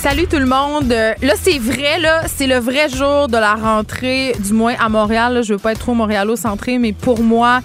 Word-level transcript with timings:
Salut 0.00 0.26
tout 0.28 0.38
le 0.38 0.46
monde. 0.46 0.92
Euh, 0.92 1.12
Là, 1.22 1.34
c'est 1.40 1.58
vrai, 1.58 1.98
là, 1.98 2.22
c'est 2.28 2.46
le 2.46 2.58
vrai 2.58 2.88
jour 2.88 3.26
de 3.26 3.36
la 3.36 3.54
rentrée, 3.54 4.32
du 4.38 4.52
moins 4.52 4.74
à 4.78 4.88
Montréal. 4.88 5.40
Je 5.42 5.54
veux 5.54 5.58
pas 5.58 5.72
être 5.72 5.80
trop 5.80 5.94
montréalo-centré, 5.94 6.78
mais 6.78 6.92
pour 6.92 7.20
moi, 7.20 7.60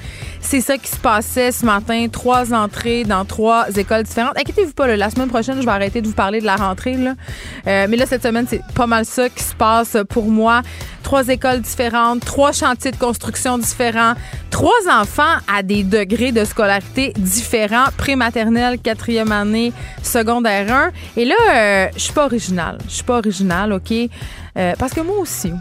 c'est 0.53 0.61
ça 0.61 0.77
qui 0.77 0.91
se 0.91 0.97
passait 0.97 1.51
ce 1.51 1.65
matin. 1.65 2.05
Trois 2.11 2.53
entrées 2.53 3.05
dans 3.05 3.25
trois 3.25 3.75
écoles 3.75 4.03
différentes. 4.03 4.37
Inquiétez-vous 4.37 4.73
pas, 4.73 4.95
la 4.95 5.09
semaine 5.09 5.27
prochaine, 5.27 5.59
je 5.59 5.65
vais 5.65 5.71
arrêter 5.71 5.99
de 5.99 6.07
vous 6.07 6.13
parler 6.13 6.41
de 6.41 6.45
la 6.45 6.57
rentrée. 6.57 6.93
Là. 6.93 7.15
Euh, 7.65 7.87
mais 7.89 7.97
là, 7.97 8.05
cette 8.05 8.21
semaine, 8.21 8.45
c'est 8.47 8.61
pas 8.75 8.85
mal 8.85 9.03
ça 9.03 9.29
qui 9.29 9.43
se 9.43 9.55
passe 9.55 9.97
pour 10.09 10.25
moi. 10.25 10.61
Trois 11.01 11.27
écoles 11.29 11.61
différentes, 11.61 12.23
trois 12.23 12.51
chantiers 12.51 12.91
de 12.91 12.97
construction 12.97 13.57
différents, 13.57 14.13
trois 14.51 14.77
enfants 14.91 15.37
à 15.51 15.63
des 15.63 15.83
degrés 15.83 16.31
de 16.31 16.45
scolarité 16.45 17.13
différents, 17.17 17.87
prématernelle, 17.97 18.77
quatrième 18.77 19.31
année, 19.31 19.73
secondaire 20.03 20.71
1. 20.71 20.91
Et 21.17 21.25
là, 21.25 21.35
euh, 21.51 21.87
je 21.95 21.99
suis 21.99 22.13
pas 22.13 22.25
originale. 22.25 22.77
Je 22.87 22.93
suis 22.93 23.03
pas 23.03 23.17
originale, 23.17 23.73
OK? 23.73 23.91
Euh, 23.91 24.73
parce 24.77 24.93
que 24.93 25.01
moi 25.01 25.17
aussi, 25.17 25.51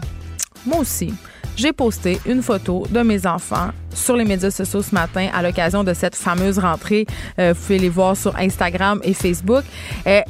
moi 0.67 0.81
aussi, 0.81 1.11
j'ai 1.55 1.73
posté 1.73 2.19
une 2.25 2.41
photo 2.41 2.85
de 2.89 3.01
mes 3.01 3.25
enfants 3.27 3.69
sur 3.93 4.15
les 4.15 4.25
médias 4.25 4.51
sociaux 4.51 4.81
ce 4.81 4.93
matin 4.93 5.29
à 5.33 5.41
l'occasion 5.41 5.83
de 5.83 5.93
cette 5.93 6.15
fameuse 6.15 6.59
rentrée. 6.59 7.05
Euh, 7.39 7.53
vous 7.53 7.61
pouvez 7.61 7.79
les 7.79 7.89
voir 7.89 8.17
sur 8.17 8.35
Instagram 8.37 8.99
et 9.03 9.13
Facebook. 9.13 9.63
Euh, 10.07 10.21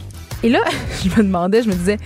et 0.43 0.49
là, 0.49 0.59
je 1.03 1.09
me 1.09 1.23
demandais, 1.23 1.63
je 1.63 1.69
me 1.69 1.73
disais, 1.73 1.97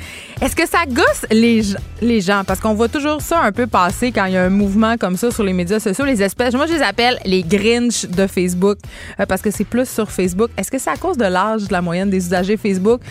est-ce 0.41 0.55
que 0.55 0.67
ça 0.67 0.85
gosse 0.87 1.25
les, 1.31 1.61
les 2.01 2.21
gens? 2.21 2.43
Parce 2.45 2.59
qu'on 2.59 2.75
voit 2.75 2.87
toujours 2.87 3.21
ça 3.21 3.41
un 3.41 3.51
peu 3.51 3.65
passer 3.65 4.11
quand 4.11 4.25
il 4.25 4.33
y 4.33 4.37
a 4.37 4.43
un 4.43 4.49
mouvement 4.49 4.97
comme 4.97 5.17
ça 5.17 5.31
sur 5.31 5.43
les 5.43 5.53
médias 5.53 5.79
sociaux, 5.79 6.05
les 6.05 6.21
espèces. 6.21 6.53
Moi, 6.53 6.67
je 6.67 6.73
les 6.73 6.81
appelle 6.83 7.17
les 7.25 7.41
Grinch 7.41 8.05
de 8.05 8.27
Facebook 8.27 8.77
euh, 9.19 9.25
parce 9.25 9.41
que 9.41 9.49
c'est 9.49 9.65
plus 9.65 9.89
sur 9.89 10.11
Facebook. 10.11 10.51
Est-ce 10.57 10.69
que 10.69 10.77
c'est 10.77 10.91
à 10.91 10.97
cause 10.97 11.17
de 11.17 11.25
l'âge 11.25 11.63
de 11.67 11.73
la 11.73 11.81
moyenne 11.81 12.11
des 12.11 12.27
usagers 12.27 12.57
Facebook? 12.57 13.01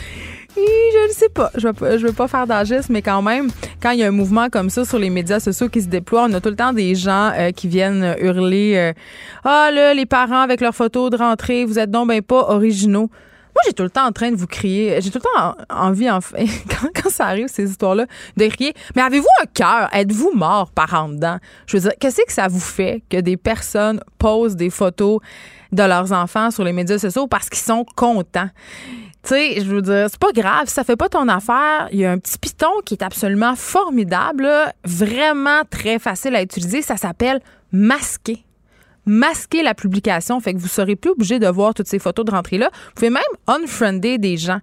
Je 0.56 1.08
ne 1.08 1.12
sais 1.12 1.28
pas. 1.28 1.50
Je 1.56 1.68
ne 1.68 1.98
veux, 1.98 2.12
pas 2.12 2.28
faire 2.28 2.46
d'agisme, 2.46 2.92
mais 2.92 3.02
quand 3.02 3.20
même, 3.22 3.48
quand 3.82 3.90
il 3.90 3.98
y 4.00 4.02
a 4.02 4.06
un 4.08 4.12
mouvement 4.12 4.48
comme 4.48 4.70
ça 4.70 4.84
sur 4.84 4.98
les 4.98 5.10
médias 5.10 5.40
sociaux 5.40 5.68
qui 5.68 5.82
se 5.82 5.88
déploie, 5.88 6.26
on 6.28 6.32
a 6.32 6.40
tout 6.40 6.48
le 6.48 6.56
temps 6.56 6.72
des 6.72 6.94
gens 6.94 7.32
euh, 7.36 7.50
qui 7.52 7.68
viennent 7.68 8.16
hurler 8.20 8.74
euh, 8.76 8.92
Ah 9.44 9.70
là, 9.72 9.92
les 9.94 10.06
parents 10.06 10.40
avec 10.40 10.60
leurs 10.60 10.74
photos 10.74 11.10
de 11.10 11.16
rentrée, 11.16 11.64
vous 11.64 11.78
êtes 11.78 11.90
donc 11.90 12.08
ben 12.08 12.22
pas 12.22 12.50
originaux. 12.50 13.10
Moi, 13.56 13.62
j'ai 13.66 13.72
tout 13.72 13.84
le 13.84 13.90
temps 13.90 14.06
en 14.06 14.12
train 14.12 14.30
de 14.30 14.36
vous 14.36 14.46
crier. 14.46 14.98
J'ai 15.00 15.10
tout 15.10 15.18
le 15.18 15.22
temps 15.22 15.54
en- 15.70 15.86
envie, 15.88 16.06
quand, 16.68 16.88
quand 16.94 17.10
ça 17.10 17.26
arrive, 17.26 17.48
ces 17.48 17.70
histoires-là, 17.70 18.06
de 18.36 18.46
crier. 18.48 18.74
Mais 18.94 19.02
avez-vous 19.02 19.26
un 19.42 19.46
cœur? 19.46 19.88
Êtes-vous 19.94 20.32
mort 20.34 20.70
par 20.72 20.92
en 20.92 21.08
dedans? 21.10 21.38
Je 21.66 21.76
veux 21.76 21.82
dire, 21.82 21.92
qu'est-ce 21.98 22.20
que 22.26 22.32
ça 22.32 22.48
vous 22.48 22.60
fait 22.60 23.02
que 23.10 23.18
des 23.18 23.36
personnes 23.38 24.00
posent 24.18 24.56
des 24.56 24.68
photos 24.70 25.20
de 25.72 25.82
leurs 25.82 26.12
enfants 26.12 26.50
sur 26.50 26.64
les 26.64 26.72
médias 26.72 26.98
sociaux 26.98 27.26
parce 27.26 27.48
qu'ils 27.48 27.62
sont 27.64 27.86
contents? 27.96 28.50
Tu 29.26 29.34
sais, 29.34 29.60
je 29.60 29.66
veux 29.66 29.82
dire, 29.82 30.06
c'est 30.08 30.20
pas 30.20 30.30
grave, 30.32 30.68
ça 30.68 30.84
fait 30.84 30.94
pas 30.94 31.08
ton 31.08 31.26
affaire. 31.26 31.88
Il 31.90 31.98
y 31.98 32.04
a 32.04 32.12
un 32.12 32.18
petit 32.18 32.38
piton 32.38 32.70
qui 32.84 32.94
est 32.94 33.02
absolument 33.02 33.56
formidable, 33.56 34.44
là, 34.44 34.72
vraiment 34.84 35.62
très 35.68 35.98
facile 35.98 36.36
à 36.36 36.42
utiliser. 36.42 36.80
Ça 36.80 36.96
s'appelle 36.96 37.40
masquer 37.72 38.46
masquer 39.06 39.62
la 39.62 39.72
publication, 39.72 40.40
fait 40.40 40.52
que 40.52 40.58
vous 40.58 40.66
serez 40.66 40.96
plus 40.96 41.12
obligé 41.12 41.38
de 41.38 41.46
voir 41.46 41.74
toutes 41.74 41.86
ces 41.86 42.00
photos 42.00 42.24
de 42.24 42.32
rentrée-là. 42.32 42.70
Vous 42.72 42.92
pouvez 42.96 43.10
même 43.10 43.22
unfriender 43.46 44.18
des 44.18 44.36
gens. 44.36 44.58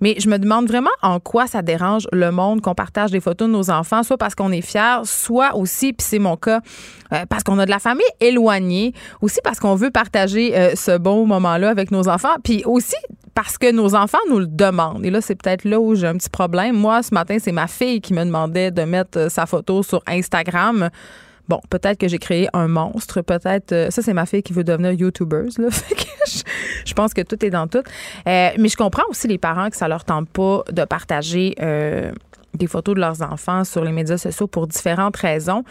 Mais 0.00 0.16
je 0.18 0.28
me 0.28 0.38
demande 0.38 0.66
vraiment 0.66 0.90
en 1.02 1.20
quoi 1.20 1.46
ça 1.46 1.62
dérange 1.62 2.08
le 2.10 2.32
monde 2.32 2.62
qu'on 2.62 2.74
partage 2.74 3.10
des 3.10 3.20
photos 3.20 3.48
de 3.48 3.52
nos 3.52 3.70
enfants, 3.70 4.02
soit 4.02 4.16
parce 4.16 4.34
qu'on 4.34 4.50
est 4.50 4.62
fiers, 4.62 5.02
soit 5.04 5.54
aussi, 5.54 5.92
puis 5.92 6.06
c'est 6.08 6.18
mon 6.18 6.36
cas, 6.36 6.60
euh, 7.12 7.26
parce 7.28 7.44
qu'on 7.44 7.58
a 7.58 7.66
de 7.66 7.70
la 7.70 7.78
famille 7.78 8.06
éloignée, 8.20 8.94
aussi 9.20 9.40
parce 9.44 9.60
qu'on 9.60 9.74
veut 9.74 9.90
partager 9.90 10.56
euh, 10.56 10.74
ce 10.74 10.96
bon 10.96 11.26
moment-là 11.26 11.68
avec 11.68 11.90
nos 11.90 12.08
enfants, 12.08 12.36
puis 12.42 12.62
aussi 12.64 12.96
parce 13.34 13.58
que 13.58 13.70
nos 13.72 13.94
enfants 13.94 14.18
nous 14.28 14.38
le 14.38 14.46
demandent. 14.46 15.04
Et 15.04 15.10
là, 15.10 15.20
c'est 15.20 15.34
peut-être 15.34 15.64
là 15.64 15.80
où 15.80 15.94
j'ai 15.94 16.06
un 16.06 16.16
petit 16.16 16.30
problème. 16.30 16.76
Moi, 16.76 17.02
ce 17.02 17.14
matin, 17.14 17.38
c'est 17.40 17.52
ma 17.52 17.66
fille 17.66 18.00
qui 18.00 18.12
me 18.12 18.24
demandait 18.24 18.70
de 18.70 18.82
mettre 18.82 19.18
euh, 19.18 19.28
sa 19.28 19.46
photo 19.46 19.82
sur 19.82 20.02
Instagram. 20.06 20.90
Bon, 21.48 21.60
peut-être 21.70 21.98
que 21.98 22.08
j'ai 22.08 22.18
créé 22.18 22.48
un 22.52 22.68
monstre, 22.68 23.22
peut-être. 23.22 23.72
euh, 23.72 23.90
ça, 23.90 24.02
c'est 24.02 24.12
ma 24.12 24.26
fille 24.26 24.42
qui 24.42 24.52
veut 24.52 24.64
devenir 24.64 24.92
que 25.56 25.62
je, 26.84 26.94
pense 26.94 27.14
que 27.14 27.22
tout 27.22 27.42
est 27.44 27.50
dans 27.50 27.66
tout. 27.66 27.82
Euh, 28.28 28.50
mais 28.58 28.68
je 28.68 28.76
comprends 28.76 29.04
aussi 29.08 29.28
les 29.28 29.38
parents 29.38 29.70
que 29.70 29.76
ça 29.76 29.88
leur 29.88 30.04
tente 30.04 30.28
pas 30.28 30.62
de 30.70 30.84
partager 30.84 31.54
des 32.54 32.66
photos 32.66 32.94
de 32.94 33.00
leurs 33.00 33.22
enfants 33.22 33.64
sur 33.64 33.82
les 33.82 33.92
médias 33.92 34.18
sociaux 34.18 34.46
pour 34.46 34.66
différentes 34.66 35.16
raisons. 35.16 35.64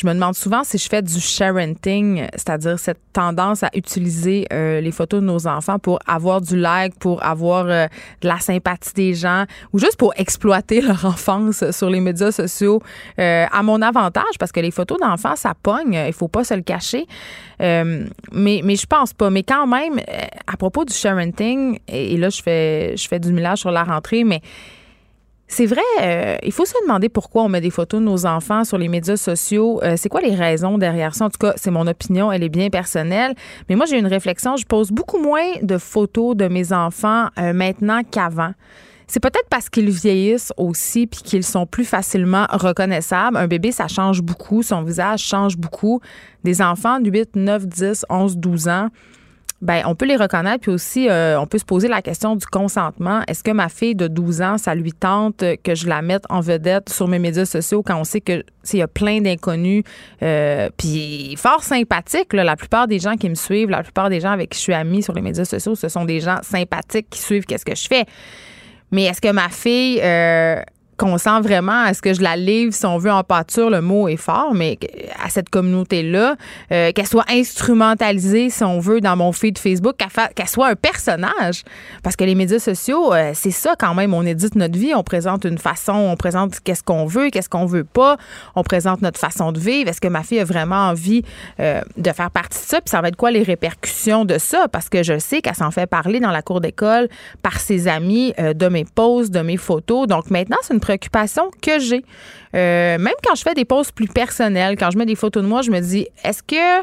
Je 0.00 0.06
me 0.06 0.14
demande 0.14 0.34
souvent 0.34 0.64
si 0.64 0.78
je 0.78 0.88
fais 0.88 1.02
du 1.02 1.20
sharenting, 1.20 2.26
c'est-à-dire 2.32 2.78
cette 2.78 3.00
tendance 3.12 3.62
à 3.62 3.68
utiliser 3.74 4.46
euh, 4.50 4.80
les 4.80 4.92
photos 4.92 5.20
de 5.20 5.26
nos 5.26 5.46
enfants 5.46 5.78
pour 5.78 5.98
avoir 6.06 6.40
du 6.40 6.56
like, 6.56 6.98
pour 6.98 7.22
avoir 7.22 7.66
euh, 7.66 7.86
de 8.22 8.28
la 8.28 8.38
sympathie 8.38 8.94
des 8.94 9.14
gens 9.14 9.44
ou 9.74 9.78
juste 9.78 9.98
pour 9.98 10.14
exploiter 10.16 10.80
leur 10.80 11.04
enfance 11.04 11.70
sur 11.72 11.90
les 11.90 12.00
médias 12.00 12.32
sociaux 12.32 12.80
euh, 13.18 13.44
à 13.52 13.62
mon 13.62 13.82
avantage 13.82 14.38
parce 14.38 14.52
que 14.52 14.60
les 14.60 14.70
photos 14.70 14.98
d'enfants, 14.98 15.36
ça 15.36 15.52
pogne, 15.62 15.92
il 16.06 16.14
faut 16.14 16.28
pas 16.28 16.44
se 16.44 16.54
le 16.54 16.62
cacher. 16.62 17.06
Euh, 17.60 18.06
mais, 18.32 18.62
mais 18.64 18.76
je 18.76 18.86
pense 18.86 19.12
pas. 19.12 19.28
Mais 19.28 19.42
quand 19.42 19.66
même, 19.66 19.98
euh, 19.98 20.26
à 20.46 20.56
propos 20.56 20.86
du 20.86 20.94
sharenting, 20.94 21.78
et, 21.88 22.14
et 22.14 22.16
là, 22.16 22.30
je 22.30 22.40
fais, 22.40 22.96
je 22.96 23.06
fais 23.06 23.18
du 23.18 23.34
millage 23.34 23.58
sur 23.58 23.70
la 23.70 23.84
rentrée, 23.84 24.24
mais 24.24 24.40
c'est 25.52 25.66
vrai, 25.66 25.82
euh, 26.00 26.36
il 26.44 26.52
faut 26.52 26.64
se 26.64 26.74
demander 26.84 27.08
pourquoi 27.08 27.42
on 27.42 27.48
met 27.48 27.60
des 27.60 27.70
photos 27.70 27.98
de 27.98 28.04
nos 28.04 28.24
enfants 28.24 28.62
sur 28.62 28.78
les 28.78 28.86
médias 28.86 29.16
sociaux. 29.16 29.80
Euh, 29.82 29.94
c'est 29.96 30.08
quoi 30.08 30.20
les 30.20 30.36
raisons 30.36 30.78
derrière 30.78 31.12
ça? 31.16 31.24
En 31.24 31.28
tout 31.28 31.38
cas, 31.40 31.54
c'est 31.56 31.72
mon 31.72 31.88
opinion, 31.88 32.30
elle 32.30 32.44
est 32.44 32.48
bien 32.48 32.70
personnelle. 32.70 33.34
Mais 33.68 33.74
moi, 33.74 33.84
j'ai 33.84 33.98
une 33.98 34.06
réflexion. 34.06 34.56
Je 34.56 34.64
pose 34.64 34.92
beaucoup 34.92 35.18
moins 35.18 35.56
de 35.60 35.76
photos 35.76 36.36
de 36.36 36.46
mes 36.46 36.72
enfants 36.72 37.26
euh, 37.36 37.52
maintenant 37.52 38.02
qu'avant. 38.08 38.52
C'est 39.08 39.18
peut-être 39.18 39.48
parce 39.50 39.68
qu'ils 39.68 39.90
vieillissent 39.90 40.52
aussi 40.56 41.08
puis 41.08 41.22
qu'ils 41.22 41.42
sont 41.42 41.66
plus 41.66 41.84
facilement 41.84 42.46
reconnaissables. 42.48 43.36
Un 43.36 43.48
bébé, 43.48 43.72
ça 43.72 43.88
change 43.88 44.22
beaucoup. 44.22 44.62
Son 44.62 44.84
visage 44.84 45.24
change 45.24 45.56
beaucoup. 45.56 46.00
Des 46.44 46.62
enfants 46.62 47.00
de 47.00 47.10
8, 47.10 47.34
9, 47.34 47.66
10, 47.66 48.06
11, 48.08 48.36
12 48.36 48.68
ans, 48.68 48.88
ben, 49.62 49.82
on 49.84 49.94
peut 49.94 50.06
les 50.06 50.16
reconnaître, 50.16 50.60
puis 50.62 50.70
aussi, 50.70 51.10
euh, 51.10 51.38
on 51.38 51.46
peut 51.46 51.58
se 51.58 51.66
poser 51.66 51.86
la 51.86 52.00
question 52.00 52.34
du 52.34 52.46
consentement. 52.46 53.20
Est-ce 53.28 53.44
que 53.44 53.50
ma 53.50 53.68
fille 53.68 53.94
de 53.94 54.08
12 54.08 54.40
ans, 54.40 54.58
ça 54.58 54.74
lui 54.74 54.92
tente 54.92 55.44
que 55.62 55.74
je 55.74 55.86
la 55.86 56.00
mette 56.00 56.24
en 56.30 56.40
vedette 56.40 56.88
sur 56.88 57.08
mes 57.08 57.18
médias 57.18 57.44
sociaux 57.44 57.82
quand 57.82 58.00
on 58.00 58.04
sait 58.04 58.22
que 58.22 58.42
s'il 58.62 58.78
y 58.78 58.82
a 58.82 58.88
plein 58.88 59.20
d'inconnus, 59.20 59.84
euh, 60.22 60.70
puis 60.78 61.34
fort 61.36 61.62
sympathique, 61.62 62.32
là, 62.32 62.42
la 62.42 62.56
plupart 62.56 62.88
des 62.88 62.98
gens 62.98 63.16
qui 63.16 63.28
me 63.28 63.34
suivent, 63.34 63.68
la 63.68 63.82
plupart 63.82 64.08
des 64.08 64.20
gens 64.20 64.30
avec 64.30 64.50
qui 64.50 64.58
je 64.58 64.62
suis 64.62 64.74
amie 64.74 65.02
sur 65.02 65.12
les 65.12 65.22
médias 65.22 65.44
sociaux, 65.44 65.74
ce 65.74 65.90
sont 65.90 66.06
des 66.06 66.20
gens 66.20 66.38
sympathiques 66.42 67.08
qui 67.10 67.20
suivent 67.20 67.44
qu'est-ce 67.44 67.66
que 67.66 67.74
je 67.74 67.86
fais. 67.86 68.06
Mais 68.92 69.04
est-ce 69.04 69.20
que 69.20 69.30
ma 69.30 69.50
fille 69.50 70.00
euh, 70.02 70.62
consent 71.00 71.40
vraiment 71.40 71.84
à 71.84 71.94
ce 71.94 72.02
que 72.02 72.12
je 72.12 72.20
la 72.20 72.36
livre, 72.36 72.74
si 72.74 72.84
on 72.84 72.98
veut, 72.98 73.10
en 73.10 73.24
pâture, 73.24 73.70
le 73.70 73.80
mot 73.80 74.06
est 74.06 74.18
fort, 74.18 74.52
mais 74.52 74.78
à 75.24 75.30
cette 75.30 75.48
communauté-là, 75.48 76.36
euh, 76.72 76.92
qu'elle 76.92 77.06
soit 77.06 77.24
instrumentalisée, 77.30 78.50
si 78.50 78.62
on 78.64 78.80
veut, 78.80 79.00
dans 79.00 79.16
mon 79.16 79.32
feed 79.32 79.56
Facebook, 79.56 79.96
qu'elle, 79.96 80.48
soit 80.48 80.68
un 80.68 80.74
personnage. 80.74 81.62
Parce 82.02 82.16
que 82.16 82.24
les 82.24 82.34
médias 82.34 82.58
sociaux, 82.58 83.14
euh, 83.14 83.30
c'est 83.32 83.50
ça 83.50 83.76
quand 83.78 83.94
même. 83.94 84.12
On 84.12 84.26
édite 84.26 84.56
notre 84.56 84.78
vie, 84.78 84.94
on 84.94 85.02
présente 85.02 85.46
une 85.46 85.56
façon, 85.56 85.94
on 85.94 86.16
présente 86.16 86.60
qu'est-ce 86.60 86.82
qu'on 86.82 87.06
veut, 87.06 87.30
qu'est-ce 87.30 87.48
qu'on 87.48 87.64
veut 87.64 87.84
pas, 87.84 88.18
on 88.54 88.62
présente 88.62 89.00
notre 89.00 89.18
façon 89.18 89.52
de 89.52 89.58
vivre. 89.58 89.88
Est-ce 89.88 90.02
que 90.02 90.08
ma 90.08 90.22
fille 90.22 90.40
a 90.40 90.44
vraiment 90.44 90.88
envie 90.90 91.22
euh, 91.60 91.80
de 91.96 92.12
faire 92.12 92.30
partie 92.30 92.58
de 92.58 92.64
ça? 92.64 92.80
Puis 92.82 92.90
ça 92.90 93.00
va 93.00 93.08
être 93.08 93.16
quoi 93.16 93.30
les 93.30 93.42
répercussions 93.42 94.26
de 94.26 94.36
ça? 94.36 94.68
Parce 94.68 94.90
que 94.90 95.02
je 95.02 95.18
sais 95.18 95.40
qu'elle 95.40 95.54
s'en 95.54 95.70
fait 95.70 95.86
parler 95.86 96.20
dans 96.20 96.30
la 96.30 96.42
cour 96.42 96.60
d'école 96.60 97.08
par 97.40 97.58
ses 97.58 97.88
amis 97.88 98.34
de 98.38 98.68
mes 98.68 98.84
posts, 98.84 99.32
de 99.32 99.40
mes 99.40 99.56
photos. 99.56 100.06
Donc 100.06 100.30
maintenant, 100.30 100.58
c'est 100.60 100.74
une 100.74 100.80
que 100.98 101.78
j'ai. 101.78 102.04
Euh, 102.54 102.98
même 102.98 103.14
quand 103.24 103.34
je 103.34 103.42
fais 103.42 103.54
des 103.54 103.64
posts 103.64 103.92
plus 103.92 104.08
personnels, 104.08 104.76
quand 104.76 104.90
je 104.90 104.98
mets 104.98 105.06
des 105.06 105.14
photos 105.14 105.42
de 105.42 105.48
moi, 105.48 105.62
je 105.62 105.70
me 105.70 105.80
dis, 105.80 106.06
est-ce 106.24 106.42
que, 106.42 106.80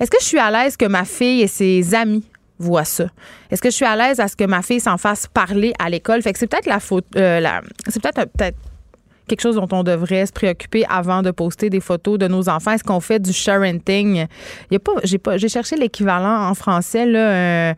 est-ce 0.00 0.10
que 0.10 0.18
je 0.20 0.24
suis 0.26 0.38
à 0.38 0.50
l'aise 0.50 0.76
que 0.76 0.86
ma 0.86 1.04
fille 1.04 1.42
et 1.42 1.48
ses 1.48 1.94
amis 1.94 2.24
voient 2.58 2.84
ça? 2.84 3.06
Est-ce 3.50 3.60
que 3.62 3.70
je 3.70 3.74
suis 3.74 3.84
à 3.84 3.96
l'aise 3.96 4.20
à 4.20 4.28
ce 4.28 4.36
que 4.36 4.44
ma 4.44 4.62
fille 4.62 4.80
s'en 4.80 4.96
fasse 4.98 5.26
parler 5.26 5.72
à 5.78 5.90
l'école? 5.90 6.22
Fait 6.22 6.32
que 6.32 6.38
c'est 6.38 6.46
peut-être 6.46 6.66
la 6.66 6.80
faute, 6.80 7.06
euh, 7.16 7.40
c'est 7.88 8.00
peut-être 8.02 8.18
un- 8.20 8.26
peut-être 8.26 8.56
quelque 9.26 9.42
chose 9.42 9.56
dont 9.56 9.68
on 9.72 9.82
devrait 9.82 10.24
se 10.24 10.32
préoccuper 10.32 10.86
avant 10.88 11.20
de 11.22 11.30
poster 11.30 11.68
des 11.68 11.80
photos 11.80 12.18
de 12.18 12.28
nos 12.28 12.48
enfants. 12.48 12.70
Est-ce 12.72 12.84
qu'on 12.84 13.00
fait 13.00 13.18
du 13.20 13.32
sharenting? 13.32 14.26
Il 14.70 14.72
y 14.72 14.76
a 14.76 14.78
pas, 14.78 14.92
j'ai 15.04 15.18
pas, 15.18 15.36
j'ai 15.36 15.48
cherché 15.50 15.76
l'équivalent 15.76 16.48
en 16.48 16.54
français 16.54 17.04
là. 17.04 17.18
euh, 17.18 17.74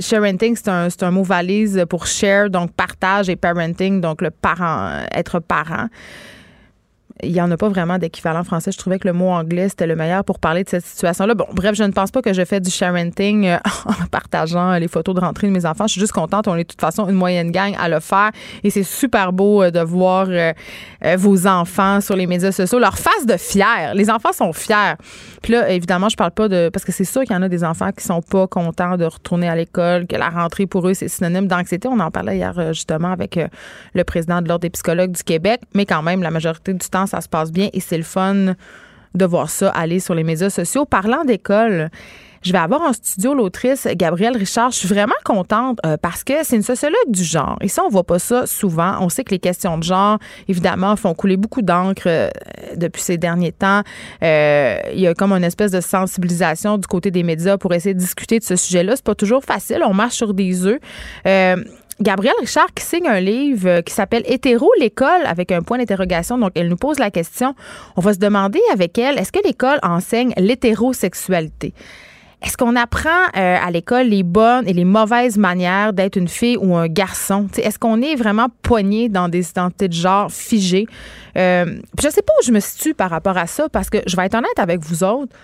sharenting, 0.00 0.56
c'est 0.56 0.68
un, 0.68 0.88
un 1.00 1.10
mot 1.10 1.22
valise 1.22 1.84
pour 1.88 2.06
share, 2.06 2.50
donc 2.50 2.72
partage, 2.72 3.28
et 3.28 3.36
parenting, 3.36 4.00
donc 4.00 4.22
le 4.22 4.30
parent, 4.30 5.04
être 5.12 5.40
parent. 5.40 5.88
Il 7.22 7.32
n'y 7.32 7.40
en 7.40 7.50
a 7.50 7.56
pas 7.56 7.68
vraiment 7.68 7.98
d'équivalent 7.98 8.44
français. 8.44 8.72
Je 8.72 8.78
trouvais 8.78 8.98
que 8.98 9.08
le 9.08 9.14
mot 9.14 9.28
anglais, 9.28 9.68
c'était 9.70 9.86
le 9.86 9.96
meilleur 9.96 10.22
pour 10.22 10.38
parler 10.38 10.64
de 10.64 10.68
cette 10.68 10.84
situation-là. 10.84 11.34
Bon, 11.34 11.46
bref, 11.52 11.74
je 11.74 11.84
ne 11.84 11.92
pense 11.92 12.10
pas 12.10 12.20
que 12.20 12.34
je 12.34 12.44
fais 12.44 12.60
du 12.60 12.70
sharenting 12.70 13.46
euh, 13.46 13.58
en 13.86 14.06
partageant 14.10 14.74
les 14.74 14.88
photos 14.88 15.14
de 15.14 15.20
rentrée 15.20 15.46
de 15.46 15.52
mes 15.52 15.64
enfants. 15.64 15.86
Je 15.86 15.92
suis 15.92 16.00
juste 16.00 16.12
contente. 16.12 16.46
On 16.46 16.56
est 16.56 16.64
de 16.64 16.68
toute 16.68 16.80
façon 16.80 17.08
une 17.08 17.14
moyenne 17.14 17.50
gang 17.50 17.74
à 17.80 17.88
le 17.88 18.00
faire. 18.00 18.30
Et 18.62 18.70
c'est 18.70 18.82
super 18.82 19.32
beau 19.32 19.62
euh, 19.62 19.70
de 19.70 19.80
voir 19.80 20.26
euh, 20.28 20.52
vos 21.16 21.46
enfants 21.46 22.02
sur 22.02 22.16
les 22.16 22.26
médias 22.26 22.52
sociaux. 22.52 22.78
Leur 22.78 22.98
face 22.98 23.24
de 23.24 23.36
fier. 23.38 23.94
Les 23.94 24.10
enfants 24.10 24.32
sont 24.32 24.52
fiers. 24.52 24.94
Puis 25.42 25.54
là, 25.54 25.70
évidemment, 25.70 26.10
je 26.10 26.16
parle 26.16 26.32
pas 26.32 26.48
de... 26.48 26.68
Parce 26.70 26.84
que 26.84 26.92
c'est 26.92 27.04
sûr 27.04 27.22
qu'il 27.22 27.34
y 27.34 27.38
en 27.38 27.42
a 27.42 27.48
des 27.48 27.64
enfants 27.64 27.92
qui 27.92 28.04
sont 28.04 28.20
pas 28.20 28.46
contents 28.46 28.98
de 28.98 29.04
retourner 29.04 29.48
à 29.48 29.56
l'école, 29.56 30.06
que 30.06 30.16
la 30.16 30.28
rentrée 30.28 30.66
pour 30.66 30.86
eux, 30.86 30.94
c'est 30.94 31.08
synonyme 31.08 31.46
d'anxiété. 31.46 31.88
On 31.88 32.00
en 32.00 32.10
parlait 32.10 32.36
hier 32.36 32.74
justement 32.74 33.12
avec 33.12 33.38
le 33.94 34.04
président 34.04 34.42
de 34.42 34.48
l'Ordre 34.48 34.62
des 34.62 34.70
psychologues 34.70 35.12
du 35.12 35.22
Québec. 35.22 35.62
Mais 35.74 35.86
quand 35.86 36.02
même, 36.02 36.22
la 36.22 36.30
majorité 36.30 36.74
du 36.74 36.86
temps, 36.88 37.05
ça 37.06 37.20
se 37.20 37.28
passe 37.28 37.52
bien 37.52 37.68
et 37.72 37.80
c'est 37.80 37.98
le 37.98 38.04
fun 38.04 38.54
de 39.14 39.24
voir 39.24 39.50
ça 39.50 39.70
aller 39.70 40.00
sur 40.00 40.14
les 40.14 40.24
médias 40.24 40.50
sociaux. 40.50 40.84
Parlant 40.84 41.24
d'école, 41.24 41.90
je 42.42 42.52
vais 42.52 42.58
avoir 42.58 42.82
en 42.82 42.92
studio 42.92 43.34
l'autrice 43.34 43.88
Gabrielle 43.96 44.36
Richard. 44.36 44.70
Je 44.70 44.76
suis 44.76 44.88
vraiment 44.88 45.14
contente 45.24 45.80
euh, 45.84 45.96
parce 46.00 46.22
que 46.22 46.34
c'est 46.44 46.54
une 46.54 46.62
sociologue 46.62 47.08
du 47.08 47.24
genre. 47.24 47.56
Et 47.60 47.66
ça, 47.66 47.82
on 47.84 47.88
voit 47.88 48.04
pas 48.04 48.20
ça 48.20 48.46
souvent. 48.46 48.98
On 49.00 49.08
sait 49.08 49.24
que 49.24 49.32
les 49.32 49.40
questions 49.40 49.78
de 49.78 49.82
genre, 49.82 50.18
évidemment, 50.46 50.94
font 50.94 51.12
couler 51.14 51.36
beaucoup 51.36 51.62
d'encre 51.62 52.04
euh, 52.06 52.30
depuis 52.76 53.02
ces 53.02 53.18
derniers 53.18 53.50
temps. 53.50 53.82
Euh, 54.22 54.78
il 54.92 55.00
y 55.00 55.08
a 55.08 55.14
comme 55.14 55.32
une 55.32 55.42
espèce 55.44 55.72
de 55.72 55.80
sensibilisation 55.80 56.78
du 56.78 56.86
côté 56.86 57.10
des 57.10 57.24
médias 57.24 57.58
pour 57.58 57.74
essayer 57.74 57.94
de 57.94 57.98
discuter 57.98 58.38
de 58.38 58.44
ce 58.44 58.54
sujet-là. 58.54 58.94
C'est 58.94 59.04
pas 59.04 59.16
toujours 59.16 59.42
facile. 59.42 59.82
On 59.84 59.94
marche 59.94 60.14
sur 60.14 60.32
des 60.32 60.66
œufs. 60.66 60.78
Gabrielle 62.00 62.34
Richard 62.40 62.72
qui 62.74 62.84
signe 62.84 63.08
un 63.08 63.20
livre 63.20 63.68
euh, 63.68 63.82
qui 63.82 63.92
s'appelle 63.92 64.22
Hétéro, 64.26 64.70
l'école, 64.78 65.24
avec 65.24 65.50
un 65.50 65.62
point 65.62 65.78
d'interrogation. 65.78 66.36
Donc, 66.36 66.52
elle 66.54 66.68
nous 66.68 66.76
pose 66.76 66.98
la 66.98 67.10
question. 67.10 67.54
On 67.96 68.00
va 68.00 68.12
se 68.12 68.18
demander 68.18 68.60
avec 68.72 68.98
elle, 68.98 69.18
est-ce 69.18 69.32
que 69.32 69.40
l'école 69.44 69.78
enseigne 69.82 70.32
l'hétérosexualité? 70.36 71.72
Est-ce 72.42 72.58
qu'on 72.58 72.76
apprend 72.76 73.08
euh, 73.36 73.56
à 73.60 73.70
l'école 73.70 74.08
les 74.08 74.22
bonnes 74.22 74.68
et 74.68 74.74
les 74.74 74.84
mauvaises 74.84 75.38
manières 75.38 75.94
d'être 75.94 76.16
une 76.16 76.28
fille 76.28 76.58
ou 76.58 76.76
un 76.76 76.86
garçon? 76.86 77.48
Est-ce 77.56 77.78
qu'on 77.78 78.02
est 78.02 78.14
vraiment 78.14 78.48
poigné 78.60 79.08
dans 79.08 79.30
des 79.30 79.48
identités 79.48 79.88
de 79.88 79.94
genre 79.94 80.30
figées? 80.30 80.86
Euh, 81.38 81.64
je 81.98 82.06
ne 82.06 82.12
sais 82.12 82.22
pas 82.22 82.34
où 82.38 82.44
je 82.44 82.52
me 82.52 82.60
situe 82.60 82.92
par 82.92 83.08
rapport 83.08 83.38
à 83.38 83.46
ça 83.46 83.70
parce 83.70 83.88
que 83.88 83.98
je 84.06 84.16
vais 84.16 84.26
être 84.26 84.34
honnête 84.34 84.58
avec 84.58 84.80
vous 84.80 85.02
autres 85.02 85.34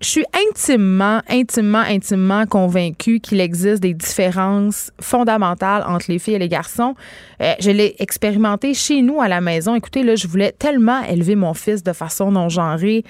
je 0.00 0.08
suis 0.08 0.24
intimement, 0.48 1.20
intimement, 1.28 1.80
intimement 1.80 2.46
convaincue 2.46 3.20
qu'il 3.20 3.38
existe 3.38 3.82
des 3.82 3.92
différences 3.92 4.90
fondamentales 4.98 5.84
entre 5.86 6.06
les 6.08 6.18
filles 6.18 6.34
et 6.34 6.38
les 6.38 6.48
garçons. 6.48 6.94
Euh, 7.42 7.52
je 7.60 7.70
l'ai 7.70 7.96
expérimenté 7.98 8.72
chez 8.72 9.02
nous 9.02 9.20
à 9.20 9.28
la 9.28 9.42
maison. 9.42 9.74
Écoutez, 9.74 10.02
là, 10.02 10.16
je 10.16 10.26
voulais 10.26 10.52
tellement 10.52 11.02
élever 11.02 11.36
mon 11.36 11.52
fils 11.52 11.82
de 11.82 11.92
façon 11.92 12.32
non 12.32 12.48
genrée. 12.48 13.04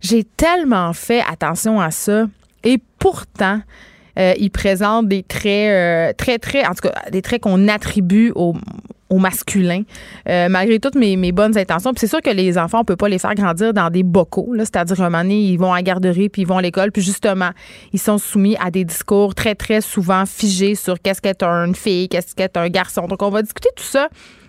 J'ai 0.00 0.22
tellement 0.22 0.92
fait 0.92 1.22
attention 1.28 1.80
à 1.80 1.90
ça. 1.90 2.28
Et 2.62 2.78
pourtant, 3.00 3.60
euh, 4.18 4.34
il 4.38 4.50
présente 4.50 5.08
des 5.08 5.24
traits 5.24 5.70
euh, 5.70 6.12
très, 6.16 6.38
très, 6.38 6.64
en 6.64 6.74
tout 6.74 6.88
cas, 6.88 7.10
des 7.10 7.22
traits 7.22 7.42
qu'on 7.42 7.66
attribue 7.66 8.30
aux, 8.36 8.54
au 9.10 9.18
masculin, 9.18 9.82
euh, 10.28 10.48
malgré 10.48 10.78
toutes 10.78 10.94
mes, 10.94 11.32
bonnes 11.32 11.56
intentions. 11.56 11.92
Puis 11.92 12.00
c'est 12.00 12.08
sûr 12.08 12.20
que 12.20 12.30
les 12.30 12.58
enfants, 12.58 12.80
on 12.80 12.84
peut 12.84 12.96
pas 12.96 13.08
les 13.08 13.18
faire 13.18 13.34
grandir 13.34 13.72
dans 13.72 13.90
des 13.90 14.02
bocaux. 14.02 14.52
C'est-à-dire, 14.58 15.00
un 15.00 15.10
moment 15.10 15.22
donné, 15.22 15.40
ils 15.40 15.56
vont 15.56 15.72
à 15.72 15.76
la 15.76 15.82
garderie, 15.82 16.28
puis 16.28 16.42
ils 16.42 16.48
vont 16.48 16.58
à 16.58 16.62
l'école. 16.62 16.92
Puis 16.92 17.02
justement, 17.02 17.50
ils 17.92 17.98
sont 17.98 18.18
soumis 18.18 18.56
à 18.60 18.70
des 18.70 18.84
discours 18.84 19.34
très, 19.34 19.54
très 19.54 19.80
souvent 19.80 20.24
figés 20.26 20.74
sur 20.74 21.00
qu'est-ce 21.00 21.20
qu'est 21.20 21.42
une 21.42 21.74
fille, 21.74 22.08
qu'est-ce 22.08 22.34
qu'est 22.34 22.56
un 22.56 22.68
garçon. 22.68 23.06
Donc, 23.06 23.22
on 23.22 23.30
va 23.30 23.42
discuter 23.42 23.70
tout 23.76 23.84
ça 23.84 24.08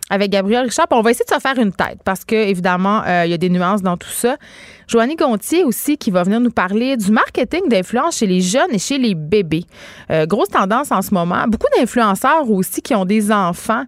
avec 0.10 0.32
Gabriel 0.32 0.66
Richard. 0.66 0.88
Puis 0.88 0.98
on 0.98 1.02
va 1.02 1.12
essayer 1.12 1.26
de 1.30 1.34
se 1.34 1.40
faire 1.40 1.58
une 1.58 1.72
tête 1.72 2.00
parce 2.04 2.26
que, 2.26 2.36
évidemment, 2.36 3.04
euh, 3.06 3.26
il 3.26 3.32
y 3.32 3.34
a 3.34 3.38
des 3.38 3.50
nuances 3.50 3.82
dans 3.82 3.98
tout 3.98 4.10
ça. 4.10 4.38
Joannie 4.88 5.16
Gontier 5.16 5.64
aussi 5.64 5.98
qui 5.98 6.12
va 6.12 6.24
venir 6.24 6.40
nous 6.40 6.52
parler 6.52 6.98
du 6.98 7.12
marketing 7.12 7.70
d'influence 7.70 8.18
chez 8.18 8.28
les 8.28 8.42
jeunes 8.42 8.72
et 8.72 8.80
chez 8.80 8.98
les 8.98 9.16
bébés. 9.16 9.66
Euh, 10.10 10.26
grosse 10.26 10.50
tendance 10.50 10.92
en 10.92 11.02
ce 11.02 11.14
moment. 11.14 11.46
Beaucoup 11.48 11.68
d'influenceurs 11.78 12.50
aussi 12.50 12.82
qui 12.82 12.96
ont 12.96 13.06
des 13.06 13.32
enfants 13.32 13.84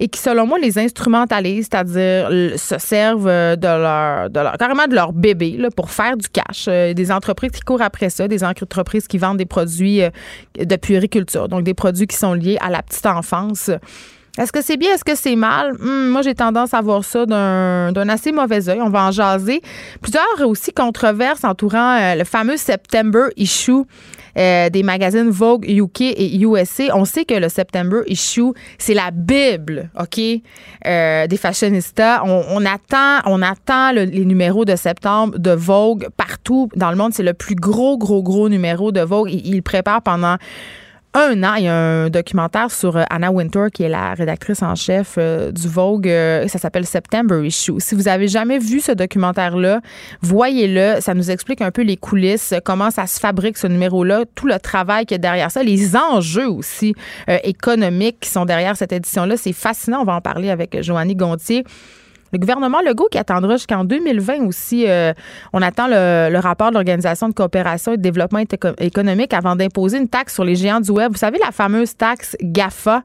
et 0.00 0.08
qui, 0.08 0.20
selon 0.20 0.46
moi, 0.46 0.58
les 0.58 0.78
instrumentalisent, 0.78 1.68
c'est-à-dire 1.70 2.58
se 2.58 2.78
servent 2.78 3.28
euh, 3.28 3.56
de 3.56 3.66
leur, 3.66 4.30
de 4.30 4.40
leur, 4.40 4.56
carrément 4.58 4.86
de 4.86 4.94
leur 4.94 5.12
bébé 5.12 5.58
pour 5.76 5.90
faire 5.90 6.16
du 6.16 6.28
cash. 6.28 6.66
Euh, 6.68 6.94
des 6.94 7.12
entreprises 7.12 7.52
qui 7.52 7.60
courent 7.60 7.82
après 7.82 8.10
ça, 8.10 8.28
des 8.28 8.44
entreprises 8.44 9.06
qui 9.06 9.18
vendent 9.18 9.38
des 9.38 9.46
produits 9.46 10.02
euh, 10.02 10.10
de 10.58 10.76
puériculture, 10.76 11.48
donc 11.48 11.62
des 11.62 11.74
produits 11.74 12.06
qui 12.06 12.16
sont 12.16 12.34
liés 12.34 12.58
à 12.60 12.70
la 12.70 12.82
petite 12.82 13.06
enfance. 13.06 13.70
Est-ce 14.36 14.50
que 14.50 14.62
c'est 14.62 14.76
bien? 14.76 14.92
Est-ce 14.94 15.04
que 15.04 15.14
c'est 15.14 15.36
mal? 15.36 15.74
Hmm, 15.78 16.08
moi, 16.08 16.22
j'ai 16.22 16.34
tendance 16.34 16.74
à 16.74 16.80
voir 16.80 17.04
ça 17.04 17.24
d'un 17.24 18.08
assez 18.08 18.32
mauvais 18.32 18.68
œil. 18.68 18.80
On 18.82 18.90
va 18.90 19.06
en 19.06 19.12
jaser. 19.12 19.62
Plusieurs 20.02 20.24
aussi 20.48 20.72
controverses 20.72 21.44
entourant 21.44 22.14
le 22.16 22.24
fameux 22.24 22.56
September 22.56 23.26
issue 23.36 23.84
euh, 24.38 24.70
des 24.70 24.82
magazines 24.82 25.30
Vogue 25.30 25.64
UK 25.68 26.00
et 26.02 26.38
USA. 26.38 26.96
On 26.96 27.04
sait 27.04 27.24
que 27.24 27.34
le 27.34 27.48
September 27.48 28.00
issue, 28.06 28.52
c'est 28.78 28.94
la 28.94 29.10
Bible, 29.10 29.90
OK, 29.98 30.20
euh, 30.86 31.26
des 31.26 31.36
fashionistas. 31.36 32.22
On, 32.24 32.64
attend, 32.64 33.20
on 33.26 33.42
attend 33.42 33.92
les 33.92 34.24
numéros 34.24 34.64
de 34.64 34.76
septembre 34.76 35.38
de 35.38 35.50
Vogue 35.50 36.08
partout 36.16 36.68
dans 36.76 36.90
le 36.90 36.96
monde. 36.96 37.12
C'est 37.14 37.22
le 37.22 37.34
plus 37.34 37.54
gros, 37.54 37.98
gros, 37.98 38.22
gros 38.22 38.48
numéro 38.48 38.92
de 38.92 39.00
Vogue. 39.00 39.30
Il, 39.30 39.46
il 39.46 39.62
prépare 39.62 40.02
pendant 40.02 40.36
un 41.14 41.44
an, 41.44 41.54
il 41.54 41.64
y 41.64 41.68
a 41.68 41.74
un 41.74 42.10
documentaire 42.10 42.72
sur 42.72 42.96
euh, 42.96 43.04
Anna 43.08 43.30
Winter, 43.30 43.66
qui 43.72 43.84
est 43.84 43.88
la 43.88 44.14
rédactrice 44.14 44.62
en 44.62 44.74
chef 44.74 45.14
euh, 45.16 45.52
du 45.52 45.68
Vogue. 45.68 46.08
Euh, 46.08 46.48
ça 46.48 46.58
s'appelle 46.58 46.86
September 46.86 47.46
Issue. 47.46 47.74
Si 47.78 47.94
vous 47.94 48.08
avez 48.08 48.26
jamais 48.26 48.58
vu 48.58 48.80
ce 48.80 48.90
documentaire-là, 48.90 49.80
voyez-le. 50.22 51.00
Ça 51.00 51.14
nous 51.14 51.30
explique 51.30 51.60
un 51.60 51.70
peu 51.70 51.82
les 51.82 51.96
coulisses, 51.96 52.52
comment 52.64 52.90
ça 52.90 53.06
se 53.06 53.20
fabrique 53.20 53.56
ce 53.58 53.68
numéro-là, 53.68 54.24
tout 54.34 54.48
le 54.48 54.58
travail 54.58 55.06
qu'il 55.06 55.16
y 55.16 55.20
derrière 55.20 55.52
ça, 55.52 55.62
les 55.62 55.96
enjeux 55.96 56.48
aussi 56.48 56.94
économiques 57.44 58.18
qui 58.20 58.28
sont 58.28 58.44
derrière 58.44 58.76
cette 58.76 58.92
édition-là. 58.92 59.36
C'est 59.36 59.52
fascinant. 59.52 60.00
On 60.00 60.04
va 60.04 60.14
en 60.14 60.20
parler 60.20 60.50
avec 60.50 60.82
Joannie 60.82 61.14
Gontier. 61.14 61.64
Le 62.34 62.40
gouvernement 62.40 62.80
Legault 62.80 63.06
qui 63.12 63.18
attendra 63.18 63.54
jusqu'en 63.54 63.84
2020 63.84 64.46
aussi, 64.46 64.86
euh, 64.88 65.12
on 65.52 65.62
attend 65.62 65.86
le, 65.86 66.36
rapport 66.38 66.70
de 66.70 66.74
l'Organisation 66.74 67.28
de 67.28 67.32
coopération 67.32 67.92
et 67.92 67.96
de 67.96 68.02
développement 68.02 68.40
économique 68.80 69.32
avant 69.32 69.54
d'imposer 69.54 69.98
une 69.98 70.08
taxe 70.08 70.34
sur 70.34 70.42
les 70.42 70.56
géants 70.56 70.80
du 70.80 70.90
web. 70.90 71.12
Vous 71.12 71.18
savez, 71.18 71.38
la 71.38 71.52
fameuse 71.52 71.96
taxe 71.96 72.36
GAFA. 72.42 73.04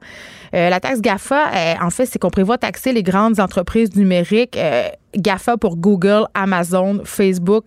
Euh, 0.52 0.68
la 0.68 0.80
taxe 0.80 1.00
GAFA, 1.00 1.46
euh, 1.46 1.74
en 1.80 1.90
fait, 1.90 2.06
c'est 2.06 2.18
qu'on 2.18 2.30
prévoit 2.30 2.58
taxer 2.58 2.92
les 2.92 3.04
grandes 3.04 3.38
entreprises 3.38 3.94
numériques. 3.94 4.58
GAFA 5.16 5.56
pour 5.56 5.76
Google, 5.76 6.24
Amazon, 6.34 7.02
Facebook. 7.04 7.66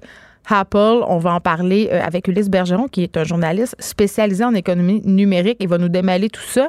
Apple, 0.49 1.05
on 1.07 1.19
va 1.19 1.35
en 1.35 1.39
parler 1.39 1.89
avec 1.89 2.27
Ulysse 2.27 2.49
Bergeron, 2.49 2.89
qui 2.89 3.03
est 3.03 3.15
un 3.15 3.23
journaliste 3.23 3.77
spécialisé 3.79 4.43
en 4.43 4.53
économie 4.53 5.01
numérique. 5.05 5.55
Il 5.61 5.69
va 5.69 5.77
nous 5.77 5.87
démêler 5.87 6.29
tout 6.29 6.41
ça 6.41 6.67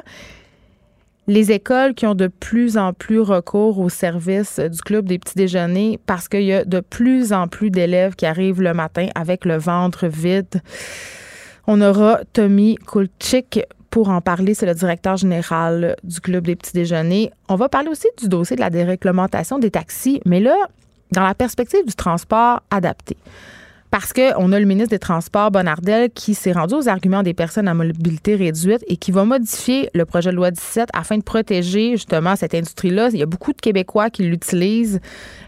les 1.27 1.51
écoles 1.51 1.93
qui 1.95 2.05
ont 2.05 2.15
de 2.15 2.27
plus 2.27 2.77
en 2.77 2.93
plus 2.93 3.19
recours 3.19 3.79
au 3.79 3.89
service 3.89 4.59
du 4.59 4.79
club 4.81 5.07
des 5.07 5.17
petits 5.17 5.35
déjeuners 5.35 5.99
parce 6.05 6.27
qu'il 6.27 6.43
y 6.43 6.53
a 6.53 6.63
de 6.65 6.79
plus 6.79 7.33
en 7.33 7.47
plus 7.47 7.71
d'élèves 7.71 8.15
qui 8.15 8.25
arrivent 8.25 8.61
le 8.61 8.73
matin 8.73 9.07
avec 9.15 9.45
le 9.45 9.57
ventre 9.57 10.07
vide. 10.07 10.61
On 11.67 11.81
aura 11.81 12.19
Tommy 12.33 12.75
Kulchik 12.75 13.61
pour 13.89 14.09
en 14.09 14.21
parler, 14.21 14.53
c'est 14.53 14.65
le 14.65 14.73
directeur 14.73 15.17
général 15.17 15.95
du 16.03 16.19
club 16.19 16.45
des 16.45 16.55
petits 16.55 16.73
déjeuners. 16.73 17.31
On 17.47 17.55
va 17.55 17.69
parler 17.69 17.89
aussi 17.89 18.07
du 18.19 18.27
dossier 18.27 18.55
de 18.55 18.61
la 18.61 18.69
déréglementation 18.69 19.57
des 19.57 19.71
taxis, 19.71 20.21
mais 20.25 20.41
là, 20.41 20.55
dans 21.11 21.23
la 21.23 21.33
perspective 21.33 21.85
du 21.85 21.95
transport 21.95 22.61
adapté 22.69 23.15
parce 23.97 24.11
qu'on 24.11 24.51
a 24.51 24.59
le 24.59 24.65
ministre 24.65 24.89
des 24.89 24.99
Transports, 24.99 25.51
Bonardel, 25.51 26.09
qui 26.13 26.33
s'est 26.33 26.51
rendu 26.51 26.73
aux 26.73 26.89
arguments 26.89 27.23
des 27.23 27.33
personnes 27.33 27.69
à 27.69 27.73
mobilité 27.73 28.35
réduite 28.35 28.83
et 28.89 28.97
qui 28.97 29.13
va 29.13 29.23
modifier 29.23 29.89
le 29.93 30.03
projet 30.03 30.31
de 30.31 30.35
loi 30.35 30.51
17 30.51 30.89
afin 30.91 31.17
de 31.17 31.23
protéger 31.23 31.91
justement 31.91 32.35
cette 32.35 32.53
industrie-là. 32.53 33.07
Il 33.13 33.19
y 33.19 33.23
a 33.23 33.25
beaucoup 33.25 33.53
de 33.53 33.61
Québécois 33.61 34.09
qui 34.09 34.23
l'utilisent. 34.23 34.99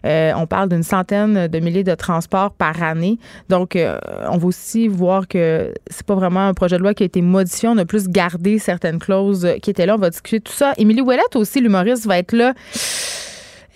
Euh, 0.06 0.32
on 0.38 0.48
parle 0.48 0.70
d'une 0.70 0.84
centaine 0.84 1.50
de 1.50 1.60
milliers 1.60 1.84
de 1.84 1.94
transports 1.94 2.52
par 2.52 2.82
année. 2.82 3.20
Donc, 3.50 3.76
euh, 3.76 4.00
on 4.32 4.38
va 4.38 4.48
aussi 4.48 4.88
voir 4.88 5.28
que 5.28 5.74
c'est 5.92 6.06
pas 6.06 6.16
vraiment 6.16 6.48
un 6.48 6.54
projet 6.54 6.78
de 6.78 6.84
loi 6.84 6.94
qui 6.94 7.04
a 7.04 7.06
été 7.06 7.22
modifié. 7.22 7.68
On 7.68 7.78
a 7.78 7.84
plus 7.84 8.08
gardé 8.08 8.60
certaines 8.60 9.00
clauses 9.00 9.46
qui 9.62 9.72
étaient 9.72 9.86
là. 9.86 9.96
On 9.96 10.00
va 10.00 10.10
discuter 10.10 10.40
de 10.40 10.44
tout 10.46 10.54
ça. 10.54 10.72
Émilie 10.78 11.02
Ouellette 11.02 11.36
aussi, 11.36 11.60
l'humoriste, 11.60 12.06
va 12.08 12.18
être 12.18 12.32
là. 12.32 12.54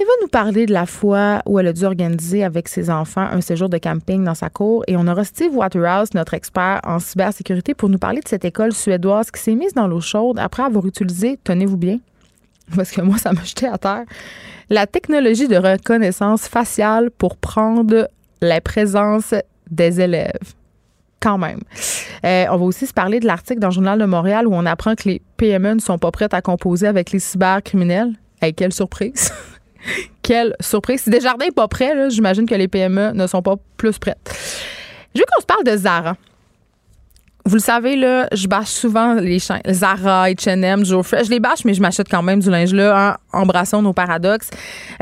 Elle 0.01 0.07
va 0.07 0.13
nous 0.19 0.29
parler 0.29 0.65
de 0.65 0.73
la 0.73 0.87
fois 0.87 1.43
où 1.45 1.59
elle 1.59 1.67
a 1.67 1.73
dû 1.73 1.85
organiser 1.85 2.43
avec 2.43 2.67
ses 2.67 2.89
enfants 2.89 3.21
un 3.21 3.39
séjour 3.39 3.69
de 3.69 3.77
camping 3.77 4.23
dans 4.23 4.33
sa 4.33 4.49
cour. 4.49 4.83
Et 4.87 4.97
on 4.97 5.05
aura 5.07 5.23
Steve 5.23 5.55
Waterhouse, 5.55 6.15
notre 6.15 6.33
expert 6.33 6.81
en 6.83 6.97
cybersécurité, 6.97 7.75
pour 7.75 7.87
nous 7.87 7.99
parler 7.99 8.19
de 8.19 8.27
cette 8.27 8.43
école 8.43 8.73
suédoise 8.73 9.29
qui 9.29 9.39
s'est 9.39 9.53
mise 9.53 9.75
dans 9.75 9.87
l'eau 9.87 10.01
chaude 10.01 10.39
après 10.39 10.63
avoir 10.63 10.87
utilisé, 10.87 11.37
tenez-vous 11.43 11.77
bien, 11.77 11.99
parce 12.75 12.89
que 12.89 13.01
moi, 13.01 13.19
ça 13.19 13.31
m'a 13.31 13.43
jeté 13.43 13.67
à 13.67 13.77
terre, 13.77 14.05
la 14.71 14.87
technologie 14.87 15.47
de 15.47 15.57
reconnaissance 15.57 16.47
faciale 16.47 17.11
pour 17.11 17.37
prendre 17.37 18.09
la 18.41 18.59
présence 18.59 19.35
des 19.69 20.01
élèves 20.01 20.55
quand 21.19 21.37
même. 21.37 21.59
Euh, 22.25 22.45
on 22.49 22.57
va 22.57 22.65
aussi 22.65 22.87
se 22.87 22.93
parler 22.93 23.19
de 23.19 23.27
l'article 23.27 23.59
dans 23.59 23.67
le 23.67 23.73
Journal 23.73 23.99
de 23.99 24.05
Montréal 24.05 24.47
où 24.47 24.55
on 24.55 24.65
apprend 24.65 24.95
que 24.95 25.07
les 25.07 25.21
PME 25.37 25.75
ne 25.75 25.79
sont 25.79 25.99
pas 25.99 26.09
prêtes 26.09 26.33
à 26.33 26.41
composer 26.41 26.87
avec 26.87 27.11
les 27.11 27.19
cybercriminels. 27.19 28.13
Hey, 28.41 28.55
quelle 28.55 28.73
surprise! 28.73 29.31
Quelle 30.21 30.55
surprise. 30.59 31.01
Si 31.01 31.09
Desjardins 31.09 31.45
n'est 31.45 31.51
pas 31.51 31.67
prêt, 31.67 32.09
j'imagine 32.09 32.45
que 32.45 32.55
les 32.55 32.67
PME 32.67 33.11
ne 33.13 33.27
sont 33.27 33.41
pas 33.41 33.55
plus 33.77 33.97
prêtes. 33.97 34.17
Je 35.13 35.19
veux 35.19 35.25
qu'on 35.25 35.41
se 35.41 35.45
parle 35.45 35.63
de 35.63 35.75
Zara. 35.75 36.15
Vous 37.43 37.55
le 37.55 37.61
savez, 37.61 37.95
là, 37.95 38.27
je 38.31 38.47
bâche 38.47 38.67
souvent 38.67 39.15
les 39.15 39.39
chaînes. 39.39 39.61
Zara, 39.67 40.29
H&M, 40.29 40.85
Joe. 40.85 41.05
Je 41.23 41.29
les 41.29 41.39
bâche, 41.39 41.65
mais 41.65 41.73
je 41.73 41.81
m'achète 41.81 42.07
quand 42.07 42.21
même 42.21 42.39
du 42.39 42.51
linge 42.51 42.71
là, 42.71 43.17
en 43.33 43.41
embrassons 43.41 43.81
nos 43.81 43.93
paradoxes. 43.93 44.51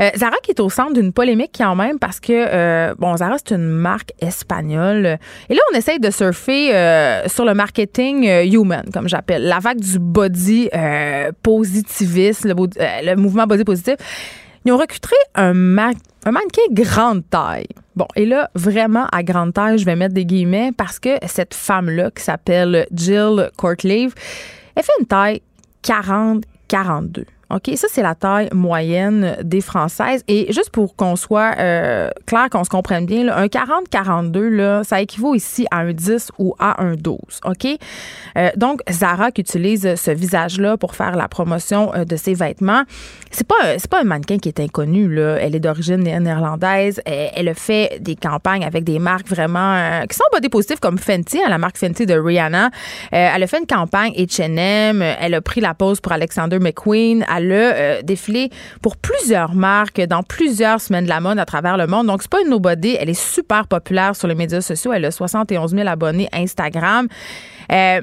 Euh, 0.00 0.08
Zara 0.16 0.36
qui 0.42 0.52
est 0.52 0.60
au 0.60 0.70
centre 0.70 0.94
d'une 0.94 1.12
polémique 1.12 1.52
quand 1.56 1.76
même 1.76 1.98
parce 1.98 2.18
que, 2.18 2.32
euh, 2.32 2.94
bon, 2.98 3.14
Zara, 3.18 3.36
c'est 3.36 3.54
une 3.54 3.68
marque 3.68 4.12
espagnole. 4.20 5.18
Et 5.50 5.54
là, 5.54 5.60
on 5.70 5.76
essaye 5.76 6.00
de 6.00 6.10
surfer 6.10 6.74
euh, 6.74 7.28
sur 7.28 7.44
le 7.44 7.52
marketing 7.52 8.26
human, 8.50 8.84
comme 8.90 9.08
j'appelle. 9.08 9.42
La 9.42 9.58
vague 9.58 9.80
du 9.80 9.98
body 9.98 10.70
positiviste, 11.42 12.46
le 12.46 13.14
mouvement 13.16 13.46
body 13.46 13.64
positif. 13.64 13.96
Ils 14.64 14.72
ont 14.72 14.76
recruté 14.76 15.16
un, 15.34 15.54
mannequin 15.54 16.62
grande 16.70 17.22
taille. 17.30 17.66
Bon, 17.96 18.06
et 18.14 18.26
là, 18.26 18.50
vraiment 18.54 19.06
à 19.10 19.22
grande 19.22 19.54
taille, 19.54 19.78
je 19.78 19.84
vais 19.84 19.96
mettre 19.96 20.14
des 20.14 20.26
guillemets 20.26 20.72
parce 20.76 20.98
que 20.98 21.10
cette 21.26 21.54
femme-là, 21.54 22.10
qui 22.10 22.22
s'appelle 22.22 22.86
Jill 22.92 23.50
Courtleave, 23.56 24.14
elle 24.74 24.82
fait 24.82 24.92
une 25.00 25.06
taille 25.06 25.42
40-42. 25.82 27.24
OK, 27.50 27.72
ça, 27.74 27.88
c'est 27.90 28.02
la 28.02 28.14
taille 28.14 28.48
moyenne 28.52 29.36
des 29.42 29.60
Françaises. 29.60 30.22
Et 30.28 30.52
juste 30.52 30.70
pour 30.70 30.94
qu'on 30.94 31.16
soit 31.16 31.56
euh, 31.58 32.08
clair, 32.24 32.48
qu'on 32.48 32.62
se 32.62 32.70
comprenne 32.70 33.06
bien, 33.06 33.28
un 33.28 33.46
40-42, 33.46 34.84
ça 34.84 35.00
équivaut 35.00 35.34
ici 35.34 35.66
à 35.72 35.78
un 35.78 35.92
10 35.92 36.30
ou 36.38 36.54
à 36.60 36.80
un 36.80 36.94
12. 36.94 37.18
OK? 37.44 37.66
Euh, 38.36 38.50
donc, 38.56 38.82
Zara 38.88 39.32
qui 39.32 39.40
utilise 39.40 39.96
ce 39.96 40.12
visage-là 40.12 40.76
pour 40.76 40.94
faire 40.94 41.16
la 41.16 41.26
promotion 41.26 41.92
euh, 41.94 42.04
de 42.04 42.14
ses 42.14 42.34
vêtements, 42.34 42.84
c'est 43.32 43.46
pas, 43.46 43.76
pas 43.90 44.00
un 44.00 44.04
mannequin 44.04 44.38
qui 44.38 44.48
est 44.48 44.60
inconnu. 44.60 45.12
Là. 45.12 45.36
Elle 45.40 45.56
est 45.56 45.60
d'origine 45.60 46.02
néerlandaise. 46.02 47.00
Elle, 47.04 47.52
fait 47.56 47.98
des 48.00 48.14
campagnes 48.14 48.64
avec 48.64 48.84
des 48.84 49.00
marques 49.00 49.28
vraiment 49.28 50.02
qui 50.08 50.16
sont 50.16 50.24
body 50.32 50.48
positifs 50.48 50.78
comme 50.78 50.98
Fenty, 50.98 51.38
hein, 51.38 51.48
la 51.48 51.58
marque 51.58 51.78
Fenty 51.78 52.06
de 52.06 52.14
Rihanna. 52.14 52.70
elle 53.10 53.42
a 53.42 53.46
fait 53.48 53.58
une 53.58 53.66
campagne 53.66 54.12
H&M. 54.12 55.02
Elle 55.02 55.34
a 55.34 55.40
pris 55.40 55.60
la 55.60 55.74
pose 55.74 56.00
pour 56.00 56.12
Alexander 56.12 56.60
McQueen 56.60 57.24
a 57.40 57.54
euh, 57.54 58.02
défilé 58.02 58.50
pour 58.82 58.96
plusieurs 58.96 59.54
marques 59.54 60.00
dans 60.00 60.22
plusieurs 60.22 60.80
semaines 60.80 61.04
de 61.04 61.08
la 61.08 61.20
mode 61.20 61.38
à 61.38 61.44
travers 61.44 61.76
le 61.76 61.86
monde. 61.86 62.06
Donc, 62.06 62.22
c'est 62.22 62.30
pas 62.30 62.40
une 62.42 62.50
nobody. 62.50 62.96
Elle 62.98 63.10
est 63.10 63.20
super 63.20 63.66
populaire 63.66 64.16
sur 64.16 64.28
les 64.28 64.34
médias 64.34 64.60
sociaux. 64.60 64.92
Elle 64.92 65.04
a 65.04 65.10
71 65.10 65.74
000 65.74 65.88
abonnés 65.88 66.28
Instagram. 66.32 67.08
Euh, 67.72 68.00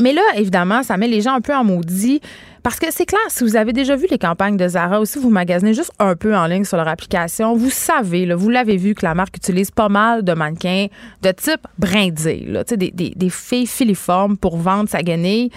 mais 0.00 0.12
là, 0.12 0.22
évidemment, 0.36 0.82
ça 0.82 0.96
met 0.96 1.08
les 1.08 1.20
gens 1.20 1.34
un 1.34 1.40
peu 1.40 1.54
en 1.54 1.64
maudit. 1.64 2.20
Parce 2.62 2.78
que 2.78 2.86
c'est 2.90 3.04
clair, 3.04 3.20
si 3.28 3.44
vous 3.44 3.56
avez 3.56 3.74
déjà 3.74 3.94
vu 3.94 4.06
les 4.10 4.18
campagnes 4.18 4.56
de 4.56 4.66
Zara 4.66 4.98
ou 4.98 5.04
si 5.04 5.18
vous 5.18 5.28
magasinez 5.28 5.74
juste 5.74 5.92
un 5.98 6.16
peu 6.16 6.34
en 6.34 6.46
ligne 6.46 6.64
sur 6.64 6.78
leur 6.78 6.88
application, 6.88 7.54
vous 7.54 7.68
savez, 7.68 8.32
vous 8.34 8.48
l'avez 8.48 8.78
vu 8.78 8.94
que 8.94 9.04
la 9.04 9.14
marque 9.14 9.36
utilise 9.36 9.70
pas 9.70 9.90
mal 9.90 10.24
de 10.24 10.32
mannequins 10.32 10.86
de 11.20 11.30
type 11.30 11.60
des, 11.78 12.90
des, 12.90 13.12
des 13.14 13.30
filles 13.30 13.66
filiformes 13.66 14.38
pour 14.38 14.56
vendre 14.56 14.88
sa 14.88 15.02
guenille. 15.02 15.50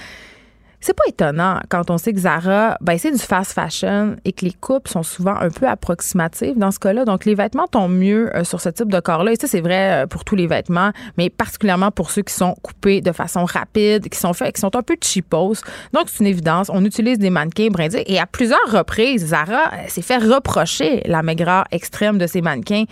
C'est 0.88 0.94
pas 0.94 1.04
étonnant 1.10 1.60
quand 1.68 1.92
on 1.92 1.98
sait 1.98 2.14
que 2.14 2.20
Zara, 2.22 2.78
ben, 2.80 2.98
c'est 2.98 3.12
du 3.12 3.18
fast 3.18 3.52
fashion 3.52 4.16
et 4.24 4.32
que 4.32 4.46
les 4.46 4.54
coupes 4.54 4.88
sont 4.88 5.04
souvent 5.04 5.36
un 5.36 5.50
peu 5.50 5.68
approximatives 5.68 6.58
dans 6.58 6.72
ce 6.72 6.80
cas-là. 6.80 7.04
Donc, 7.04 7.26
les 7.26 7.36
vêtements 7.36 7.68
tombent 7.68 7.98
mieux 7.98 8.34
euh, 8.34 8.46
sur 8.46 8.62
ce 8.62 8.70
type 8.70 8.90
de 8.90 9.02
corps-là. 9.02 9.34
Et 9.34 9.36
ça, 9.36 9.48
c'est 9.48 9.60
vrai 9.60 10.04
euh, 10.04 10.08
pour 10.08 10.24
tous 10.24 10.38
les 10.38 10.48
vêtements, 10.48 10.92
mais 11.18 11.30
particulièrement 11.30 11.92
pour 11.92 12.10
ceux 12.10 12.22
qui 12.22 12.34
sont 12.34 12.56
coupés 12.62 13.02
de 13.02 13.12
façon 13.12 13.44
rapide, 13.44 14.08
qui 14.08 14.18
sont 14.18 14.32
faits, 14.32 14.56
qui 14.56 14.62
sont 14.62 14.74
un 14.78 14.82
peu 14.82 14.96
cheapos. 15.02 15.56
Donc, 15.92 16.04
c'est 16.08 16.22
une 16.22 16.28
évidence. 16.28 16.72
On 16.74 16.86
utilise 16.86 17.20
des 17.20 17.32
mannequins 17.32 17.68
brindés. 17.68 18.06
Et 18.06 18.18
à 18.18 18.26
plusieurs 18.26 18.72
reprises, 18.72 19.26
Zara 19.26 19.74
euh, 19.74 19.88
s'est 19.90 20.02
fait 20.02 20.20
reprocher 20.20 21.02
la 21.06 21.22
maigreur 21.22 21.66
extrême 21.72 22.18
de 22.18 22.28
ces 22.28 22.40
mannequins 22.40 22.86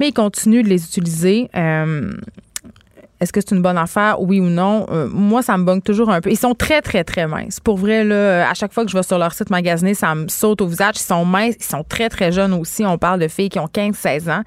mais 0.00 0.08
ils 0.08 0.14
continuent 0.14 0.64
de 0.64 0.68
les 0.68 0.84
utiliser. 0.84 1.50
Est-ce 3.24 3.32
que 3.32 3.40
c'est 3.40 3.54
une 3.54 3.62
bonne 3.62 3.78
affaire, 3.78 4.20
oui 4.20 4.38
ou 4.38 4.50
non? 4.50 4.86
Euh, 4.90 5.08
moi, 5.10 5.40
ça 5.40 5.56
me 5.56 5.64
bungue 5.64 5.82
toujours 5.82 6.10
un 6.10 6.20
peu. 6.20 6.30
Ils 6.30 6.38
sont 6.38 6.54
très, 6.54 6.82
très, 6.82 7.04
très 7.04 7.26
minces. 7.26 7.58
Pour 7.58 7.78
vrai, 7.78 8.04
là, 8.04 8.50
à 8.50 8.52
chaque 8.52 8.74
fois 8.74 8.84
que 8.84 8.90
je 8.90 8.96
vais 8.98 9.02
sur 9.02 9.18
leur 9.18 9.32
site 9.32 9.48
magasiner, 9.48 9.94
ça 9.94 10.14
me 10.14 10.28
saute 10.28 10.60
au 10.60 10.66
visage. 10.66 10.96
Ils 10.96 11.04
sont 11.04 11.24
minces, 11.24 11.54
ils 11.58 11.64
sont 11.64 11.84
très, 11.84 12.10
très 12.10 12.32
jeunes 12.32 12.52
aussi. 12.52 12.84
On 12.84 12.98
parle 12.98 13.20
de 13.20 13.28
filles 13.28 13.48
qui 13.48 13.58
ont 13.58 13.66
15-16 13.66 14.30
ans. 14.30 14.42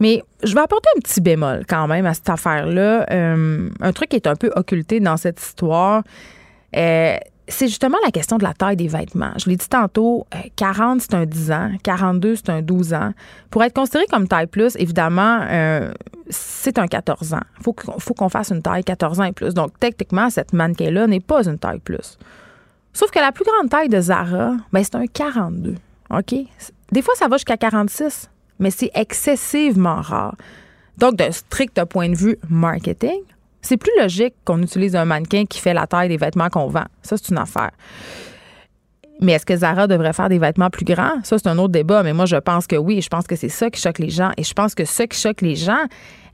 Mais 0.00 0.24
je 0.42 0.54
vais 0.54 0.60
apporter 0.60 0.88
un 0.96 1.00
petit 1.00 1.20
bémol 1.20 1.62
quand 1.68 1.86
même 1.86 2.04
à 2.04 2.14
cette 2.14 2.28
affaire-là. 2.28 3.06
Euh, 3.12 3.70
un 3.80 3.92
truc 3.92 4.08
qui 4.08 4.16
est 4.16 4.26
un 4.26 4.34
peu 4.34 4.50
occulté 4.56 4.98
dans 4.98 5.16
cette 5.16 5.40
histoire. 5.40 6.02
Euh, 6.76 7.16
c'est 7.46 7.68
justement 7.68 7.98
la 8.04 8.10
question 8.10 8.38
de 8.38 8.44
la 8.44 8.54
taille 8.54 8.76
des 8.76 8.88
vêtements. 8.88 9.32
Je 9.36 9.50
l'ai 9.50 9.56
dit 9.56 9.68
tantôt, 9.68 10.26
40, 10.56 10.96
euh, 10.96 11.00
c'est 11.00 11.14
un 11.14 11.26
10 11.26 11.52
ans, 11.52 11.70
42, 11.82 12.36
c'est 12.36 12.50
un 12.50 12.62
12 12.62 12.94
ans. 12.94 13.12
Pour 13.50 13.62
être 13.62 13.74
considéré 13.74 14.06
comme 14.10 14.26
taille 14.26 14.46
plus, 14.46 14.76
évidemment, 14.78 15.40
euh, 15.50 15.92
c'est 16.30 16.78
un 16.78 16.86
14 16.86 17.34
ans. 17.34 17.42
Il 17.58 17.62
faut, 17.62 18.14
qu'on 18.14 18.28
fasse 18.28 18.50
une 18.50 18.62
taille 18.62 18.84
14 18.84 19.20
ans 19.20 19.24
et 19.24 19.32
plus. 19.32 19.52
Donc, 19.52 19.78
techniquement, 19.78 20.30
cette 20.30 20.52
mannequin-là 20.52 21.06
n'est 21.06 21.20
pas 21.20 21.46
une 21.46 21.58
taille 21.58 21.80
plus. 21.80 22.18
Sauf 22.92 23.10
que 23.10 23.18
la 23.18 23.32
plus 23.32 23.44
grande 23.44 23.68
taille 23.68 23.88
de 23.88 24.00
Zara, 24.00 24.54
ben, 24.72 24.82
c'est 24.82 24.94
un 24.94 25.06
42. 25.06 25.74
OK? 26.10 26.34
Des 26.92 27.02
fois, 27.02 27.14
ça 27.16 27.28
va 27.28 27.36
jusqu'à 27.36 27.56
46, 27.56 28.30
mais 28.58 28.70
c'est 28.70 28.90
excessivement 28.94 30.00
rare. 30.00 30.36
Donc, 30.96 31.16
d'un 31.16 31.32
strict 31.32 31.84
point 31.84 32.08
de 32.08 32.14
vue 32.14 32.38
marketing, 32.48 33.20
c'est 33.64 33.78
plus 33.78 33.92
logique 33.98 34.34
qu'on 34.44 34.60
utilise 34.62 34.94
un 34.94 35.06
mannequin 35.06 35.46
qui 35.46 35.58
fait 35.58 35.74
la 35.74 35.86
taille 35.86 36.08
des 36.08 36.18
vêtements 36.18 36.50
qu'on 36.50 36.68
vend. 36.68 36.84
Ça, 37.02 37.16
c'est 37.16 37.30
une 37.30 37.38
affaire. 37.38 37.70
Mais 39.20 39.32
est-ce 39.32 39.46
que 39.46 39.56
Zara 39.56 39.86
devrait 39.86 40.12
faire 40.12 40.28
des 40.28 40.38
vêtements 40.38 40.68
plus 40.68 40.84
grands? 40.84 41.22
Ça, 41.22 41.38
c'est 41.38 41.48
un 41.48 41.56
autre 41.56 41.72
débat, 41.72 42.02
mais 42.02 42.12
moi, 42.12 42.26
je 42.26 42.36
pense 42.36 42.66
que 42.66 42.76
oui. 42.76 43.00
Je 43.00 43.08
pense 43.08 43.26
que 43.26 43.36
c'est 43.36 43.48
ça 43.48 43.70
qui 43.70 43.80
choque 43.80 44.00
les 44.00 44.10
gens. 44.10 44.32
Et 44.36 44.42
je 44.42 44.52
pense 44.52 44.74
que 44.74 44.84
ce 44.84 45.04
qui 45.04 45.18
choque 45.18 45.40
les 45.40 45.54
gens, 45.56 45.84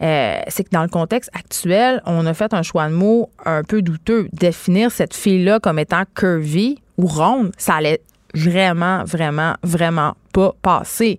euh, 0.02 0.40
c'est 0.48 0.64
que 0.64 0.70
dans 0.70 0.82
le 0.82 0.88
contexte 0.88 1.30
actuel, 1.34 2.02
on 2.04 2.26
a 2.26 2.34
fait 2.34 2.52
un 2.52 2.62
choix 2.62 2.88
de 2.88 2.94
mots 2.94 3.30
un 3.44 3.62
peu 3.62 3.80
douteux. 3.80 4.28
Définir 4.32 4.90
cette 4.90 5.14
fille-là 5.14 5.60
comme 5.60 5.78
étant 5.78 6.02
curvy 6.14 6.78
ou 6.96 7.06
ronde, 7.06 7.52
ça 7.58 7.74
allait 7.74 8.00
vraiment, 8.34 9.04
vraiment, 9.04 9.54
vraiment 9.62 10.14
pas 10.32 10.54
passé. 10.62 11.18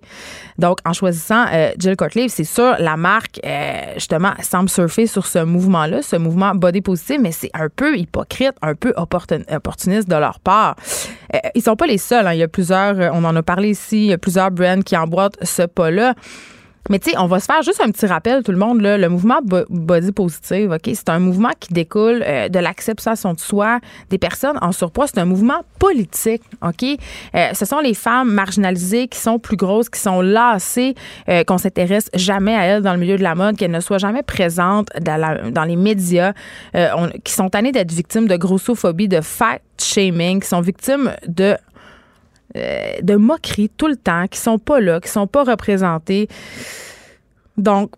Donc, 0.58 0.78
en 0.84 0.92
choisissant 0.92 1.46
euh, 1.52 1.70
Jill 1.78 1.96
Courtleave, 1.96 2.28
c'est 2.28 2.44
sûr, 2.44 2.76
la 2.78 2.96
marque, 2.96 3.40
euh, 3.44 3.94
justement, 3.94 4.32
semble 4.42 4.68
surfer 4.68 5.06
sur 5.06 5.26
ce 5.26 5.44
mouvement-là, 5.44 6.02
ce 6.02 6.16
mouvement 6.16 6.54
body 6.54 6.80
positive, 6.80 7.20
mais 7.20 7.32
c'est 7.32 7.50
un 7.54 7.68
peu 7.68 7.96
hypocrite, 7.96 8.54
un 8.62 8.74
peu 8.74 8.94
opportuniste 8.96 10.08
de 10.08 10.16
leur 10.16 10.40
part. 10.40 10.76
Euh, 11.34 11.38
ils 11.54 11.62
sont 11.62 11.76
pas 11.76 11.86
les 11.86 11.98
seuls. 11.98 12.26
Hein. 12.26 12.32
Il 12.32 12.38
y 12.38 12.42
a 12.42 12.48
plusieurs, 12.48 13.14
on 13.14 13.24
en 13.24 13.36
a 13.36 13.42
parlé 13.42 13.70
ici, 13.70 14.04
il 14.04 14.10
y 14.10 14.12
a 14.12 14.18
plusieurs 14.18 14.50
brands 14.50 14.82
qui 14.82 14.96
emboîtent 14.96 15.36
ce 15.42 15.62
pas-là. 15.62 16.14
Mais 16.90 16.98
tu 16.98 17.10
sais, 17.10 17.16
on 17.16 17.26
va 17.26 17.38
se 17.38 17.46
faire 17.46 17.62
juste 17.62 17.80
un 17.80 17.90
petit 17.90 18.06
rappel, 18.06 18.42
tout 18.42 18.50
le 18.50 18.58
monde, 18.58 18.80
là, 18.80 18.98
le 18.98 19.08
mouvement 19.08 19.38
body 19.42 20.10
positive, 20.10 20.72
OK, 20.72 20.90
c'est 20.92 21.08
un 21.08 21.20
mouvement 21.20 21.50
qui 21.60 21.72
découle 21.72 22.24
euh, 22.26 22.48
de 22.48 22.58
l'acceptation 22.58 23.34
de 23.34 23.38
soi 23.38 23.78
des 24.10 24.18
personnes 24.18 24.58
en 24.60 24.72
surpoids. 24.72 25.06
C'est 25.06 25.18
un 25.18 25.24
mouvement 25.24 25.62
politique, 25.78 26.42
OK? 26.60 26.84
Euh, 27.34 27.50
ce 27.54 27.64
sont 27.64 27.78
les 27.78 27.94
femmes 27.94 28.32
marginalisées 28.32 29.06
qui 29.06 29.18
sont 29.18 29.38
plus 29.38 29.56
grosses, 29.56 29.88
qui 29.88 30.00
sont 30.00 30.20
lassées, 30.20 30.94
euh, 31.28 31.44
qu'on 31.44 31.58
s'intéresse 31.58 32.10
jamais 32.14 32.54
à 32.54 32.64
elles 32.64 32.82
dans 32.82 32.94
le 32.94 32.98
milieu 32.98 33.16
de 33.16 33.22
la 33.22 33.36
mode, 33.36 33.56
qu'elles 33.56 33.70
ne 33.70 33.80
soient 33.80 33.98
jamais 33.98 34.22
présentes 34.24 34.88
dans, 35.00 35.64
les 35.64 35.76
médias, 35.76 36.32
qui 37.24 37.32
sont 37.32 37.48
tannées 37.48 37.72
d'être 37.72 37.92
victimes 37.92 38.26
de 38.26 38.36
grossophobie, 38.36 39.06
de 39.06 39.20
fat 39.20 39.60
shaming, 39.78 40.40
qui 40.40 40.48
sont 40.48 40.60
victimes 40.60 41.12
de 41.28 41.56
euh, 42.56 43.00
de 43.02 43.16
moqueries 43.16 43.70
tout 43.70 43.88
le 43.88 43.96
temps, 43.96 44.26
qui 44.26 44.38
sont 44.38 44.58
pas 44.58 44.80
là, 44.80 45.00
qui 45.00 45.08
sont 45.08 45.26
pas 45.26 45.44
représentés. 45.44 46.28
Donc, 47.56 47.90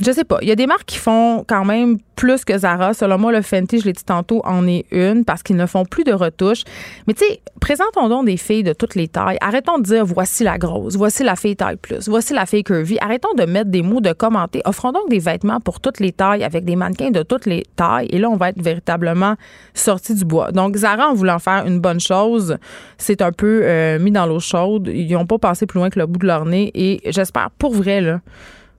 je 0.00 0.12
sais 0.12 0.24
pas. 0.24 0.38
Il 0.42 0.48
y 0.48 0.52
a 0.52 0.56
des 0.56 0.66
marques 0.66 0.84
qui 0.86 0.98
font 0.98 1.44
quand 1.46 1.64
même 1.64 1.98
plus 2.14 2.44
que 2.44 2.56
Zara. 2.56 2.94
Selon 2.94 3.18
moi, 3.18 3.32
le 3.32 3.42
Fenty, 3.42 3.80
je 3.80 3.84
l'ai 3.84 3.92
dit 3.92 4.04
tantôt, 4.04 4.40
en 4.44 4.66
est 4.66 4.86
une 4.90 5.24
parce 5.24 5.42
qu'ils 5.42 5.56
ne 5.56 5.66
font 5.66 5.84
plus 5.84 6.04
de 6.04 6.12
retouches. 6.12 6.62
Mais 7.06 7.14
tu 7.14 7.24
sais, 7.24 7.40
présentons 7.60 8.08
donc 8.08 8.26
des 8.26 8.36
filles 8.36 8.62
de 8.62 8.72
toutes 8.72 8.94
les 8.94 9.08
tailles. 9.08 9.38
Arrêtons 9.40 9.78
de 9.78 9.84
dire 9.84 10.04
voici 10.04 10.44
la 10.44 10.58
grosse, 10.58 10.96
voici 10.96 11.22
la 11.22 11.36
fille 11.36 11.56
taille 11.56 11.76
plus, 11.76 12.08
voici 12.08 12.34
la 12.34 12.46
fille 12.46 12.64
curvy. 12.64 12.98
Arrêtons 13.00 13.34
de 13.36 13.44
mettre 13.44 13.70
des 13.70 13.82
mots, 13.82 14.00
de 14.00 14.12
commenter. 14.12 14.62
Offrons 14.64 14.92
donc 14.92 15.08
des 15.08 15.18
vêtements 15.18 15.60
pour 15.60 15.80
toutes 15.80 16.00
les 16.00 16.12
tailles 16.12 16.44
avec 16.44 16.64
des 16.64 16.76
mannequins 16.76 17.10
de 17.10 17.22
toutes 17.22 17.46
les 17.46 17.64
tailles. 17.76 18.08
Et 18.10 18.18
là, 18.18 18.28
on 18.30 18.36
va 18.36 18.50
être 18.50 18.60
véritablement 18.60 19.34
sorti 19.74 20.14
du 20.14 20.24
bois. 20.24 20.52
Donc, 20.52 20.76
Zara, 20.76 21.08
en 21.08 21.14
voulant 21.14 21.38
faire 21.38 21.66
une 21.66 21.80
bonne 21.80 22.00
chose, 22.00 22.56
c'est 22.98 23.22
un 23.22 23.32
peu 23.32 23.62
euh, 23.64 23.98
mis 23.98 24.10
dans 24.10 24.26
l'eau 24.26 24.40
chaude. 24.40 24.90
Ils 24.92 25.12
n'ont 25.12 25.26
pas 25.26 25.38
passé 25.38 25.66
plus 25.66 25.78
loin 25.78 25.90
que 25.90 25.98
le 25.98 26.06
bout 26.06 26.18
de 26.18 26.26
leur 26.26 26.44
nez. 26.44 26.70
Et 26.74 27.00
j'espère 27.10 27.50
pour 27.58 27.74
vrai, 27.74 28.00
là, 28.00 28.20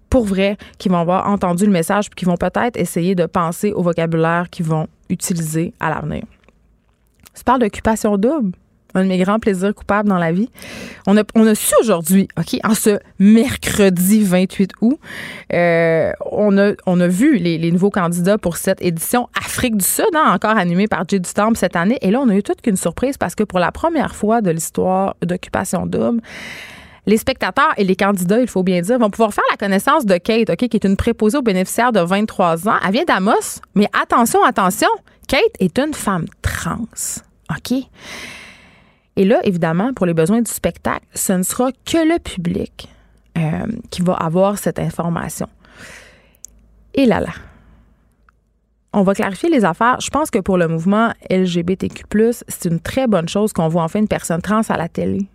pour 0.09 0.25
vrai, 0.25 0.57
qui 0.77 0.89
vont 0.89 0.97
avoir 0.97 1.27
entendu 1.29 1.65
le 1.65 1.71
message 1.71 2.09
puis 2.09 2.15
qui 2.17 2.25
vont 2.25 2.37
peut-être 2.37 2.77
essayer 2.77 3.15
de 3.15 3.25
penser 3.25 3.71
au 3.71 3.83
vocabulaire 3.83 4.49
qu'ils 4.49 4.65
vont 4.65 4.87
utiliser 5.09 5.73
à 5.79 5.89
l'avenir. 5.89 6.23
Tu 7.35 7.43
parles 7.43 7.61
d'occupation 7.61 8.17
double? 8.17 8.51
un 8.95 9.03
de 9.03 9.07
mes 9.07 9.17
grands 9.17 9.39
plaisirs 9.39 9.73
coupables 9.75 10.09
dans 10.09 10.17
la 10.17 10.31
vie. 10.31 10.49
On 11.07 11.17
a, 11.17 11.23
on 11.35 11.45
a 11.45 11.55
su 11.55 11.73
aujourd'hui, 11.81 12.27
OK, 12.37 12.59
en 12.63 12.73
ce 12.73 12.99
mercredi 13.19 14.23
28 14.23 14.71
août, 14.81 14.99
euh, 15.53 16.11
on, 16.31 16.57
a, 16.57 16.71
on 16.85 16.99
a 16.99 17.07
vu 17.07 17.37
les, 17.37 17.71
nouveaux 17.71 17.91
candidats 17.91 18.37
pour 18.37 18.57
cette 18.57 18.81
édition 18.81 19.29
Afrique 19.37 19.77
du 19.77 19.85
Sud, 19.85 20.09
hein, 20.15 20.31
encore 20.33 20.57
animée 20.57 20.87
par 20.87 21.03
Jay 21.07 21.19
Temple 21.19 21.57
cette 21.57 21.75
année. 21.75 21.97
Et 22.01 22.11
là, 22.11 22.19
on 22.19 22.29
a 22.29 22.35
eu 22.35 22.43
toute 22.43 22.61
qu'une 22.61 22.77
surprise 22.77 23.17
parce 23.17 23.35
que 23.35 23.43
pour 23.43 23.59
la 23.59 23.71
première 23.71 24.15
fois 24.15 24.41
de 24.41 24.49
l'histoire 24.49 25.15
d'Occupation 25.21 25.85
Double, 25.85 26.21
les 27.09 27.17
spectateurs 27.17 27.73
et 27.77 27.83
les 27.83 27.95
candidats, 27.95 28.39
il 28.39 28.47
faut 28.47 28.61
bien 28.61 28.81
dire, 28.81 28.99
vont 28.99 29.09
pouvoir 29.09 29.33
faire 29.33 29.43
la 29.49 29.57
connaissance 29.57 30.05
de 30.05 30.17
Kate, 30.17 30.51
OK, 30.51 30.67
qui 30.67 30.77
est 30.77 30.85
une 30.85 30.95
préposée 30.95 31.39
aux 31.39 31.41
bénéficiaires 31.41 31.91
de 31.91 31.99
23 31.99 32.69
ans. 32.69 32.75
Elle 32.85 32.91
vient 32.91 33.03
d'Amos, 33.03 33.61
mais 33.73 33.89
attention, 33.99 34.43
attention, 34.43 34.89
Kate 35.27 35.41
est 35.59 35.79
une 35.79 35.95
femme 35.95 36.25
trans. 36.43 36.85
OK? 37.49 37.79
Et 39.15 39.25
là, 39.25 39.39
évidemment, 39.43 39.91
pour 39.93 40.05
les 40.05 40.13
besoins 40.13 40.41
du 40.41 40.51
spectacle, 40.51 41.05
ce 41.15 41.33
ne 41.33 41.41
sera 41.41 41.71
que 41.71 41.97
le 41.97 42.19
public 42.19 42.87
euh, 43.37 43.65
qui 43.89 44.03
va 44.03 44.13
avoir 44.13 44.59
cette 44.59 44.77
information. 44.77 45.49
Et 46.93 47.07
là 47.07 47.19
là. 47.19 47.33
On 48.93 49.01
va 49.01 49.13
clarifier 49.13 49.49
les 49.49 49.65
affaires. 49.65 49.99
Je 49.99 50.09
pense 50.09 50.29
que 50.29 50.39
pour 50.39 50.57
le 50.57 50.67
mouvement 50.67 51.11
LGBTQ, 51.29 52.03
c'est 52.47 52.69
une 52.69 52.79
très 52.79 53.07
bonne 53.07 53.29
chose 53.29 53.51
qu'on 53.51 53.67
voit 53.67 53.83
enfin 53.83 53.99
une 53.99 54.07
personne 54.07 54.41
trans 54.41 54.61
à 54.69 54.77
la 54.77 54.87
télé. 54.87 55.27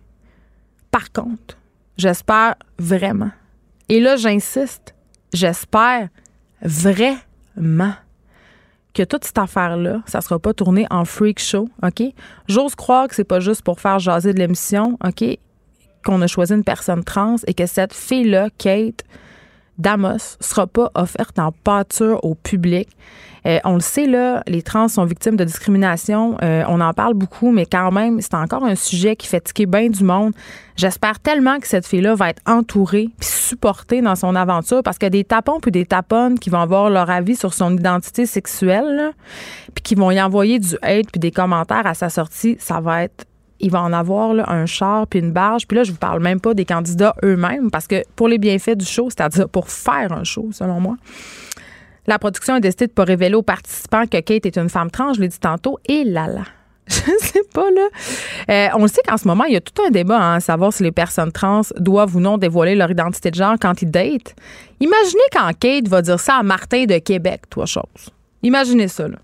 Par 0.91 1.11
contre, 1.11 1.57
j'espère 1.97 2.55
vraiment, 2.77 3.31
et 3.89 3.99
là 3.99 4.15
j'insiste, 4.15 4.95
j'espère 5.33 6.09
vraiment 6.61 7.93
que 8.93 9.03
toute 9.03 9.25
cette 9.25 9.37
affaire-là, 9.37 10.01
ça 10.05 10.21
sera 10.21 10.39
pas 10.39 10.53
tourné 10.53 10.87
en 10.89 11.05
freak 11.05 11.39
show, 11.39 11.69
OK? 11.83 12.01
J'ose 12.47 12.75
croire 12.75 13.07
que 13.07 13.15
c'est 13.15 13.25
pas 13.25 13.41
juste 13.41 13.61
pour 13.61 13.79
faire 13.81 13.99
jaser 13.99 14.33
de 14.33 14.39
l'émission, 14.39 14.97
OK? 15.03 15.37
Qu'on 16.03 16.21
a 16.21 16.27
choisi 16.27 16.53
une 16.53 16.63
personne 16.63 17.03
trans 17.03 17.35
et 17.45 17.53
que 17.53 17.65
cette 17.65 17.93
fille-là, 17.93 18.49
Kate, 18.57 19.03
Damos 19.77 20.37
sera 20.39 20.65
pas 20.65 20.91
offerte 20.95 21.37
en 21.39 21.51
pâture 21.51 22.23
au 22.23 22.35
public. 22.35 22.87
Euh, 23.45 23.59
on 23.63 23.75
le 23.75 23.79
sait, 23.79 24.07
là, 24.07 24.43
les 24.47 24.61
trans 24.61 24.87
sont 24.87 25.05
victimes 25.05 25.35
de 25.35 25.43
discrimination. 25.43 26.37
Euh, 26.41 26.63
on 26.67 26.81
en 26.81 26.93
parle 26.93 27.13
beaucoup, 27.13 27.51
mais 27.51 27.65
quand 27.65 27.91
même, 27.91 28.19
c'est 28.21 28.33
encore 28.33 28.65
un 28.65 28.75
sujet 28.75 29.15
qui 29.15 29.27
fait 29.27 29.41
tiquer 29.41 29.65
bien 29.65 29.89
du 29.89 30.03
monde. 30.03 30.33
J'espère 30.75 31.19
tellement 31.19 31.59
que 31.59 31.67
cette 31.67 31.85
fille-là 31.85 32.15
va 32.15 32.29
être 32.29 32.41
entourée 32.47 33.09
puis 33.19 33.29
supportée 33.29 34.01
dans 34.01 34.15
son 34.15 34.35
aventure 34.35 34.81
parce 34.83 34.97
que 34.97 35.05
des 35.05 35.23
tapons 35.23 35.59
puis 35.59 35.71
des 35.71 35.85
taponnes 35.85 36.39
qui 36.39 36.49
vont 36.49 36.59
avoir 36.59 36.89
leur 36.89 37.09
avis 37.09 37.35
sur 37.35 37.53
son 37.53 37.77
identité 37.77 38.25
sexuelle, 38.25 39.13
puis 39.73 39.83
qui 39.83 39.95
vont 39.95 40.11
y 40.11 40.21
envoyer 40.21 40.59
du 40.59 40.75
hate 40.81 41.11
puis 41.11 41.19
des 41.19 41.31
commentaires 41.31 41.85
à 41.85 41.93
sa 41.93 42.09
sortie, 42.09 42.57
ça 42.59 42.79
va 42.81 43.03
être 43.03 43.25
il 43.61 43.71
va 43.71 43.81
en 43.81 43.93
avoir 43.93 44.33
là, 44.33 44.51
un 44.51 44.65
char 44.65 45.07
puis 45.07 45.19
une 45.19 45.31
barge. 45.31 45.65
Puis 45.65 45.77
là, 45.77 45.83
je 45.83 45.91
vous 45.91 45.97
parle 45.97 46.21
même 46.21 46.41
pas 46.41 46.53
des 46.53 46.65
candidats 46.65 47.15
eux-mêmes 47.23 47.71
parce 47.71 47.87
que 47.87 48.03
pour 48.15 48.27
les 48.27 48.37
bienfaits 48.37 48.75
du 48.75 48.85
show, 48.85 49.09
c'est-à-dire 49.09 49.47
pour 49.47 49.69
faire 49.69 50.11
un 50.11 50.25
show, 50.25 50.49
selon 50.51 50.81
moi, 50.81 50.97
la 52.07 52.19
production 52.19 52.55
a 52.55 52.59
décidé 52.59 52.87
de 52.87 52.91
pas 52.91 53.03
révéler 53.03 53.35
aux 53.35 53.41
participants 53.41 54.05
que 54.05 54.19
Kate 54.19 54.45
est 54.45 54.57
une 54.57 54.69
femme 54.69 54.91
trans, 54.91 55.13
je 55.13 55.21
l'ai 55.21 55.27
dit 55.27 55.39
tantôt, 55.39 55.79
et 55.85 56.03
là 56.03 56.27
là. 56.27 56.43
Je 56.87 56.93
sais 56.93 57.41
pas, 57.51 57.71
là. 57.71 57.87
Euh, 58.49 58.77
on 58.77 58.87
sait 58.87 59.01
qu'en 59.07 59.17
ce 59.17 59.27
moment, 59.27 59.45
il 59.45 59.53
y 59.53 59.55
a 59.55 59.61
tout 59.61 59.81
un 59.83 59.89
débat 59.89 60.19
hein, 60.19 60.35
à 60.35 60.39
savoir 60.39 60.71
si 60.71 60.83
les 60.83 60.91
personnes 60.91 61.31
trans 61.31 61.61
doivent 61.77 62.15
ou 62.15 62.19
non 62.19 62.37
dévoiler 62.37 62.75
leur 62.75 62.91
identité 62.91 63.31
de 63.31 63.35
genre 63.35 63.55
quand 63.59 63.81
ils 63.81 63.89
datent. 63.89 64.35
Imaginez 64.79 65.23
quand 65.31 65.49
Kate 65.59 65.87
va 65.87 66.03
dire 66.03 66.19
ça 66.19 66.35
à 66.35 66.43
Martin 66.43 66.85
de 66.85 66.99
Québec, 66.99 67.41
toi, 67.49 67.65
chose. 67.65 68.11
Imaginez 68.43 68.87
ça, 68.87 69.07
là. 69.07 69.17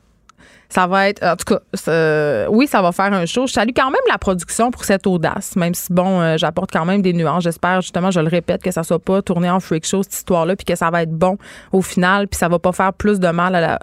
Ça 0.72 0.88
va 0.88 1.10
être, 1.10 1.22
en 1.22 1.36
tout 1.36 1.44
cas, 1.54 2.48
oui, 2.50 2.66
ça 2.66 2.82
va 2.82 2.94
faire 2.94 3.12
un 3.12 3.25
show. 3.25 3.46
Je 3.46 3.51
salue 3.51 3.72
quand 3.75 3.92
même 3.92 4.01
la 4.10 4.18
production 4.18 4.72
pour 4.72 4.86
cette 4.86 5.06
audace, 5.06 5.58
même 5.58 5.74
si, 5.74 5.92
bon, 5.92 6.22
euh, 6.22 6.38
j'apporte 6.38 6.72
quand 6.72 6.86
même 6.86 7.01
des 7.01 7.12
nuances. 7.12 7.44
J'espère, 7.44 7.82
justement, 7.82 8.10
je 8.10 8.22
le 8.22 8.30
répète, 8.30 8.63
que 8.63 8.72
ça 8.72 8.84
soit 8.84 9.00
pas 9.00 9.22
tourné 9.22 9.50
en 9.50 9.60
freak 9.60 9.86
show, 9.86 10.01
cette 10.01 10.13
histoire-là, 10.13 10.56
puis 10.56 10.63
que 10.63 10.75
ça 10.75 10.90
va 10.90 11.04
être 11.04 11.12
bon 11.12 11.38
au 11.74 11.82
final, 11.82 12.30
puis 12.30 12.38
ça 12.38 12.48
va 12.48 12.58
pas 12.58 12.72
faire 12.72 12.94
plus 12.94 13.20
de 13.20 13.28
mal 13.28 13.54
à 13.54 13.60
la 13.60 13.80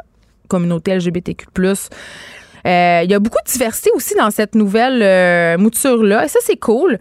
communauté 0.49 0.97
LGBTQ+. 0.97 1.47
Euh, 1.59 3.01
il 3.05 3.11
y 3.11 3.15
a 3.15 3.19
beaucoup 3.19 3.43
de 3.45 3.53
diversité 3.53 3.91
aussi 3.95 4.15
dans 4.15 4.31
cette 4.31 4.55
nouvelle 4.55 5.03
euh, 5.03 5.59
mouture-là, 5.59 6.25
et 6.25 6.29
ça, 6.29 6.39
c'est 6.43 6.57
cool. 6.57 6.93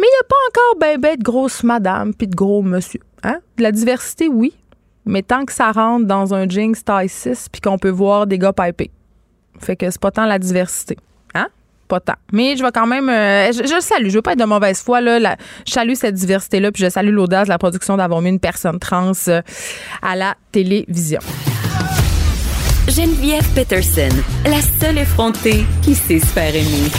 Mais 0.00 0.06
il 0.08 0.14
n'y 0.14 0.20
a 0.20 0.28
pas 0.28 0.34
encore 0.48 0.78
ben, 0.80 1.00
ben 1.00 1.16
de 1.16 1.22
grosses 1.22 1.62
madame 1.62 2.12
puis 2.12 2.26
de 2.26 2.34
gros 2.34 2.62
monsieur. 2.62 3.02
Hein? 3.22 3.38
De 3.56 3.62
la 3.62 3.70
diversité, 3.70 4.26
oui, 4.26 4.52
mais 5.04 5.22
tant 5.22 5.44
que 5.44 5.52
ça 5.52 5.70
rentre 5.70 6.06
dans 6.06 6.34
un 6.34 6.48
Jinx 6.48 6.84
taille 6.84 7.08
6 7.08 7.50
puis 7.52 7.60
qu'on 7.60 7.78
peut 7.78 7.88
voir 7.88 8.26
des 8.26 8.36
gars 8.36 8.52
pipés. 8.52 8.90
Fait 9.58 9.76
que 9.76 9.90
c'est 9.90 10.00
pas 10.00 10.10
tant 10.10 10.24
la 10.24 10.38
diversité. 10.38 10.96
Hein? 11.34 11.48
Pas 11.88 12.00
tant. 12.00 12.14
Mais 12.32 12.56
je 12.56 12.62
vais 12.62 12.72
quand 12.72 12.86
même. 12.86 13.08
Euh, 13.08 13.52
je, 13.52 13.80
salue. 13.80 14.08
Je 14.08 14.14
veux 14.14 14.22
pas 14.22 14.32
être 14.32 14.38
de 14.38 14.44
mauvaise 14.44 14.82
foi. 14.82 15.00
Là. 15.00 15.36
je 15.66 15.72
salue 15.72 15.94
cette 15.94 16.14
diversité-là. 16.14 16.72
Puis 16.72 16.82
je 16.82 16.88
salue 16.90 17.12
l'audace 17.12 17.44
de 17.44 17.50
la 17.50 17.58
production 17.58 17.96
d'avoir 17.96 18.20
mis 18.20 18.30
une 18.30 18.40
personne 18.40 18.78
trans 18.78 19.12
euh, 19.28 19.42
à 20.02 20.16
la 20.16 20.34
télévision. 20.50 21.20
Geneviève 22.88 23.46
Peterson, 23.54 24.10
la 24.44 24.60
seule 24.60 24.98
effrontée 24.98 25.64
qui 25.82 25.94
sait 25.94 26.18
se 26.18 26.26
faire 26.26 26.54
aimer. 26.54 26.90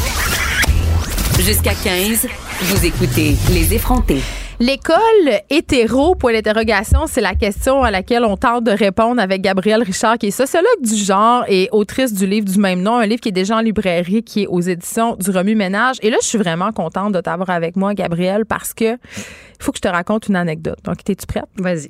Jusqu'à 1.39 1.73
15, 1.73 2.27
vous 2.61 2.85
écoutez 2.85 3.35
Les 3.51 3.73
effrontés. 3.73 4.21
L'école 4.65 5.41
hétéro, 5.49 6.15
pour 6.15 6.29
l'interrogation, 6.29 7.01
c'est 7.05 7.19
la 7.19 7.35
question 7.35 7.83
à 7.83 7.91
laquelle 7.91 8.23
on 8.23 8.37
tente 8.37 8.63
de 8.63 8.71
répondre 8.71 9.21
avec 9.21 9.41
Gabrielle 9.41 9.83
Richard, 9.83 10.17
qui 10.17 10.27
est 10.27 10.31
sociologue 10.31 10.81
du 10.81 10.95
genre 10.95 11.43
et 11.49 11.67
autrice 11.73 12.13
du 12.13 12.25
livre 12.25 12.45
du 12.45 12.57
même 12.57 12.81
nom, 12.81 12.95
un 12.95 13.05
livre 13.05 13.19
qui 13.19 13.27
est 13.27 13.33
déjà 13.33 13.57
en 13.57 13.59
librairie, 13.59 14.23
qui 14.23 14.43
est 14.43 14.47
aux 14.47 14.61
éditions 14.61 15.17
du 15.17 15.31
Remue 15.31 15.55
Ménage. 15.55 15.97
Et 16.01 16.09
là, 16.09 16.15
je 16.21 16.27
suis 16.27 16.37
vraiment 16.37 16.71
contente 16.71 17.11
de 17.11 17.19
t'avoir 17.19 17.49
avec 17.49 17.75
moi, 17.75 17.93
Gabrielle, 17.93 18.45
parce 18.45 18.73
que 18.73 18.93
il 18.93 19.59
faut 19.59 19.73
que 19.73 19.79
je 19.79 19.81
te 19.81 19.89
raconte 19.89 20.29
une 20.29 20.37
anecdote. 20.37 20.79
Donc, 20.85 21.09
es-tu 21.09 21.25
prête? 21.27 21.43
Vas-y. 21.57 21.89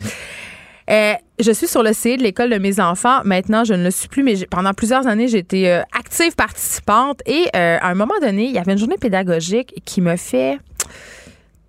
Euh, 0.89 1.13
je 1.39 1.51
suis 1.51 1.67
sur 1.67 1.83
le 1.83 1.93
site 1.93 2.17
de 2.17 2.23
l'école 2.23 2.49
de 2.49 2.57
mes 2.57 2.79
enfants. 2.79 3.19
Maintenant, 3.23 3.65
je 3.65 3.75
ne 3.75 3.83
le 3.83 3.91
suis 3.91 4.07
plus, 4.07 4.23
mais 4.23 4.33
pendant 4.49 4.73
plusieurs 4.73 5.05
années, 5.05 5.27
j'étais 5.27 5.67
euh, 5.67 5.83
active 5.95 6.33
participante. 6.35 7.21
Et 7.27 7.45
euh, 7.55 7.77
à 7.79 7.89
un 7.89 7.95
moment 7.95 8.15
donné, 8.19 8.45
il 8.45 8.51
y 8.51 8.57
avait 8.57 8.71
une 8.71 8.79
journée 8.79 8.97
pédagogique 8.97 9.75
qui 9.85 10.01
me 10.01 10.15
fait 10.15 10.57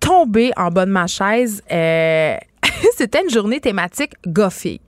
tombé 0.05 0.51
en 0.55 0.69
bas 0.69 0.85
de 0.85 0.91
ma 0.91 1.07
chaise. 1.07 1.63
Euh, 1.71 2.37
c'était 2.95 3.21
une 3.23 3.29
journée 3.29 3.59
thématique 3.59 4.13
goffée. 4.27 4.79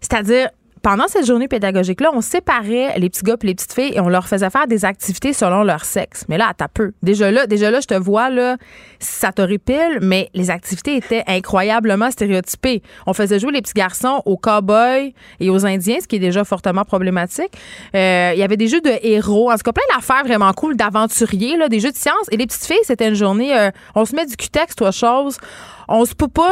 C'est-à-dire, 0.00 0.50
pendant 0.82 1.06
cette 1.08 1.26
journée 1.26 1.48
pédagogique-là, 1.48 2.10
on 2.12 2.20
séparait 2.20 2.98
les 2.98 3.08
petits 3.08 3.22
gars 3.22 3.36
et 3.40 3.46
les 3.46 3.54
petites 3.54 3.72
filles 3.72 3.92
et 3.94 4.00
on 4.00 4.08
leur 4.08 4.26
faisait 4.26 4.50
faire 4.50 4.66
des 4.66 4.84
activités 4.84 5.32
selon 5.32 5.62
leur 5.62 5.84
sexe. 5.84 6.24
Mais 6.28 6.38
là, 6.38 6.52
à 6.58 6.68
peu. 6.68 6.92
Déjà 7.02 7.30
là, 7.30 7.46
déjà 7.46 7.70
là, 7.70 7.80
je 7.80 7.86
te 7.86 7.94
vois, 7.94 8.30
là, 8.30 8.56
ça 9.00 9.32
t'horripile, 9.32 9.98
mais 10.00 10.28
les 10.34 10.50
activités 10.50 10.96
étaient 10.96 11.24
incroyablement 11.26 12.10
stéréotypées. 12.10 12.82
On 13.06 13.14
faisait 13.14 13.38
jouer 13.38 13.52
les 13.52 13.62
petits 13.62 13.72
garçons 13.74 14.22
aux 14.26 14.36
cowboys 14.36 15.12
et 15.40 15.50
aux 15.50 15.66
indiens, 15.66 15.98
ce 16.00 16.06
qui 16.06 16.16
est 16.16 16.20
déjà 16.20 16.44
fortement 16.44 16.84
problématique. 16.84 17.52
Euh, 17.94 18.32
il 18.34 18.38
y 18.38 18.42
avait 18.42 18.56
des 18.56 18.68
jeux 18.68 18.80
de 18.80 18.92
héros, 19.02 19.50
en 19.50 19.56
tout 19.56 19.62
cas 19.64 19.72
plein 19.72 19.96
d'affaires 19.96 20.24
vraiment 20.24 20.52
cool, 20.52 20.76
d'aventuriers, 20.76 21.56
là, 21.56 21.68
des 21.68 21.80
jeux 21.80 21.92
de 21.92 21.96
science. 21.96 22.26
Et 22.30 22.36
les 22.36 22.46
petites 22.46 22.64
filles, 22.64 22.84
c'était 22.84 23.08
une 23.08 23.14
journée, 23.14 23.56
euh, 23.56 23.70
on 23.94 24.04
se 24.04 24.14
met 24.14 24.26
du 24.26 24.36
cutex, 24.36 24.74
toi, 24.74 24.90
chose 24.90 25.38
on 25.88 26.04
se 26.04 26.14
pouponne, 26.14 26.46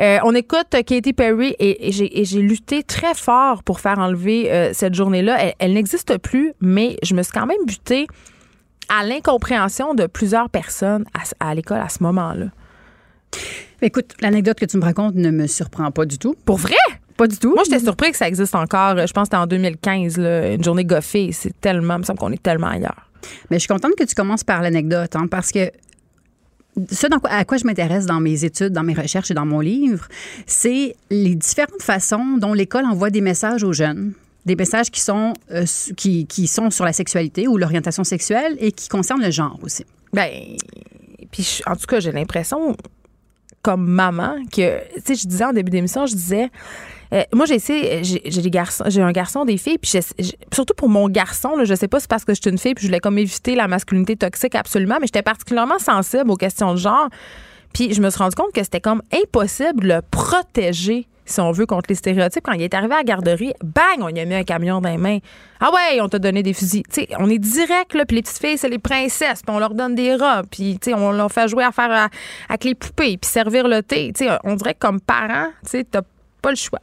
euh, 0.00 0.18
on 0.24 0.34
écoute 0.34 0.68
Katy 0.70 1.12
Perry 1.12 1.54
et, 1.58 1.92
j'ai 1.92 2.42
lutté 2.42 2.82
très 2.82 3.14
fort 3.14 3.62
pour 3.62 3.80
faire 3.80 3.98
enlever 3.98 4.50
euh, 4.50 4.70
cette 4.72 4.94
journée-là. 4.94 5.52
Elle, 5.58 5.74
n'existe 5.74 6.18
plus, 6.18 6.52
mais 6.60 6.96
je 7.02 7.14
me 7.14 7.22
suis 7.22 7.32
quand 7.32 7.46
même 7.46 7.64
butée 7.66 8.06
à 8.88 9.04
l'incompréhension 9.04 9.94
de 9.94 10.06
plusieurs 10.06 10.50
personnes 10.50 11.04
à, 11.40 11.54
l'école 11.54 11.80
à 11.80 11.88
ce 11.88 12.02
moment-là. 12.02 12.46
Écoute, 13.80 14.12
l'anecdote 14.20 14.58
que 14.58 14.66
tu 14.66 14.76
me 14.76 14.84
racontes 14.84 15.14
ne 15.14 15.30
me 15.30 15.46
surprend 15.46 15.90
pas 15.90 16.04
du 16.04 16.18
tout. 16.18 16.34
Pour 16.44 16.58
vrai? 16.58 16.76
Pas 17.16 17.26
du 17.26 17.36
tout. 17.36 17.52
Moi, 17.54 17.62
j'étais 17.64 17.80
surpris 17.80 18.10
que 18.10 18.16
ça 18.16 18.28
existe 18.28 18.54
encore. 18.54 18.96
Je 19.06 19.12
pense 19.12 19.28
que 19.28 19.36
c'était 19.36 19.36
en 19.36 19.46
2015, 19.46 20.18
une 20.18 20.62
journée 20.62 20.84
goffée. 20.84 21.30
C'est 21.32 21.58
tellement, 21.60 21.94
il 21.94 22.00
me 22.00 22.04
semble 22.04 22.18
qu'on 22.18 22.32
est 22.32 22.42
tellement 22.42 22.68
ailleurs. 22.68 23.08
Mais 23.50 23.56
je 23.56 23.60
suis 23.60 23.68
contente 23.68 23.92
que 23.96 24.04
tu 24.04 24.14
commences 24.14 24.44
par 24.44 24.62
l'anecdote, 24.62 25.14
hein, 25.16 25.26
parce 25.30 25.52
que 25.52 25.70
ce 26.90 27.06
à 27.28 27.44
quoi 27.44 27.58
je 27.58 27.64
m'intéresse 27.64 28.06
dans 28.06 28.20
mes 28.20 28.44
études, 28.44 28.72
dans 28.72 28.82
mes 28.82 28.94
recherches 28.94 29.30
et 29.30 29.34
dans 29.34 29.44
mon 29.44 29.60
livre, 29.60 30.08
c'est 30.46 30.96
les 31.10 31.34
différentes 31.34 31.82
façons 31.82 32.38
dont 32.38 32.54
l'école 32.54 32.86
envoie 32.86 33.10
des 33.10 33.20
messages 33.20 33.62
aux 33.62 33.72
jeunes 33.72 34.14
des 34.44 34.56
messages 34.56 34.90
qui 34.90 35.00
sont, 35.00 35.34
euh, 35.52 35.64
qui, 35.96 36.26
qui, 36.26 36.46
sont 36.46 36.70
sur 36.70 36.84
la 36.84 36.92
sexualité 36.92 37.46
ou 37.46 37.56
l'orientation 37.56 38.04
sexuelle 38.04 38.56
et 38.58 38.72
qui 38.72 38.88
concernent 38.88 39.22
le 39.22 39.30
genre 39.30 39.58
aussi. 39.62 39.84
Ben, 40.12 40.28
puis 41.30 41.60
en 41.66 41.76
tout 41.76 41.86
cas, 41.86 42.00
j'ai 42.00 42.12
l'impression, 42.12 42.76
comme 43.62 43.86
maman, 43.86 44.36
que, 44.52 44.80
tu 44.96 45.00
sais, 45.04 45.14
je 45.14 45.28
disais 45.28 45.44
en 45.44 45.52
début 45.52 45.70
d'émission, 45.70 46.06
je 46.06 46.14
disais, 46.14 46.50
euh, 47.12 47.22
moi, 47.32 47.46
j'ai 47.46 47.58
j'ai 48.02 48.42
des 48.42 48.50
garçons, 48.50 48.84
j'ai 48.86 49.02
un 49.02 49.12
garçon, 49.12 49.44
des 49.44 49.58
filles, 49.58 49.78
puis 49.78 50.00
surtout 50.52 50.74
pour 50.74 50.88
mon 50.88 51.08
garçon, 51.08 51.56
là, 51.56 51.64
je 51.64 51.74
sais 51.74 51.88
pas 51.88 51.98
si 51.98 52.04
c'est 52.04 52.10
parce 52.10 52.24
que 52.24 52.34
je 52.34 52.40
suis 52.40 52.50
une 52.50 52.58
fille, 52.58 52.74
puis 52.74 52.82
je 52.82 52.88
voulais 52.88 53.00
comme 53.00 53.18
éviter 53.18 53.54
la 53.54 53.68
masculinité 53.68 54.16
toxique 54.16 54.54
absolument, 54.54 54.96
mais 55.00 55.06
j'étais 55.06 55.22
particulièrement 55.22 55.78
sensible 55.78 56.30
aux 56.30 56.36
questions 56.36 56.72
de 56.72 56.78
genre. 56.78 57.08
Puis 57.74 57.94
je 57.94 58.00
me 58.00 58.10
suis 58.10 58.18
rendu 58.18 58.34
compte 58.34 58.52
que 58.52 58.62
c'était 58.62 58.80
comme 58.80 59.02
impossible 59.12 59.82
de 59.82 59.88
le 59.88 60.00
protéger 60.10 61.06
si 61.24 61.40
on 61.40 61.52
veut, 61.52 61.66
contre 61.66 61.86
les 61.88 61.94
stéréotypes. 61.94 62.42
Quand 62.44 62.52
il 62.52 62.62
est 62.62 62.74
arrivé 62.74 62.94
à 62.94 62.98
la 62.98 63.04
garderie, 63.04 63.52
bang, 63.62 64.00
on 64.00 64.08
lui 64.08 64.20
a 64.20 64.24
mis 64.24 64.34
un 64.34 64.44
camion 64.44 64.80
dans 64.80 64.88
les 64.88 64.98
mains. 64.98 65.18
Ah 65.60 65.70
ouais, 65.72 66.00
on 66.00 66.08
t'a 66.08 66.18
donné 66.18 66.42
des 66.42 66.52
fusils. 66.52 66.82
Tu 66.92 67.02
sais, 67.02 67.08
on 67.18 67.30
est 67.30 67.38
direct, 67.38 67.94
là, 67.94 68.04
puis 68.04 68.16
les 68.16 68.22
petites 68.22 68.38
filles, 68.38 68.58
c'est 68.58 68.68
les 68.68 68.78
princesses, 68.78 69.42
puis 69.42 69.54
on 69.54 69.58
leur 69.58 69.74
donne 69.74 69.94
des 69.94 70.14
robes, 70.14 70.46
puis 70.50 70.78
on 70.88 71.12
leur 71.12 71.30
fait 71.30 71.48
jouer 71.48 71.64
à 71.64 71.72
faire 71.72 72.08
avec 72.48 72.64
les 72.64 72.74
poupées, 72.74 73.16
puis 73.16 73.30
servir 73.30 73.68
le 73.68 73.82
thé. 73.82 74.12
Tu 74.14 74.26
sais, 74.26 74.30
on 74.44 74.54
dirait 74.56 74.74
que 74.74 74.80
comme 74.80 75.00
parent, 75.00 75.50
tu 75.68 75.84
t'as 75.84 76.02
pas 76.42 76.50
le 76.50 76.56
choix. 76.56 76.80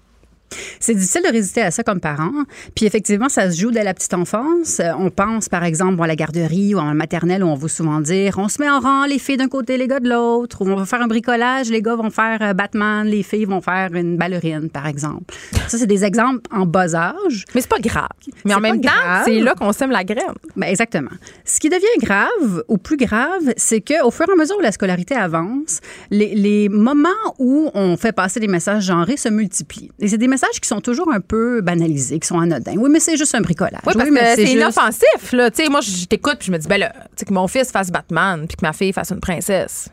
C'est 0.80 0.96
difficile 0.96 1.22
de 1.24 1.32
résister 1.32 1.62
à 1.62 1.72
ça 1.72 1.84
comme 1.84 2.00
parent. 2.00 2.32
Puis 2.76 2.86
effectivement, 2.86 3.30
ça 3.30 3.52
se 3.52 3.60
joue 3.60 3.72
dès 3.72 3.84
la 3.84 3.94
petite 3.94 4.14
enfance. 4.14 4.80
Euh, 4.80 4.92
On 4.98 5.10
pense, 5.10 5.50
par 5.50 5.64
exemple, 5.64 6.02
à 6.04 6.08
la 6.08 6.16
garderie 6.16 6.76
ou 6.76 6.80
en 6.80 6.94
maternelle 6.94 7.44
où 7.44 7.48
on 7.48 7.56
veut 7.56 7.68
souvent 7.68 8.00
dire 8.02 8.36
on 8.38 8.48
se 8.50 8.62
met 8.62 8.70
en 8.70 8.80
rang, 8.80 9.06
les 9.06 9.20
filles 9.20 9.38
d'un 9.38 9.48
côté, 9.48 9.78
les 9.78 9.88
gars 9.88 10.00
de 10.00 10.10
l'autre. 10.10 10.62
Ou 10.64 10.70
on 10.70 10.76
va 10.76 10.86
faire 10.86 11.02
un 11.02 11.08
bricolage, 11.08 11.70
les 11.70 11.82
gars 11.82 11.96
vont 11.96 12.10
faire 12.10 12.40
euh, 12.42 12.54
Batman, 12.54 13.06
les 13.08 13.24
filles 13.24 13.46
vont 13.46 13.62
faire 13.62 13.94
une 13.94 14.18
ballerine, 14.18 14.70
par 14.70 14.88
exemple. 14.88 15.34
Ça, 15.68 15.78
c'est 15.78 15.88
des 15.88 16.04
exemples 16.04 16.42
en 16.52 16.66
bas 16.66 16.96
âge. 16.96 17.46
Mais 17.54 17.62
c'est 17.62 17.70
pas 17.70 17.80
grave. 17.80 18.08
Mais 18.46 18.54
en 18.54 18.60
même 18.60 18.82
temps, 18.82 18.90
c'est 19.26 19.40
là 19.40 19.54
qu'on 19.56 19.72
sème 19.72 19.92
la 19.92 20.04
graine. 20.04 20.34
Ben, 20.56 20.68
exactement. 20.68 21.12
Ce 21.46 21.60
qui 21.60 21.70
devient 21.70 21.86
grave 22.02 22.64
ou 22.68 22.78
plus 22.78 22.98
grave, 22.98 23.54
c'est 23.58 23.82
qu'au 23.82 24.12
fur 24.12 24.28
et 24.28 24.32
à 24.32 24.36
mesure 24.36 24.58
où 24.58 24.62
la 24.62 24.72
scolarité 24.72 25.16
avance, 25.16 25.80
les, 26.10 26.34
les 26.36 26.70
moments 26.70 27.10
où 27.38 27.70
on 27.74 27.98
fait 27.98 28.12
passer 28.12 28.40
des 28.40 28.48
messages 28.48 28.86
genrés 28.86 29.18
se 29.18 29.30
multiplient. 29.30 29.92
Et 30.00 30.08
c'est 30.08 30.18
des 30.18 30.28
messages 30.28 30.39
qui 30.62 30.68
sont 30.68 30.82
toujours 30.82 31.12
un 31.12 31.20
peu 31.20 31.62
banalisés, 31.62 32.20
qui 32.20 32.28
sont 32.28 32.40
anodins. 32.40 32.76
Oui, 32.78 32.90
mais 32.92 33.00
c'est 33.00 33.18
juste 33.18 33.36
un 33.36 33.42
bricolage. 33.42 33.82
Oui, 33.86 33.94
parce 33.96 34.10
mais 34.10 34.20
que 34.20 34.26
c'est 34.36 34.42
juste- 34.46 34.54
inoffensif, 34.54 35.32
là. 35.34 35.52
Tu 35.52 35.64
sais, 35.64 35.70
moi, 35.70 35.82
je 35.82 36.06
t'écoute, 36.06 36.36
puis 36.40 36.48
je 36.48 36.52
me 36.52 36.58
dis, 36.58 36.68
ben 36.68 36.78
là, 36.80 36.94
que 37.26 37.34
mon 37.34 37.48
fils 37.48 37.72
fasse 37.72 37.92
Batman, 37.92 38.46
puis 38.48 38.58
que 38.58 38.66
ma 38.66 38.74
fille 38.74 38.94
fasse 38.94 39.12
une 39.12 39.20
princesse. 39.20 39.90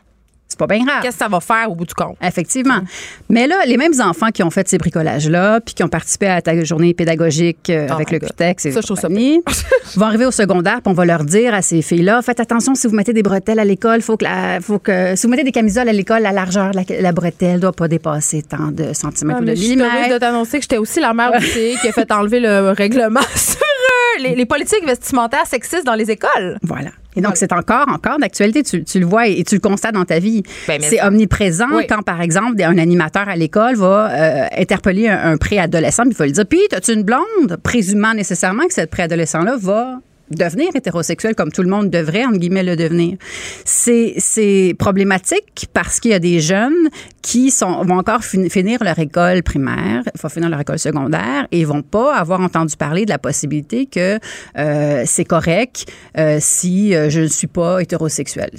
C'est 0.49 0.57
pas 0.59 0.67
bien 0.67 0.83
grave. 0.85 1.01
Qu'est-ce 1.01 1.17
que 1.17 1.23
ça 1.23 1.27
va 1.29 1.39
faire 1.41 1.69
au 1.69 1.75
bout 1.75 1.85
du 1.85 1.93
compte? 1.93 2.15
Effectivement. 2.21 2.79
Mais 3.29 3.47
là, 3.47 3.57
les 3.65 3.75
mêmes 3.77 3.99
enfants 3.99 4.29
qui 4.29 4.43
ont 4.43 4.49
fait 4.49 4.67
ces 4.67 4.77
bricolages-là, 4.77 5.59
puis 5.61 5.73
qui 5.75 5.83
ont 5.83 5.89
participé 5.89 6.27
à 6.27 6.41
ta 6.41 6.63
journée 6.63 6.93
pédagogique 6.93 7.69
euh, 7.69 7.87
Oh 7.89 7.93
avec 7.93 8.11
le. 8.11 8.19
CUTEX 8.19 8.65
et 8.65 8.71
Ça, 8.71 8.79
je 8.81 8.93
ça 8.95 9.07
vont 9.97 10.05
arriver 10.05 10.25
au 10.25 10.31
secondaire, 10.31 10.81
puis 10.81 10.89
on 10.91 10.93
va 10.93 11.05
leur 11.05 11.23
dire 11.25 11.53
à 11.53 11.61
ces 11.61 11.81
filles-là, 11.81 12.21
faites 12.21 12.39
attention 12.39 12.75
si 12.75 12.87
vous 12.87 12.95
mettez 12.95 13.13
des 13.13 13.23
bretelles 13.23 13.59
à 13.59 13.65
l'école, 13.65 14.01
faut 14.01 14.15
que, 14.17 14.23
la- 14.25 14.59
faut 14.61 14.79
que 14.79 15.15
si 15.15 15.25
vous 15.27 15.31
mettez 15.31 15.43
des 15.43 15.51
camisoles 15.51 15.89
à 15.89 15.93
l'école, 15.93 16.21
la 16.21 16.31
largeur 16.31 16.71
de 16.71 16.77
la, 16.77 17.01
la 17.01 17.11
bretelle 17.11 17.59
doit 17.59 17.73
pas 17.73 17.87
dépasser 17.87 18.41
tant 18.43 18.71
de 18.71 18.93
centimètres 18.93 19.39
Ah, 19.39 19.41
ou 19.41 19.45
de 19.45 19.49
mais 19.51 19.55
je 19.55 19.61
suis 19.61 19.75
millimètres. 19.75 20.13
de 20.13 20.17
t'annoncer 20.17 20.57
que 20.57 20.63
j'étais 20.63 20.77
aussi 20.77 20.99
la 20.99 21.13
mère 21.13 21.37
du 21.39 21.45
qui 21.81 21.87
a 21.87 21.91
fait 21.91 22.11
enlever 22.11 22.39
le 22.39 22.71
règlement 22.71 23.19
sur 23.35 23.57
les, 24.19 24.35
les 24.35 24.45
politiques 24.45 24.85
vestimentaires 24.85 25.45
sexistes 25.45 25.85
dans 25.85 25.95
les 25.95 26.09
écoles. 26.09 26.57
Voilà. 26.63 26.89
Et 27.17 27.21
donc, 27.21 27.35
c'est 27.35 27.51
encore, 27.51 27.87
encore 27.89 28.19
d'actualité. 28.19 28.63
Tu, 28.63 28.83
tu 28.83 28.99
le 28.99 29.05
vois 29.05 29.27
et, 29.27 29.39
et 29.39 29.43
tu 29.43 29.55
le 29.55 29.61
constates 29.61 29.93
dans 29.95 30.05
ta 30.05 30.19
vie. 30.19 30.43
Ben, 30.67 30.79
c'est 30.81 31.01
omniprésent 31.03 31.67
Oui. 31.75 31.85
quand, 31.87 32.01
par 32.03 32.21
exemple, 32.21 32.61
un 32.63 32.77
animateur 32.77 33.27
à 33.27 33.35
l'école 33.35 33.75
va 33.75 34.09
euh, 34.11 34.45
interpeller 34.57 35.07
un, 35.09 35.31
un 35.33 35.37
préadolescent, 35.37 36.03
il 36.05 36.13
va 36.15 36.25
lui 36.25 36.31
dire 36.31 36.45
Puis, 36.45 36.61
as-tu 36.71 36.93
une 36.93 37.03
blonde? 37.03 37.57
Présumant 37.63 38.13
nécessairement 38.13 38.65
que 38.67 38.73
cette 38.73 38.91
préadolescent-là 38.91 39.55
va 39.59 39.99
devenir 40.29 40.67
hétérosexuel 40.75 41.35
comme 41.35 41.51
tout 41.53 41.61
le 41.63 41.69
monde 41.69 41.89
devrait, 41.89 42.25
entre 42.25 42.37
guillemets, 42.37 42.63
le 42.63 42.75
devenir. 42.75 43.15
C'est 43.65 44.75
problématique 44.77 45.67
parce 45.73 45.99
qu'il 45.99 46.11
y 46.11 46.13
a 46.13 46.19
des 46.19 46.39
jeunes 46.39 46.89
qui 47.27 47.53
vont 47.59 47.97
encore 47.97 48.23
fin- 48.23 48.47
finir 48.47 48.81
leur 48.81 48.97
école 48.99 49.43
primaire, 49.43 50.01
vont 50.17 50.29
finir 50.29 50.47
leur 50.47 50.61
école 50.61 50.79
secondaire 50.79 51.45
et 51.51 51.65
vont 51.65 51.81
pas 51.81 52.15
avoir 52.15 52.39
entendu 52.39 52.77
parler 52.77 53.03
de 53.03 53.09
la 53.09 53.19
possibilité 53.19 53.85
que 53.85 54.17
euh, 54.57 55.03
c'est 55.05 55.25
correct 55.25 55.91
euh, 56.17 56.37
si 56.39 56.95
euh, 56.95 57.09
je 57.09 57.19
ne 57.19 57.27
suis 57.27 57.47
pas 57.47 57.81
hétérosexuel. 57.81 58.49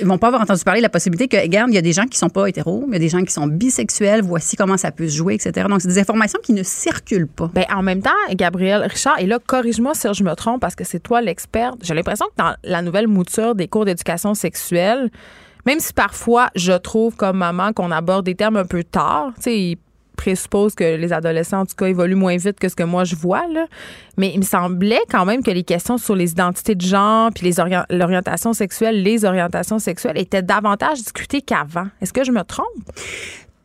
Ils 0.00 0.06
vont 0.06 0.16
pas 0.16 0.28
avoir 0.28 0.40
entendu 0.40 0.64
parler 0.64 0.80
de 0.80 0.84
la 0.84 0.88
possibilité 0.88 1.28
que, 1.28 1.36
regarde, 1.36 1.68
il 1.70 1.74
y 1.74 1.78
a 1.78 1.82
des 1.82 1.92
gens 1.92 2.06
qui 2.06 2.16
sont 2.16 2.30
pas 2.30 2.46
hétéros, 2.46 2.84
il 2.88 2.94
y 2.94 2.96
a 2.96 2.98
des 2.98 3.10
gens 3.10 3.22
qui 3.22 3.32
sont 3.32 3.46
bisexuels, 3.46 4.22
voici 4.22 4.56
comment 4.56 4.78
ça 4.78 4.90
peut 4.90 5.06
se 5.06 5.16
jouer, 5.18 5.34
etc. 5.34 5.66
Donc, 5.68 5.82
c'est 5.82 5.88
des 5.88 5.98
informations 5.98 6.40
qui 6.42 6.54
ne 6.54 6.62
circulent 6.62 7.28
pas. 7.28 7.50
Ben, 7.52 7.66
en 7.76 7.82
même 7.82 8.00
temps, 8.00 8.10
Gabriel 8.32 8.84
Richard, 8.84 9.18
et 9.20 9.26
là, 9.26 9.38
corrige-moi 9.38 9.92
si 9.94 10.08
je 10.14 10.24
me 10.24 10.34
trompe 10.34 10.62
parce 10.62 10.74
que 10.74 10.84
c'est 10.84 11.00
toi 11.00 11.20
l'experte. 11.20 11.76
J'ai 11.82 11.92
l'impression 11.92 12.24
que 12.28 12.42
dans 12.42 12.54
la 12.64 12.80
nouvelle 12.80 13.06
mouture 13.06 13.54
des 13.54 13.68
cours 13.68 13.84
d'éducation 13.84 14.32
sexuelle, 14.32 15.10
même 15.66 15.80
si 15.80 15.92
parfois 15.92 16.50
je 16.54 16.72
trouve 16.72 17.16
comme 17.16 17.38
maman 17.38 17.72
qu'on 17.72 17.90
aborde 17.90 18.24
des 18.24 18.34
termes 18.34 18.56
un 18.56 18.64
peu 18.66 18.84
tard, 18.84 19.32
tu 19.36 19.42
sais, 19.42 19.58
ils 19.58 19.78
présupposent 20.16 20.76
que 20.76 20.84
les 20.96 21.12
adolescents, 21.12 21.60
en 21.62 21.66
tout 21.66 21.74
cas, 21.76 21.86
évoluent 21.86 22.14
moins 22.14 22.36
vite 22.36 22.60
que 22.60 22.68
ce 22.68 22.76
que 22.76 22.84
moi 22.84 23.02
je 23.02 23.16
vois, 23.16 23.48
là. 23.52 23.66
Mais 24.16 24.30
il 24.32 24.38
me 24.38 24.44
semblait 24.44 25.00
quand 25.10 25.24
même 25.24 25.42
que 25.42 25.50
les 25.50 25.64
questions 25.64 25.98
sur 25.98 26.14
les 26.14 26.30
identités 26.30 26.76
de 26.76 26.82
genre 26.82 27.30
puis 27.34 27.44
les 27.44 27.58
orien- 27.58 27.84
l'orientation 27.90 28.52
sexuelle, 28.52 29.02
les 29.02 29.24
orientations 29.24 29.80
sexuelles 29.80 30.16
étaient 30.16 30.40
davantage 30.42 30.98
discutées 30.98 31.42
qu'avant. 31.42 31.88
Est-ce 32.00 32.12
que 32.12 32.22
je 32.22 32.30
me 32.30 32.42
trompe? 32.42 32.66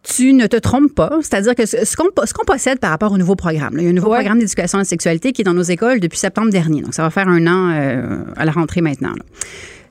Tu 0.01 0.33
ne 0.33 0.47
te 0.47 0.55
trompes 0.55 0.93
pas. 0.95 1.11
C'est-à-dire 1.21 1.53
que 1.53 1.67
ce 1.67 1.85
ce 1.85 1.95
qu'on 1.95 2.05
ce 2.25 2.33
qu'on 2.33 2.45
possède 2.45 2.79
par 2.79 2.89
rapport 2.89 3.11
au 3.11 3.17
nouveau 3.19 3.35
programme, 3.35 3.75
là, 3.75 3.81
il 3.81 3.85
y 3.85 3.87
a 3.87 3.91
un 3.91 3.93
nouveau 3.93 4.09
Ouais. 4.09 4.17
programme 4.17 4.39
d'éducation 4.39 4.79
à 4.79 4.81
la 4.81 4.85
sexualité 4.85 5.33
qui 5.33 5.41
est 5.41 5.45
dans 5.45 5.53
nos 5.53 5.61
écoles 5.61 5.99
depuis 5.99 6.17
septembre 6.17 6.49
dernier. 6.49 6.81
Donc, 6.81 6.95
ça 6.95 7.03
va 7.03 7.11
faire 7.11 7.27
un 7.27 7.45
an 7.45 7.69
euh, 7.75 8.23
à 8.37 8.45
la 8.45 8.51
rentrée 8.51 8.81
maintenant. 8.81 9.09
là. 9.09 9.23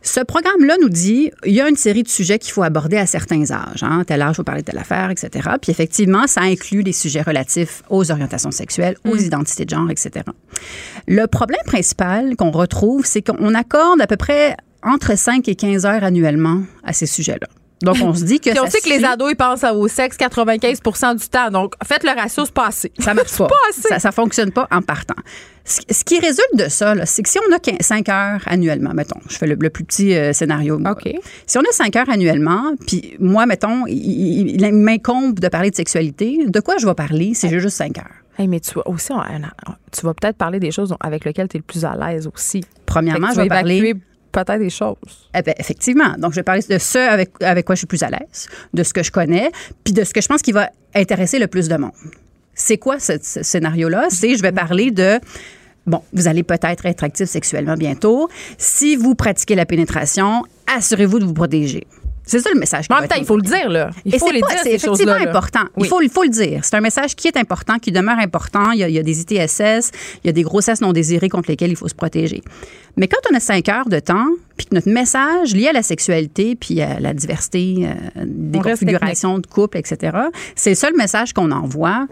Ce 0.08 0.20
programme-là 0.20 0.76
nous 0.80 0.88
dit 0.88 1.30
il 1.44 1.52
y 1.52 1.60
a 1.60 1.68
une 1.68 1.76
série 1.76 2.02
de 2.02 2.08
sujets 2.08 2.38
qu'il 2.38 2.50
faut 2.50 2.62
aborder 2.62 2.96
à 2.96 3.04
certains 3.04 3.50
âges. 3.50 3.82
Hein. 3.82 4.04
Tel 4.06 4.22
âge, 4.22 4.32
il 4.32 4.36
faut 4.36 4.42
parler 4.42 4.62
de 4.62 4.66
telle 4.66 4.78
affaire, 4.78 5.10
etc. 5.10 5.50
Puis 5.60 5.70
effectivement, 5.70 6.26
ça 6.26 6.40
inclut 6.40 6.80
les 6.80 6.94
sujets 6.94 7.20
relatifs 7.20 7.82
aux 7.90 8.10
orientations 8.10 8.50
sexuelles, 8.50 8.96
aux 9.06 9.16
identités 9.16 9.66
de 9.66 9.70
genre, 9.70 9.90
etc. 9.90 10.24
Le 11.06 11.26
problème 11.26 11.60
principal 11.66 12.36
qu'on 12.36 12.50
retrouve, 12.50 13.04
c'est 13.04 13.20
qu'on 13.20 13.54
accorde 13.54 14.00
à 14.00 14.06
peu 14.06 14.16
près 14.16 14.56
entre 14.82 15.14
5 15.14 15.46
et 15.46 15.54
15 15.54 15.84
heures 15.84 16.04
annuellement 16.04 16.62
à 16.84 16.94
ces 16.94 17.06
sujets-là. 17.06 17.46
Donc, 17.82 17.96
on 18.02 18.12
se 18.12 18.24
dit 18.24 18.40
que 18.40 18.50
Puis 18.50 18.58
on 18.58 18.64
ça 18.64 18.70
sait 18.70 18.80
que 18.80 18.88
les 18.88 19.04
ados, 19.04 19.30
ils 19.30 19.36
pensent 19.36 19.62
au 19.64 19.86
sexe 19.88 20.16
95% 20.16 21.16
du 21.16 21.28
temps. 21.28 21.50
Donc, 21.50 21.74
faites 21.84 22.02
le 22.02 22.10
ratio, 22.10 22.44
c'est 22.44 22.52
pas 22.54 22.66
assez. 22.66 22.90
Ça 22.98 23.14
marche 23.14 23.30
pas. 23.38 23.48
assez. 23.70 23.82
Ça, 23.88 23.98
ça 23.98 24.12
fonctionne 24.12 24.50
pas 24.50 24.66
en 24.70 24.82
partant. 24.82 25.14
Ce, 25.64 25.80
ce 25.90 26.02
qui 26.02 26.18
résulte 26.18 26.56
de 26.56 26.68
ça, 26.68 26.94
c'est 27.06 27.22
que 27.22 27.28
si 27.28 27.38
on 27.38 27.54
a 27.54 27.58
5 27.80 28.08
heures 28.08 28.40
annuellement, 28.46 28.94
mettons, 28.94 29.20
je 29.28 29.36
fais 29.36 29.46
le, 29.46 29.54
le 29.54 29.70
plus 29.70 29.84
petit 29.84 30.14
euh, 30.14 30.32
scénario. 30.32 30.78
moi. 30.78 30.90
Si 31.46 31.58
on 31.58 31.60
a 31.60 31.70
5 31.72 31.94
heures 31.96 32.08
annuellement, 32.10 32.72
puis 32.86 33.14
moi, 33.20 33.46
mettons, 33.46 33.86
il, 33.86 33.94
il- 33.96 34.60
il 34.62 34.74
m'incombe 34.74 35.38
de 35.38 35.48
parler 35.48 35.70
de 35.70 35.76
sexualité, 35.76 36.46
de 36.46 36.60
quoi 36.60 36.78
je 36.78 36.86
vais 36.86 36.94
parler 36.94 37.34
si 37.34 37.48
j'ai 37.48 37.60
juste 37.60 37.76
5 37.76 37.98
heures? 37.98 38.04
Hey, 38.38 38.48
mais 38.48 38.60
tu 38.60 38.72
vas 38.74 38.88
aussi, 38.88 39.12
on- 39.12 39.18
on- 39.18 39.72
tu 39.92 40.06
vas 40.06 40.14
peut-être 40.14 40.36
parler 40.36 40.58
des 40.58 40.70
choses 40.70 40.94
avec 41.00 41.24
lesquelles 41.24 41.48
tu 41.48 41.56
es 41.56 41.60
le 41.60 41.64
plus 41.64 41.84
à 41.84 41.94
l'aise 41.96 42.28
aussi. 42.32 42.64
Premièrement, 42.86 43.28
je 43.34 43.40
vais 43.42 43.48
parler... 43.48 43.94
peut-être 44.32 44.58
des 44.58 44.70
choses. 44.70 45.28
Eh 45.34 45.42
ben, 45.42 45.54
effectivement. 45.58 46.14
Donc, 46.18 46.32
je 46.32 46.36
vais 46.36 46.42
parler 46.42 46.62
de 46.68 46.78
ce 46.78 46.98
avec, 46.98 47.30
avec 47.40 47.64
quoi 47.66 47.74
je 47.74 47.80
suis 47.80 47.86
plus 47.86 48.02
à 48.02 48.10
l'aise, 48.10 48.48
de 48.74 48.82
ce 48.82 48.92
que 48.92 49.02
je 49.02 49.10
connais, 49.10 49.50
puis 49.84 49.92
de 49.92 50.04
ce 50.04 50.12
que 50.12 50.20
je 50.20 50.28
pense 50.28 50.42
qui 50.42 50.52
va 50.52 50.70
intéresser 50.94 51.38
le 51.38 51.46
plus 51.46 51.68
de 51.68 51.76
monde. 51.76 51.92
C'est 52.54 52.78
quoi 52.78 52.98
ce, 52.98 53.12
ce 53.22 53.42
scénario-là? 53.42 54.08
C'est, 54.10 54.36
je 54.36 54.42
vais 54.42 54.52
parler 54.52 54.90
de, 54.90 55.20
bon, 55.86 56.02
vous 56.12 56.28
allez 56.28 56.42
peut-être 56.42 56.86
être 56.86 57.04
actif 57.04 57.28
sexuellement 57.28 57.74
bientôt. 57.74 58.28
Si 58.58 58.96
vous 58.96 59.14
pratiquez 59.14 59.54
la 59.54 59.66
pénétration, 59.66 60.42
assurez-vous 60.66 61.20
de 61.20 61.24
vous 61.24 61.34
protéger. 61.34 61.86
C'est 62.28 62.40
ça 62.40 62.50
le 62.52 62.60
message. 62.60 62.86
Mais 62.90 62.96
en 62.96 63.00
même 63.00 63.08
temps, 63.08 63.16
il 63.18 63.24
faut 63.24 63.36
le 63.36 63.42
dire, 63.42 63.68
là. 63.68 63.90
Il 64.04 64.18
faut 64.18 64.30
les 64.30 64.40
pas- 64.40 64.48
dire, 64.48 64.58
c'est 64.62 64.78
ces 64.78 64.86
effectivement 64.86 65.14
là. 65.16 65.28
important. 65.28 65.62
Il, 65.76 65.82
Oui. 65.82 65.88
faut, 65.88 66.00
il 66.02 66.10
faut 66.10 66.22
le 66.22 66.28
dire. 66.28 66.60
C'est 66.64 66.76
un 66.76 66.80
message 66.80 67.16
qui 67.16 67.26
est 67.26 67.36
important, 67.36 67.78
qui 67.78 67.90
demeure 67.90 68.18
important. 68.18 68.70
Il 68.72 68.78
y, 68.78 68.84
a, 68.84 68.88
il 68.88 68.94
y 68.94 68.98
a 68.98 69.02
des 69.02 69.20
ITSS, 69.22 69.90
il 70.22 70.26
y 70.26 70.28
a 70.28 70.32
des 70.32 70.42
grossesses 70.42 70.80
non 70.80 70.92
désirées 70.92 71.28
contre 71.28 71.48
lesquelles 71.50 71.70
il 71.70 71.76
faut 71.76 71.88
se 71.88 71.94
protéger. 71.94 72.42
Mais 72.96 73.08
quand 73.08 73.18
on 73.32 73.34
a 73.34 73.40
cinq 73.40 73.68
heures 73.68 73.88
de 73.88 73.98
temps, 74.00 74.26
puis 74.56 74.66
que 74.66 74.74
notre 74.74 74.90
message 74.90 75.54
lié 75.54 75.68
à 75.68 75.72
la 75.72 75.82
sexualité, 75.82 76.54
puis 76.54 76.80
à 76.82 77.00
la 77.00 77.14
diversité 77.14 77.86
euh, 78.16 78.24
des 78.26 78.58
On 78.58 78.62
configurations 78.62 79.38
de 79.38 79.46
couple, 79.46 79.78
etc., 79.78 80.16
c'est 80.54 80.70
le 80.70 80.76
seul 80.76 80.94
message 80.96 81.32
qu'on 81.32 81.50
envoie. 81.50 82.06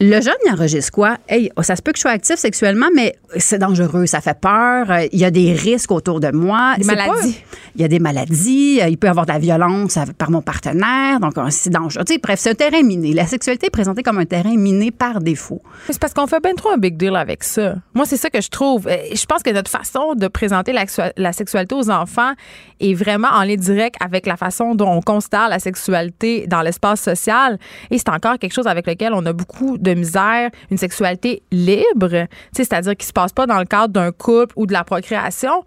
Le 0.00 0.20
jeune, 0.20 0.34
il 0.46 0.52
enregistre 0.52 0.92
quoi? 0.92 1.16
Hey, 1.28 1.50
oh, 1.56 1.62
ça 1.62 1.74
se 1.74 1.82
peut 1.82 1.90
que 1.90 1.98
je 1.98 2.02
sois 2.02 2.12
actif 2.12 2.36
sexuellement, 2.36 2.86
mais 2.94 3.16
c'est 3.36 3.58
dangereux, 3.58 4.06
ça 4.06 4.20
fait 4.20 4.38
peur, 4.38 4.90
euh, 4.92 5.06
il 5.10 5.18
y 5.18 5.24
a 5.24 5.30
des 5.32 5.52
risques 5.52 5.90
autour 5.90 6.20
de 6.20 6.30
moi. 6.30 6.74
Des 6.78 6.84
pas- 6.86 6.94
maladies. 6.94 7.42
il 7.74 7.80
y 7.80 7.84
a 7.84 7.88
des 7.88 7.98
maladies, 7.98 8.78
euh, 8.80 8.88
il 8.88 8.96
peut 8.96 9.08
y 9.08 9.10
avoir 9.10 9.26
de 9.26 9.32
la 9.32 9.40
violence 9.40 9.98
par 10.16 10.30
mon 10.30 10.40
partenaire, 10.40 11.18
donc 11.18 11.36
euh, 11.36 11.46
c'est 11.50 11.70
dangereux. 11.70 12.04
Tu 12.06 12.12
sais, 12.14 12.20
bref, 12.22 12.38
c'est 12.38 12.50
un 12.50 12.54
terrain 12.54 12.82
miné. 12.82 13.12
La 13.12 13.26
sexualité 13.26 13.66
est 13.66 13.70
présentée 13.70 14.04
comme 14.04 14.18
un 14.18 14.24
terrain 14.24 14.54
miné 14.56 14.92
par 14.92 15.20
défaut. 15.20 15.60
C'est 15.90 15.98
parce 15.98 16.14
qu'on 16.14 16.28
fait 16.28 16.40
bien 16.40 16.54
trop 16.54 16.70
un 16.70 16.78
big 16.78 16.96
deal 16.96 17.16
avec 17.16 17.42
ça. 17.42 17.74
Moi, 17.94 18.06
c'est 18.06 18.16
ça 18.16 18.30
que 18.30 18.40
je 18.40 18.50
trouve. 18.50 18.86
Je 18.88 19.26
pense 19.26 19.42
que 19.42 19.50
notre 19.50 19.70
façon 19.70 20.14
de 20.14 20.28
présenter 20.28 20.72
la, 20.72 20.84
la 21.16 21.32
sexualité 21.32 21.74
aux 21.74 21.90
enfants 21.90 22.34
est 22.78 22.94
vraiment 22.94 23.28
en 23.32 23.42
lien 23.42 23.56
direct 23.56 23.96
avec 24.00 24.26
la 24.26 24.36
façon 24.36 24.76
dont 24.76 24.90
on 24.92 25.00
considère 25.00 25.48
la 25.48 25.58
sexualité 25.58 26.46
dans 26.46 26.62
l'espace 26.62 27.00
social. 27.00 27.58
Et 27.90 27.98
c'est 27.98 28.10
encore 28.10 28.38
quelque 28.38 28.52
chose 28.54 28.68
avec 28.68 28.86
lequel 28.86 29.12
on 29.12 29.26
a 29.26 29.32
beaucoup 29.32 29.76
de 29.76 29.87
misère. 29.94 30.50
Une 30.70 30.78
sexualité 30.78 31.42
libre, 31.50 32.26
c'est-à-dire 32.52 32.96
qui 32.96 33.06
se 33.06 33.12
passe 33.12 33.32
pas 33.32 33.46
dans 33.46 33.58
le 33.58 33.64
cadre 33.64 33.92
d'un 33.92 34.12
couple 34.12 34.54
ou 34.56 34.66
de 34.66 34.72
la 34.72 34.84
procréation. 34.84 35.64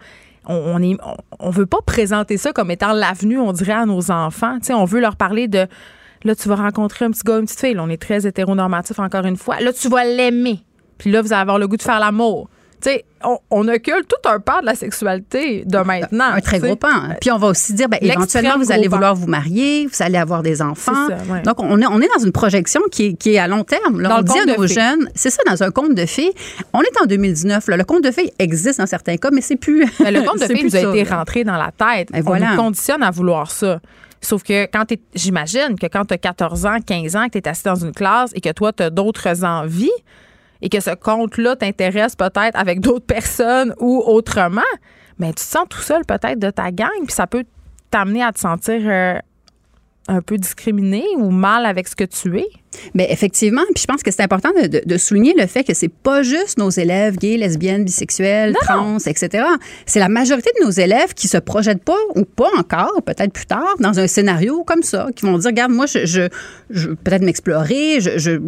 On, 0.48 0.82
est, 0.82 0.98
on, 1.40 1.50
veut 1.52 1.68
pas 1.68 1.82
présenter 1.86 2.36
ça 2.38 2.52
comme 2.52 2.72
étant 2.72 2.94
l'avenue, 2.94 3.38
on 3.38 3.54
dirait, 3.54 3.74
à 3.74 3.86
nos 3.86 4.10
enfants. 4.10 4.58
Tu 4.60 4.68
sais, 4.68 4.74
on 4.74 4.86
veut 4.86 5.00
leur 5.00 5.16
parler 5.16 5.48
de 5.48 5.68
Là, 6.24 6.36
tu 6.36 6.50
vas 6.50 6.56
rencontrer 6.56 7.06
un 7.06 7.12
petit 7.12 7.24
gars, 7.24 7.40
une 7.40 7.46
petite 7.46 7.60
fille. 7.60 7.76
On 7.80 7.90
est 7.90 8.02
très 8.02 8.28
hétéronormatif, 8.28 9.00
encore 9.00 9.26
une 9.26 9.38
fois. 9.38 9.60
Là, 9.60 9.74
tu 9.74 9.90
vas 9.90 10.06
l'aimer. 10.06 10.60
Puis 10.98 11.12
là, 11.12 11.22
vous 11.22 11.34
allez 11.34 11.42
avoir 11.42 11.58
le 11.58 11.68
goût 11.68 11.78
de 11.78 11.82
faire 11.82 12.00
l'amour. 12.00 12.48
Sais, 12.84 13.06
on, 13.24 13.38
on 13.52 13.68
occulte 13.68 14.08
tout 14.08 14.30
un 14.30 14.40
part 14.40 14.62
de 14.62 14.66
la 14.66 14.76
sexualité 14.76 15.64
de 15.66 15.78
maintenant. 15.78 16.32
Un 16.34 16.42
très 16.42 16.60
gros 16.60 16.76
pan. 16.76 17.10
Puis 17.20 17.32
on 17.32 17.38
va 17.38 17.48
aussi 17.48 17.74
dire, 17.74 17.88
ben, 17.90 18.00
éventuellement, 18.02 18.58
vous 18.58 18.72
allez 18.72 18.90
pan. 18.90 18.96
vouloir 18.96 19.16
vous 19.16 19.28
marier, 19.28 19.86
vous 19.88 20.04
allez 20.04 20.18
avoir 20.18 20.42
des 20.42 20.62
enfants. 20.62 21.08
C'est 21.08 21.18
ça, 21.18 21.34
ouais. 21.34 21.42
Donc, 21.44 21.60
on 21.60 21.80
est, 21.80 21.86
on 21.86 22.02
est 22.02 22.10
dans 22.16 22.24
une 22.24 22.32
projection 22.32 22.82
qui 22.92 23.08
est, 23.08 23.14
qui 23.14 23.34
est 23.34 23.38
à 23.38 23.48
long 23.48 23.64
terme. 23.64 24.02
Là, 24.02 24.10
Dans 24.10 24.16
on 24.16 24.18
le 24.20 24.24
dit 24.24 24.52
à 24.52 24.58
nos 24.58 24.68
jeunes, 24.68 25.10
c'est 25.14 25.30
ça, 25.30 25.44
dans 25.48 25.62
un 25.62 25.72
conte 25.72 25.94
de 25.94 26.06
fées. 26.06 26.34
On 26.74 26.82
est 26.82 27.02
en 27.02 27.06
2019. 27.06 27.68
Là, 27.68 27.78
le 27.78 27.84
conte 27.84 28.04
de 28.04 28.12
fées 28.12 28.34
existe 28.40 28.80
dans 28.80 28.88
certains 28.88 29.18
cas, 29.18 29.30
mais 29.32 29.42
c'est 29.42 29.58
plus. 29.58 29.86
Mais 30.00 30.12
le 30.12 30.24
conte 30.24 30.40
de 30.42 30.46
fées 30.46 30.64
nous 30.64 30.76
a 30.76 30.80
été 30.80 31.04
rentré 31.04 31.44
dans 31.44 31.58
la 31.58 31.72
tête. 31.72 32.10
Ben 32.12 32.22
On 32.22 32.30
voilà. 32.30 32.52
nous 32.52 32.58
conditionne 32.58 33.04
à 33.04 33.12
vouloir 33.12 33.52
ça. 33.52 33.80
Sauf 34.22 34.44
que 34.44 34.66
quand 34.66 34.86
t'es, 34.86 35.00
j'imagine 35.16 35.76
que 35.80 35.88
quand 35.88 36.06
tu 36.06 36.14
as 36.14 36.18
14 36.18 36.66
ans, 36.68 36.78
15 36.86 37.16
ans, 37.16 37.26
que 37.26 37.34
tu 37.34 37.38
es 37.40 37.48
assis 37.48 37.64
dans 37.64 37.76
une 37.76 37.92
classe 37.92 38.32
et 38.36 38.42
que 38.42 38.52
toi, 38.52 38.72
tu 38.72 38.84
as 38.84 38.90
d'autres 38.92 39.44
envies 39.44 39.90
et 40.62 40.70
que 40.70 40.80
ce 40.80 40.92
conte-là 40.92 41.56
t'intéresse 41.56 42.16
peut-être 42.16 42.56
avec 42.56 42.80
d'autres 42.80 43.06
personnes 43.06 43.74
ou 43.80 44.02
autrement, 44.06 44.62
mais 45.20 45.30
tu 45.30 45.36
te 45.36 45.42
sens 45.42 45.66
tout 45.70 45.82
seul 45.82 46.06
peut-être 46.06 46.40
de 46.40 46.50
ta 46.50 46.72
gang, 46.72 46.90
puis 47.06 47.14
ça 47.14 47.28
peut 47.28 47.46
t'amener 47.90 48.24
à 48.24 48.32
te 48.32 48.40
sentir 48.40 48.82
euh, 48.86 49.20
un 50.08 50.22
peu 50.22 50.38
discriminé 50.38 51.04
ou 51.18 51.30
mal 51.30 51.66
avec 51.66 51.88
ce 51.88 51.96
que 51.96 52.04
tu 52.04 52.40
es. 52.40 52.50
Mais 52.94 53.08
effectivement, 53.12 53.62
puis 53.76 53.82
je 53.82 53.86
pense 53.86 54.02
que 54.02 54.12
c'est 54.12 54.22
important 54.24 54.50
de, 54.62 54.68
de- 54.68 54.82
de 54.86 54.98
souligner 54.98 55.34
le 55.38 55.46
fait 55.46 55.64
que 55.64 55.74
c'est 55.74 55.90
pas 55.92 56.24
juste 56.24 56.58
nos 56.58 56.70
élèves 56.70 57.18
gays, 57.18 57.38
lesbiennes, 57.38 57.84
bisexuels, 57.84 58.54
trans, 58.62 58.98
etc. 59.06 59.44
C'est 59.86 60.00
la 60.00 60.08
majorité 60.10 60.52
de 60.60 60.64
nos 60.66 60.72
élèves 60.72 61.14
qui 61.14 61.28
se 61.28 61.38
projettent 61.38 61.84
pas 61.84 61.98
ou 62.16 62.24
pas 62.24 62.50
encore, 62.58 63.02
peut-être 63.06 63.34
plus 63.34 63.46
tard, 63.46 63.76
dans 63.80 64.00
un 64.00 64.08
scénario 64.08 64.64
comme 64.64 64.84
ça, 64.84 65.08
qui 65.16 65.26
vont 65.26 65.38
dire, 65.38 65.48
regarde, 65.50 65.72
moi, 65.72 65.86
je, 65.86 66.06
je, 66.06 66.30
je 66.70 66.90
peut-être 66.90 67.24
m'explorer, 67.24 68.00
je, 68.00 68.18
je- 68.18 68.40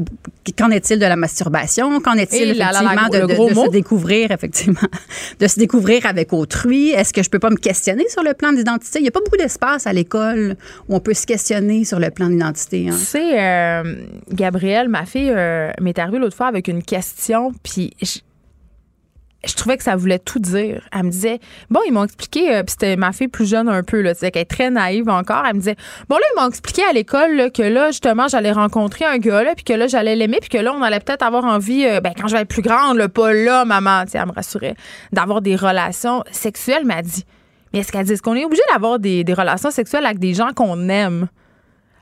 qu'en 0.58 0.72
est-il 0.72 1.00
de 1.00 1.06
la 1.06 1.16
masturbation, 1.18 2.00
qu'en 2.00 2.14
est-il 2.14 2.58
là, 2.58 2.72
effectivement 2.94 3.10
la- 3.20 3.28
de, 3.28 3.34
se 3.66 3.72
découvrir, 3.72 4.32
effectivement, 4.32 4.80
de 5.40 5.48
se 5.48 5.60
découvrir 5.60 6.06
avec 6.06 6.32
autrui? 6.34 6.92
Est-ce 6.92 7.12
que 7.14 7.24
je 7.24 7.30
peux 7.30 7.40
pas 7.40 7.50
me 7.50 7.58
questionner 7.58 8.08
sur 8.10 8.24
le 8.24 8.34
plan 8.34 8.54
d'identité? 8.54 9.00
Il 9.00 9.06
y 9.06 9.10
a 9.10 9.12
pas 9.12 9.20
beaucoup 9.24 9.38
d'espace 9.38 9.86
à 9.86 9.92
l'école 9.94 10.56
où 10.88 10.96
on 10.96 11.00
peut 11.02 11.14
se 11.14 11.26
questionner 11.26 11.84
sur 11.86 12.00
le 12.00 12.10
plan 12.10 12.30
d'identité. 12.30 12.88
hein. 12.90 12.94
Sais, 12.98 13.40
euh, 13.40 13.96
Gabrielle, 14.30 14.90
ma 14.90 15.06
fille, 15.06 15.32
euh, 15.32 15.72
m'est 15.82 15.98
arrivée 16.00 16.20
l'autre 16.20 16.36
fois 16.36 16.48
avec 16.48 16.68
une 16.68 16.84
question, 16.84 17.52
puis 17.64 17.94
je, 18.02 19.54
trouvais 19.56 19.78
que 19.78 19.84
ça 19.84 19.96
voulait 19.96 20.20
tout 20.20 20.40
dire. 20.40 20.88
Elle 20.92 21.04
me 21.04 21.10
disait, 21.10 21.40
bon, 21.70 21.82
ils 21.88 21.92
m'ont 21.92 22.06
expliqué, 22.06 22.56
euh, 22.56 22.64
puis 22.64 22.72
c'était 22.72 22.96
ma 22.96 23.12
fille 23.12 23.28
plus 23.28 23.50
jeune 23.50 23.70
un 23.70 23.84
peu, 23.84 24.02
là, 24.02 24.14
qu'elle 24.14 24.32
est 24.36 24.46
très 24.46 24.70
naïve 24.70 25.10
encore. 25.10 25.44
Elle 25.46 25.56
me 25.56 25.60
disait, 25.60 25.76
bon, 26.10 26.16
là, 26.16 26.24
ils 26.34 26.42
m'ont 26.42 26.48
expliqué 26.48 26.84
à 26.90 26.94
l'école 26.94 27.52
que 27.52 27.64
là, 27.64 27.88
justement, 27.88 28.28
j'allais 28.28 28.52
rencontrer 28.52 29.06
un 29.06 29.18
gars, 29.18 29.44
là, 29.44 29.56
puis 29.56 29.64
que 29.64 29.74
là, 29.74 29.88
j'allais 29.88 30.16
l'aimer, 30.16 30.40
puis 30.40 30.50
que 30.50 30.58
là, 30.58 30.74
on 30.74 30.82
allait 30.82 31.00
peut-être 31.00 31.24
avoir 31.24 31.46
envie, 31.46 31.86
euh, 31.86 32.00
ben, 32.00 32.14
quand 32.20 32.28
je 32.28 32.36
vais 32.36 32.42
être 32.42 32.50
plus 32.50 32.62
grande, 32.62 33.06
pas 33.08 33.34
là, 33.34 33.66
maman, 33.66 34.04
tu 34.06 34.12
sais, 34.12 34.18
elle 34.18 34.28
me 34.28 34.34
rassurait, 34.34 34.76
d'avoir 35.12 35.42
des 35.42 35.56
relations 35.56 36.24
sexuelles. 36.32 36.84
Elle 36.90 37.06
dit, 37.06 37.26
mais 37.74 37.80
est-ce 37.80 37.92
qu'elle 37.92 38.06
dit, 38.06 38.14
est-ce 38.14 38.22
qu'on 38.22 38.36
est 38.36 38.46
obligé 38.46 38.62
d'avoir 38.72 39.00
des, 39.00 39.24
des 39.24 39.34
relations 39.34 39.72
sexuelles 39.72 40.06
avec 40.06 40.20
des 40.20 40.34
gens 40.34 40.54
qu'on 40.54 40.90
aime? 40.90 41.28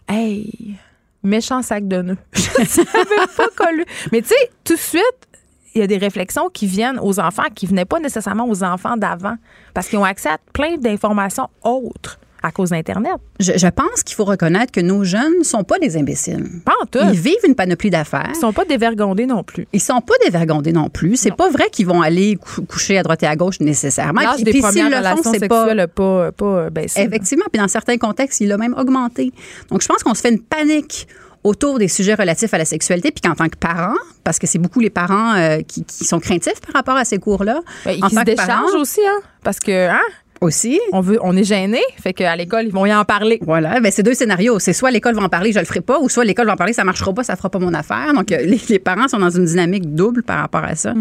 Hey, 0.09 0.75
méchant 1.23 1.61
sac 1.61 1.87
de 1.87 2.01
nœuds. 2.01 2.17
Je 2.33 2.41
savais 2.65 3.27
pas. 3.37 3.67
Mais 4.11 4.21
tu 4.21 4.29
sais, 4.29 4.51
tout 4.63 4.75
de 4.75 4.79
suite, 4.79 5.27
il 5.73 5.81
y 5.81 5.83
a 5.83 5.87
des 5.87 5.97
réflexions 5.97 6.49
qui 6.49 6.67
viennent 6.67 6.99
aux 6.99 7.19
enfants 7.19 7.43
qui 7.53 7.65
venaient 7.65 7.85
pas 7.85 7.99
nécessairement 7.99 8.47
aux 8.47 8.63
enfants 8.63 8.97
d'avant 8.97 9.35
parce 9.73 9.87
qu'ils 9.87 9.99
ont 9.99 10.03
accès 10.03 10.29
à 10.29 10.37
plein 10.53 10.77
d'informations 10.77 11.49
autres 11.63 12.19
à 12.43 12.51
cause 12.51 12.69
d'Internet. 12.71 13.13
Je, 13.39 13.51
je 13.55 13.67
pense 13.67 14.03
qu'il 14.03 14.15
faut 14.15 14.25
reconnaître 14.25 14.71
que 14.71 14.81
nos 14.81 15.03
jeunes 15.03 15.39
ne 15.39 15.43
sont 15.43 15.63
pas 15.63 15.77
des 15.79 15.95
imbéciles. 15.97 16.45
Pas 16.65 16.73
en 16.81 16.85
tout. 16.85 16.99
Ils 17.13 17.19
vivent 17.19 17.35
une 17.47 17.55
panoplie 17.55 17.89
d'affaires. 17.89 18.29
Ils 18.33 18.39
sont 18.39 18.53
pas 18.53 18.65
dévergondés 18.65 19.25
non 19.25 19.43
plus. 19.43 19.67
Ils 19.73 19.81
sont 19.81 20.01
pas 20.01 20.15
dévergondés 20.25 20.71
non 20.73 20.89
plus. 20.89 21.15
C'est 21.17 21.35
pas 21.35 21.49
vrai 21.49 21.69
qu'ils 21.71 21.85
vont 21.87 22.01
aller 22.01 22.37
cou- 22.37 22.63
coucher 22.65 22.97
à 22.97 23.03
droite 23.03 23.21
et 23.23 23.27
à 23.27 23.35
gauche 23.35 23.59
nécessairement. 23.59 24.21
L'âge 24.21 24.43
des 24.43 24.59
premières 24.59 24.89
le 24.89 24.97
relations 24.97 25.31
c'est 25.33 25.47
pas 25.47 25.57
sexuelles 25.61 25.77
n'a 25.77 25.87
pas, 25.87 26.31
pas 26.31 26.69
baissé. 26.69 27.01
effectivement. 27.01 27.45
Puis 27.51 27.61
dans 27.61 27.67
certains 27.67 27.97
contextes, 27.97 28.39
il 28.41 28.51
a 28.51 28.57
même 28.57 28.73
augmenté. 28.77 29.31
Donc 29.69 29.81
je 29.81 29.87
pense 29.87 30.01
qu'on 30.03 30.13
se 30.13 30.21
fait 30.21 30.31
une 30.31 30.41
panique 30.41 31.07
autour 31.43 31.79
des 31.79 31.87
sujets 31.87 32.13
relatifs 32.13 32.53
à 32.53 32.59
la 32.59 32.65
sexualité, 32.65 33.09
puis 33.11 33.21
qu'en 33.21 33.33
tant 33.35 33.49
que 33.49 33.57
parent, 33.57 33.95
parce 34.23 34.37
que 34.37 34.45
c'est 34.45 34.59
beaucoup 34.59 34.79
les 34.79 34.91
parents 34.91 35.33
euh, 35.35 35.61
qui, 35.67 35.83
qui 35.83 36.05
sont 36.05 36.19
craintifs 36.19 36.61
par 36.61 36.73
rapport 36.75 36.95
à 36.95 37.03
ces 37.03 37.17
cours-là, 37.17 37.61
Ben, 37.83 37.97
en 38.03 38.07
ils 38.07 38.09
se 38.11 38.15
tant 38.15 38.21
que 38.21 38.25
déchargent 38.25 38.75
aussi, 38.75 38.99
hein? 39.03 39.19
Parce 39.43 39.59
que, 39.59 39.89
hein? 39.89 39.99
Aussi, 40.41 40.79
On, 40.91 41.01
veut, 41.01 41.19
on 41.21 41.37
est 41.37 41.43
gêné, 41.43 41.79
fait 42.01 42.13
qu'à 42.13 42.35
l'école, 42.35 42.65
ils 42.65 42.71
vont 42.73 42.87
y 42.87 42.93
en 42.93 43.05
parler. 43.05 43.37
Voilà, 43.45 43.79
ben 43.79 43.91
c'est 43.91 44.01
deux 44.01 44.15
scénarios. 44.15 44.57
C'est 44.57 44.73
soit 44.73 44.89
l'école 44.89 45.13
va 45.13 45.21
en 45.21 45.29
parler, 45.29 45.51
je 45.51 45.59
le 45.59 45.65
ferai 45.65 45.81
pas, 45.81 45.99
ou 45.99 46.09
soit 46.09 46.25
l'école 46.25 46.47
va 46.47 46.53
en 46.53 46.57
parler, 46.57 46.73
ça 46.73 46.83
marchera 46.83 47.13
pas, 47.13 47.23
ça 47.23 47.35
fera 47.35 47.49
pas 47.51 47.59
mon 47.59 47.73
affaire. 47.75 48.11
Donc 48.15 48.31
euh, 48.31 48.37
les, 48.41 48.59
les 48.67 48.79
parents 48.79 49.07
sont 49.07 49.19
dans 49.19 49.29
une 49.29 49.45
dynamique 49.45 49.93
double 49.93 50.23
par 50.23 50.39
rapport 50.39 50.63
à 50.63 50.73
ça. 50.75 50.93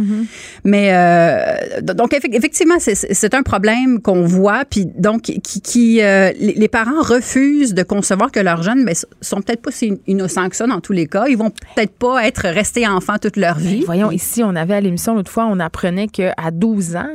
Mais 0.64 0.90
euh, 0.92 1.80
donc 1.82 2.12
effe- 2.12 2.32
effectivement, 2.34 2.76
c'est- 2.78 3.30
un 3.34 3.42
problème 3.42 4.00
qu'on 4.02 4.22
voit, 4.26 4.64
puis 4.68 4.86
donc 4.86 5.22
qui, 5.22 5.40
qui 5.62 6.02
euh, 6.02 6.32
les, 6.38 6.68
parents 6.68 7.00
refusent 7.00 7.72
de 7.74 7.82
concevoir 7.84 8.30
que 8.32 8.40
leurs 8.40 8.62
jeunes, 8.62 8.84
ben, 8.84 8.94
sont 9.22 9.40
peut-être 9.40 9.62
pas 9.62 9.70
si 9.70 10.00
innocents 10.06 10.48
que 10.50 10.56
ça 10.56 10.66
dans 10.66 10.80
tous 10.80 10.92
les 10.92 11.06
cas. 11.06 11.26
Ils 11.28 11.38
vont 11.38 11.50
peut-être 11.50 11.92
pas 11.92 12.26
être 12.26 12.42
restés 12.48 12.86
enfants 12.88 13.16
toute 13.22 13.36
leur 13.36 13.56
vie. 13.58 13.84
Voyons, 13.86 14.10
ici, 14.10 14.42
on 14.44 14.54
avait 14.56 14.74
à 14.74 14.80
l'émission 14.80 15.14
l'autre 15.14 15.30
fois, 15.30 15.46
on 15.48 15.60
apprenait 15.60 16.08
qu'à 16.08 16.34
12 16.52 16.96
ans, 16.96 17.08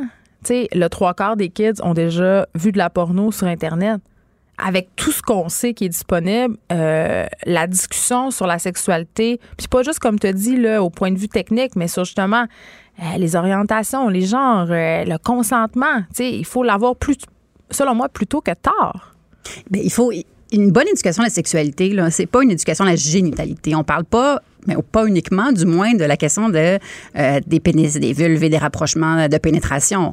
le 0.49 0.87
trois 0.87 1.13
quarts 1.13 1.37
des 1.37 1.49
kids 1.49 1.81
ont 1.83 1.93
déjà 1.93 2.47
vu 2.55 2.71
de 2.71 2.77
la 2.77 2.89
porno 2.89 3.31
sur 3.31 3.47
Internet. 3.47 4.01
Avec 4.57 4.95
tout 4.95 5.11
ce 5.11 5.21
qu'on 5.21 5.49
sait 5.49 5.73
qui 5.73 5.83
est 5.83 5.89
disponible, 5.89 6.55
euh, 6.71 7.25
la 7.45 7.67
discussion 7.67 8.31
sur 8.31 8.47
la 8.47 8.57
sexualité, 8.57 9.41
puis 9.57 9.67
pas 9.67 9.83
juste 9.83 9.99
comme 9.99 10.17
tu 10.17 10.31
dit, 10.31 10.55
là, 10.55 10.81
au 10.81 10.89
point 10.89 11.11
de 11.11 11.17
vue 11.17 11.27
technique, 11.27 11.75
mais 11.75 11.89
sur 11.89 12.05
justement 12.05 12.45
euh, 12.99 13.17
les 13.17 13.35
orientations, 13.35 14.07
les 14.07 14.21
genres, 14.21 14.67
euh, 14.69 15.03
le 15.03 15.17
consentement, 15.17 15.97
tu 16.09 16.23
sais, 16.23 16.31
il 16.31 16.45
faut 16.45 16.63
l'avoir 16.63 16.95
plus, 16.95 17.17
selon 17.69 17.95
moi, 17.95 18.07
plus 18.07 18.27
tôt 18.27 18.39
que 18.39 18.53
tard. 18.53 19.13
Ben, 19.69 19.81
il 19.83 19.91
faut 19.91 20.13
une 20.53 20.71
bonne 20.71 20.87
éducation 20.87 21.23
à 21.23 21.25
la 21.25 21.31
sexualité. 21.31 21.89
Là, 21.89 22.09
c'est 22.09 22.25
pas 22.25 22.41
une 22.41 22.51
éducation 22.51 22.85
à 22.85 22.89
la 22.89 22.95
génitalité. 22.95 23.75
On 23.75 23.83
parle 23.83 24.05
pas, 24.05 24.41
mais 24.67 24.75
pas 24.91 25.05
uniquement, 25.05 25.51
du 25.51 25.65
moins, 25.65 25.93
de 25.93 26.03
la 26.05 26.17
question 26.17 26.49
de 26.49 26.77
euh, 27.17 27.39
des 27.45 27.59
pénis, 27.59 27.93
des 27.95 28.13
vulves 28.13 28.43
et 28.43 28.49
des 28.49 28.57
rapprochements 28.57 29.27
de 29.27 29.37
pénétration. 29.37 30.11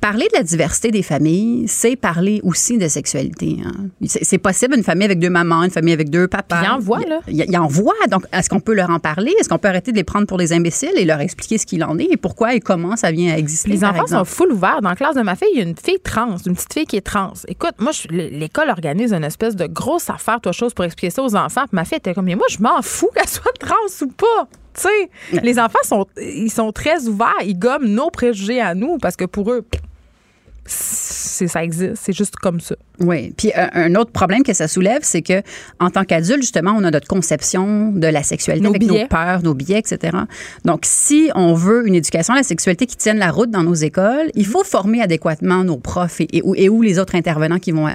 Parler 0.00 0.26
de 0.32 0.36
la 0.38 0.42
diversité 0.42 0.90
des 0.90 1.02
familles, 1.02 1.66
c'est 1.66 1.96
parler 1.96 2.40
aussi 2.44 2.78
de 2.78 2.86
sexualité. 2.88 3.58
hein. 3.64 3.72
C'est, 4.06 4.38
possible 4.38 4.76
une 4.76 4.84
famille 4.84 5.04
avec 5.04 5.18
deux 5.18 5.30
mamans, 5.30 5.64
une 5.64 5.70
famille 5.70 5.92
avec 5.92 6.10
deux 6.10 6.28
papas. 6.28 6.58
Puis 6.58 6.66
il 6.66 6.70
en 6.70 6.78
voit, 6.78 7.00
là. 7.00 7.20
Il, 7.26 7.44
il 7.48 7.58
en 7.58 7.66
voit. 7.66 7.94
Donc, 8.10 8.24
est-ce 8.32 8.48
qu'on 8.48 8.60
peut 8.60 8.74
leur 8.74 8.90
en 8.90 9.00
parler? 9.00 9.34
Est-ce 9.40 9.48
qu'on 9.48 9.58
peut 9.58 9.68
arrêter 9.68 9.90
de 9.92 9.96
les 9.96 10.04
prendre 10.04 10.26
pour 10.26 10.38
des 10.38 10.52
imbéciles 10.52 10.92
et 10.96 11.04
leur 11.04 11.20
expliquer 11.20 11.58
ce 11.58 11.66
qu'il 11.66 11.82
en 11.84 11.98
est 11.98 12.08
et 12.10 12.16
pourquoi 12.16 12.54
et 12.54 12.60
comment 12.60 12.96
ça 12.96 13.10
vient 13.10 13.34
à 13.34 13.36
exister 13.38 13.68
Les 13.70 13.84
enfants 13.84 14.06
sont 14.06 14.24
full 14.24 14.52
ouverts. 14.52 14.80
Dans 14.82 14.90
la 14.90 14.96
classe 14.96 15.16
de 15.16 15.22
ma 15.22 15.34
fille, 15.34 15.48
il 15.54 15.58
y 15.58 15.62
a 15.62 15.66
une 15.68 15.76
fille 15.76 15.98
trans, 16.02 16.36
une 16.46 16.54
petite 16.54 16.72
fille 16.72 16.86
qui 16.86 16.96
est 16.96 17.00
trans. 17.00 17.32
Écoute, 17.48 17.74
moi, 17.78 17.92
l'école 18.10 18.70
organise 18.70 19.12
une 19.12 19.24
espèce 19.24 19.56
de 19.56 19.66
grosse 19.66 20.08
affaire, 20.10 20.40
toi, 20.40 20.52
chose, 20.52 20.72
pour 20.74 20.84
expliquer 20.84 21.10
ça 21.10 21.22
aux 21.22 21.34
enfants. 21.34 21.62
Puis 21.62 21.74
ma 21.74 21.84
fille 21.84 21.98
était 21.98 22.14
comme, 22.14 22.26
mais 22.26 22.36
moi, 22.36 22.46
je 22.50 22.58
m'en 22.60 22.80
fous 22.82 23.10
qu'elle 23.14 23.28
soit 23.28 23.52
trans 23.58 23.74
ou 24.02 24.08
pas. 24.08 24.48
Tu 24.74 24.82
sais, 24.82 25.40
les 25.42 25.58
enfants 25.58 25.78
sont, 25.82 26.06
ils 26.20 26.50
sont 26.52 26.70
très 26.72 27.06
ouverts. 27.08 27.32
Ils 27.44 27.58
gomment 27.58 27.88
nos 27.88 28.10
préjugés 28.10 28.60
à 28.60 28.74
nous 28.74 28.98
parce 28.98 29.16
que 29.16 29.24
pour 29.24 29.50
eux, 29.52 29.64
c'est 30.66 31.48
ça 31.48 31.64
existe. 31.64 31.94
C'est 31.96 32.12
juste 32.12 32.36
comme 32.36 32.60
ça. 32.60 32.74
Oui. 33.00 33.32
Puis 33.36 33.50
un, 33.54 33.70
un 33.72 33.94
autre 33.94 34.10
problème 34.12 34.42
que 34.42 34.52
ça 34.52 34.68
soulève, 34.68 35.00
c'est 35.02 35.22
que 35.22 35.42
en 35.80 35.90
tant 35.90 36.04
qu'adulte, 36.04 36.42
justement, 36.42 36.74
on 36.76 36.84
a 36.84 36.90
notre 36.90 37.08
conception 37.08 37.90
de 37.90 38.06
la 38.06 38.22
sexualité 38.22 38.64
Nos 38.64 38.70
avec 38.70 38.82
biais. 38.86 39.02
nos 39.02 39.08
peurs, 39.08 39.42
nos 39.42 39.54
biais, 39.54 39.78
etc. 39.78 40.16
Donc, 40.64 40.80
si 40.84 41.30
on 41.34 41.54
veut 41.54 41.86
une 41.86 41.94
éducation 41.94 42.34
à 42.34 42.36
la 42.36 42.42
sexualité 42.42 42.86
qui 42.86 42.96
tienne 42.96 43.18
la 43.18 43.30
route 43.30 43.50
dans 43.50 43.62
nos 43.62 43.74
écoles, 43.74 44.30
il 44.34 44.46
faut 44.46 44.62
former 44.64 45.00
adéquatement 45.02 45.64
nos 45.64 45.78
profs 45.78 46.20
et, 46.20 46.28
et 46.36 46.42
et 46.56 46.68
où 46.68 46.82
les 46.82 46.98
autres 46.98 47.14
intervenants 47.14 47.58
qui 47.58 47.72
vont 47.72 47.86
euh, 47.88 47.92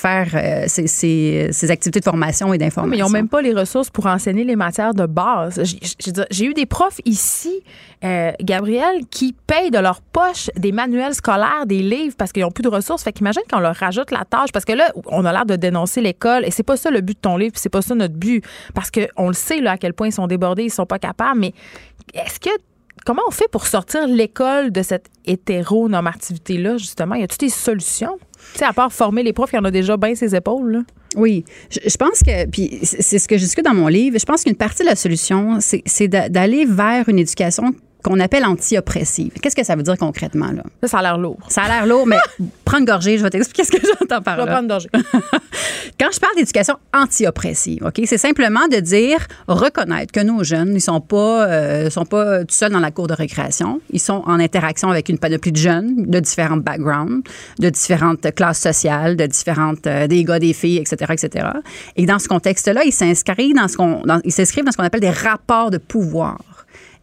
faire 0.00 0.28
euh, 0.34 0.64
ces, 0.66 0.86
ces- 0.86 1.48
ces 1.52 1.70
activités 1.70 2.00
de 2.00 2.04
formation 2.04 2.52
et 2.54 2.58
d'information. 2.58 2.90
Mais 2.90 2.96
ils 2.96 3.02
n'ont 3.02 3.10
même 3.10 3.28
pas 3.28 3.42
les 3.42 3.52
ressources 3.52 3.90
pour 3.90 4.06
enseigner 4.06 4.44
les 4.44 4.56
matières 4.56 4.94
de 4.94 5.06
base. 5.06 5.60
J'ai- 5.64 6.44
eu 6.44 6.54
des 6.54 6.66
profs 6.66 7.00
ici, 7.04 7.62
euh, 8.02 8.32
Gabriel, 8.40 9.06
qui 9.10 9.34
payent 9.46 9.70
de 9.70 9.78
leur 9.78 10.00
poche 10.00 10.48
des 10.56 10.72
manuels 10.72 11.14
scolaires, 11.14 11.66
des 11.66 11.80
livres 11.82 12.14
parce 12.16 12.32
qu'ils 12.32 12.42
n'ont 12.42 12.50
plus 12.50 12.62
de 12.62 12.68
ressources. 12.68 13.02
Fait 13.02 13.12
qu'imagine 13.12 13.42
qu'on 13.50 13.60
leur 13.60 13.76
rajoute 13.76 14.10
la 14.10 14.24
tâche 14.24 14.52
parce 14.52 14.64
que 14.64 14.72
là, 14.72 14.90
on 15.06 15.24
a 15.26 15.32
l'air 15.32 15.44
de 15.46 15.56
dénoncer 15.56 16.00
l'école 16.00 16.44
et 16.46 16.50
c'est 16.50 16.62
pas 16.62 16.76
ça 16.78 16.90
le 16.90 17.02
but 17.02 17.14
de 17.14 17.20
ton 17.20 17.36
livre, 17.36 17.52
c'est 17.56 17.68
pas 17.68 17.82
ça 17.82 17.94
notre 17.94 18.14
but 18.14 18.42
parce 18.74 18.90
que 18.90 19.00
on 19.16 19.28
le 19.28 19.34
sait 19.34 19.60
là 19.60 19.72
à 19.72 19.76
quel 19.78 19.92
point 19.92 20.08
ils 20.08 20.12
sont 20.12 20.26
débordés, 20.26 20.64
ils 20.64 20.70
sont 20.70 20.86
pas 20.86 20.98
capables. 20.98 21.38
Mais 21.40 21.52
est-ce 22.14 22.40
que 22.40 22.50
comment 23.04 23.22
on 23.28 23.30
fait 23.30 23.48
pour 23.50 23.66
sortir 23.66 24.06
l'école 24.06 24.72
de 24.72 24.82
cette 24.82 25.06
hétéronormativité 25.26 26.58
là 26.58 26.76
justement? 26.78 27.14
Y 27.16 27.22
a-t-il 27.24 27.48
des 27.48 27.52
solutions? 27.52 28.18
Tu 28.52 28.58
sais, 28.58 28.64
à 28.64 28.72
part 28.72 28.92
former 28.92 29.22
les 29.22 29.32
profs, 29.32 29.50
il 29.52 29.56
y 29.56 29.58
en 29.58 29.64
a 29.64 29.70
déjà 29.70 29.96
bien 29.96 30.14
ses 30.14 30.34
épaules. 30.34 30.72
Là. 30.72 30.80
Oui, 31.16 31.44
je, 31.70 31.96
pense 31.96 32.20
que, 32.24 32.46
puis 32.46 32.78
c'est 32.82 33.18
ce 33.18 33.26
que 33.26 33.36
je 33.36 33.42
discute 33.44 33.64
dans 33.64 33.74
mon 33.74 33.88
livre, 33.88 34.18
je 34.18 34.24
pense 34.24 34.44
qu'une 34.44 34.54
partie 34.54 34.82
de 34.82 34.88
la 34.88 34.96
solution, 34.96 35.58
c'est 35.60 35.82
c'est 35.86 36.08
d'a- 36.08 36.28
d'aller 36.28 36.64
vers 36.66 37.08
une 37.08 37.18
éducation 37.18 37.74
qu'on 38.02 38.18
appelle 38.20 38.44
anti-oppressive. 38.44 39.32
Qu'est-ce 39.42 39.56
que 39.56 39.64
ça 39.64 39.76
veut 39.76 39.82
dire 39.82 39.96
concrètement? 39.98 40.50
Là? 40.52 40.62
Ça, 40.82 40.88
ça 40.88 40.98
a 40.98 41.02
l'air 41.02 41.18
lourd. 41.18 41.38
Ça 41.48 41.62
a 41.62 41.68
l'air 41.68 41.86
lourd, 41.86 42.06
mais 42.06 42.16
prends 42.64 42.78
une 42.78 42.84
gorgée, 42.84 43.18
je 43.18 43.22
vais 43.22 43.30
t'expliquer 43.30 43.64
ce 43.64 43.70
que 43.72 43.78
j'entends 43.86 44.22
par 44.22 44.36
Je 44.36 44.40
vais 44.40 44.46
là. 44.46 44.52
prendre 44.52 44.68
danger. 44.68 44.88
Quand 45.98 46.08
je 46.12 46.18
parle 46.18 46.34
d'éducation 46.36 46.76
anti-oppressive, 46.94 47.84
OK, 47.84 48.00
c'est 48.06 48.18
simplement 48.18 48.66
de 48.70 48.76
dire, 48.80 49.18
reconnaître 49.48 50.12
que 50.12 50.20
nos 50.20 50.42
jeunes, 50.44 50.74
ils 50.74 50.80
sont 50.80 51.00
pas, 51.00 51.46
euh, 51.48 51.90
sont 51.90 52.04
pas 52.06 52.40
tout 52.40 52.54
seuls 52.54 52.72
dans 52.72 52.80
la 52.80 52.90
cour 52.90 53.06
de 53.06 53.14
récréation. 53.14 53.80
Ils 53.90 54.00
sont 54.00 54.22
en 54.26 54.40
interaction 54.40 54.90
avec 54.90 55.08
une 55.08 55.18
panoplie 55.18 55.52
de 55.52 55.56
jeunes 55.58 56.06
de 56.06 56.20
différents 56.20 56.56
backgrounds, 56.56 57.22
de 57.58 57.68
différentes 57.68 58.34
classes 58.34 58.60
sociales, 58.60 59.16
de 59.16 59.26
différentes, 59.26 59.86
euh, 59.86 60.06
des 60.06 60.24
gars, 60.24 60.38
des 60.38 60.52
filles, 60.54 60.78
etc., 60.78 61.12
etc. 61.12 61.48
Et 61.96 62.06
dans 62.06 62.18
ce 62.18 62.28
contexte-là, 62.28 62.82
ils 62.84 62.92
s'inscrivent 62.92 63.54
dans 63.54 63.68
ce 63.68 63.76
qu'on, 63.76 64.00
dans- 64.04 64.20
ils 64.24 64.32
s'inscrivent 64.32 64.64
dans 64.64 64.72
ce 64.72 64.76
qu'on 64.76 64.84
appelle 64.84 65.00
des 65.00 65.10
rapports 65.10 65.70
de 65.70 65.78
pouvoir. 65.78 66.38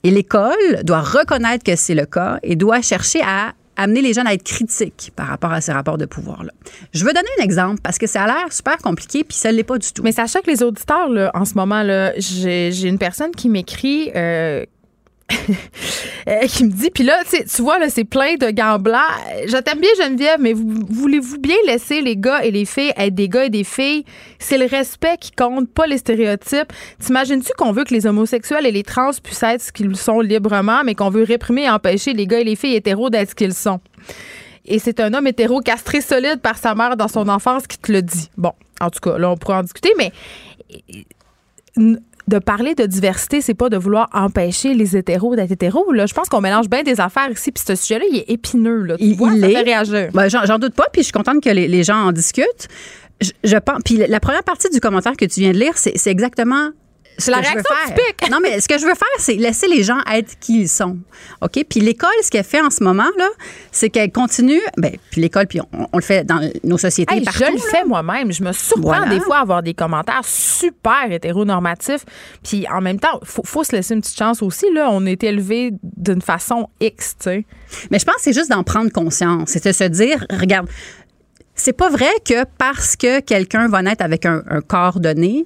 Et 0.04 0.12
l'école 0.12 0.84
doit 0.84 1.02
reconnaître 1.02 1.64
que 1.64 1.76
c'est 1.76 1.96
le 1.96 2.06
cas 2.06 2.40
et 2.44 2.56
doit 2.56 2.82
chercher 2.82 3.22
à 3.24 3.54
amener 3.78 4.02
les 4.02 4.14
jeunes 4.14 4.28
à 4.28 4.34
être 4.34 4.44
critiques 4.44 5.12
par 5.16 5.28
rapport 5.28 5.52
à 5.52 5.62
ces 5.62 5.72
rapports 5.72 5.98
de 5.98 6.06
pouvoir-là. 6.06 6.52
Je 6.94 7.06
veux 7.06 7.14
donner 7.14 7.28
un 7.40 7.44
exemple 7.44 7.80
parce 7.84 7.98
que 7.98 8.08
ça 8.08 8.24
a 8.24 8.28
l'air 8.28 8.52
super 8.52 8.78
compliqué 8.78 9.24
puis 9.24 9.38
ça 9.38 9.52
ne 9.52 9.58
l'est 9.58 9.64
pas 9.64 9.78
du 9.78 9.92
tout. 9.94 10.02
Mais 10.04 10.12
sachez 10.12 10.42
que 10.42 10.50
les 10.50 10.64
auditeurs, 10.64 11.10
en 11.34 11.46
ce 11.46 11.54
moment, 11.54 11.84
là, 11.84 12.12
j'ai 12.18 12.88
une 12.88 12.98
personne 12.98 13.32
qui 13.32 13.50
m'écrit. 13.50 14.12
euh, 14.16 14.66
qui 16.48 16.64
me 16.66 16.72
dit, 16.72 16.90
puis 16.90 17.04
là, 17.04 17.22
tu 17.30 17.62
vois, 17.62 17.80
là, 17.80 17.90
c'est 17.90 18.04
plein 18.04 18.36
de 18.36 18.50
gants 18.52 18.80
blancs. 18.80 19.02
Je 19.46 19.58
t'aime 19.58 19.80
bien, 19.80 19.90
Geneviève, 19.98 20.38
mais 20.40 20.54
vous- 20.54 20.86
voulez-vous 20.90 21.38
bien 21.38 21.56
laisser 21.66 22.02
les 22.02 22.18
gars 22.18 22.44
et 22.44 22.52
les 22.52 22.66
filles 22.66 22.94
être 22.98 23.16
des 23.16 23.30
gars 23.30 23.46
et 23.46 23.50
des 23.50 23.64
filles? 23.64 24.06
C'est 24.40 24.58
le 24.58 24.66
respect 24.66 25.18
qui 25.20 25.32
compte, 25.32 25.70
pas 25.70 25.88
les 25.88 25.98
stéréotypes. 25.98 26.72
T'imagines-tu 27.04 27.52
qu'on 27.58 27.72
veut 27.72 27.84
que 27.84 27.94
les 27.94 28.06
homosexuels 28.08 28.66
et 28.66 28.72
les 28.72 28.84
trans 28.84 29.12
puissent 29.22 29.44
être 29.44 29.62
ce 29.62 29.72
qu'ils 29.72 29.96
sont 29.96 30.22
librement, 30.22 30.84
mais 30.84 30.96
qu'on 30.96 31.10
veut 31.10 31.24
réprimer 31.24 31.64
et 31.64 31.70
empêcher 31.70 32.14
les 32.14 32.28
gars 32.28 32.40
et 32.40 32.44
les 32.46 32.56
filles 32.56 32.76
hétéros 32.76 33.10
d'être 33.10 33.30
ce 33.32 33.36
qu'ils 33.36 33.54
sont? 33.54 33.80
Et 34.66 34.80
c'est 34.80 35.00
un 35.00 35.14
homme 35.14 35.28
hétéro 35.28 35.62
castré 35.62 36.02
solide 36.02 36.42
par 36.42 36.58
sa 36.58 36.76
mère 36.76 36.98
dans 36.98 37.08
son 37.08 37.30
enfance 37.30 37.68
qui 37.68 37.78
te 37.78 37.92
le 37.92 38.02
dit. 38.02 38.30
Bon, 38.36 38.52
en 38.82 38.90
tout 38.90 39.00
cas, 39.00 39.18
là, 39.18 39.30
on 39.32 39.38
pourrait 39.38 39.56
en 39.58 39.64
discuter, 39.64 39.94
mais 39.98 40.12
n- 41.78 42.02
de 42.28 42.40
parler 42.40 42.76
de 42.76 42.86
diversité, 42.86 43.40
c'est 43.42 43.54
pas 43.54 43.70
de 43.70 43.78
vouloir 43.78 44.10
empêcher 44.14 44.74
les 44.74 44.98
hétéros 44.98 45.36
d'être 45.36 45.52
hétéros. 45.52 45.92
Là. 45.94 46.06
Je 46.06 46.14
pense 46.14 46.28
qu'on 46.30 46.42
mélange 46.42 46.70
bien 46.70 46.84
des 46.84 47.00
affaires 47.00 47.30
ici, 47.32 47.52
puis 47.52 47.64
ce 47.66 47.76
sujet-là, 47.76 48.06
il 48.12 48.18
est 48.18 48.30
épineux. 48.30 48.84
Là. 48.84 48.98
Tu 48.98 49.04
Il- 49.06 49.16
vois, 49.18 49.32
il 49.34 49.42
ça 49.42 49.50
est. 49.50 49.54
fait 49.54 49.62
réagir. 49.62 50.10
Ben, 50.14 50.28
j'en, 50.30 50.60
doute 50.60 50.74
pas, 50.76 50.88
puis 50.92 51.02
je 51.02 51.06
suis 51.06 51.14
contente 51.14 51.42
que 51.42 51.50
les, 51.50 51.68
les 51.68 51.84
gens 51.84 51.96
en 52.08 52.12
discutent. 52.12 52.68
Je, 53.22 53.32
je 53.44 53.58
pense. 53.58 53.80
Puis 53.86 53.98
la 54.08 54.20
première 54.20 54.44
partie 54.44 54.70
du 54.70 54.80
commentaire 54.80 55.14
que 55.18 55.26
tu 55.26 55.40
viens 55.40 55.52
de 55.52 55.58
lire, 55.58 55.74
c'est 55.78 55.96
exactement. 56.08 56.70
Ce 57.18 57.26
C'est 57.26 57.32
la 57.32 57.38
réaction 57.38 57.76
typique. 57.88 58.30
Non, 58.32 58.40
mais 58.42 58.60
ce 58.62 58.68
que 58.68 58.78
je 58.78 58.86
veux 58.86 58.94
faire, 58.96 59.08
c'est 59.20 59.34
laisser 59.36 59.68
les 59.68 59.84
gens 59.84 60.00
être 60.12 60.38
qui 60.40 60.62
ils 60.62 60.70
sont. 60.70 60.98
OK? 61.42 61.64
Puis 61.70 61.80
l'école, 61.80 62.10
ce 62.24 62.30
qu'elle 62.30 62.44
fait 62.44 62.62
en 62.62 62.70
ce 62.70 62.84
moment, 62.84 63.08
là, 63.18 63.28
c'est 63.72 63.90
qu'elle 63.90 64.12
continue. 64.12 64.62
Ben, 64.78 64.96
puis 65.12 65.22
l'école, 65.22 65.48
puis 65.48 65.60
on, 65.62 65.88
on 65.92 65.98
le 65.98 66.04
fait 66.04 66.24
dans 66.24 66.40
nos 66.64 66.78
sociétés 66.78 67.16
Hey, 67.16 67.24
partout. 67.24 67.40
je 67.40 67.52
le 67.52 67.58
là. 67.58 67.64
fais 67.72 67.84
moi-même. 67.86 68.32
Je 68.32 68.44
me 68.44 68.52
surprends 68.52 68.82
Voilà. 68.98 69.10
des 69.10 69.20
fois 69.20 69.38
à 69.38 69.42
avoir 69.42 69.64
des 69.64 69.74
commentaires 69.74 70.22
super 70.24 71.12
hétéronormatifs. 71.12 72.06
Puis 72.44 72.66
en 72.72 72.82
même 72.82 73.00
temps, 73.00 73.20
faut, 73.24 73.44
faut 73.44 73.64
se 73.64 73.72
laisser 73.76 73.94
une 73.94 74.02
petite 74.02 74.18
chance 74.18 74.42
aussi. 74.42 74.66
Là, 74.74 74.90
on 74.92 75.06
est 75.06 75.24
élevé 75.24 75.72
d'une 75.84 76.22
façon 76.22 76.70
X, 76.80 77.16
tu 77.20 77.24
sais. 77.26 77.46
Mais 77.92 78.00
je 78.00 78.06
pense 78.06 78.16
que 78.16 78.22
c'est 78.22 78.34
juste 78.34 78.50
d'en 78.52 78.64
prendre 78.64 78.92
conscience. 78.92 79.50
C'est 79.50 79.66
de 79.66 79.72
se 79.72 79.84
dire, 79.86 80.26
regarde, 80.30 80.68
c'est 81.56 81.74
pas 81.74 81.90
vrai 81.90 82.10
que 82.24 82.44
parce 82.58 82.96
que 82.96 83.20
quelqu'un 83.20 83.68
va 83.68 83.82
naître 83.82 84.04
avec 84.04 84.26
un, 84.26 84.44
un 84.50 84.62
corps 84.62 85.00
donné, 85.00 85.46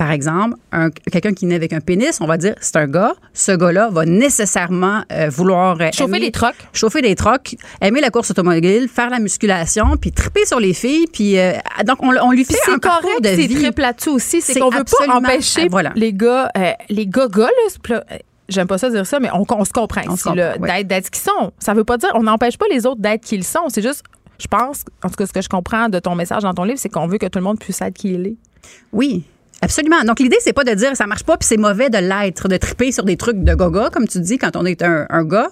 par 0.00 0.12
exemple, 0.12 0.56
un- 0.72 0.88
quelqu'un 1.12 1.34
qui 1.34 1.44
naît 1.44 1.56
avec 1.56 1.74
un 1.74 1.80
pénis, 1.80 2.22
on 2.22 2.26
va 2.26 2.38
dire 2.38 2.54
c'est 2.62 2.76
un 2.76 2.86
gars. 2.86 3.12
Ce 3.34 3.52
gars-là 3.52 3.90
va 3.92 4.06
nécessairement 4.06 5.02
euh, 5.12 5.28
vouloir 5.28 5.76
euh, 5.78 5.90
Chauffer 5.92 6.04
aimer- 6.16 6.20
les 6.20 6.30
trocs. 6.32 6.54
chauffer 6.72 7.02
des 7.02 7.14
trocs, 7.14 7.54
aimer 7.82 8.00
la 8.00 8.08
course 8.08 8.30
automobile, 8.30 8.88
faire 8.88 9.10
la 9.10 9.18
musculation, 9.18 9.98
puis 10.00 10.10
triper 10.10 10.46
sur 10.46 10.58
les 10.58 10.72
filles, 10.72 11.04
puis 11.12 11.38
euh, 11.38 11.52
donc 11.84 11.98
on, 12.02 12.08
on 12.22 12.30
lui 12.32 12.46
fait 12.46 12.54
un 12.66 12.72
c'est 12.76 12.80
parcours 12.80 13.10
correct, 13.10 13.24
de 13.24 13.28
c'est 13.28 13.46
vie. 13.46 13.56
très 13.60 13.72
plateau 13.72 14.12
aussi. 14.14 14.40
C'est 14.40 14.54
C'est 14.54 14.60
qu'on 14.60 14.70
veut 14.70 14.84
pas 14.84 15.14
empêcher 15.14 15.68
voilà. 15.68 15.92
les 15.96 16.14
gars, 16.14 16.50
euh, 16.56 16.72
les 16.88 17.06
gars 17.06 17.28
là, 17.36 17.48
c'est 17.68 18.16
J'aime 18.48 18.66
pas 18.66 18.78
ça 18.78 18.88
dire 18.88 19.04
ça, 19.06 19.20
mais 19.20 19.28
on, 19.34 19.44
on 19.48 19.64
se 19.66 19.70
comprend 19.70 20.00
comprend, 20.02 20.32
d'être, 20.34 20.86
d'être 20.88 21.04
ce 21.06 21.10
qu'ils 21.10 21.22
sont. 21.22 21.52
Ça 21.60 21.72
veut 21.74 21.84
pas 21.84 21.98
dire, 21.98 22.10
on 22.14 22.22
n'empêche 22.22 22.56
pas 22.58 22.66
les 22.72 22.84
autres 22.86 23.00
d'être 23.00 23.22
qui 23.22 23.36
ils 23.36 23.44
sont. 23.44 23.68
C'est 23.68 23.82
juste, 23.82 24.02
je 24.40 24.48
pense, 24.48 24.82
en 25.04 25.08
tout 25.08 25.14
cas, 25.16 25.26
ce 25.26 25.32
que 25.32 25.40
je 25.42 25.48
comprends 25.48 25.88
de 25.90 25.98
ton 26.00 26.16
message 26.16 26.42
dans 26.42 26.52
ton 26.54 26.64
livre, 26.64 26.78
c'est 26.80 26.88
qu'on 26.88 27.06
veut 27.06 27.18
que 27.18 27.26
tout 27.26 27.38
le 27.38 27.44
monde 27.44 27.60
puisse 27.60 27.80
être 27.82 27.94
qui 27.94 28.14
il 28.14 28.26
est. 28.26 28.36
Oui. 28.92 29.24
Absolument. 29.62 30.02
Donc, 30.04 30.20
l'idée, 30.20 30.38
c'est 30.40 30.52
pas 30.52 30.64
de 30.64 30.72
dire 30.72 30.96
ça 30.96 31.06
marche 31.06 31.24
pas 31.24 31.36
puis 31.36 31.46
c'est 31.46 31.56
mauvais 31.56 31.90
de 31.90 31.98
l'être, 31.98 32.48
de 32.48 32.56
triper 32.56 32.92
sur 32.92 33.04
des 33.04 33.16
trucs 33.16 33.42
de 33.42 33.54
gaga, 33.54 33.90
comme 33.92 34.08
tu 34.08 34.20
dis, 34.20 34.38
quand 34.38 34.56
on 34.56 34.64
est 34.64 34.82
un, 34.82 35.06
un 35.10 35.24
gars. 35.24 35.50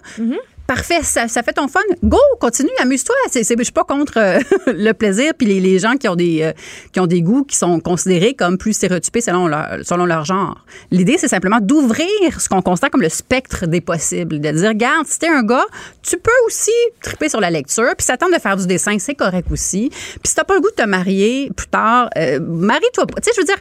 Parfait, 0.69 1.03
ça, 1.03 1.29
ça 1.29 1.43
fait 1.43 1.55
ton 1.55 1.67
fun. 1.67 1.81
Go, 2.05 2.19
continue, 2.41 2.69
amuse-toi. 2.79 3.15
Je 3.35 3.43
suis 3.43 3.73
pas 3.73 3.85
contre 3.85 4.19
euh, 4.19 4.39
le 4.67 4.93
plaisir 4.93 5.33
puis 5.37 5.47
les, 5.47 5.61
les 5.61 5.79
gens 5.79 5.97
qui 5.97 6.09
ont 6.09 6.15
des 6.15 6.43
euh, 6.43 6.53
qui 6.93 7.01
ont 7.01 7.07
des 7.07 7.23
goûts 7.23 7.45
qui 7.45 7.57
sont 7.57 7.81
considérés 7.81 8.35
comme 8.35 8.59
plus 8.59 8.75
stéréotypés 8.75 9.23
selon 9.23 9.47
leur 9.47 9.79
selon 9.83 10.05
leur 10.05 10.27
genre. 10.27 10.67
L'idée, 10.91 11.17
c'est 11.17 11.27
simplement 11.27 11.61
d'ouvrir 11.63 12.07
ce 12.39 12.51
qu'on 12.51 12.61
constate 12.61 12.91
comme 12.91 13.01
le 13.01 13.09
spectre 13.09 13.67
des 13.67 13.81
possibles, 13.81 14.41
de 14.41 14.51
dire 14.51 14.69
regarde, 14.69 15.07
si 15.07 15.19
t'es 15.19 15.29
un 15.29 15.43
gars, 15.43 15.65
tu 16.03 16.19
peux 16.19 16.31
aussi 16.47 16.71
triper 17.01 17.31
sur 17.31 17.41
la 17.41 17.49
lecture, 17.49 17.95
puis 17.97 18.05
ça 18.05 18.19
tente 18.19 18.35
de 18.35 18.39
faire 18.39 18.59
du 18.59 18.67
dessin, 18.67 18.99
c'est 18.99 19.15
correct 19.15 19.51
aussi. 19.51 19.89
Puis 19.89 20.21
si 20.25 20.35
t'as 20.35 20.45
pas 20.45 20.55
le 20.55 20.61
goût 20.61 20.69
de 20.69 20.83
te 20.83 20.87
marier 20.87 21.51
plus 21.57 21.69
tard, 21.69 22.11
euh, 22.19 22.41
marie-toi 22.41 23.07
pas. 23.07 23.23
Tu 23.23 23.31
sais, 23.31 23.31
je 23.35 23.41
veux 23.41 23.47
dire, 23.47 23.57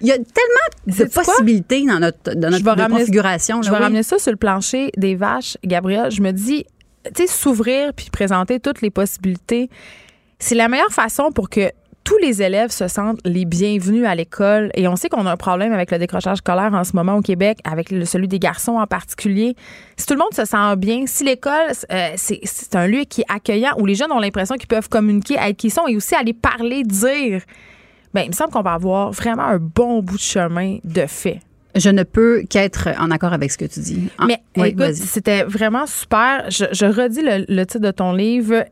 il 0.00 0.06
y 0.08 0.12
a 0.12 0.16
tellement 0.16 0.86
de 0.98 1.04
possibilités 1.12 1.84
dans 1.86 1.98
notre 2.00 2.34
dans 2.34 2.48
Je 2.48 2.52
notre 2.52 2.64
vais 2.64 2.76
de 2.76 2.80
ramener- 2.82 2.98
configuration. 3.00 3.62
Je 3.62 3.70
vais 3.70 3.76
oui. 3.76 3.82
ramener 3.82 4.02
ça 4.02 4.18
sur 4.18 4.30
le 4.30 4.36
plancher 4.36 4.90
des 4.96 5.14
vaches, 5.14 5.56
Gabriel. 5.64 6.10
Je 6.10 6.22
me 6.22 6.32
dis, 6.32 6.64
tu 7.04 7.10
sais, 7.16 7.26
s'ouvrir 7.26 7.92
puis 7.94 8.08
présenter 8.10 8.60
toutes 8.60 8.80
les 8.82 8.90
possibilités, 8.90 9.68
c'est 10.38 10.54
la 10.54 10.68
meilleure 10.68 10.92
façon 10.92 11.32
pour 11.32 11.50
que 11.50 11.70
tous 12.02 12.16
les 12.16 12.40
élèves 12.42 12.70
se 12.70 12.88
sentent 12.88 13.20
les 13.26 13.44
bienvenus 13.44 14.06
à 14.06 14.14
l'école. 14.14 14.70
Et 14.74 14.88
on 14.88 14.96
sait 14.96 15.10
qu'on 15.10 15.26
a 15.26 15.32
un 15.32 15.36
problème 15.36 15.72
avec 15.72 15.90
le 15.90 15.98
décrochage 15.98 16.38
scolaire 16.38 16.72
en 16.72 16.82
ce 16.82 16.96
moment 16.96 17.16
au 17.16 17.20
Québec, 17.20 17.58
avec 17.62 17.90
le- 17.90 18.06
celui 18.06 18.26
des 18.26 18.38
garçons 18.38 18.72
en 18.78 18.86
particulier. 18.86 19.54
Si 19.98 20.06
tout 20.06 20.14
le 20.14 20.20
monde 20.20 20.32
se 20.34 20.46
sent 20.46 20.76
bien, 20.78 21.04
si 21.06 21.24
l'école, 21.24 21.52
euh, 21.92 22.08
c'est 22.16 22.40
c'est 22.44 22.74
un 22.74 22.86
lieu 22.86 23.02
qui 23.04 23.20
est 23.20 23.26
accueillant, 23.32 23.74
où 23.78 23.84
les 23.84 23.94
jeunes 23.94 24.10
ont 24.12 24.18
l'impression 24.18 24.56
qu'ils 24.56 24.66
peuvent 24.66 24.88
communiquer, 24.88 25.34
être 25.34 25.58
qui 25.58 25.66
ils 25.66 25.70
sont 25.70 25.86
et 25.86 25.94
aussi 25.94 26.14
aller 26.14 26.32
parler, 26.32 26.82
dire, 26.84 27.42
ben, 28.14 28.22
il 28.22 28.28
me 28.28 28.34
semble 28.34 28.50
qu'on 28.50 28.62
va 28.62 28.72
avoir 28.74 29.12
vraiment 29.12 29.44
un 29.44 29.58
bon 29.58 30.02
bout 30.02 30.16
de 30.16 30.20
chemin 30.20 30.78
de 30.84 31.06
fait. 31.06 31.40
Je 31.76 31.90
ne 31.90 32.02
peux 32.02 32.42
qu'être 32.50 32.88
en 32.98 33.10
accord 33.10 33.32
avec 33.32 33.52
ce 33.52 33.58
que 33.58 33.64
tu 33.64 33.80
dis. 33.80 34.08
Ah, 34.18 34.24
Mais 34.26 34.42
oui, 34.56 34.68
écoute, 34.68 34.94
c'était 34.94 35.44
vraiment 35.44 35.86
super. 35.86 36.44
Je, 36.50 36.64
je 36.72 36.86
redis 36.86 37.22
le, 37.22 37.44
le 37.48 37.64
titre 37.64 37.84
de 37.84 37.92
ton 37.92 38.12
livre. 38.12 38.64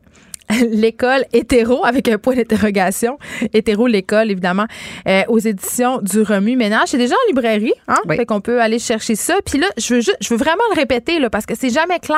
L'école 0.71 1.25
hétéro 1.31 1.85
avec 1.85 2.07
un 2.07 2.17
point 2.17 2.35
d'interrogation. 2.35 3.17
Hétéro, 3.53 3.87
l'école, 3.87 4.31
évidemment, 4.31 4.65
euh, 5.07 5.21
aux 5.27 5.37
éditions 5.37 5.99
du 6.01 6.21
Remue 6.21 6.57
Ménage. 6.57 6.89
C'est 6.89 6.97
déjà 6.97 7.15
en 7.15 7.27
librairie, 7.29 7.73
hein? 7.87 7.99
Oui. 8.07 8.17
Fait 8.17 8.25
qu'on 8.25 8.41
peut 8.41 8.59
aller 8.59 8.79
chercher 8.79 9.15
ça. 9.15 9.35
Puis 9.45 9.59
là, 9.59 9.67
je 9.77 9.93
veux, 9.93 10.01
juste, 10.01 10.17
je 10.19 10.29
veux 10.29 10.37
vraiment 10.37 10.63
le 10.73 10.79
répéter, 10.79 11.19
là, 11.19 11.29
parce 11.29 11.45
que 11.45 11.55
c'est 11.55 11.69
jamais 11.69 11.99
clair. 11.99 12.17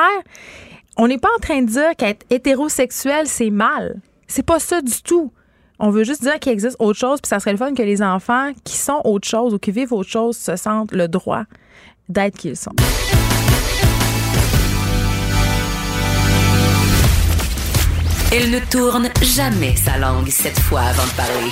On 0.96 1.08
n'est 1.08 1.18
pas 1.18 1.28
en 1.36 1.40
train 1.40 1.60
de 1.62 1.66
dire 1.68 1.94
qu'être 1.96 2.24
hétérosexuel, 2.30 3.26
c'est 3.26 3.50
mal. 3.50 3.96
C'est 4.26 4.44
pas 4.44 4.58
ça 4.58 4.80
du 4.80 5.02
tout. 5.02 5.30
On 5.84 5.90
veut 5.90 6.04
juste 6.04 6.22
dire 6.22 6.38
qu'il 6.38 6.52
existe 6.52 6.76
autre 6.78 6.96
chose, 6.96 7.20
puis 7.20 7.28
ça 7.28 7.40
serait 7.40 7.50
le 7.50 7.58
fun 7.58 7.74
que 7.74 7.82
les 7.82 8.02
enfants 8.02 8.52
qui 8.62 8.76
sont 8.76 9.00
autre 9.02 9.26
chose 9.26 9.52
ou 9.52 9.58
qui 9.58 9.72
vivent 9.72 9.92
autre 9.92 10.08
chose 10.08 10.36
se 10.36 10.54
sentent 10.54 10.92
le 10.92 11.08
droit 11.08 11.42
d'être 12.08 12.36
qui 12.38 12.50
ils 12.50 12.56
sont. 12.56 12.70
Elle 18.34 18.50
ne 18.50 18.60
tourne 18.60 19.10
jamais 19.20 19.76
sa 19.76 19.98
langue 19.98 20.28
cette 20.30 20.58
fois 20.58 20.80
avant 20.80 21.04
de 21.04 21.16
parler. 21.18 21.50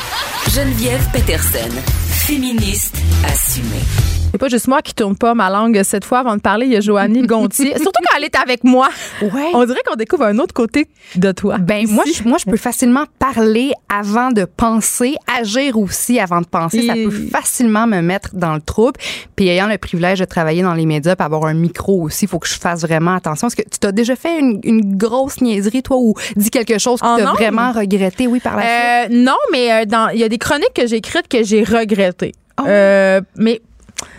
Geneviève 0.48 1.06
Peterson, 1.12 1.68
féministe 2.08 2.96
assumée. 3.22 3.84
C'est 4.32 4.38
pas 4.38 4.48
juste 4.48 4.68
moi 4.68 4.80
qui 4.80 4.94
tourne 4.94 5.16
pas 5.16 5.34
ma 5.34 5.50
langue 5.50 5.82
cette 5.82 6.04
fois 6.04 6.20
avant 6.20 6.36
de 6.36 6.40
parler. 6.40 6.66
Il 6.66 6.72
y 6.72 6.76
a 6.76 6.80
Joannie 6.80 7.22
Gontier. 7.22 7.74
Surtout 7.76 7.90
quand 8.08 8.16
elle 8.16 8.24
est 8.24 8.36
avec 8.36 8.62
moi. 8.62 8.88
Ouais. 9.22 9.50
On 9.54 9.64
dirait 9.64 9.80
qu'on 9.84 9.96
découvre 9.96 10.22
un 10.24 10.38
autre 10.38 10.54
côté 10.54 10.86
de 11.16 11.32
toi. 11.32 11.58
Ben 11.58 11.86
moi 11.88 12.04
je, 12.06 12.22
moi 12.28 12.38
je 12.38 12.48
peux 12.48 12.56
facilement 12.56 13.04
parler 13.18 13.72
avant 13.88 14.30
de 14.30 14.44
penser, 14.44 15.16
agir 15.36 15.76
aussi 15.76 16.20
avant 16.20 16.40
de 16.40 16.46
penser, 16.46 16.86
ça 16.86 16.94
peut 16.94 17.10
facilement 17.10 17.88
me 17.88 18.00
mettre 18.02 18.30
dans 18.34 18.54
le 18.54 18.60
trouble. 18.60 19.00
Puis 19.34 19.48
ayant 19.48 19.66
le 19.66 19.78
privilège 19.78 20.20
de 20.20 20.24
travailler 20.24 20.62
dans 20.62 20.74
les 20.74 20.86
médias, 20.86 21.16
puis 21.16 21.24
avoir 21.24 21.46
un 21.46 21.54
micro 21.54 22.00
aussi, 22.02 22.26
il 22.26 22.28
faut 22.28 22.38
que 22.38 22.48
je 22.48 22.58
fasse 22.58 22.82
vraiment 22.82 23.16
attention 23.16 23.48
parce 23.48 23.56
que 23.56 23.62
tu 23.62 23.80
t'as 23.80 23.92
déjà 23.92 24.14
fait 24.14 24.38
une, 24.38 24.60
une 24.62 24.96
grosse 24.96 25.40
niaiserie 25.40 25.82
toi 25.82 25.96
ou 25.98 26.14
dit 26.36 26.50
quelque 26.50 26.69
chose 26.78 27.00
que 27.00 27.06
En 27.06 27.16
tu 27.16 27.22
as 27.22 27.32
vraiment 27.32 27.72
regretté 27.72 28.26
oui 28.26 28.40
par 28.40 28.56
la 28.56 28.62
suite? 28.62 29.12
Euh, 29.12 29.22
non, 29.24 29.38
mais 29.52 29.72
euh, 29.72 29.84
dans 29.84 30.08
il 30.08 30.18
y 30.18 30.24
a 30.24 30.28
des 30.28 30.38
chroniques 30.38 30.74
que 30.74 30.86
j'ai 30.86 30.96
écrites 30.96 31.28
que 31.28 31.42
j'ai 31.42 31.64
regrettées. 31.64 32.32
Oh. 32.60 32.64
Euh, 32.66 33.20
mais 33.36 33.60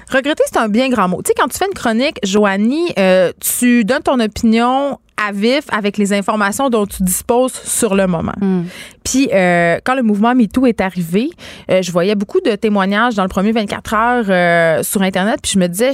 regretter, 0.10 0.44
c'est 0.46 0.58
un 0.58 0.70
bien 0.70 0.90
grand 0.90 1.08
mot. 1.08 1.22
Tu 1.24 1.30
sais, 1.30 1.34
quand 1.38 1.48
tu 1.48 1.58
fais 1.58 1.66
une 1.66 1.74
chronique, 1.74 2.18
Joanie, 2.24 2.94
euh, 2.98 3.32
tu 3.40 3.84
donnes 3.86 4.04
ton 4.04 4.20
opinion 4.20 5.00
à 5.22 5.32
vif 5.32 5.64
avec 5.72 5.98
les 5.98 6.14
informations 6.14 6.70
dont 6.70 6.86
tu 6.86 7.04
disposes 7.04 7.54
sur 7.54 7.96
le 7.96 8.08
moment. 8.08 8.34
Hmm. 8.40 8.64
Puis 9.04 9.30
euh, 9.34 9.80
quand 9.84 9.96
le 9.96 10.04
mouvement 10.04 10.34
MeToo 10.34 10.66
est 10.66 10.82
arrivé, 10.82 11.30
euh, 11.70 11.82
je 11.82 11.92
voyais 11.92 12.16
beaucoup 12.16 12.40
de 12.42 12.56
témoignages 12.56 13.16
dans 13.16 13.24
le 13.24 13.30
premier 13.30 13.52
24 13.52 13.94
heures 13.94 14.26
euh, 14.30 14.84
sur 14.84 15.02
Internet. 15.02 15.40
Puis 15.42 15.54
je 15.54 15.60
me 15.60 15.68
disais, 15.68 15.92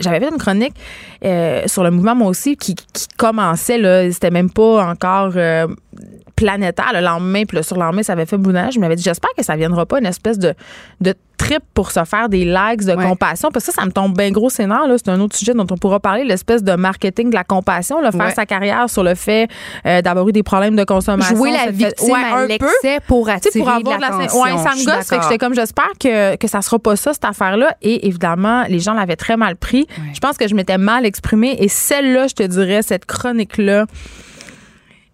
j'avais 0.00 0.20
fait 0.20 0.30
une 0.30 0.38
chronique 0.38 0.74
sur 1.66 1.82
le 1.82 1.90
mouvement 1.90 2.14
moi 2.14 2.28
aussi 2.28 2.56
qui, 2.56 2.74
qui 2.74 3.06
commençait 3.16 3.78
là, 3.78 4.10
c'était 4.10 4.30
même 4.30 4.50
pas 4.50 4.86
encore 4.86 5.34
planétaire 6.36 6.92
le 6.92 7.00
lendemain, 7.00 7.44
puis 7.44 7.56
le 7.56 7.62
surlendemain 7.62 8.02
ça 8.02 8.12
avait 8.12 8.26
fait 8.26 8.36
boudage. 8.36 8.74
Je 8.74 8.80
m'avais 8.80 8.96
dit, 8.96 9.02
j'espère 9.02 9.30
que 9.36 9.42
ça 9.42 9.56
viendra 9.56 9.86
pas 9.86 9.98
une 9.98 10.06
espèce 10.06 10.38
de 10.38 10.54
de 11.00 11.14
trip 11.46 11.62
pour 11.74 11.90
se 11.90 12.04
faire 12.04 12.28
des 12.28 12.44
likes 12.44 12.84
de 12.84 12.94
Ouais. 12.96 13.08
compassion 13.08 13.50
parce 13.52 13.64
que 13.66 13.72
ça 13.72 13.80
ça 13.80 13.86
me 13.86 13.92
tombe 13.92 14.16
bien 14.16 14.30
gros 14.30 14.48
scénar 14.50 14.86
là 14.86 14.96
c'est 14.96 15.10
un 15.10 15.20
autre 15.20 15.36
sujet 15.36 15.52
dont 15.54 15.66
on 15.70 15.76
pourra 15.76 16.00
parler 16.00 16.24
l'espèce 16.24 16.62
de 16.62 16.74
marketing 16.74 17.30
de 17.30 17.34
la 17.34 17.44
compassion 17.44 18.00
là, 18.00 18.10
faire 18.12 18.26
Ouais. 18.26 18.34
sa 18.34 18.46
carrière 18.46 18.88
sur 18.88 19.02
le 19.02 19.14
fait 19.14 19.48
euh, 19.86 20.00
d'avoir 20.02 20.26
eu 20.28 20.32
des 20.32 20.42
problèmes 20.42 20.76
de 20.76 20.84
consommation 20.84 21.36
Jouer 21.36 21.52
la 21.52 21.70
victime 21.70 22.10
ouais, 22.12 22.20
à 22.20 22.36
un 22.36 22.40
peu 22.42 22.46
l'excès 22.48 22.98
pour 23.06 23.28
attirer 23.28 23.58
pour 23.58 23.68
avoir 23.68 23.96
de 23.98 24.02
la. 24.02 24.16
Ouais, 24.16 24.56
ça 24.58 24.74
me 24.74 24.84
gosse. 24.84 25.08
Fait 25.08 25.18
que 25.18 25.22
j'étais 25.24 25.38
comme, 25.38 25.54
j'espère 25.54 25.90
que, 26.00 26.36
que 26.36 26.48
ça 26.48 26.62
sera 26.62 26.78
pas 26.78 26.96
ça, 26.96 27.12
cette 27.12 27.24
affaire-là. 27.24 27.74
Et 27.82 28.06
évidemment, 28.08 28.64
les 28.68 28.78
gens 28.80 28.94
l'avaient 28.94 29.16
très 29.16 29.36
mal 29.36 29.56
pris. 29.56 29.86
Je 30.14 30.20
pense 30.20 30.36
que 30.36 30.48
je 30.48 30.54
m'étais 30.54 30.78
mal 30.78 31.04
exprimée. 31.06 31.56
Et 31.60 31.68
celle-là, 31.68 32.26
je 32.28 32.34
te 32.34 32.42
dirais, 32.42 32.82
cette 32.82 33.04
chronique-là, 33.06 33.86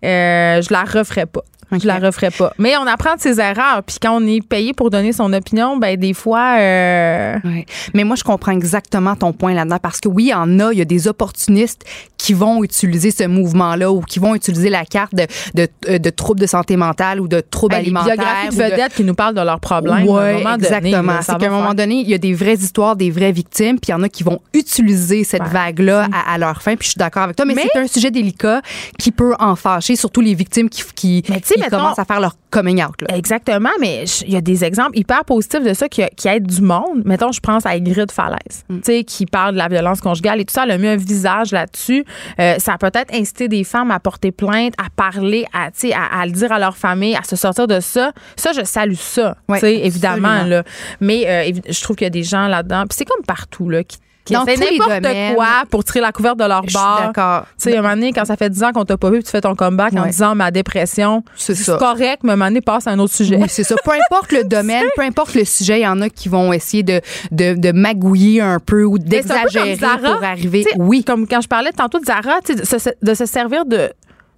euh, 0.04 0.60
je 0.62 0.72
la 0.72 0.82
referais 0.84 1.26
pas. 1.26 1.42
Je 1.80 1.86
la 1.86 1.96
Ok. 1.96 2.02
referais 2.04 2.30
pas. 2.30 2.52
Mais 2.58 2.76
on 2.76 2.86
apprend 2.86 3.14
de 3.16 3.20
ses 3.20 3.40
erreurs. 3.40 3.82
Puis 3.86 3.96
quand 4.00 4.16
on 4.20 4.26
est 4.26 4.46
payé 4.46 4.72
pour 4.74 4.90
donner 4.90 5.12
son 5.12 5.32
opinion, 5.32 5.76
ben 5.76 5.96
des 5.96 6.12
fois, 6.14 6.56
euh, 6.58 7.36
Ouais. 7.44 7.66
Mais 7.94 8.04
moi, 8.04 8.16
je 8.16 8.24
comprends 8.24 8.52
exactement 8.52 9.16
ton 9.16 9.32
point 9.32 9.54
là-dedans 9.54 9.78
parce 9.80 10.00
que 10.00 10.08
oui, 10.08 10.24
il 10.24 10.28
y 10.30 10.34
en 10.34 10.60
a, 10.60 10.72
il 10.72 10.78
y 10.78 10.82
a 10.82 10.84
des 10.84 11.08
opportunistes 11.08 11.84
qui 12.22 12.34
vont 12.34 12.62
utiliser 12.62 13.10
ce 13.10 13.24
mouvement-là 13.24 13.90
ou 13.90 14.00
qui 14.00 14.20
vont 14.20 14.36
utiliser 14.36 14.70
la 14.70 14.84
carte 14.84 15.12
de, 15.12 15.26
de, 15.54 15.66
euh, 15.88 15.98
de 15.98 16.10
troubles 16.10 16.38
de 16.40 16.46
santé 16.46 16.76
mentale 16.76 17.20
ou 17.20 17.26
de 17.26 17.40
troubles 17.40 17.72
ben, 17.74 17.78
les 17.80 17.86
alimentaires. 17.86 18.14
biographies 18.14 18.48
de 18.56 18.62
vedettes 18.62 18.94
qui 18.94 19.02
nous 19.02 19.14
parlent 19.14 19.34
de 19.34 19.40
leurs 19.40 19.58
problèmes. 19.58 20.06
Donné, 20.06 20.44
exactement. 20.54 21.14
C'est 21.20 21.36
qu'à 21.38 21.46
un 21.48 21.50
moment 21.50 21.74
donné, 21.74 21.96
il 21.96 22.08
y 22.08 22.14
a 22.14 22.18
des 22.18 22.32
vraies 22.32 22.54
histoires, 22.54 22.94
des 22.94 23.10
vraies 23.10 23.32
victimes, 23.32 23.80
puis 23.80 23.88
il 23.88 23.90
y 23.90 23.94
en 23.94 24.02
a 24.04 24.08
qui 24.08 24.22
vont 24.22 24.38
utiliser 24.54 25.24
cette 25.24 25.42
Ouais. 25.42 25.48
vague-là 25.48 26.06
à, 26.12 26.34
à 26.34 26.38
leur 26.38 26.62
fin. 26.62 26.76
Puis 26.76 26.84
je 26.86 26.90
suis 26.90 26.98
d'accord 26.98 27.24
avec 27.24 27.34
toi, 27.34 27.44
mais, 27.44 27.54
Mais- 27.54 27.68
c'est 27.72 27.78
un 27.80 27.86
sujet 27.88 28.12
délicat 28.12 28.62
qui 29.00 29.10
peut 29.10 29.34
en 29.40 29.56
fâcher, 29.56 29.96
surtout 29.96 30.20
les 30.20 30.34
victimes 30.34 30.68
qui, 30.68 30.84
qui, 30.94 31.24
Mais 31.28 31.40
qui 31.40 31.58
mettons- 31.58 31.78
commencent 31.78 31.98
à 31.98 32.04
faire 32.04 32.20
leur 32.20 32.36
coming 32.50 32.82
out. 32.84 32.94
Là. 33.00 33.16
Exactement, 33.16 33.70
mais 33.80 34.04
il 34.26 34.32
y 34.32 34.36
a 34.36 34.40
des 34.40 34.62
exemples 34.64 34.96
hyper 34.96 35.24
positifs 35.24 35.64
de 35.64 35.74
ça 35.74 35.88
qui, 35.88 36.02
qui 36.16 36.28
aident 36.28 36.46
du 36.46 36.60
monde. 36.62 37.02
Mettons, 37.04 37.32
je 37.32 37.40
pense 37.40 37.66
à 37.66 37.70
Ingrid 37.70 38.12
Falaise, 38.12 38.64
Mm. 38.68 38.76
tu 38.76 38.82
sais, 38.84 39.04
qui 39.04 39.26
parle 39.26 39.54
de 39.54 39.58
la 39.58 39.66
violence 39.68 40.00
conjugale 40.00 40.40
et 40.40 40.44
tout 40.44 40.52
ça. 40.54 40.62
Elle 40.64 40.70
a 40.72 40.78
mis 40.78 40.86
un 40.88 40.96
visage 40.96 41.50
là-dessus. 41.50 42.04
Euh, 42.38 42.56
ça 42.58 42.74
a 42.74 42.78
peut-être 42.78 43.14
incité 43.14 43.48
des 43.48 43.64
femmes 43.64 43.90
à 43.90 44.00
porter 44.00 44.32
plainte, 44.32 44.74
à 44.78 44.88
parler, 44.94 45.46
à, 45.52 45.68
à, 45.68 46.20
à 46.20 46.26
le 46.26 46.32
dire 46.32 46.52
à 46.52 46.58
leur 46.58 46.76
famille, 46.76 47.16
à 47.16 47.22
se 47.22 47.36
sortir 47.36 47.66
de 47.66 47.80
ça. 47.80 48.12
Ça, 48.36 48.52
je 48.52 48.64
salue 48.64 48.94
ça, 48.94 49.36
sais, 49.58 49.76
évidemment. 49.76 50.44
Là. 50.44 50.64
Mais 51.00 51.26
euh, 51.26 51.52
je 51.68 51.82
trouve 51.82 51.96
qu'il 51.96 52.06
y 52.06 52.06
a 52.06 52.10
des 52.10 52.22
gens 52.22 52.48
là-dedans. 52.48 52.84
Puis 52.88 52.96
c'est 52.98 53.04
comme 53.04 53.24
partout, 53.24 53.68
là, 53.68 53.84
qui, 53.84 53.98
qui 54.24 54.34
Dans 54.34 54.44
n'importe 54.44 55.34
quoi 55.34 55.46
pour 55.70 55.82
tirer 55.84 56.00
la 56.00 56.12
couverte 56.12 56.38
de 56.38 56.44
leur 56.44 56.62
bord. 56.62 57.00
d'accord. 57.06 57.42
Tu 57.60 57.70
sais, 57.70 57.76
à 57.76 57.78
un 57.80 57.82
moment 57.82 57.94
donné, 57.94 58.12
quand 58.12 58.24
ça 58.24 58.36
fait 58.36 58.50
10 58.50 58.62
ans 58.62 58.72
qu'on 58.72 58.84
t'a 58.84 58.96
pas 58.96 59.10
vu, 59.10 59.22
tu 59.22 59.30
fais 59.30 59.40
ton 59.40 59.54
comeback 59.54 59.94
en 59.94 60.06
disant 60.06 60.34
ma 60.34 60.50
dépression, 60.50 61.24
C'est 61.36 61.54
ça. 61.54 61.76
correct, 61.76 62.20
mais 62.22 62.32
un 62.32 62.36
moment 62.36 62.48
donné, 62.48 62.60
passe 62.60 62.86
à 62.86 62.90
un 62.90 62.98
autre 62.98 63.14
sujet. 63.14 63.36
Oui, 63.36 63.48
c'est 63.48 63.64
ça. 63.64 63.74
Peu 63.84 63.90
importe 63.92 64.32
le 64.32 64.44
domaine, 64.44 64.84
peu 64.96 65.02
importe 65.02 65.34
le 65.34 65.44
sujet, 65.44 65.80
il 65.80 65.82
y 65.82 65.86
en 65.88 66.00
a 66.00 66.08
qui 66.08 66.28
vont 66.28 66.52
essayer 66.52 66.82
de, 66.82 67.00
de, 67.30 67.54
de 67.58 67.72
magouiller 67.72 68.40
un 68.40 68.58
peu 68.60 68.84
ou 68.84 68.98
d'exagérer 68.98 69.76
pour 69.76 70.22
arriver. 70.24 70.64
Oui. 70.78 71.02
Comme 71.04 71.26
quand 71.26 71.40
je 71.40 71.48
parlais 71.48 71.72
tantôt 71.72 71.98
de 71.98 72.04
Zara, 72.04 72.40
de 72.48 72.64
se, 72.64 72.90
de 73.02 73.14
se 73.14 73.26
servir 73.26 73.64
de 73.66 73.90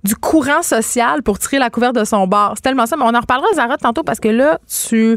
du 0.03 0.15
courant 0.15 0.61
social 0.63 1.23
pour 1.23 1.39
tirer 1.39 1.59
la 1.59 1.71
couverte 1.71 1.95
de 1.97 2.05
son 2.05 2.27
bar. 2.27 2.53
C'est 2.57 2.61
tellement 2.61 2.85
ça. 2.85 2.95
Mais 2.99 3.05
on 3.07 3.15
en 3.15 3.21
reparlera, 3.21 3.47
Zara, 3.55 3.79
tantôt, 3.79 4.03
parce 4.03 4.21
que 4.21 4.29
là, 4.29 4.59
tu. 4.69 5.17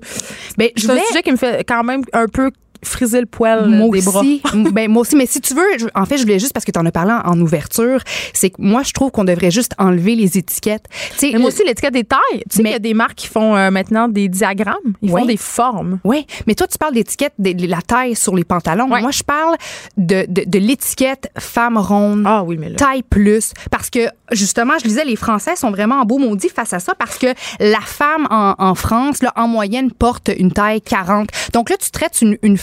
Ben, 0.58 0.70
C'est 0.78 0.90
un 0.90 0.98
sujet 1.10 1.22
qui 1.24 1.32
me 1.34 1.36
fait 1.36 1.66
quand 1.68 1.84
même 1.84 2.04
un 2.14 2.28
peu 2.28 2.52
friser 2.84 3.20
le 3.20 3.26
poil 3.26 3.68
moi 3.70 3.90
des 3.92 4.02
bras. 4.02 4.20
aussi, 4.22 4.42
M- 4.54 4.70
ben 4.74 4.90
moi 4.92 5.02
aussi, 5.02 5.16
mais 5.16 5.26
si 5.26 5.42
tu 5.42 5.54
veux, 5.54 5.62
je- 5.80 5.86
en 5.96 6.06
fait, 6.06 6.18
je 6.18 6.24
voulais 6.24 6.40
juste 6.40 6.54
parce 6.54 6.66
que 6.66 6.72
tu 6.72 6.80
en 6.80 6.86
as 6.86 6.92
parlé 6.92 7.12
en, 7.12 7.32
en 7.32 7.40
ouverture, 7.42 8.00
c'est 8.34 8.50
que 8.50 8.56
moi 8.60 8.84
je 8.84 8.92
trouve 8.94 9.12
qu'on 9.12 9.24
devrait 9.24 9.52
juste 9.52 9.74
enlever 9.78 10.16
les 10.16 10.38
étiquettes. 10.38 10.86
Mais 11.34 11.40
moi 11.40 11.50
aussi, 11.50 11.64
l'étiquette 11.66 11.94
des 11.94 12.04
tailles. 12.04 12.20
Tu 12.50 12.58
sais 12.58 12.64
qu'il 12.64 12.72
y 12.72 12.76
a 12.76 12.80
des 12.80 12.94
marques 12.94 13.16
qui 13.16 13.28
font 13.28 13.56
euh, 13.56 13.72
maintenant 13.72 14.08
des 14.08 14.28
diagrammes. 14.30 14.76
Ils 15.02 15.10
font 15.10 15.26
des 15.28 15.38
formes. 15.38 16.00
Oui, 16.04 16.26
mais 16.48 16.56
toi, 16.56 16.68
tu 16.68 16.78
parles 16.78 16.94
d'étiquette 16.94 17.34
de 17.40 17.68
la 17.68 17.82
taille 17.82 18.16
sur 18.16 18.36
les 18.36 18.44
pantalons. 18.44 18.88
Moi, 18.88 19.12
je 19.12 19.24
parle 19.24 19.56
de, 19.98 20.26
de, 20.28 20.44
de 20.46 20.60
l'étiquette 20.60 21.32
femme 21.38 21.78
ronde. 21.78 22.24
Ah 22.26 22.44
oui, 22.44 22.58
mais 22.58 22.70
là. 22.70 22.76
Taille 22.76 23.04
plus. 23.04 23.54
Parce 23.72 23.90
que, 23.90 24.08
justement, 24.32 24.74
je 24.82 24.88
disais, 24.88 25.06
les 25.06 25.16
Français 25.16 25.56
sont 25.56 25.72
vraiment 25.72 25.96
en 26.02 26.06
beau 26.06 26.18
maudit 26.18 26.50
face 26.50 26.74
à 26.74 26.80
ça 26.80 26.94
parce 26.96 27.18
que 27.18 27.28
la 27.60 27.80
femme 27.82 28.28
en, 28.30 28.56
en 28.58 28.76
France, 28.76 29.22
là, 29.22 29.32
en 29.36 29.48
moyenne, 29.48 29.92
porte 29.92 30.30
une 30.38 30.52
taille 30.52 30.82
40. 30.82 31.30
Donc 31.54 31.70
là, 31.70 31.78
tu 31.78 31.90
traites 31.92 32.22
une, 32.22 32.38
une 32.44 32.58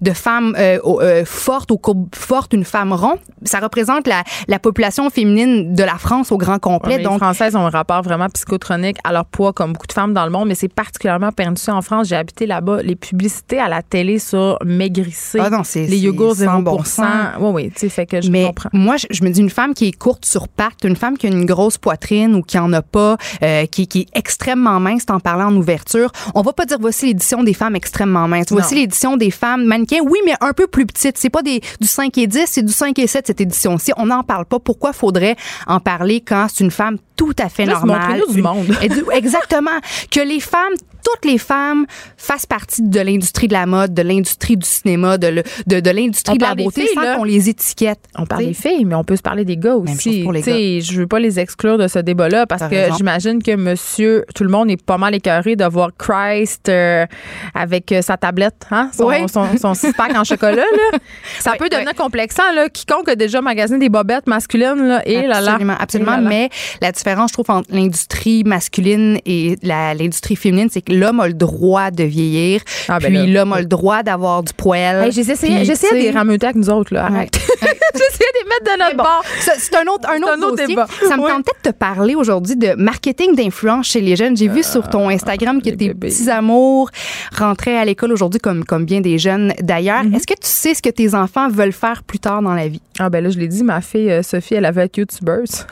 de 0.00 0.12
femme 0.12 0.54
euh, 0.58 0.78
euh, 0.84 1.24
forte, 1.24 1.70
aux 1.70 1.78
courbes 1.78 2.08
fortes, 2.14 2.52
une 2.52 2.64
femme 2.64 2.92
ronde. 2.92 3.18
Ça 3.44 3.58
représente 3.60 4.06
la, 4.06 4.22
la 4.48 4.58
population 4.58 5.08
féminine 5.10 5.74
de 5.74 5.82
la 5.82 5.96
France 5.96 6.30
au 6.32 6.36
grand 6.38 6.50
Ouais, 6.50 6.58
complet. 6.60 6.96
mais 6.98 7.02
Donc, 7.04 7.14
les 7.14 7.18
Françaises 7.20 7.56
ont 7.56 7.64
un 7.66 7.70
rapport 7.70 8.02
vraiment 8.02 8.28
psychotronique 8.28 8.96
à 9.04 9.12
leur 9.12 9.24
poids, 9.24 9.52
comme 9.52 9.72
beaucoup 9.72 9.86
de 9.86 9.92
femmes 9.92 10.12
dans 10.12 10.24
le 10.24 10.30
monde, 10.30 10.48
mais 10.48 10.54
c'est 10.54 10.68
particulièrement 10.68 11.32
pernicieux 11.32 11.72
en 11.72 11.80
France. 11.80 12.08
J'ai 12.08 12.16
habité 12.16 12.46
là-bas. 12.46 12.82
Les 12.82 12.96
publicités 12.96 13.58
à 13.58 13.68
la 13.68 13.82
télé 13.82 14.18
sur 14.18 14.58
maigrissez, 14.64 15.38
Ah 15.40 15.48
non, 15.50 15.62
les 15.74 15.98
yogourts 15.98 16.34
0%. 16.34 16.84
sans 16.84 17.04
bon 17.38 17.52
oui, 17.52 17.64
oui, 17.64 17.70
tu 17.72 17.80
sais, 17.80 17.88
fait 17.88 18.06
que 18.06 18.20
je 18.20 18.30
mais 18.30 18.44
comprends. 18.46 18.68
moi, 18.72 18.96
je, 18.96 19.06
je 19.10 19.22
me 19.24 19.30
dis 19.30 19.40
une 19.40 19.50
femme 19.50 19.74
qui 19.74 19.86
est 19.88 19.92
courte 19.92 20.24
sur 20.24 20.48
pattes, 20.48 20.84
une 20.84 20.96
femme 20.96 21.16
qui 21.16 21.26
a 21.26 21.30
une 21.30 21.44
grosse 21.46 21.78
poitrine 21.78 22.34
ou 22.34 22.42
qui 22.42 22.58
en 22.58 22.72
a 22.72 22.82
pas, 22.82 23.16
euh, 23.42 23.66
qui, 23.66 23.86
qui 23.86 24.00
est 24.00 24.06
extrêmement 24.14 24.80
mince, 24.80 25.06
t'en 25.06 25.20
parlais 25.20 25.44
en 25.44 25.54
ouverture. 25.56 26.10
On 26.34 26.42
va 26.42 26.52
pas 26.52 26.66
dire 26.66 26.78
voici 26.80 27.06
l'édition 27.06 27.42
des 27.42 27.54
femmes 27.54 27.76
extrêmement 27.76 28.28
minces. 28.28 28.46
Voici 28.50 28.74
l'édition 28.74 29.16
des 29.16 29.29
femmes 29.30 29.64
mannequins, 29.64 30.00
oui, 30.02 30.18
mais 30.24 30.34
un 30.40 30.52
peu 30.52 30.66
plus 30.66 30.86
petites. 30.86 31.18
C'est 31.18 31.30
pas 31.30 31.42
des, 31.42 31.60
du 31.80 31.86
5 31.86 32.16
et 32.18 32.26
10, 32.26 32.44
c'est 32.46 32.62
du 32.62 32.72
5 32.72 32.98
et 32.98 33.06
7 33.06 33.26
cette 33.26 33.40
édition-ci. 33.40 33.92
On 33.96 34.06
n'en 34.06 34.22
parle 34.22 34.44
pas. 34.44 34.58
Pourquoi 34.58 34.92
faudrait 34.92 35.36
en 35.66 35.80
parler 35.80 36.20
quand 36.20 36.46
c'est 36.52 36.64
une 36.64 36.70
femme 36.70 36.98
tout 37.16 37.34
à 37.38 37.48
fait 37.48 37.66
normale? 37.66 38.22
du 38.30 38.42
monde. 38.42 38.66
Exactement. 39.12 39.78
Que 40.10 40.20
les 40.20 40.40
femmes, 40.40 40.74
toutes 41.04 41.24
les 41.30 41.38
femmes 41.38 41.86
fassent 42.16 42.46
partie 42.46 42.82
de 42.82 43.00
l'industrie 43.00 43.48
de 43.48 43.52
la 43.52 43.66
mode, 43.66 43.94
de 43.94 44.02
l'industrie 44.02 44.56
du 44.56 44.66
cinéma, 44.66 45.18
de, 45.18 45.26
le- 45.28 45.42
de, 45.66 45.80
de 45.80 45.90
l'industrie 45.90 46.34
On 46.34 46.36
de 46.36 46.42
la 46.42 46.54
beauté 46.54 46.82
filles, 46.82 46.90
sans 46.94 47.02
là. 47.02 47.16
qu'on 47.16 47.24
les 47.24 47.48
étiquette. 47.48 48.00
On 48.16 48.26
parle 48.26 48.42
T'sais. 48.42 48.48
des 48.48 48.54
filles, 48.54 48.84
mais 48.84 48.94
on 48.94 49.04
peut 49.04 49.16
se 49.16 49.22
parler 49.22 49.44
des 49.44 49.56
gars 49.56 49.76
aussi. 49.76 50.22
pour 50.22 50.32
les 50.32 50.42
sais, 50.42 50.80
Je 50.80 51.00
veux 51.00 51.06
pas 51.06 51.18
les 51.18 51.38
exclure 51.40 51.78
de 51.78 51.88
ce 51.88 51.98
débat-là 51.98 52.46
parce 52.46 52.62
que 52.70 52.92
j'imagine 52.96 53.42
que 53.42 53.54
monsieur, 53.56 54.24
tout 54.34 54.44
le 54.44 54.50
monde 54.50 54.70
est 54.70 54.82
pas 54.82 54.98
mal 54.98 55.14
écœuré 55.14 55.56
de 55.56 55.64
voir 55.64 55.90
Christ 55.98 56.68
euh, 56.68 57.06
avec 57.54 57.92
euh, 57.92 58.02
sa 58.02 58.16
tablette, 58.16 58.66
hein? 58.70 58.90
son, 58.96 59.06
Oui. 59.06 59.16
son, 59.32 59.46
son 59.60 59.74
six-pack 59.74 60.16
en 60.16 60.24
chocolat. 60.24 60.56
Là. 60.56 60.98
Ça 61.40 61.52
Oui, 61.52 61.58
peut 61.58 61.68
devenir 61.68 61.90
oui. 61.90 61.96
complexant. 61.96 62.50
Là. 62.54 62.68
Quiconque 62.68 63.08
a 63.08 63.16
déjà 63.16 63.40
magasiné 63.40 63.78
des 63.78 63.88
bobettes 63.88 64.26
masculines, 64.26 64.76
là, 64.88 65.02
et 65.06 65.22
là 65.26 65.40
là. 65.40 65.52
Absolument, 65.52 65.76
absolument. 65.78 66.12
Et 66.12 66.16
là 66.16 66.22
là. 66.22 66.28
Mais 66.28 66.50
la 66.80 66.92
différence, 66.92 67.30
je 67.30 67.34
trouve, 67.34 67.50
entre 67.50 67.68
l'industrie 67.72 68.44
masculine 68.44 69.18
et 69.26 69.56
l'industrie 69.62 70.36
féminine, 70.36 70.68
c'est 70.70 70.82
que 70.82 70.89
l'homme 70.90 71.20
a 71.20 71.28
le 71.28 71.34
droit 71.34 71.90
de 71.90 72.04
vieillir, 72.04 72.60
Ah, 72.88 72.98
ben 72.98 73.12
puis 73.12 73.32
l'homme 73.32 73.52
a 73.52 73.60
le 73.60 73.66
droit 73.66 74.02
d'avoir 74.02 74.42
du 74.42 74.52
poil. 74.52 75.04
Hey, 75.04 75.12
J'essayais 75.12 75.56
Puis, 75.56 75.64
j'essayais 75.64 75.90
tu 75.92 75.96
de 75.98 76.00
sais, 76.02 76.06
les 76.06 76.10
rameuter 76.10 76.46
avec 76.46 76.56
nous 76.56 76.70
autres. 76.70 76.92
Là. 76.94 77.06
Arrête. 77.06 77.34
J'essayais 77.60 78.30
de 78.32 78.38
les 78.42 78.48
mettre 78.48 78.64
de 78.72 78.78
notre 78.78 78.96
bon, 78.96 79.02
bord. 79.02 79.24
C'est 79.58 79.74
un 79.76 79.82
autre, 79.92 80.08
un 80.08 80.16
autre, 80.22 80.32
un 80.32 80.42
autre 80.42 80.50
dossier. 80.56 80.66
débat. 80.68 80.86
Ça 81.08 81.16
me 81.16 81.22
Oui. 81.24 81.30
tentait 81.30 81.52
de 81.64 81.70
te 81.70 81.74
parler 81.76 82.14
aujourd'hui 82.14 82.56
de 82.56 82.74
marketing 82.74 83.34
d'influence 83.34 83.86
chez 83.86 84.00
les 84.00 84.16
jeunes. 84.16 84.36
J'ai 84.36 84.48
vu 84.48 84.62
sur 84.62 84.88
ton 84.88 85.08
Instagram 85.08 85.58
que 85.60 85.70
tes 85.70 85.88
bébés. 85.88 86.08
petits 86.08 86.30
amours 86.30 86.90
rentraient 87.36 87.76
à 87.76 87.84
l'école 87.84 88.12
aujourd'hui 88.12 88.40
comme, 88.40 88.64
comme 88.64 88.84
bien 88.84 89.00
des 89.00 89.18
jeunes 89.18 89.52
d'ailleurs. 89.60 90.04
Mm-hmm. 90.04 90.16
Est-ce 90.16 90.26
que 90.26 90.34
tu 90.34 90.38
sais 90.48 90.74
ce 90.74 90.82
que 90.82 90.90
tes 90.90 91.14
enfants 91.14 91.48
veulent 91.48 91.72
faire 91.72 92.02
plus 92.02 92.18
tard 92.18 92.42
dans 92.42 92.54
la 92.54 92.68
vie? 92.68 92.80
Ah 92.98 93.08
ben 93.10 93.22
là, 93.24 93.30
je 93.30 93.38
l'ai 93.38 93.48
dit, 93.48 93.64
ma 93.64 93.80
fille 93.80 94.10
euh, 94.10 94.22
Sophie, 94.22 94.54
elle 94.54 94.64
avait 94.66 94.84
être 94.84 94.96
YouTubeuse. 94.98 95.66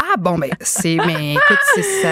Ah 0.00 0.16
bon, 0.18 0.38
ben 0.38 0.48
c'est, 0.60 0.96
mais 1.06 1.32
écoute, 1.34 1.84
ça, 2.02 2.08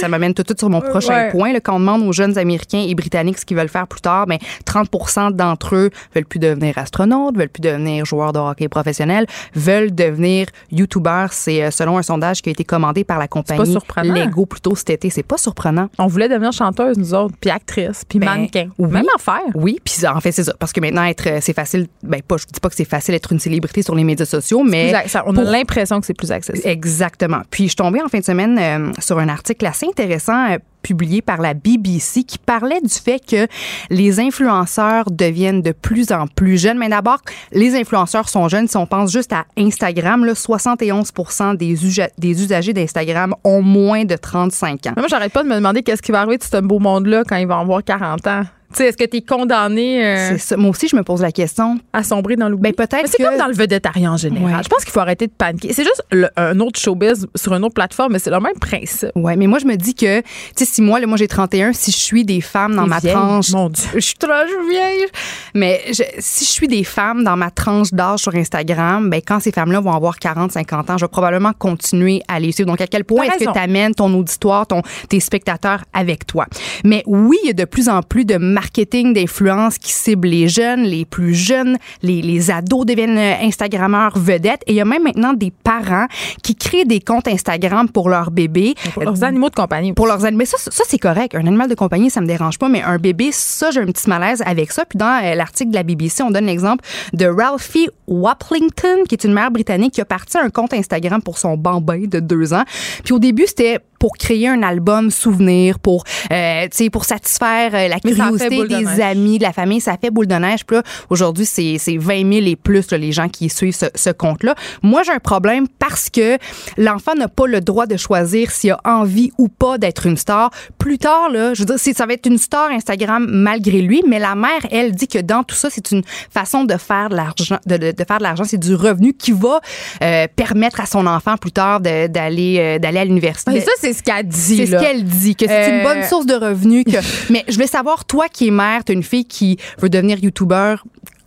ça 0.00 0.08
m'amène 0.08 0.32
tout 0.32 0.42
de 0.42 0.48
suite 0.48 0.58
sur 0.60 0.70
mon 0.70 0.80
prochain 0.80 1.12
Ouais. 1.12 1.30
point. 1.30 1.52
Là, 1.52 1.60
quand 1.60 1.76
on 1.76 1.80
demande 1.80 2.01
aux 2.08 2.12
jeunes 2.12 2.38
Américains 2.38 2.84
et 2.86 2.94
Britanniques 2.94 3.38
ce 3.38 3.44
qu'ils 3.44 3.56
veulent 3.56 3.68
faire 3.68 3.86
plus 3.86 4.00
tard, 4.00 4.26
ben 4.26 4.38
30% 4.66 5.32
d'entre 5.32 5.74
eux 5.76 5.90
veulent 6.14 6.24
plus 6.26 6.38
devenir 6.38 6.76
astronautes, 6.78 7.36
veulent 7.36 7.48
plus 7.48 7.60
devenir 7.60 8.04
joueurs 8.04 8.32
de 8.32 8.38
hockey 8.38 8.68
professionnels, 8.68 9.26
veulent 9.54 9.94
devenir 9.94 10.46
youtubeurs. 10.70 11.32
C'est 11.32 11.62
euh, 11.62 11.70
selon 11.70 11.98
un 11.98 12.02
sondage 12.02 12.42
qui 12.42 12.48
a 12.48 12.52
été 12.52 12.64
commandé 12.64 13.04
par 13.04 13.18
la 13.18 13.28
compagnie 13.28 13.70
surprenant. 13.70 14.14
Lego 14.14 14.46
plus 14.46 14.60
tôt 14.60 14.74
cet 14.74 14.90
été. 14.90 15.10
C'est 15.10 15.22
pas 15.22 15.38
surprenant. 15.38 15.88
On 15.98 16.06
voulait 16.06 16.28
devenir 16.28 16.52
chanteuse, 16.52 16.96
nous 16.98 17.14
autres, 17.14 17.34
puis 17.40 17.50
actrice, 17.50 18.04
puis 18.08 18.18
Ben, 18.18 18.26
mannequin. 18.26 18.68
oui. 18.78 18.90
Même 18.90 19.06
affaire. 19.14 19.40
Oui, 19.54 19.78
puis 19.84 19.94
en 20.06 20.20
fait 20.20 20.32
c'est 20.32 20.44
ça, 20.44 20.54
parce 20.58 20.72
que 20.72 20.80
maintenant 20.80 21.04
être, 21.04 21.26
euh, 21.28 21.38
c'est 21.40 21.52
facile. 21.54 21.86
Ben 22.02 22.20
pas, 22.22 22.36
je 22.36 22.44
dis 22.46 22.60
pas 22.60 22.68
que 22.68 22.76
c'est 22.76 22.84
facile 22.84 23.14
d'être 23.14 23.32
une 23.32 23.38
célébrité 23.40 23.82
sur 23.82 23.94
les 23.94 24.04
médias 24.04 24.26
sociaux, 24.26 24.62
mais 24.64 24.92
ça- 25.08 25.22
on 25.26 25.36
a 25.36 25.42
pour- 25.42 25.50
l'impression 25.50 26.00
que 26.00 26.06
c'est 26.06 26.14
plus 26.14 26.32
accessible. 26.32 26.66
Exactement. 26.68 27.42
Puis 27.50 27.64
je 27.64 27.68
suis 27.70 27.76
tombée 27.76 28.00
en 28.02 28.08
fin 28.08 28.18
de 28.18 28.24
semaine 28.24 28.58
euh, 28.58 28.92
sur 28.98 29.18
un 29.18 29.28
article 29.28 29.66
assez 29.66 29.86
intéressant 29.86 30.56
publié 30.82 31.22
par 31.22 31.40
la 31.40 31.54
BBC 31.54 32.24
qui 32.24 32.38
parlait 32.38 32.80
du 32.80 32.94
fait 32.94 33.18
que 33.18 33.46
les 33.90 34.20
influenceurs 34.20 35.10
deviennent 35.10 35.62
de 35.62 35.72
plus 35.72 36.12
en 36.12 36.26
plus 36.26 36.58
jeunes. 36.60 36.78
Mais 36.78 36.88
d'abord, 36.88 37.18
les 37.52 37.74
influenceurs 37.76 38.28
sont 38.28 38.48
jeunes. 38.48 38.68
Si 38.68 38.76
on 38.76 38.86
pense 38.86 39.12
juste 39.12 39.32
à 39.32 39.46
Instagram, 39.56 40.24
là, 40.24 40.34
71 40.34 41.12
des, 41.56 41.76
des 42.18 42.42
usagers 42.42 42.72
d'Instagram 42.72 43.34
ont 43.44 43.62
moins 43.62 44.04
de 44.04 44.16
35 44.16 44.86
ans. 44.86 44.92
Moi, 44.96 45.06
j'arrête 45.08 45.32
pas 45.32 45.42
de 45.42 45.48
me 45.48 45.54
demander 45.54 45.82
qu'est-ce 45.82 46.02
qui 46.02 46.12
va 46.12 46.20
arriver 46.20 46.38
de 46.38 46.44
ce 46.44 46.60
beau 46.60 46.78
monde-là 46.78 47.22
quand 47.26 47.36
il 47.36 47.46
va 47.46 47.58
avoir 47.58 47.82
40 47.82 48.26
ans. 48.26 48.42
Tu 48.72 48.78
sais, 48.78 48.88
est-ce 48.88 48.96
que 48.96 49.04
tu 49.04 49.18
es 49.18 49.20
condamné 49.22 50.04
euh, 50.04 50.28
C'est 50.30 50.38
ça. 50.38 50.56
Moi 50.56 50.70
aussi, 50.70 50.88
je 50.88 50.96
me 50.96 51.02
pose 51.02 51.20
la 51.22 51.32
question. 51.32 51.78
à 51.92 52.02
sombrer 52.02 52.36
dans 52.36 52.48
l'oubli? 52.48 52.72
Ben, 52.72 52.74
peut-être 52.74 53.06
c'est 53.08 53.18
que- 53.18 53.22
comme 53.22 53.36
dans 53.38 53.46
le 53.46 53.54
vedettariat 53.54 54.10
en 54.12 54.16
général. 54.16 54.56
Ouais. 54.56 54.62
Je 54.62 54.68
pense 54.68 54.84
qu'il 54.84 54.92
faut 54.92 55.00
arrêter 55.00 55.26
de 55.26 55.32
paniquer. 55.32 55.72
C'est 55.72 55.84
juste 55.84 56.02
le- 56.10 56.28
un 56.36 56.58
autre 56.60 56.78
showbiz 56.80 57.26
sur 57.34 57.54
une 57.54 57.64
autre 57.64 57.74
plateforme, 57.74 58.12
mais 58.14 58.18
c'est 58.18 58.30
le 58.30 58.40
même 58.40 58.58
principe. 58.60 59.10
Ouais, 59.14 59.36
mais 59.36 59.46
moi, 59.46 59.58
je 59.58 59.66
me 59.66 59.76
dis 59.76 59.94
que, 59.94 60.20
tu 60.20 60.26
sais, 60.56 60.64
si 60.64 60.82
moi, 60.82 61.00
là, 61.00 61.06
moi, 61.06 61.16
j'ai 61.16 61.28
31, 61.28 61.72
si 61.72 61.90
je 61.92 61.96
suis 61.96 62.24
des 62.24 62.40
femmes 62.40 62.74
dans 62.74 62.86
ma 62.86 62.98
vieille, 62.98 63.12
tranche. 63.14 63.50
mon 63.50 63.68
Dieu. 63.68 63.88
Je 63.94 64.00
suis 64.00 64.14
trop 64.16 64.30
vieille. 64.68 65.06
Mais 65.54 65.80
je- 65.88 66.02
si 66.18 66.44
je 66.44 66.50
suis 66.50 66.68
des 66.68 66.84
femmes 66.84 67.24
dans 67.24 67.36
ma 67.36 67.50
tranche 67.50 67.92
d'âge 67.92 68.20
sur 68.20 68.34
Instagram, 68.34 69.10
ben, 69.10 69.20
quand 69.26 69.40
ces 69.40 69.52
femmes-là 69.52 69.80
vont 69.80 69.92
avoir 69.92 70.18
40, 70.18 70.52
50 70.52 70.90
ans, 70.90 70.98
je 70.98 71.04
vais 71.04 71.08
probablement 71.10 71.52
continuer 71.58 72.22
à 72.28 72.40
les 72.40 72.52
suivre. 72.52 72.68
Donc, 72.70 72.80
à 72.80 72.86
quel 72.86 73.04
point 73.04 73.24
est-ce 73.24 73.44
que 73.44 73.52
tu 73.52 73.58
amènes 73.58 73.94
ton 73.94 74.12
auditoire, 74.14 74.66
ton, 74.66 74.82
tes 75.08 75.20
spectateurs 75.20 75.82
avec 75.92 76.26
toi? 76.26 76.46
Mais 76.84 77.02
oui, 77.06 77.38
il 77.42 77.48
y 77.48 77.50
a 77.50 77.54
de 77.54 77.64
plus 77.64 77.88
en 77.88 78.02
plus 78.02 78.24
de 78.24 78.36
marketing 78.62 79.12
d'influence 79.12 79.76
qui 79.76 79.92
cible 79.92 80.28
les 80.28 80.46
jeunes, 80.46 80.82
les 80.82 81.04
plus 81.04 81.34
jeunes, 81.34 81.78
les, 82.02 82.22
les 82.22 82.50
ados 82.50 82.86
deviennent 82.86 83.18
euh, 83.18 83.34
Instagrammeurs 83.42 84.16
vedettes. 84.16 84.62
Et 84.68 84.72
il 84.72 84.76
y 84.76 84.80
a 84.80 84.84
même 84.84 85.02
maintenant 85.02 85.32
des 85.32 85.50
parents 85.50 86.06
qui 86.42 86.54
créent 86.54 86.84
des 86.84 87.00
comptes 87.00 87.26
Instagram 87.26 87.88
pour 87.88 88.08
leurs 88.08 88.30
bébés. 88.30 88.74
Pour 88.94 89.02
leurs 89.02 89.24
animaux 89.24 89.50
de 89.50 89.54
compagnie. 89.54 89.92
Pour 89.92 90.06
leurs 90.06 90.24
animaux. 90.24 90.38
Mais 90.38 90.46
ça, 90.46 90.58
ça 90.58 90.84
c'est 90.86 90.98
correct. 90.98 91.34
Un 91.34 91.46
animal 91.46 91.68
de 91.68 91.74
compagnie, 91.74 92.08
ça 92.08 92.20
me 92.20 92.26
dérange 92.26 92.58
pas. 92.58 92.68
Mais 92.68 92.82
un 92.82 92.98
bébé, 92.98 93.30
ça, 93.32 93.70
j'ai 93.72 93.80
un 93.80 93.86
petit 93.86 94.08
malaise 94.08 94.42
avec 94.46 94.70
ça. 94.70 94.84
Puis 94.84 94.96
dans 94.96 95.20
euh, 95.24 95.34
l'article 95.34 95.70
de 95.70 95.74
la 95.74 95.82
BBC, 95.82 96.22
on 96.22 96.30
donne 96.30 96.46
l'exemple 96.46 96.84
de 97.12 97.26
Ralphie 97.26 97.88
Waplington, 98.06 99.04
qui 99.08 99.16
est 99.16 99.24
une 99.24 99.32
mère 99.32 99.50
britannique 99.50 99.94
qui 99.94 100.00
a 100.00 100.04
parti 100.04 100.38
un 100.38 100.50
compte 100.50 100.72
Instagram 100.72 101.20
pour 101.20 101.38
son 101.38 101.56
bambin 101.56 102.04
de 102.06 102.20
deux 102.20 102.54
ans. 102.54 102.64
Puis 103.04 103.12
au 103.12 103.18
début, 103.18 103.46
c'était 103.46 103.80
pour 104.02 104.16
créer 104.16 104.48
un 104.48 104.64
album 104.64 105.12
souvenir, 105.12 105.78
pour, 105.78 106.02
euh, 106.32 106.62
tu 106.64 106.68
sais, 106.72 106.90
pour 106.90 107.04
satisfaire 107.04 107.70
euh, 107.72 107.86
la 107.86 108.00
curiosité 108.00 108.48
de 108.56 108.66
des 108.66 109.00
amis, 109.00 109.38
de 109.38 109.44
la 109.44 109.52
famille. 109.52 109.80
Ça 109.80 109.96
fait 109.96 110.10
boule 110.10 110.26
de 110.26 110.34
neige. 110.34 110.66
Puis 110.66 110.74
là, 110.74 110.82
aujourd'hui, 111.08 111.46
c'est 111.46 111.76
c'est 111.78 111.96
20 111.98 112.32
000 112.32 112.46
et 112.46 112.56
plus, 112.56 112.90
là, 112.90 112.98
les 112.98 113.12
gens 113.12 113.28
qui 113.28 113.48
suivent 113.48 113.76
ce, 113.76 113.86
ce 113.94 114.10
compte-là. 114.10 114.56
Moi, 114.82 115.04
j'ai 115.04 115.12
un 115.12 115.20
problème 115.20 115.68
parce 115.78 116.10
que 116.10 116.36
l'enfant 116.76 117.14
n'a 117.14 117.28
pas 117.28 117.46
le 117.46 117.60
droit 117.60 117.86
de 117.86 117.96
choisir 117.96 118.50
s'il 118.50 118.72
a 118.72 118.80
envie 118.84 119.30
ou 119.38 119.46
pas 119.46 119.78
d'être 119.78 120.04
une 120.06 120.16
star. 120.16 120.50
Plus 120.78 120.98
tard, 120.98 121.28
là, 121.30 121.54
je 121.54 121.60
veux 121.60 121.66
dire, 121.66 121.78
ça 121.78 122.04
va 122.04 122.14
être 122.14 122.26
une 122.26 122.38
star 122.38 122.72
Instagram 122.72 123.24
malgré 123.30 123.82
lui, 123.82 124.02
mais 124.08 124.18
la 124.18 124.34
mère, 124.34 124.66
elle, 124.72 124.90
dit 124.96 125.06
que 125.06 125.20
dans 125.20 125.44
tout 125.44 125.54
ça, 125.54 125.68
c'est 125.70 125.92
une 125.92 126.02
façon 126.28 126.64
de 126.64 126.76
faire 126.76 127.08
de 127.08 127.14
l'argent, 127.14 127.58
de, 127.66 127.76
de- 127.76 127.92
de 127.92 128.04
faire 128.04 128.18
de 128.18 128.24
l'argent, 128.24 128.42
c'est 128.42 128.58
du 128.58 128.74
revenu 128.74 129.14
qui 129.14 129.30
va 129.30 129.60
euh, 130.02 130.26
permettre 130.34 130.80
à 130.80 130.86
son 130.86 131.06
enfant 131.06 131.36
plus 131.36 131.52
tard 131.52 131.78
d'aller 131.80 132.56
euh, 132.58 132.78
d'aller 132.80 132.98
à 132.98 133.04
l'université. 133.04 133.52
Et 133.54 133.60
ça, 133.60 133.70
c'est 133.78 133.91
ce 133.92 134.02
qu'elle 134.02 134.26
dit. 134.26 134.56
C'est 134.56 134.66
ce 134.66 134.80
qu'elle 134.80 135.04
dit, 135.04 135.36
que 135.36 135.46
c'est 135.46 135.70
une 135.70 135.86
Euh, 135.86 135.94
bonne 135.94 136.02
source 136.04 136.26
de 136.26 136.34
revenus. 136.34 136.84
Que... 136.84 136.98
Mais 137.32 137.44
je 137.48 137.54
voulais 137.54 137.66
savoir, 137.66 138.04
toi 138.04 138.26
qui 138.28 138.48
es 138.48 138.50
mère, 138.50 138.84
t'as 138.84 138.92
une 138.92 139.02
fille 139.02 139.24
qui 139.24 139.58
veut 139.78 139.88
devenir 139.88 140.18
youtubeur, 140.18 140.84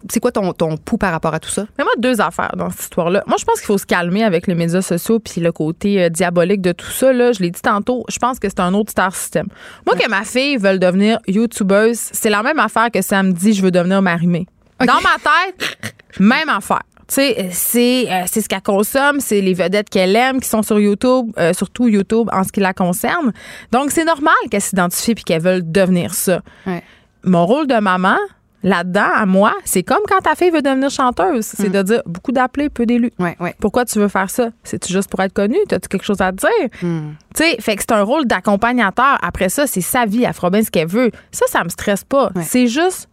c'est 0.09 0.20
quoi 0.20 0.32
ton, 0.32 0.53
ton 0.53 0.78
pouls 0.78 0.97
par 0.99 1.11
rapport 1.11 1.34
à 1.34 1.39
tout 1.39 1.49
ça? 1.49 1.66
Mais 1.78 1.84
moi, 1.84 1.93
deux 1.97 2.22
affaires 2.22 2.53
dans 2.55 2.70
cette 2.70 2.82
histoire-là. 2.82 3.24
Moi, 3.26 3.38
je 3.39 3.45
pense 3.45 3.55
qu'il 3.55 3.66
faut 3.66 3.78
se 3.80 3.88
calmer 3.88 4.24
avec 4.24 4.45
les 4.45 4.53
médias 4.53 4.84
sociaux 4.84 5.20
puis 5.20 5.41
le 5.41 5.51
côté 5.51 6.03
euh, 6.03 6.09
diabolique 6.09 6.61
de 6.61 6.74
tout 6.74 6.91
ça. 6.91 7.11
Là. 7.11 7.32
Je 7.32 7.39
l'ai 7.39 7.49
dit 7.49 7.61
tantôt, 7.61 8.05
je 8.09 8.20
pense 8.20 8.38
que 8.38 8.47
c'est 8.47 8.59
un 8.59 8.74
autre 8.76 8.91
star 8.91 9.16
system. 9.16 9.47
Moi, 9.86 9.95
que 9.95 10.07
ma 10.07 10.24
fille 10.24 10.57
veuille 10.57 10.78
devenir 10.80 11.18
youtubeuse, 11.28 11.97
c'est 12.11 12.30
la 12.30 12.43
même 12.43 12.59
affaire 12.59 12.91
que 12.91 13.01
ça 13.01 13.24
me 13.24 13.32
dit 13.32 13.53
je 13.53 13.63
veux 13.63 13.72
devenir 13.72 14.01
marimée. 14.03 14.45
Dans 14.80 15.01
ma 15.01 15.16
tête, 15.16 15.95
même 16.20 16.49
affaire. 16.49 16.84
Tu 17.08 17.16
sais, 17.16 17.49
c'est 17.51 18.08
euh, 18.12 18.24
c'est 18.26 18.41
ce 18.41 18.49
qu'elle 18.49 18.62
consomme, 18.62 19.20
c'est 19.20 19.41
les 19.41 19.53
vedettes 19.53 19.89
qu'elle 19.89 20.16
aime 20.16 20.39
qui 20.41 20.49
sont 20.49 20.64
sur 20.64 20.80
YouTube, 20.80 21.32
euh, 21.38 21.53
surtout 21.53 21.88
YouTube 21.88 22.30
en 22.34 22.43
ce 22.43 22.51
qui 22.51 22.60
la 22.62 22.74
concerne. 22.74 23.32
Donc, 23.72 23.91
c'est 23.91 24.06
normal 24.06 24.34
qu'elle 24.49 24.62
s'identifie 24.62 25.14
puis 25.14 25.24
qu'elle 25.24 25.41
veuille 25.41 25.64
devenir 25.64 26.14
ça 26.14 26.41
Ouais. 26.66 26.82
mon 27.24 27.45
rôle 27.45 27.68
de 27.68 27.76
maman 27.80 28.18
là-dedans, 28.64 29.10
à 29.14 29.28
moi, 29.28 29.53
c'est 29.64 29.84
comme 29.84 29.99
quand 30.10 30.22
ta 30.22 30.34
fille 30.34 30.49
veut 30.49 30.64
devenir 30.64 30.89
chanteuse. 30.89 31.45
C'est 31.45 31.70
de 31.70 31.84
dire 31.84 32.01
beaucoup 32.08 32.32
d'appelés, 32.32 32.70
peu 32.70 32.88
d'élus. 32.88 33.12
Ouais, 33.20 33.38
ouais. 33.39 33.53
Pourquoi 33.60 33.86
tu 33.86 33.99
veux 33.99 34.08
faire 34.08 34.32
ça? 34.32 34.49
C'est-tu 34.64 34.91
juste 34.91 35.08
pour 35.12 35.20
être 35.20 35.34
connu? 35.34 35.58
T'as-tu 35.70 35.88
quelque 35.88 36.03
chose 36.06 36.20
à 36.22 36.32
dire? 36.32 36.49
Hmm. 36.82 37.12
Tu 37.36 37.43
sais, 37.43 37.58
fait 37.62 37.76
que 37.76 37.84
c'est 37.84 37.91
un 37.91 38.01
rôle 38.01 38.26
d'accompagnateur. 38.26 39.20
Après 39.22 39.49
ça, 39.49 39.68
c'est 39.68 39.82
sa 39.82 40.08
vie. 40.08 40.24
Elle 40.24 40.34
fera 40.34 40.49
bien 40.49 40.64
ce 40.64 40.72
qu'elle 40.72 40.88
veut. 40.88 41.12
Ça, 41.32 41.45
ça 41.47 41.64
me 41.64 41.70
stresse 41.70 42.03
pas. 42.03 42.32
Ouais. 42.36 42.41
C'est 42.43 42.66
juste 42.66 43.08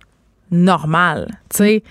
normal, 0.53 1.26
tu 1.50 1.57
sais. 1.59 1.82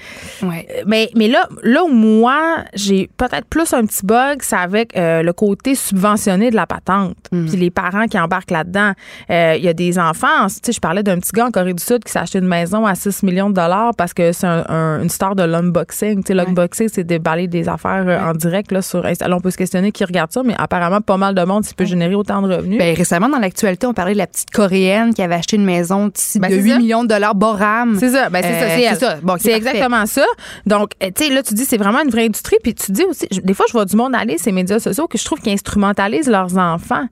Ouais. 0.43 0.67
Mais, 0.85 1.09
mais 1.15 1.27
là, 1.27 1.47
là 1.63 1.83
où 1.83 1.89
moi, 1.89 2.39
j'ai 2.73 3.09
peut-être 3.17 3.45
plus 3.45 3.73
un 3.73 3.85
petit 3.85 4.05
bug, 4.05 4.39
c'est 4.41 4.55
avec 4.55 4.95
euh, 4.97 5.21
le 5.23 5.33
côté 5.33 5.75
subventionné 5.75 6.49
de 6.51 6.55
la 6.55 6.65
patente. 6.65 7.15
Puis 7.31 7.57
les 7.57 7.69
parents 7.71 8.05
qui 8.07 8.17
embarquent 8.19 8.51
là-dedans. 8.51 8.93
Euh, 9.29 9.55
Il 9.57 9.63
y 9.63 9.67
a 9.67 9.73
des 9.73 9.99
enfants, 9.99 10.47
tu 10.47 10.55
sais, 10.63 10.71
je 10.71 10.79
parlais 10.79 11.03
d'un 11.03 11.19
petit 11.19 11.31
gars 11.33 11.45
en 11.47 11.51
Corée 11.51 11.73
du 11.73 11.83
Sud 11.83 12.03
qui 12.03 12.11
s'est 12.11 12.19
acheté 12.19 12.39
une 12.39 12.47
maison 12.47 12.85
à 12.85 12.95
6 12.95 13.23
millions 13.23 13.49
de 13.49 13.55
dollars 13.55 13.91
parce 13.97 14.13
que 14.13 14.31
c'est 14.31 14.47
un- 14.47 14.65
un- 14.69 15.01
une 15.01 15.09
star 15.09 15.35
de 15.35 15.43
l'unboxing. 15.43 16.23
Tu 16.23 16.27
sais, 16.27 16.33
l'unboxing, 16.33 16.87
c'est 16.91 17.03
déballer 17.03 17.47
des 17.47 17.67
affaires 17.69 18.05
euh, 18.07 18.19
en 18.19 18.33
direct 18.33 18.71
là, 18.71 18.81
sur 18.81 19.05
Insta. 19.05 19.27
Là, 19.27 19.35
on 19.35 19.39
peut 19.41 19.51
se 19.51 19.57
questionner 19.57 19.91
qui 19.91 20.03
regarde 20.05 20.31
ça, 20.31 20.41
mais 20.43 20.55
apparemment, 20.57 21.01
pas 21.01 21.17
mal 21.17 21.35
de 21.35 21.43
monde, 21.43 21.63
s'il 21.65 21.75
peut 21.75 21.85
générer 21.85 22.15
autant 22.15 22.41
de 22.41 22.53
revenus. 22.53 22.79
Ben, 22.79 22.95
récemment, 22.95 23.29
dans 23.29 23.39
l'actualité, 23.39 23.87
on 23.87 23.93
parlait 23.93 24.13
de 24.13 24.17
la 24.17 24.27
petite 24.27 24.51
Coréenne 24.51 25.13
qui 25.13 25.21
avait 25.21 25.35
acheté 25.35 25.55
une 25.57 25.65
maison 25.65 26.07
de 26.07 26.11
Ben, 26.39 26.49
de 26.49 26.55
c'est 26.55 26.61
8 26.61 26.69
ça. 26.71 26.77
millions 26.79 27.03
de 27.03 27.09
dollars, 27.09 27.35
Boram. 27.35 27.97
C'est 27.99 28.09
ça, 28.09 28.29
ben 28.29 28.41
c'est 28.59 28.95
ça. 28.95 29.17
Bon, 29.21 29.35
c'est 29.39 29.53
exactement 29.53 30.05
ça. 30.05 30.25
Donc, 30.65 30.91
euh, 31.03 31.09
tu 31.15 31.25
sais, 31.25 31.33
là, 31.33 31.43
tu 31.43 31.53
dis, 31.53 31.65
c'est 31.65 31.77
vraiment 31.77 32.01
une 32.01 32.09
vraie 32.09 32.25
industrie. 32.25 32.57
Puis 32.63 32.73
tu 32.73 32.91
dis 32.91 33.03
aussi, 33.03 33.27
des 33.43 33.53
fois, 33.53 33.65
je 33.67 33.73
vois 33.73 33.85
du 33.85 33.95
monde 33.95 34.15
aller 34.15 34.37
ces 34.37 34.51
médias 34.51 34.79
sociaux 34.79 35.07
que 35.07 35.17
je 35.17 35.25
trouve 35.25 35.39
qu'ils 35.39 35.53
instrumentalisent 35.53 36.29
leurs 36.29 36.57
enfants, 36.57 37.05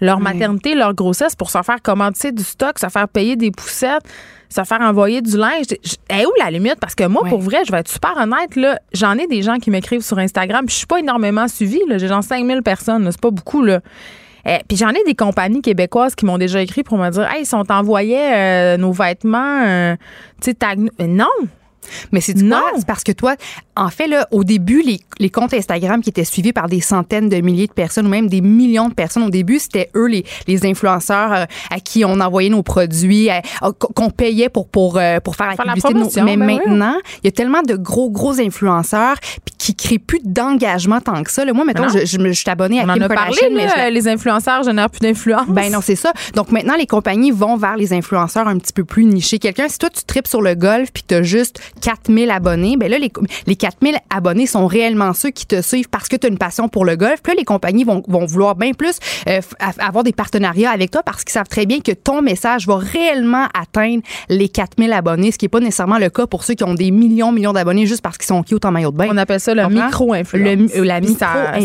leur 0.00 0.20
maternité, 0.20 0.74
leur 0.74 0.94
grossesse 0.94 1.34
pour 1.34 1.50
se 1.50 1.60
faire 1.62 1.82
commander 1.82 2.32
du 2.32 2.42
stock, 2.42 2.78
se 2.78 2.88
faire 2.88 3.08
payer 3.08 3.36
des 3.36 3.50
poussettes, 3.50 4.04
se 4.48 4.64
faire 4.64 4.80
envoyer 4.80 5.20
du 5.20 5.36
linge. 5.36 5.66
Est 6.08 6.26
où 6.26 6.30
la 6.38 6.50
limite? 6.50 6.76
Parce 6.80 6.94
que 6.94 7.04
moi, 7.04 7.22
pour 7.28 7.40
vrai, 7.40 7.58
je 7.66 7.72
vais 7.72 7.78
être 7.78 7.88
super 7.88 8.16
honnête, 8.16 8.56
là, 8.56 8.78
j'en 8.92 9.14
ai 9.14 9.26
des 9.26 9.42
gens 9.42 9.58
qui 9.58 9.70
m'écrivent 9.70 10.02
sur 10.02 10.18
Instagram. 10.18 10.64
Puis 10.66 10.74
je 10.74 10.78
suis 10.78 10.86
pas 10.86 11.00
énormément 11.00 11.48
suivie, 11.48 11.82
là. 11.88 11.98
J'ai 11.98 12.08
genre 12.08 12.24
5000 12.24 12.62
personnes. 12.62 13.08
C'est 13.10 13.20
pas 13.20 13.30
beaucoup, 13.30 13.62
là. 13.62 13.80
Eh, 14.50 14.60
puis 14.66 14.78
j'en 14.78 14.88
ai 14.90 15.04
des 15.04 15.14
compagnies 15.14 15.60
québécoises 15.60 16.14
qui 16.14 16.24
m'ont 16.24 16.38
déjà 16.38 16.62
écrit 16.62 16.82
pour 16.82 16.96
me 16.96 17.10
dire 17.10 17.28
Hey, 17.30 17.42
ils 17.42 17.46
sont 17.46 17.70
envoyés 17.70 18.18
euh, 18.34 18.76
nos 18.78 18.92
vêtements, 18.92 19.62
euh, 19.66 19.94
tu 20.40 20.50
sais, 20.50 20.54
tag- 20.54 20.88
Euh, 21.00 21.06
Non! 21.06 21.26
Mais 22.12 22.20
c'est 22.20 22.36
Non. 22.36 22.58
quoi? 22.60 22.72
C'est 22.78 22.86
parce 22.86 23.02
que 23.04 23.12
toi, 23.12 23.34
en 23.76 23.88
fait, 23.88 24.06
là, 24.08 24.26
au 24.30 24.44
début, 24.44 24.82
les, 24.82 25.00
les 25.18 25.30
comptes 25.30 25.54
Instagram 25.54 26.02
qui 26.02 26.10
étaient 26.10 26.24
suivis 26.24 26.52
par 26.52 26.68
des 26.68 26.80
centaines 26.80 27.28
de 27.28 27.36
milliers 27.40 27.66
de 27.66 27.72
personnes 27.72 28.06
ou 28.06 28.10
même 28.10 28.28
des 28.28 28.40
millions 28.40 28.88
de 28.88 28.94
personnes, 28.94 29.22
au 29.22 29.30
début, 29.30 29.58
c'était 29.58 29.90
eux, 29.94 30.06
les, 30.06 30.24
les 30.46 30.66
influenceurs 30.66 31.32
euh, 31.32 31.44
à 31.70 31.80
qui 31.80 32.04
on 32.04 32.20
envoyait 32.20 32.50
nos 32.50 32.62
produits, 32.62 33.30
à- 33.30 33.42
à- 33.62 33.72
qu'on 33.72 34.10
payait 34.10 34.48
pour, 34.48 34.68
pour, 34.68 34.98
euh, 34.98 35.20
pour 35.20 35.36
faire 35.36 35.46
la 35.48 35.56
Faire 35.56 35.66
la 35.66 35.72
publicité. 35.74 35.94
de 35.94 35.98
nos- 35.98 36.08
promotion, 36.08 36.24
mais 36.24 36.36
ben 36.36 36.46
oui. 36.46 36.60
maintenant, 36.68 36.96
il 37.22 37.26
y 37.26 37.28
a 37.28 37.32
tellement 37.32 37.62
de 37.62 37.74
gros, 37.76 38.10
gros 38.10 38.40
influenceurs 38.40 39.16
qui 39.56 39.74
créent 39.74 39.98
plus 39.98 40.20
d'engagement 40.24 41.00
tant 41.00 41.22
que 41.22 41.30
ça. 41.30 41.44
Là, 41.44 41.52
moi, 41.52 41.64
non. 41.64 41.88
je, 41.88 42.00
je, 42.06 42.18
je 42.18 42.32
suis 42.32 42.50
abonnée 42.50 42.80
à 42.80 42.84
On 42.84 42.88
en 42.90 42.94
Kim 42.94 43.02
a 43.04 43.08
Kardashian, 43.08 43.40
parlé, 43.48 43.54
mais 43.54 43.68
je 43.68 43.76
la- 43.76 43.90
les 43.90 44.08
influenceurs 44.08 44.62
génèrent 44.62 44.90
plus 44.90 45.00
d'influence. 45.00 45.48
ben 45.48 45.70
non, 45.72 45.80
c'est 45.82 45.96
ça. 45.96 46.12
Donc 46.34 46.50
maintenant, 46.52 46.74
les 46.76 46.86
compagnies 46.86 47.30
vont 47.30 47.56
vers 47.56 47.76
les 47.76 47.92
influenceurs 47.92 48.46
un 48.48 48.58
petit 48.58 48.72
peu 48.72 48.84
plus 48.84 49.04
nichés. 49.04 49.38
Quelqu'un, 49.38 49.68
si 49.68 49.78
toi, 49.78 49.90
tu 49.90 50.04
tripes 50.04 50.26
sur 50.28 50.42
le 50.42 50.54
golf 50.54 50.90
puis 50.92 51.02
que 51.02 51.08
tu 51.08 51.14
as 51.14 51.22
juste 51.22 51.60
4000 51.80 52.30
abonnés, 52.30 52.76
ben 52.76 52.90
là, 52.90 52.98
les, 52.98 53.12
les 53.46 53.56
4000 53.56 53.96
abonnés 54.10 54.46
sont 54.46 54.66
réellement 54.66 55.12
ceux 55.12 55.30
qui 55.30 55.46
te 55.46 55.62
suivent 55.62 55.88
parce 55.88 56.08
que 56.08 56.16
tu 56.16 56.26
as 56.26 56.30
une 56.30 56.38
passion 56.38 56.68
pour 56.68 56.84
le 56.84 56.96
golf. 56.96 57.22
Puis 57.22 57.32
là, 57.32 57.36
les 57.38 57.44
compagnies 57.44 57.84
vont, 57.84 58.02
vont 58.08 58.26
vouloir 58.26 58.54
bien 58.54 58.72
plus 58.72 58.98
euh, 59.28 59.40
avoir 59.78 60.04
des 60.04 60.12
partenariats 60.12 60.70
avec 60.70 60.90
toi 60.90 61.02
parce 61.02 61.24
qu'ils 61.24 61.32
savent 61.32 61.48
très 61.48 61.66
bien 61.66 61.80
que 61.80 61.92
ton 61.92 62.22
message 62.22 62.66
va 62.66 62.76
réellement 62.76 63.46
atteindre 63.58 64.02
les 64.28 64.48
4000 64.48 64.92
abonnés, 64.92 65.32
ce 65.32 65.38
qui 65.38 65.44
n'est 65.44 65.50
pas 65.50 65.60
nécessairement 65.60 65.98
le 65.98 66.10
cas 66.10 66.26
pour 66.26 66.44
ceux 66.44 66.54
qui 66.54 66.64
ont 66.64 66.74
des 66.74 66.90
millions, 66.90 67.32
millions 67.32 67.52
d'abonnés 67.52 67.86
juste 67.86 68.02
parce 68.02 68.18
qu'ils 68.18 68.26
sont 68.26 68.42
cute 68.42 68.64
en 68.64 68.72
maillot 68.72 68.90
de 68.90 68.96
bain. 68.96 69.08
On 69.10 69.16
appelle 69.16 69.40
ça 69.40 69.54
le 69.54 69.66
micro-influence. 69.68 70.72
La 70.74 71.00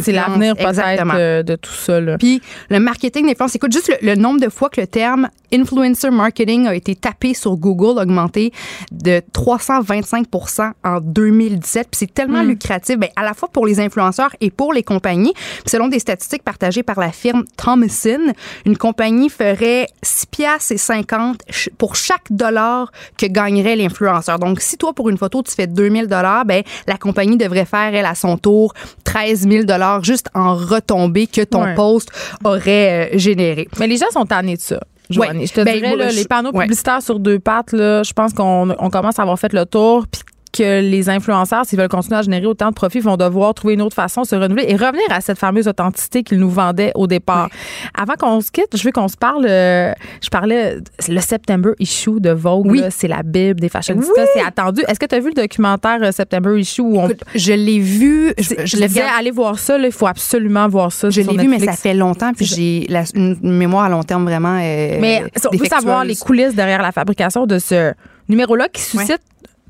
C'est 0.02 0.12
l'avenir 0.12 0.56
peut-être 0.56 1.06
euh, 1.16 1.44
de 1.44 1.56
tout 1.56 1.72
ça. 1.72 2.00
Là. 2.00 2.18
Puis 2.18 2.42
le 2.70 2.80
marketing 2.80 3.28
d'influence, 3.28 3.56
écoute, 3.56 3.72
juste 3.72 3.90
le, 4.02 4.14
le 4.14 4.16
nombre 4.16 4.40
de 4.40 4.50
fois 4.50 4.70
que 4.70 4.82
le 4.82 4.88
terme 4.88 5.30
influencer 5.54 6.10
marketing 6.10 6.68
a 6.68 6.76
été 6.76 6.96
tapé 6.96 7.34
sur 7.34 7.56
Google 7.58 8.00
augmenté 8.00 8.52
de 8.92 9.22
325 9.34 9.93
50 10.02 10.74
en 10.84 11.00
2017. 11.00 11.88
Puis 11.92 12.00
c'est 12.00 12.14
tellement 12.14 12.42
lucratif, 12.42 12.98
ben, 12.98 13.10
à 13.16 13.24
la 13.24 13.34
fois 13.34 13.50
pour 13.50 13.66
les 13.66 13.80
influenceurs 13.80 14.32
et 14.42 14.50
pour 14.50 14.74
les 14.74 14.84
compagnies. 14.84 15.34
Puis 15.34 15.70
selon 15.70 15.88
des 15.88 16.00
statistiques 16.00 16.44
partagées 16.44 16.84
par 16.84 17.00
la 17.00 17.12
firme 17.12 17.44
Thomason, 17.58 18.34
une 18.66 18.78
compagnie 18.78 19.30
ferait 19.30 19.88
6 20.02 20.26
piastres 20.28 20.72
et 20.72 20.78
50 20.78 21.42
ch- 21.50 21.70
pour 21.78 21.96
chaque 21.96 22.32
dollar 22.32 22.92
que 23.18 23.26
gagnerait 23.28 23.76
l'influenceur. 23.76 24.40
Donc, 24.40 24.60
si 24.62 24.78
toi, 24.78 24.94
pour 24.94 25.10
une 25.10 25.18
photo, 25.18 25.44
tu 25.44 25.52
fais 25.54 25.68
2000 25.68 26.08
dollars, 26.08 26.46
ben, 26.46 26.64
la 26.88 26.98
compagnie 26.98 27.38
devrait 27.38 27.66
faire, 27.66 27.94
elle, 27.94 28.06
à 28.06 28.16
son 28.16 28.38
tour, 28.38 28.74
13 29.04 29.48
000 29.48 29.64
dollars 29.66 30.04
juste 30.04 30.30
en 30.34 30.56
retombées 30.56 31.28
que 31.28 31.42
ton 31.42 31.64
Ouais. 31.64 31.76
post 31.76 32.10
aurait 32.44 33.12
euh, 33.14 33.18
généré. 33.18 33.68
Mais 33.80 33.88
les 33.88 33.98
gens 33.98 34.10
sont 34.12 34.26
tannés 34.26 34.56
de 34.56 34.62
ça. 34.62 34.80
Ouais. 35.10 35.46
Je 35.46 35.54
te 35.54 35.62
Ben, 35.62 35.76
dirais, 35.76 35.90
moi, 35.90 35.98
là, 35.98 36.10
je- 36.10 36.16
les 36.16 36.26
panneaux 36.26 36.52
ouais. 36.54 36.64
publicitaires 36.66 37.02
sur 37.02 37.20
deux 37.20 37.40
pattes, 37.40 37.72
là, 37.74 38.04
je 38.04 38.14
pense 38.14 38.34
qu'on 38.34 38.74
on 38.78 38.90
commence 38.90 39.20
à 39.20 39.24
avoir 39.24 39.38
fait 39.40 39.54
le 39.54 39.66
tour. 39.66 40.06
Puis 40.12 40.22
que 40.54 40.82
les 40.82 41.10
influenceurs, 41.10 41.66
s'ils 41.66 41.80
veulent 41.80 41.88
continuer 41.90 42.20
à 42.20 42.22
générer 42.22 42.46
autant 42.46 42.70
de 42.70 42.74
profits, 42.76 43.00
vont 43.00 43.18
devoir 43.18 43.54
trouver 43.54 43.74
une 43.74 43.82
autre 43.82 43.96
façon 43.96 44.22
de 44.22 44.28
se 44.28 44.36
renouveler 44.36 44.66
et 44.70 44.76
revenir 44.76 45.04
à 45.10 45.20
cette 45.20 45.40
fameuse 45.40 45.68
authenticité 45.68 46.24
qu'ils 46.24 46.40
nous 46.40 46.50
vendaient 46.50 46.92
au 46.96 47.08
départ. 47.08 47.50
Avant 47.98 48.14
qu'on 48.14 48.40
se 48.40 48.52
quitte, 48.52 48.78
je 48.78 48.84
veux 48.84 48.92
qu'on 48.92 49.08
se 49.08 49.18
parle. 49.18 49.46
euh, 49.50 49.92
je 50.22 50.30
parlais 50.30 50.78
le 51.10 51.20
September 51.20 51.72
issue 51.80 52.20
de 52.20 52.30
Vogue. 52.30 52.68
Oui. 52.68 52.84
C'est 52.92 53.08
la 53.08 53.24
Bible 53.24 53.60
des 53.60 53.70
fashionistas. 53.70 54.26
C'est 54.34 54.44
attendu. 54.44 54.82
Est-ce 54.88 55.00
que 55.00 55.06
tu 55.08 55.16
as 55.16 55.20
vu 55.20 55.30
le 55.36 55.42
documentaire 55.42 55.98
euh, 56.04 56.12
September 56.12 56.60
issue 56.60 56.82
où 56.82 57.00
on. 57.00 57.06
Écoute, 57.10 57.24
je 57.36 57.54
l'ai 57.54 57.80
vu, 57.80 58.34
je, 58.38 58.54
je 58.60 58.66
je 58.66 58.78
l'ai 58.78 59.02
allez 59.02 59.32
voir 59.32 59.58
ça. 59.60 59.78
là, 59.78 59.88
Il 59.88 59.92
faut 59.92 60.08
absolument 60.08 60.68
voir 60.68 60.92
ça. 60.92 61.10
Je 61.10 61.22
l'ai 61.22 61.38
vu, 61.38 61.48
mais 61.48 61.60
ça 61.60 61.74
fait 61.74 61.94
longtemps, 61.94 62.32
puis 62.34 62.46
j'ai 62.46 62.88
une 63.16 63.38
mémoire 63.42 63.86
à 63.86 63.90
long 63.90 64.04
terme 64.04 64.24
vraiment. 64.26 64.58
euh, 64.62 64.98
Mais 65.02 65.24
on 65.52 65.58
veut 65.58 65.66
savoir 65.66 66.06
les 66.06 66.16
coulisses 66.16 66.56
derrière 66.56 66.82
la 66.82 66.92
fabrication 66.92 67.46
de 67.46 67.60
ce 67.60 67.94
numéro-là 68.30 68.68
qui 68.70 68.82
suscite 68.82 69.22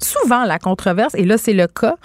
souvent 0.04 0.44
la 0.44 0.60
controverse. 0.60 1.16
Et 1.16 1.26
là, 1.26 1.38
c'est 1.38 1.54
le 1.54 1.68
cas. 1.68 1.98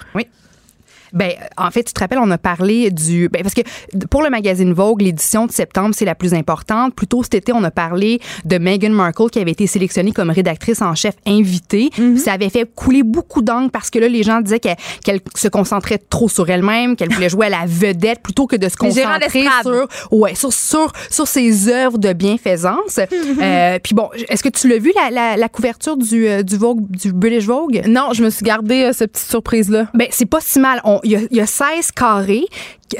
Ben, 1.12 1.32
en 1.56 1.70
fait, 1.70 1.84
tu 1.84 1.92
te 1.92 2.00
rappelles, 2.00 2.18
on 2.18 2.30
a 2.30 2.38
parlé 2.38 2.90
du. 2.90 3.28
Ben, 3.28 3.42
parce 3.42 3.54
que 3.54 3.62
pour 4.10 4.22
le 4.22 4.30
magazine 4.30 4.72
Vogue, 4.72 5.00
l'édition 5.02 5.46
de 5.46 5.52
septembre, 5.52 5.94
c'est 5.96 6.04
la 6.04 6.14
plus 6.14 6.34
importante. 6.34 6.94
Plus 6.94 7.06
tôt 7.06 7.22
cet 7.22 7.34
été, 7.34 7.52
on 7.52 7.62
a 7.64 7.70
parlé 7.70 8.20
de 8.44 8.58
Meghan 8.58 8.90
Markle 8.90 9.30
qui 9.30 9.38
avait 9.40 9.50
été 9.52 9.66
sélectionnée 9.66 10.12
comme 10.12 10.30
rédactrice 10.30 10.82
en 10.82 10.94
chef 10.94 11.14
invitée. 11.26 11.90
Puis 11.92 12.18
Ça 12.18 12.32
avait 12.32 12.48
fait 12.50 12.68
couler 12.74 13.02
beaucoup 13.02 13.42
d'angles 13.42 13.70
parce 13.70 13.90
que 13.90 13.98
là, 13.98 14.08
les 14.08 14.22
gens 14.22 14.40
disaient 14.40 14.60
qu'elle 14.60 14.76
qu'elle 15.04 15.20
se 15.34 15.48
concentrait 15.48 15.98
trop 15.98 16.28
sur 16.28 16.48
elle-même, 16.50 16.96
qu'elle 16.96 17.12
voulait 17.12 17.28
jouer 17.28 17.46
à 17.46 17.50
la 17.50 17.64
vedette 17.66 18.20
plutôt 18.22 18.46
que 18.46 18.56
de 18.56 18.68
se 18.68 18.76
concentrer 18.76 19.44
sur, 19.62 20.18
ouais, 20.18 20.34
sur, 20.34 20.52
sur, 20.52 20.92
sur 21.10 21.26
ses 21.28 21.68
œuvres 21.68 21.98
de 21.98 22.12
bienfaisance. 22.12 23.00
Euh, 23.40 23.78
puis 23.82 23.94
bon, 23.94 24.08
est-ce 24.28 24.42
que 24.42 24.48
tu 24.48 24.68
l'as 24.68 24.78
vu, 24.78 24.92
la, 24.96 25.10
la, 25.10 25.36
la 25.36 25.48
couverture 25.48 25.96
du, 25.96 26.26
euh, 26.26 26.42
du 26.42 26.56
Vogue, 26.56 26.90
du 26.90 27.12
British 27.12 27.44
Vogue? 27.46 27.82
Non, 27.86 28.10
je 28.12 28.24
me 28.24 28.30
suis 28.30 28.44
gardé 28.44 28.84
euh, 28.84 28.92
cette 28.92 29.12
petite 29.12 29.28
surprise-là. 29.28 29.86
Ben, 29.94 30.08
c'est 30.10 30.26
pas 30.26 30.40
si 30.40 30.58
mal. 30.58 30.80
On- 30.84 30.97
Il 31.04 31.28
y, 31.30 31.36
y 31.36 31.40
a 31.40 31.46
16 31.46 31.92
carrés. 31.92 32.46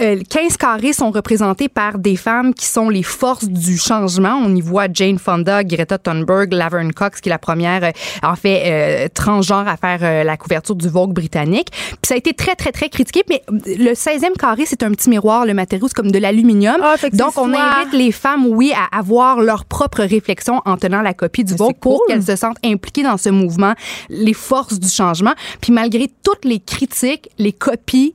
Euh, 0.00 0.20
15 0.28 0.56
carrés 0.56 0.92
sont 0.92 1.10
représentés 1.10 1.68
par 1.68 1.98
des 1.98 2.16
femmes 2.16 2.52
qui 2.54 2.66
sont 2.66 2.88
les 2.90 3.02
forces 3.02 3.46
du 3.46 3.78
changement. 3.78 4.40
On 4.44 4.54
y 4.54 4.60
voit 4.60 4.86
Jane 4.92 5.18
Fonda, 5.18 5.64
Greta 5.64 5.98
Thunberg, 5.98 6.52
Laverne 6.52 6.92
Cox, 6.92 7.20
qui 7.20 7.28
est 7.28 7.30
la 7.30 7.38
première, 7.38 7.84
euh, 7.84 7.90
en 8.22 8.36
fait, 8.36 8.62
euh, 8.66 9.08
transgenre 9.12 9.66
à 9.68 9.76
faire 9.76 9.98
euh, 10.02 10.24
la 10.24 10.36
couverture 10.36 10.74
du 10.74 10.88
Vogue 10.88 11.12
britannique. 11.12 11.68
Puis 11.70 11.98
ça 12.06 12.14
a 12.14 12.16
été 12.18 12.34
très, 12.34 12.54
très, 12.54 12.72
très 12.72 12.88
critiqué. 12.88 13.22
Mais 13.28 13.42
euh, 13.50 13.58
le 13.66 13.92
16e 13.92 14.36
carré, 14.38 14.64
c'est 14.66 14.82
un 14.82 14.90
petit 14.90 15.08
miroir. 15.08 15.46
Le 15.46 15.54
matériau, 15.54 15.88
c'est 15.88 15.94
comme 15.94 16.10
de 16.12 16.18
l'aluminium. 16.18 16.76
Ah, 16.82 16.96
Donc, 17.12 17.38
on 17.38 17.52
invite 17.54 17.92
les 17.92 18.12
femmes, 18.12 18.46
oui, 18.46 18.72
à 18.74 18.98
avoir 18.98 19.40
leur 19.40 19.64
propre 19.64 20.02
réflexion 20.02 20.60
en 20.64 20.76
tenant 20.76 21.02
la 21.02 21.14
copie 21.14 21.44
du 21.44 21.52
Mais 21.52 21.58
Vogue 21.58 21.76
pour 21.80 21.98
cool. 21.98 22.06
qu'elles 22.08 22.24
se 22.24 22.36
sentent 22.36 22.58
impliquées 22.64 23.02
dans 23.02 23.16
ce 23.16 23.30
mouvement, 23.30 23.74
les 24.08 24.34
forces 24.34 24.78
du 24.78 24.88
changement. 24.88 25.32
Puis 25.60 25.72
malgré 25.72 26.08
toutes 26.22 26.44
les 26.44 26.60
critiques, 26.60 27.28
les 27.38 27.52
copies 27.52 28.14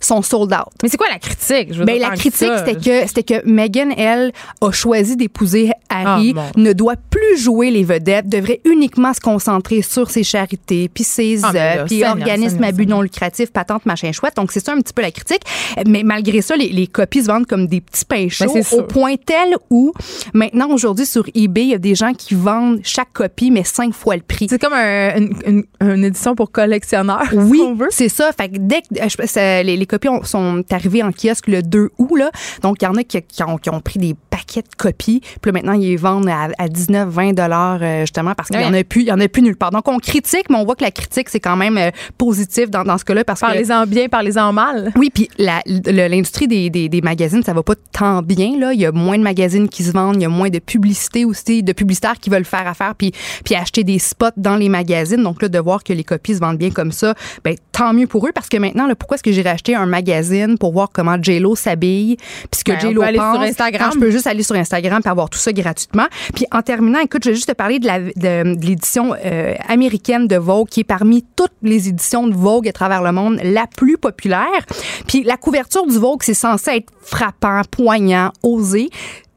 sont 0.00 0.22
sold 0.22 0.52
out. 0.52 0.72
Mais 0.82 0.88
c'est 0.88 0.96
quoi 0.96 1.08
la 1.10 1.18
critique? 1.18 1.72
Je 1.72 1.78
veux 1.78 1.84
Ben, 1.84 1.98
dire, 1.98 2.08
la 2.08 2.16
critique, 2.16 2.50
c'était 2.58 2.74
que, 2.76 3.06
c'était 3.06 3.22
que 3.22 3.46
Meghan, 3.48 3.90
elle, 3.96 4.32
a 4.60 4.70
choisi 4.72 5.16
d'épouser 5.16 5.70
Harry, 5.88 6.34
Ah, 6.36 6.50
ne 6.56 6.72
doit 6.72 6.96
plus 6.96 7.36
jouer 7.38 7.70
les 7.70 7.84
vedettes, 7.84 8.28
devrait 8.28 8.60
uniquement 8.64 9.12
se 9.12 9.20
concentrer 9.20 9.82
sur 9.82 10.10
ses 10.10 10.22
charités, 10.24 10.88
puis 10.88 11.04
ses 11.04 11.40
Ah, 11.44 11.84
puis 11.86 12.04
organismes 12.04 12.62
à 12.64 12.72
but 12.72 12.86
non 12.88 13.02
lucratif, 13.02 13.50
patente, 13.52 13.86
machin 13.86 14.12
chouette. 14.12 14.36
Donc, 14.36 14.52
c'est 14.52 14.64
ça 14.64 14.72
un 14.72 14.80
petit 14.80 14.92
peu 14.92 15.02
la 15.02 15.10
critique. 15.10 15.42
Mais 15.86 16.02
malgré 16.02 16.40
ça, 16.42 16.56
les, 16.56 16.68
les 16.70 16.86
copies 16.86 17.22
se 17.22 17.26
vendent 17.26 17.46
comme 17.46 17.66
des 17.66 17.80
petits 17.80 18.04
pains 18.04 18.28
chauds, 18.28 18.52
Ben, 18.54 18.62
c'est 18.62 18.76
au 18.78 18.82
point 18.84 19.16
tel 19.16 19.56
où, 19.70 19.92
maintenant, 20.34 20.68
aujourd'hui, 20.70 21.06
sur 21.06 21.24
eBay, 21.34 21.62
il 21.62 21.68
y 21.70 21.74
a 21.74 21.78
des 21.78 21.94
gens 21.94 22.12
qui 22.14 22.34
vendent 22.34 22.80
chaque 22.84 23.12
copie, 23.12 23.50
mais 23.50 23.64
cinq 23.64 23.92
fois 23.94 24.16
le 24.16 24.22
prix. 24.22 24.46
C'est 24.48 24.58
comme 24.60 24.72
un- 24.72 25.16
une, 25.16 25.34
une- 25.46 25.64
une 25.80 26.04
édition 26.04 26.34
pour 26.34 26.50
collectionneurs. 26.50 27.22
Oui, 27.32 27.60
si 27.90 27.96
c'est 27.96 28.08
ça. 28.08 28.30
Fait 28.32 28.48
que 28.48 28.58
dès 28.58 28.82
que 28.82 29.38
euh, 29.38 29.62
les, 29.62 29.76
les 29.76 29.86
copies 29.90 30.08
ont- 30.08 30.22
sont 30.24 30.62
arrivées 30.70 31.02
en 31.02 31.12
kiosque 31.12 31.48
le 31.48 31.62
2 31.62 31.90
août, 31.98 32.16
là, 32.16 32.30
donc 32.62 32.76
il 32.80 32.84
y 32.84 32.88
en 32.88 32.94
a 32.94 33.02
qui, 33.04 33.20
qui 33.22 33.42
ont, 33.42 33.58
qui 33.58 33.70
ont 33.70 33.80
pris 33.80 33.98
des 33.98 34.14
paquets 34.30 34.62
de 34.62 34.74
copies. 34.76 35.20
Puis 35.20 35.50
là, 35.50 35.52
maintenant, 35.52 35.72
ils 35.72 35.88
les 35.88 35.96
vendent 35.96 36.28
à, 36.28 36.48
à 36.58 36.68
19, 36.68 37.08
20 37.08 37.32
dollars 37.32 37.78
euh, 37.82 38.00
justement 38.02 38.34
parce 38.34 38.48
qu'il 38.48 38.60
y 38.60 38.64
en 38.64 38.72
a 38.74 38.84
plus, 38.84 39.02
il 39.02 39.08
y 39.08 39.12
en 39.12 39.20
a 39.20 39.28
plus 39.28 39.42
nulle 39.42 39.56
part. 39.56 39.70
Donc 39.70 39.86
on 39.88 39.98
critique, 39.98 40.48
mais 40.50 40.56
on 40.56 40.64
voit 40.64 40.76
que 40.76 40.84
la 40.84 40.90
critique 40.90 41.28
c'est 41.28 41.40
quand 41.40 41.56
même 41.56 41.76
euh, 41.78 41.90
positif 42.18 42.70
dans, 42.70 42.84
dans 42.84 42.98
ce 42.98 43.04
cas-là 43.04 43.24
parce 43.24 43.40
que 43.40 43.46
Parlez-en 43.46 43.86
bien, 43.86 44.08
parlez-en 44.08 44.52
mal. 44.52 44.92
oui, 44.96 45.10
puis 45.12 45.28
l'industrie 45.38 46.48
des, 46.48 46.70
des, 46.70 46.88
des 46.88 47.00
magazines, 47.00 47.42
ça 47.42 47.52
va 47.52 47.62
pas 47.62 47.74
tant 47.92 48.22
bien. 48.22 48.58
Là. 48.58 48.72
Il 48.72 48.80
y 48.80 48.86
a 48.86 48.92
moins 48.92 49.18
de 49.18 49.22
magazines 49.22 49.68
qui 49.68 49.82
se 49.84 49.92
vendent, 49.92 50.16
il 50.16 50.22
y 50.22 50.26
a 50.26 50.28
moins 50.28 50.48
de 50.50 50.58
publicité 50.58 51.24
aussi, 51.24 51.62
de 51.62 51.72
publicitaires 51.72 52.18
qui 52.20 52.30
veulent 52.30 52.44
faire 52.44 52.66
affaire 52.66 52.94
puis, 52.94 53.12
puis 53.44 53.54
acheter 53.54 53.84
des 53.84 53.98
spots 53.98 54.26
dans 54.36 54.56
les 54.56 54.68
magazines. 54.68 55.22
Donc 55.22 55.42
là, 55.42 55.48
de 55.48 55.58
voir 55.58 55.82
que 55.84 55.92
les 55.92 56.04
copies 56.04 56.34
se 56.34 56.40
vendent 56.40 56.58
bien 56.58 56.70
comme 56.70 56.92
ça, 56.92 57.14
ben, 57.44 57.54
tant 57.72 57.92
mieux 57.92 58.06
pour 58.06 58.26
eux. 58.26 58.32
Parce 58.34 58.48
que 58.48 58.56
maintenant, 58.56 58.86
là, 58.86 58.94
pourquoi 58.94 59.16
est-ce 59.16 59.22
que 59.22 59.32
j'irais 59.32 59.50
acheter 59.50 59.76
un 59.80 59.86
magazine 59.86 60.58
pour 60.58 60.72
voir 60.72 60.90
comment 60.92 61.16
J-Lo 61.20 61.56
s'habille? 61.56 62.16
Puis 62.16 62.60
ce 62.60 62.64
que 62.64 62.72
Ben, 62.72 62.80
J-Lo 62.80 63.02
pense, 63.02 63.34
sur 63.34 63.42
Instagram. 63.42 63.88
quand 63.90 63.94
je 63.94 63.98
peux 63.98 64.10
juste 64.10 64.26
aller 64.26 64.42
sur 64.42 64.56
Instagram 64.56 65.00
et 65.04 65.08
avoir 65.08 65.30
tout 65.30 65.38
ça 65.38 65.52
gratuitement. 65.52 66.06
Puis 66.34 66.46
en 66.52 66.62
terminant, 66.62 67.00
écoute, 67.00 67.24
je 67.24 67.30
vais 67.30 67.34
juste 67.34 67.48
te 67.48 67.54
parler 67.54 67.78
de 67.78 68.60
l'édition 68.64 69.14
euh, 69.24 69.54
américaine 69.68 70.26
de 70.26 70.36
Vogue, 70.36 70.68
qui 70.68 70.80
est 70.80 70.84
parmi 70.84 71.24
toutes 71.36 71.52
les 71.62 71.88
éditions 71.88 72.26
de 72.26 72.34
Vogue 72.34 72.68
à 72.68 72.72
travers 72.72 73.02
le 73.02 73.12
monde 73.12 73.40
la 73.42 73.66
plus 73.66 73.98
populaire. 73.98 74.66
Puis 75.06 75.22
la 75.22 75.36
couverture 75.36 75.86
du 75.86 75.98
Vogue, 75.98 76.22
c'est 76.22 76.34
censé 76.34 76.70
être 76.76 76.92
frappant, 77.02 77.62
poignant, 77.70 78.32
osé. 78.42 78.90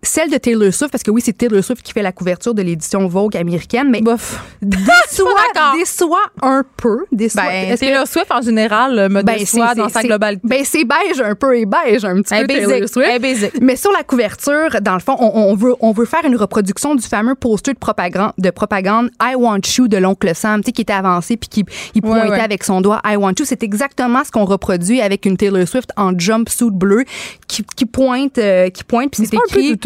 Celle 0.06 0.30
de 0.30 0.38
Taylor 0.38 0.74
Swift, 0.74 0.92
parce 0.92 1.02
que 1.04 1.12
oui, 1.12 1.22
c'est 1.24 1.34
Taylor 1.38 1.64
Swift 1.64 1.82
qui 1.82 1.94
fait 1.94 2.02
la 2.02 2.12
couverture 2.12 2.54
de 2.54 2.62
l'édition 2.62 3.08
Vogue 3.08 3.38
américaine, 3.38 3.90
mais 3.90 4.02
Bof. 4.02 4.44
déçoit, 4.62 5.32
d'accord. 5.54 5.74
déçoit 5.78 6.26
un 6.42 6.64
peu. 6.78 7.06
Déçoit. 7.12 7.44
Ben, 7.44 7.70
Est-ce 7.72 7.82
que- 7.82 7.86
Taylor 7.86 8.08
Swift, 8.08 8.32
en 8.32 8.42
général, 8.42 9.00
euh, 9.00 9.10
me 9.10 9.22
ben, 9.24 9.38
déçoit 9.38 9.74
dans 9.76 9.90
sa 9.90 10.04
globalité. 10.04 10.46
Ben, 10.48 10.64
c'est 10.66 10.84
beige 10.84 11.22
un 11.24 11.36
peu 11.36 11.58
et 11.58 11.66
beige 11.66 12.04
un 12.06 12.22
petit 12.22 12.36
peu 12.42 12.48
Taylor 12.48 12.70
basic, 12.70 12.90
Swift. 12.90 13.10
un 13.10 13.20
basic. 13.20 13.52
Mais 13.62 13.76
sur 13.78 13.92
la 13.94 14.04
couverture, 14.04 14.82
dans 14.82 14.94
le 14.96 15.00
fond, 15.00 15.16
on, 15.20 15.32
on 15.52 15.56
veut, 15.56 15.74
on 15.80 15.92
veut 15.94 16.06
faire 16.06 16.26
une 16.26 16.36
reproduction 16.36 16.96
du 16.96 17.08
fameux 17.08 17.36
poster 17.36 17.74
de 17.74 17.80
propagande, 17.80 18.34
de 18.38 18.50
propagande 18.50 19.10
I 19.22 19.36
Want 19.36 19.62
You 19.78 19.88
de 19.88 19.98
l'oncle 19.98 20.34
Sam, 20.36 20.62
tu 20.62 20.66
sais, 20.68 20.72
qui 20.74 20.82
était 20.82 20.94
avancé 20.94 21.38
puis 21.38 21.48
qui 21.50 21.66
il 21.96 22.02
pointait 22.02 22.30
ouais. 22.30 22.40
avec 22.42 22.64
son 22.64 22.82
doigt 22.82 23.02
I 23.06 23.16
Want 23.16 23.34
You. 23.40 23.46
C'est 23.46 23.64
exactement 23.64 24.24
ce 24.26 24.32
qu'on 24.32 24.46
reproduit 24.46 25.02
avec 25.02 25.26
une 25.26 25.38
Taylor 25.38 25.68
Swift 25.68 25.92
en 25.96 26.18
jumpsuit 26.18 26.72
bleu 26.72 27.06
qui, 27.48 27.64
qui 27.76 27.86
pointe, 27.86 28.38
euh, 28.38 28.70
qui 28.70 28.84
pointe 28.84 29.12
puis 29.12 29.26
C'est 29.26 29.36
écrit. 29.36 29.80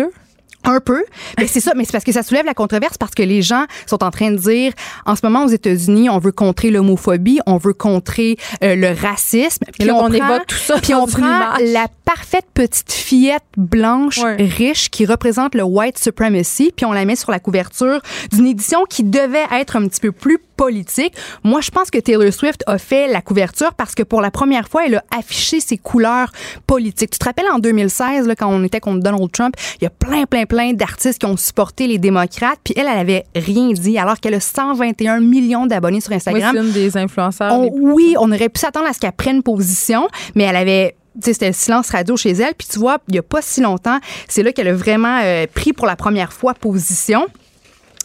Un 0.68 0.80
peu. 0.80 1.04
Mais 1.38 1.48
c'est 1.48 1.60
ça, 1.62 1.72
mais 1.76 1.86
c'est 1.86 1.92
parce 1.94 2.04
que 2.04 2.12
ça 2.12 2.24
soulève 2.24 2.46
la 2.46 2.54
controverse 2.54 2.98
parce 2.98 3.16
que 3.16 3.24
les 3.24 3.42
gens 3.42 3.66
sont 3.86 4.04
en 4.04 4.12
train 4.12 4.32
de 4.32 4.38
dire 4.38 4.74
en 5.06 5.16
ce 5.16 5.22
moment 5.24 5.46
aux 5.46 5.50
États-Unis, 5.50 6.10
on 6.10 6.20
veut 6.20 6.32
contrer 6.32 6.70
l'homophobie, 6.72 7.40
on 7.46 7.58
veut 7.58 7.74
contrer 7.74 8.38
euh, 8.64 8.76
le 8.76 8.90
racisme, 8.94 9.64
Et 9.80 9.86
là, 9.86 9.96
on 9.96 10.12
évoque 10.12 10.46
tout 10.48 10.56
ça 10.58 10.76
puis 10.82 10.94
on 10.94 11.06
prend 11.08 11.26
image. 11.26 11.72
la 11.74 11.88
parfaite 12.06 12.46
petite 12.54 12.92
fillette 12.92 13.44
blanche 13.58 14.18
Ouais. 14.18 14.36
riche 14.38 14.90
qui 14.90 15.06
représente 15.06 15.56
le 15.56 15.64
white 15.64 15.98
supremacy, 15.98 16.72
puis 16.76 16.86
on 16.86 16.92
la 16.92 17.06
met 17.06 17.16
sur 17.16 17.32
la 17.32 17.40
couverture 17.40 18.02
d'une 18.32 18.48
édition 18.48 18.84
qui 18.90 19.04
devait 19.04 19.46
être 19.54 19.76
un 19.76 19.88
petit 19.88 20.00
peu 20.02 20.12
plus 20.12 20.38
politique. 20.58 21.14
Moi, 21.44 21.62
je 21.62 21.72
pense 21.72 21.90
que 21.90 21.98
Taylor 22.00 22.34
Swift 22.34 22.64
a 22.68 22.78
fait 22.78 23.08
la 23.08 23.22
couverture 23.22 23.74
parce 23.76 23.96
que 23.96 24.04
pour 24.04 24.20
la 24.22 24.32
première 24.32 24.68
fois, 24.68 24.86
elle 24.86 24.96
a 24.96 25.04
affiché 25.18 25.60
ses 25.62 25.78
couleurs 25.78 26.32
politiques. 26.66 27.12
Tu 27.12 27.20
te 27.20 27.26
rappelles 27.26 27.50
en 27.54 27.60
2016, 27.60 28.28
là, 28.28 28.36
quand 28.36 28.48
on 28.48 28.64
était 28.64 28.80
contre 28.80 29.02
Donald 29.04 29.32
Trump, 29.32 29.56
il 29.80 29.84
y 29.86 29.88
a 29.88 29.90
plein, 29.92 30.26
plein, 30.26 30.46
plein 30.46 30.74
d'artistes 30.74 31.20
qui 31.20 31.26
ont 31.28 31.38
supporté 31.38 31.88
les 31.88 32.00
démocrates, 32.00 32.60
puis 32.64 32.74
elle, 32.76 32.88
elle 32.92 32.98
avait 33.00 33.24
rien 33.36 33.72
dit, 33.72 33.98
alors 33.98 34.20
qu'elle 34.20 34.34
a 34.34 34.40
121 34.40 35.20
millions 35.20 35.66
d'abonnés 35.68 36.02
sur 36.02 36.12
Instagram. 36.14 36.52
c'est 36.56 36.62
une 36.64 36.72
des 36.72 36.98
influenceurs. 36.98 37.54
On- 37.54 37.70
plus- 37.72 37.82
oui, 37.94 38.16
on 38.20 38.32
aurait 38.32 38.50
pu 38.50 38.60
s'attendre 38.60 38.88
à 38.88 38.94
ce 38.94 39.00
qu'elle 39.00 39.12
prenne 39.12 39.44
position, 39.44 40.08
mais 40.36 40.44
elle 40.44 40.56
avait 40.56 40.96
tu 41.20 41.24
sais, 41.24 41.34
c'était 41.34 41.52
silence 41.52 41.90
radio 41.90 42.16
chez 42.16 42.30
elle. 42.30 42.54
Puis 42.56 42.68
tu 42.72 42.78
vois, 42.78 43.00
il 43.08 43.14
n'y 43.14 43.18
a 43.18 43.24
pas 43.24 43.42
si 43.42 43.60
longtemps, 43.60 43.98
c'est 44.28 44.44
là 44.44 44.52
qu'elle 44.52 44.68
a 44.68 44.74
vraiment 44.74 45.20
euh, 45.24 45.48
pris 45.52 45.74
pour 45.74 45.88
la 45.88 45.96
première 45.96 46.32
fois 46.32 46.54
position. 46.54 47.26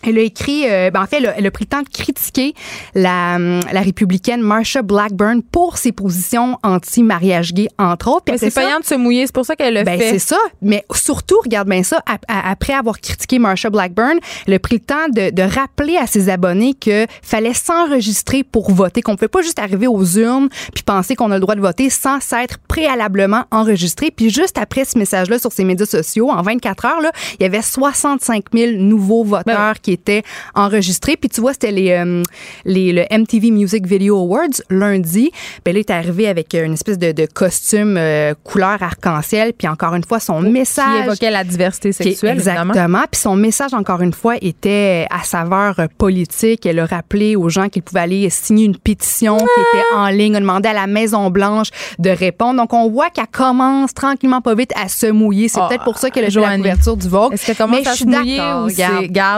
Elle 0.03 0.18
a 0.18 0.22
écrit, 0.22 0.64
euh, 0.68 0.90
ben 0.90 1.03
en 1.03 1.07
fait, 1.07 1.16
elle 1.18 1.26
a, 1.26 1.38
elle 1.38 1.46
a 1.46 1.50
pris 1.50 1.64
le 1.64 1.68
temps 1.68 1.82
de 1.82 1.88
critiquer 1.88 2.55
la, 2.94 3.36
hum, 3.36 3.61
la 3.72 3.80
républicaine 3.80 4.40
Marsha 4.40 4.82
Blackburn 4.82 5.42
pour 5.42 5.76
ses 5.78 5.92
positions 5.92 6.59
anti-mariage 6.62 7.53
gay, 7.55 7.68
entre 7.78 8.09
autres. 8.09 8.24
Puis 8.24 8.32
Mais 8.32 8.38
c'est 8.38 8.50
ça- 8.50 8.61
payant 8.62 8.80
de 8.80 8.84
se 8.84 8.94
mouiller, 8.94 9.26
c'est 9.26 9.34
pour 9.34 9.46
ça 9.46 9.57
qu'elle 9.57 9.74
le 9.74 9.82
ben, 9.84 9.98
fait. 9.98 10.11
c'est 10.11 10.18
ça. 10.18 10.38
Mais 10.61 10.84
surtout, 10.94 11.36
regarde 11.44 11.68
bien 11.68 11.82
ça, 11.82 12.03
ap- 12.07 12.24
a- 12.28 12.50
après 12.50 12.72
avoir 12.74 13.00
critiqué 13.00 13.38
Marsha 13.38 13.70
Blackburn, 13.70 14.18
elle 14.46 14.55
a 14.55 14.59
pris 14.59 14.76
le 14.76 14.80
temps 14.80 15.09
de, 15.09 15.30
de 15.30 15.42
rappeler 15.42 15.96
à 15.96 16.07
ses 16.07 16.28
abonnés 16.28 16.74
que 16.74 17.07
fallait 17.22 17.55
s'enregistrer 17.55 18.42
pour 18.44 18.70
voter, 18.72 19.03
qu'on 19.03 19.12
ne 19.12 19.16
pouvait 19.16 19.28
pas 19.28 19.42
juste 19.42 19.59
arriver 19.59 19.86
aux 19.86 20.05
urnes 20.05 20.48
puis 20.74 20.82
penser 20.82 21.14
qu'on 21.14 21.30
a 21.30 21.34
le 21.34 21.40
droit 21.40 21.55
de 21.55 21.61
voter 21.61 21.90
sans 21.90 22.20
s'être 22.20 22.59
préalablement 22.68 23.44
enregistré. 23.50 24.11
Puis 24.11 24.30
juste 24.30 24.59
après 24.59 24.84
ce 24.84 24.98
message-là 24.98 25.38
sur 25.38 25.53
ses 25.53 25.64
médias 25.64 25.86
sociaux, 25.86 26.30
en 26.30 26.42
24 26.42 26.84
heures, 26.86 27.00
là, 27.00 27.11
il 27.38 27.42
y 27.42 27.46
avait 27.46 27.62
65 27.62 28.44
000 28.53 28.72
nouveaux 28.78 29.24
voteurs 29.24 29.80
qui 29.80 29.91
étaient 29.93 30.22
enregistrés. 30.55 31.16
Puis 31.16 31.28
tu 31.28 31.40
vois, 31.40 31.53
c'était 31.53 31.70
les, 31.72 31.90
euh, 31.93 32.22
les, 32.64 32.93
le 32.93 33.05
MTV 33.11 33.51
Music 33.51 33.86
Video 33.86 34.18
Awards 34.18 34.62
lundi. 34.70 35.30
Ben 35.64 35.72
là, 35.74 35.78
il 35.78 35.80
est 35.80 35.90
arrivé 35.90 36.28
avec 36.28 36.55
une 36.55 36.74
espèce 36.74 36.99
de, 36.99 37.12
de 37.12 37.26
costume 37.26 37.97
euh, 37.97 38.34
couleur 38.45 38.82
arc-en-ciel. 38.82 39.53
Puis 39.57 39.68
encore 39.68 39.95
une 39.95 40.05
fois, 40.05 40.20
son 40.20 40.43
Qui 40.43 40.51
message. 40.51 41.07
évoquait 41.07 41.30
la 41.30 41.45
diversité 41.45 41.90
qui 41.90 41.95
sexuelle, 42.05 42.36
évidemment. 42.36 42.72
Exactement. 42.72 43.05
Puis 43.11 43.20
son 43.20 43.36
message, 43.36 43.74
encore 43.74 44.01
une 44.03 44.12
fois, 44.12 44.34
était 44.40 45.07
à 45.11 45.22
saveur 45.24 45.78
euh, 45.78 45.86
politique. 45.99 46.66
Elle 46.66 46.78
a 46.80 46.86
rappelé 46.86 47.36
aux 47.36 47.49
gens 47.49 47.68
qu'ils 47.68 47.82
pouvaient 47.82 48.01
aller 48.01 48.30
signer 48.30 48.64
une 48.66 48.76
pétition 48.76 49.36
qui 49.36 49.45
était 49.45 49.97
en 49.97 50.09
ligne, 50.09 50.36
a 50.36 50.40
demandé 50.40 50.68
à 50.68 50.72
la 50.72 50.86
Maison-Blanche 50.86 51.68
de 51.99 52.11
répondre. 52.11 52.61
Donc, 52.61 52.72
on 52.72 52.88
voit 52.90 53.11
qu'elle 53.11 53.26
commence 53.26 53.95
tranquillement, 53.95 54.40
pas 54.40 54.55
vite, 54.55 54.72
à 54.82 54.88
se 54.88 55.07
mouiller. 55.07 55.49
C'est 55.49 55.61
Ah, 55.61 55.68
peut-être 55.68 55.84
pour 55.84 55.99
ça 55.99 56.11
qu'elle 56.11 56.24
a 56.24 56.30
fait 56.30 56.34
la 56.40 56.47
Joanie. 56.47 56.62
couverture 56.62 56.97
du 56.97 57.09
Vogue. 57.09 57.32
Est-ce 57.34 57.47
qu'elle 57.47 57.57
commence 57.57 57.80
Mais 57.80 57.88
à 57.88 57.93
je 57.95 57.99
se 57.99 58.05
mouiller 58.05 58.40
ou 58.40 58.68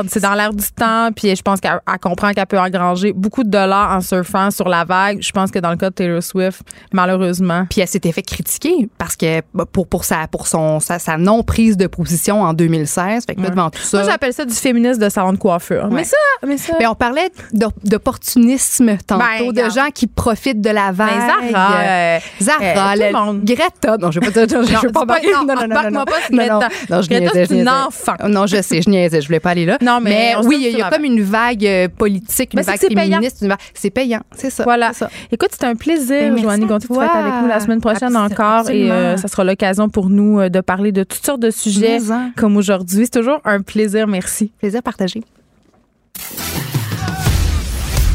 c'est 0.09 0.20
dans 0.20 0.34
l'air 0.45 0.55
du 0.55 0.64
temps, 0.74 1.11
puis 1.14 1.34
je 1.34 1.42
pense 1.42 1.61
qu'elle 1.61 1.80
elle 1.92 1.99
comprend 1.99 2.32
qu'elle 2.32 2.47
peut 2.47 2.59
engranger 2.59 3.12
beaucoup 3.12 3.45
de 3.45 3.51
dollars 3.51 3.97
en 3.97 4.01
surfant 4.01 4.51
sur 4.51 4.68
la 4.68 4.84
vague. 4.84 5.18
Je 5.20 5.32
pense 5.32 5.51
que 5.51 5.59
dans 5.59 5.70
le 5.70 5.76
cas 5.76 5.90
de 5.90 5.95
Taylor 5.95 6.22
Swift, 6.22 6.62
malheureusement. 6.92 7.66
Puis 7.70 7.80
elle 7.80 7.88
s'était 7.88 8.12
fait 8.12 8.22
critiquer 8.22 8.88
parce 8.99 9.16
que 9.16 9.40
bah, 9.53 9.64
pour 9.70 9.86
pour 9.86 10.05
sa 10.05 10.26
pour 10.28 10.47
son 10.47 10.80
sa, 10.80 10.99
sa 10.99 11.16
non 11.16 11.42
prise 11.42 11.76
de 11.76 11.86
position 11.86 12.42
en 12.42 12.53
2016. 12.53 13.24
Fait 13.26 13.34
que 13.34 13.40
là, 13.40 13.47
Ouais. 13.49 13.51
devant 13.51 13.70
tout 13.70 13.80
ça. 13.82 13.99
Moi, 13.99 14.11
j'appelle 14.11 14.32
ça 14.32 14.45
du 14.45 14.55
féminisme 14.55 15.01
de 15.01 15.09
salon 15.09 15.32
de 15.32 15.38
coiffure. 15.38 15.88
Mais 15.90 16.05
ça, 16.05 16.16
mais 16.47 16.57
ça. 16.57 16.74
Ben, 16.78 16.88
on 16.88 16.95
parlait 16.95 17.30
d'op- 17.53 17.74
d'opportunisme 17.84 18.97
tantôt, 19.07 19.24
Ben, 19.53 19.53
de 19.53 19.70
gens 19.70 19.88
qui 19.95 20.07
profitent 20.07 20.61
de 20.61 20.70
la 20.70 20.92
vague. 20.92 21.09
Ben, 21.11 21.51
Zara, 21.51 21.72
euh, 21.80 22.18
Zara, 22.40 22.59
euh, 22.62 23.12
tout 23.12 23.32
le. 23.32 23.45
Greta. 23.55 23.97
Non, 23.99 24.11
je 24.11 24.20
vais 24.20 24.30
pas 24.30 24.47
dire. 24.47 24.62
Je, 24.64 24.86
Non, 24.86 24.92
pas 24.92 25.07
pas- 25.07 25.20
non, 25.20 25.45
non, 25.47 25.55
non, 25.55 25.66
non, 25.68 25.90
non, 25.90 26.61
non. 26.90 27.03
je 27.03 27.09
niaisais, 27.11 27.47
je 27.47 27.55
niaisais. 27.55 27.68
enfant. 27.70 28.14
Non, 28.28 28.47
je 28.47 28.61
sais, 28.62 28.82
je 28.82 28.88
niaisais, 28.90 29.20
je 29.20 29.26
voulais 29.26 29.40
pas 29.40 29.51
aller 29.51 29.66
là. 29.66 29.78
Non, 29.82 30.01
mais 30.03 30.34
oui, 30.43 30.59
il 30.72 30.78
y 30.78 30.82
a, 30.82 30.91
comme 30.91 31.05
une 31.05 31.22
vague 31.22 31.64
euh, 31.66 31.89
politique, 31.89 32.53
une 32.53 32.59
Mais 32.59 32.62
c'est 32.62 32.70
vague 32.72 32.80
c'est 32.80 32.89
payant. 32.89 33.05
féministe. 33.16 33.39
une 33.43 33.49
vague- 33.49 33.59
C'est 33.74 33.91
payant, 33.91 34.20
c'est 34.37 34.51
ça. 34.51 34.64
Voilà. 34.64 34.91
c'est 34.93 35.01
ça. 35.01 35.11
Écoute, 35.30 35.49
c'était 35.53 35.66
un 35.66 35.74
plaisir, 35.76 36.35
Ben, 36.35 36.49
à 36.49 36.59
Gontier, 36.59 36.89
de 36.89 36.95
être 37.03 37.16
avec 37.16 37.32
nous 37.43 37.49
la 37.49 37.61
semaine 37.61 37.80
prochaine 37.80 38.16
encore. 38.16 38.68
Et 38.70 38.91
euh, 38.91 39.16
ça 39.16 39.28
sera 39.28 39.45
l'occasion 39.45 39.89
pour 39.89 40.11
nous 40.11 40.41
euh, 40.41 40.49
de 40.49 40.61
parler 40.61 40.93
de 40.93 41.05
toutes 41.05 41.24
sortes 41.24 41.41
de 41.41 41.51
sujets 41.51 41.99
comme 42.37 42.57
aujourd'hui. 42.57 43.05
C'est 43.05 43.20
toujours 43.20 43.41
un 43.45 43.61
plaisir. 43.62 44.07
Merci. 44.07 44.53
Plaisir 44.59 44.82
partagé. 44.82 45.22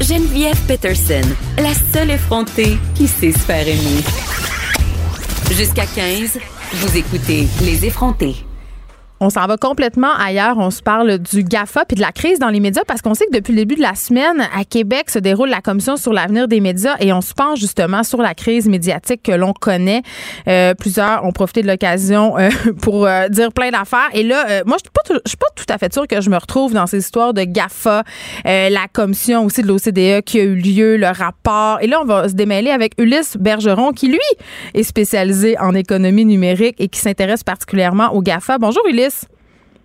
Geneviève 0.02 0.58
Peterson, 0.68 1.22
la 1.58 1.74
seule 1.94 2.12
effrontée 2.12 2.78
qui 2.96 3.08
sait 3.08 3.32
se 3.32 3.40
faire 3.40 3.68
aimer. 3.68 4.02
Jusqu'à 5.52 5.86
15, 5.86 6.40
vous 6.74 6.98
écoutez 6.98 7.48
Les 7.62 7.86
effrontés. 7.86 8.36
On 9.22 9.30
s'en 9.30 9.46
va 9.48 9.58
complètement 9.58 10.14
ailleurs. 10.18 10.58
On 10.58 10.72
se 10.72 10.82
parle 10.82 11.18
du 11.18 11.44
GAFA 11.44 11.84
puis 11.86 11.96
de 11.96 12.02
la 12.02 12.12
crise 12.12 12.40
dans 12.40 12.50
les 12.50 12.62
médias 12.62 12.84
parce 12.88 13.02
qu'on 13.02 13.14
sait 13.14 13.26
que 13.26 13.34
depuis 13.36 13.52
le 13.52 13.58
début 13.58 13.76
de 13.76 13.82
la 13.82 13.96
semaine, 13.96 14.48
à 14.56 14.64
Québec 14.64 15.10
se 15.10 15.20
déroule 15.20 15.50
la 15.50 15.60
commission 15.62 15.98
sur 15.98 16.14
l'avenir 16.14 16.48
des 16.48 16.62
médias 16.62 16.96
et 17.00 17.12
on 17.12 17.22
se 17.22 17.34
penche 17.34 17.60
justement 17.60 18.04
sur 18.04 18.22
la 18.22 18.34
crise 18.34 18.70
médiatique 18.70 19.24
que 19.24 19.34
l'on 19.34 19.52
connaît. 19.52 20.04
Euh, 20.48 20.74
plusieurs 20.74 21.26
ont 21.26 21.32
profité 21.32 21.62
de 21.62 21.68
l'occasion 21.68 22.38
euh, 22.38 22.50
pour 22.82 23.06
euh, 23.06 23.28
dire 23.28 23.52
plein 23.52 23.72
d'affaires. 23.72 24.10
Et 24.14 24.24
là, 24.24 24.46
euh, 24.50 24.62
moi, 24.66 24.78
je 24.80 24.90
je 25.10 25.30
suis 25.30 25.38
pas 25.38 25.48
tout 25.56 25.66
à 25.70 25.78
fait 25.80 25.92
sûre 25.92 26.08
que 26.08 26.22
je 26.22 26.30
me 26.30 26.38
retrouve 26.38 26.74
dans 26.74 26.86
ces 26.86 27.00
histoires 27.00 27.34
de 27.34 27.44
GAFA, 27.44 28.04
la 28.46 28.88
commission 28.94 29.44
aussi 29.46 29.64
de 29.64 29.68
l'OCDE 29.68 30.24
qui 30.24 30.40
a 30.40 30.44
eu 30.44 30.56
lieu, 30.56 30.98
le 30.98 31.08
rapport. 31.08 31.80
Et 31.82 31.88
là, 31.88 32.00
on 32.02 32.06
va 32.06 32.30
se 32.30 32.34
démêler 32.34 32.70
avec 32.70 32.94
Ulysse 33.00 33.36
Bergeron 33.36 33.92
qui, 33.92 34.08
lui, 34.08 34.20
est 34.76 34.84
spécialisé 34.84 35.58
en 35.60 35.74
économie 35.74 36.26
numérique 36.26 36.76
et 36.78 36.90
qui 36.90 37.00
s'intéresse 37.00 37.44
particulièrement 37.44 38.14
au 38.14 38.22
GAFA. 38.22 38.60
Bonjour 38.60 38.84
Ulysse. 38.88 39.09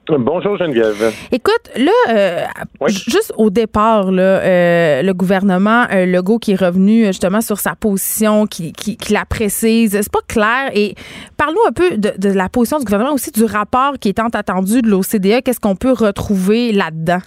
Bonjour 0.06 0.58
Geneviève. 0.58 1.14
Écoute, 1.32 1.70
là, 1.76 1.90
euh, 2.10 2.44
Oui. 2.78 2.92
juste 2.92 3.32
au 3.38 3.48
départ, 3.48 4.12
là, 4.12 4.22
euh, 4.22 5.02
le 5.02 5.14
gouvernement 5.14 5.86
euh, 5.90 6.04
Legault 6.04 6.38
qui 6.38 6.52
est 6.52 6.60
revenu 6.62 7.04
euh, 7.04 7.06
justement 7.06 7.40
sur 7.40 7.58
sa 7.58 7.74
position, 7.74 8.46
qui, 8.46 8.72
qui, 8.74 8.98
qui 8.98 9.14
la 9.14 9.24
précise, 9.24 9.92
c'est 9.92 10.12
pas 10.12 10.18
clair. 10.28 10.70
Et 10.74 10.94
parle-nous 11.38 11.66
un 11.66 11.72
peu 11.72 11.96
de, 11.96 12.12
de 12.18 12.28
la 12.34 12.50
position 12.50 12.78
du 12.78 12.84
gouvernement, 12.84 13.14
aussi 13.14 13.30
du 13.30 13.44
rapport 13.44 13.94
qui 13.98 14.10
est 14.10 14.14
tant 14.14 14.28
attendu 14.28 14.82
de 14.82 14.88
l'OCDE. 14.90 15.42
Qu'est-ce 15.42 15.60
qu'on 15.60 15.76
peut 15.76 15.92
retrouver 15.92 16.72
là-dedans? 16.72 17.20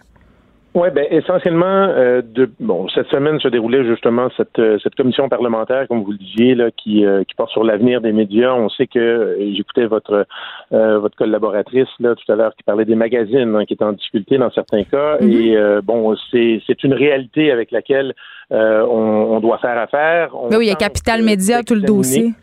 Oui, 0.77 0.89
ben 0.93 1.07
essentiellement, 1.09 1.65
euh, 1.65 2.21
de, 2.21 2.47
bon, 2.59 2.87
cette 2.89 3.07
semaine 3.07 3.39
se 3.39 3.47
déroulait 3.47 3.83
justement 3.83 4.29
cette, 4.37 4.59
euh, 4.59 4.77
cette 4.83 4.93
commission 4.93 5.27
parlementaire, 5.27 5.87
comme 5.87 6.03
vous 6.03 6.11
le 6.11 6.19
disiez, 6.19 6.53
là, 6.53 6.69
qui, 6.69 7.03
euh, 7.03 7.23
qui 7.23 7.33
porte 7.33 7.49
sur 7.49 7.63
l'avenir 7.63 7.99
des 7.99 8.11
médias. 8.11 8.53
On 8.53 8.69
sait 8.69 8.85
que 8.85 8.99
euh, 8.99 9.55
j'écoutais 9.55 9.87
votre 9.87 10.27
euh, 10.73 10.99
votre 10.99 11.15
collaboratrice 11.17 11.87
là 11.99 12.13
tout 12.13 12.31
à 12.31 12.35
l'heure 12.35 12.53
qui 12.55 12.61
parlait 12.61 12.85
des 12.85 12.93
magazines 12.93 13.55
hein, 13.55 13.65
qui 13.65 13.73
étaient 13.73 13.85
en 13.85 13.93
difficulté 13.93 14.37
dans 14.37 14.51
certains 14.51 14.83
cas. 14.83 15.17
Et 15.19 15.57
euh, 15.57 15.81
bon, 15.83 16.15
c'est 16.29 16.61
c'est 16.67 16.83
une 16.83 16.93
réalité 16.93 17.49
avec 17.49 17.71
laquelle 17.71 18.13
euh, 18.51 18.85
on, 18.85 19.35
on 19.35 19.39
doit 19.39 19.57
faire 19.57 19.79
affaire. 19.79 20.29
On 20.35 20.49
Ben 20.49 20.57
oui, 20.57 20.65
il 20.65 20.69
y 20.69 20.71
a 20.71 20.75
Capital 20.75 21.23
Média, 21.23 21.63
tout 21.63 21.73
le 21.73 21.81
dossier. 21.81 22.33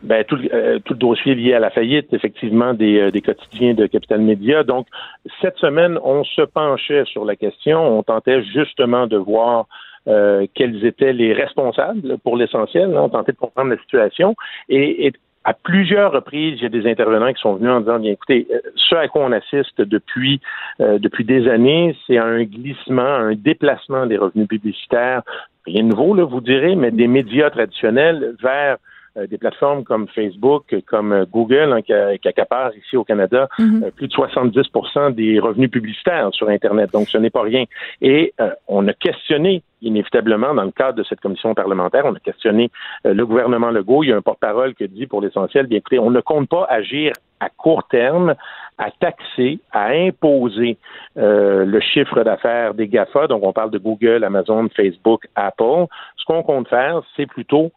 Ben, 0.00 0.22
tout, 0.22 0.38
euh, 0.52 0.78
tout 0.84 0.94
le 0.94 0.98
dossier 0.98 1.34
lié 1.34 1.54
à 1.54 1.58
la 1.58 1.70
faillite, 1.70 2.12
effectivement, 2.12 2.72
des, 2.72 3.00
euh, 3.00 3.10
des 3.10 3.20
quotidiens 3.20 3.74
de 3.74 3.86
Capital 3.86 4.20
Média. 4.20 4.62
Donc, 4.62 4.86
cette 5.42 5.56
semaine, 5.58 5.98
on 6.04 6.22
se 6.22 6.42
penchait 6.42 7.04
sur 7.06 7.24
la 7.24 7.34
question. 7.34 7.98
On 7.98 8.04
tentait 8.04 8.44
justement 8.44 9.08
de 9.08 9.16
voir 9.16 9.66
euh, 10.06 10.46
quels 10.54 10.84
étaient 10.84 11.12
les 11.12 11.32
responsables 11.32 12.16
pour 12.18 12.36
l'essentiel. 12.36 12.94
hein. 12.94 13.02
On 13.02 13.08
tentait 13.08 13.32
de 13.32 13.38
comprendre 13.38 13.70
la 13.70 13.78
situation. 13.78 14.36
Et, 14.68 15.06
et 15.06 15.12
à 15.42 15.52
plusieurs 15.52 16.12
reprises, 16.12 16.58
il 16.58 16.62
y 16.62 16.66
a 16.66 16.68
des 16.68 16.88
intervenants 16.88 17.32
qui 17.32 17.40
sont 17.40 17.54
venus 17.54 17.70
en 17.70 17.80
disant, 17.80 17.98
bien 17.98 18.12
écoutez, 18.12 18.46
euh, 18.52 18.60
ce 18.76 18.94
à 18.94 19.08
quoi 19.08 19.24
on 19.24 19.32
assiste 19.32 19.80
depuis, 19.80 20.40
euh, 20.80 21.00
depuis 21.00 21.24
des 21.24 21.48
années, 21.48 21.96
c'est 22.06 22.18
un 22.18 22.44
glissement, 22.44 23.02
un 23.02 23.34
déplacement 23.34 24.06
des 24.06 24.16
revenus 24.16 24.46
publicitaires. 24.46 25.22
Rien 25.66 25.82
de 25.82 25.88
nouveau, 25.88 26.14
là, 26.14 26.22
vous 26.24 26.40
direz, 26.40 26.76
mais 26.76 26.92
des 26.92 27.08
médias 27.08 27.50
traditionnels 27.50 28.36
vers 28.40 28.76
des 29.26 29.38
plateformes 29.38 29.84
comme 29.84 30.06
Facebook, 30.08 30.74
comme 30.86 31.12
euh, 31.12 31.24
Google, 31.26 31.72
hein, 31.72 31.82
qui, 31.82 31.92
a- 31.92 32.16
qui 32.18 32.28
accapare 32.28 32.76
ici 32.76 32.96
au 32.96 33.04
Canada 33.04 33.48
Mhm. 33.58 33.82
euh, 33.84 33.90
plus 33.90 34.08
de 34.08 34.12
70% 34.12 35.10
des 35.14 35.38
revenus 35.38 35.70
publicitaires 35.70 36.28
sur 36.32 36.48
Internet. 36.48 36.92
Donc, 36.92 37.08
ce 37.08 37.18
n'est 37.18 37.30
pas 37.30 37.42
rien. 37.42 37.64
Et 38.00 38.32
euh, 38.40 38.50
on 38.68 38.86
a 38.88 38.92
questionné, 38.92 39.62
inévitablement, 39.82 40.54
dans 40.54 40.64
le 40.64 40.70
cadre 40.72 40.98
de 40.98 41.02
cette 41.04 41.20
commission 41.20 41.54
parlementaire, 41.54 42.04
on 42.06 42.14
a 42.14 42.20
questionné 42.20 42.70
euh, 43.06 43.14
le 43.14 43.26
gouvernement 43.26 43.70
Legault. 43.70 44.02
Il 44.04 44.10
y 44.10 44.12
a 44.12 44.16
un 44.16 44.22
porte-parole 44.22 44.74
qui 44.74 44.86
dit, 44.88 45.06
pour 45.06 45.20
l'essentiel, 45.20 45.66
bien 45.66 45.78
écoutez, 45.78 45.98
on 45.98 46.10
ne 46.10 46.20
compte 46.20 46.48
pas 46.48 46.66
agir 46.68 47.12
à 47.40 47.48
court 47.50 47.84
terme 47.88 48.34
à 48.78 48.90
taxer, 48.92 49.58
à 49.72 49.88
imposer 49.88 50.76
euh, 51.16 51.64
le 51.64 51.80
chiffre 51.80 52.22
d'affaires 52.22 52.74
des 52.74 52.86
GAFA. 52.88 53.26
Donc, 53.26 53.42
on 53.44 53.52
parle 53.52 53.70
de 53.72 53.78
Google, 53.78 54.22
Amazon, 54.24 54.68
Facebook, 54.76 55.26
Apple. 55.34 55.86
Ce 56.16 56.24
qu'on 56.24 56.42
compte 56.44 56.68
faire, 56.68 57.02
c'est 57.16 57.26
plutôt 57.26 57.72